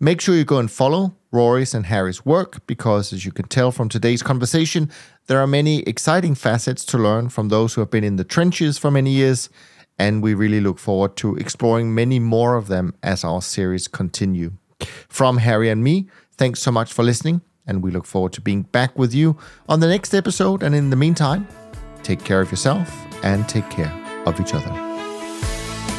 Make 0.00 0.20
sure 0.20 0.34
you 0.34 0.44
go 0.44 0.58
and 0.58 0.70
follow 0.70 1.14
Rory's 1.32 1.74
and 1.74 1.86
Hari's 1.86 2.24
work 2.24 2.66
because, 2.66 3.12
as 3.12 3.24
you 3.24 3.32
can 3.32 3.48
tell 3.48 3.72
from 3.72 3.88
today's 3.88 4.22
conversation, 4.22 4.90
there 5.26 5.40
are 5.40 5.46
many 5.46 5.82
exciting 5.82 6.34
facets 6.34 6.84
to 6.86 6.98
learn 6.98 7.28
from 7.28 7.48
those 7.48 7.74
who 7.74 7.80
have 7.80 7.90
been 7.90 8.04
in 8.04 8.16
the 8.16 8.24
trenches 8.24 8.78
for 8.78 8.90
many 8.90 9.10
years, 9.10 9.50
and 9.98 10.22
we 10.22 10.34
really 10.34 10.60
look 10.60 10.78
forward 10.78 11.16
to 11.16 11.36
exploring 11.36 11.94
many 11.94 12.18
more 12.18 12.56
of 12.56 12.68
them 12.68 12.94
as 13.02 13.24
our 13.24 13.42
series 13.42 13.88
continue. 13.88 14.52
From 15.08 15.38
Harry 15.38 15.70
and 15.70 15.82
me, 15.82 16.08
thanks 16.36 16.60
so 16.60 16.70
much 16.70 16.92
for 16.92 17.02
listening, 17.02 17.40
and 17.66 17.82
we 17.82 17.90
look 17.90 18.06
forward 18.06 18.32
to 18.34 18.40
being 18.40 18.62
back 18.62 18.96
with 18.98 19.14
you 19.14 19.36
on 19.68 19.80
the 19.80 19.88
next 19.88 20.14
episode. 20.14 20.62
And 20.62 20.74
in 20.74 20.90
the 20.90 20.96
meantime, 20.96 21.48
take 22.02 22.22
care 22.22 22.40
of 22.40 22.50
yourself 22.50 22.88
and 23.24 23.48
take 23.48 23.68
care 23.70 23.92
of 24.26 24.40
each 24.40 24.54
other. 24.54 24.93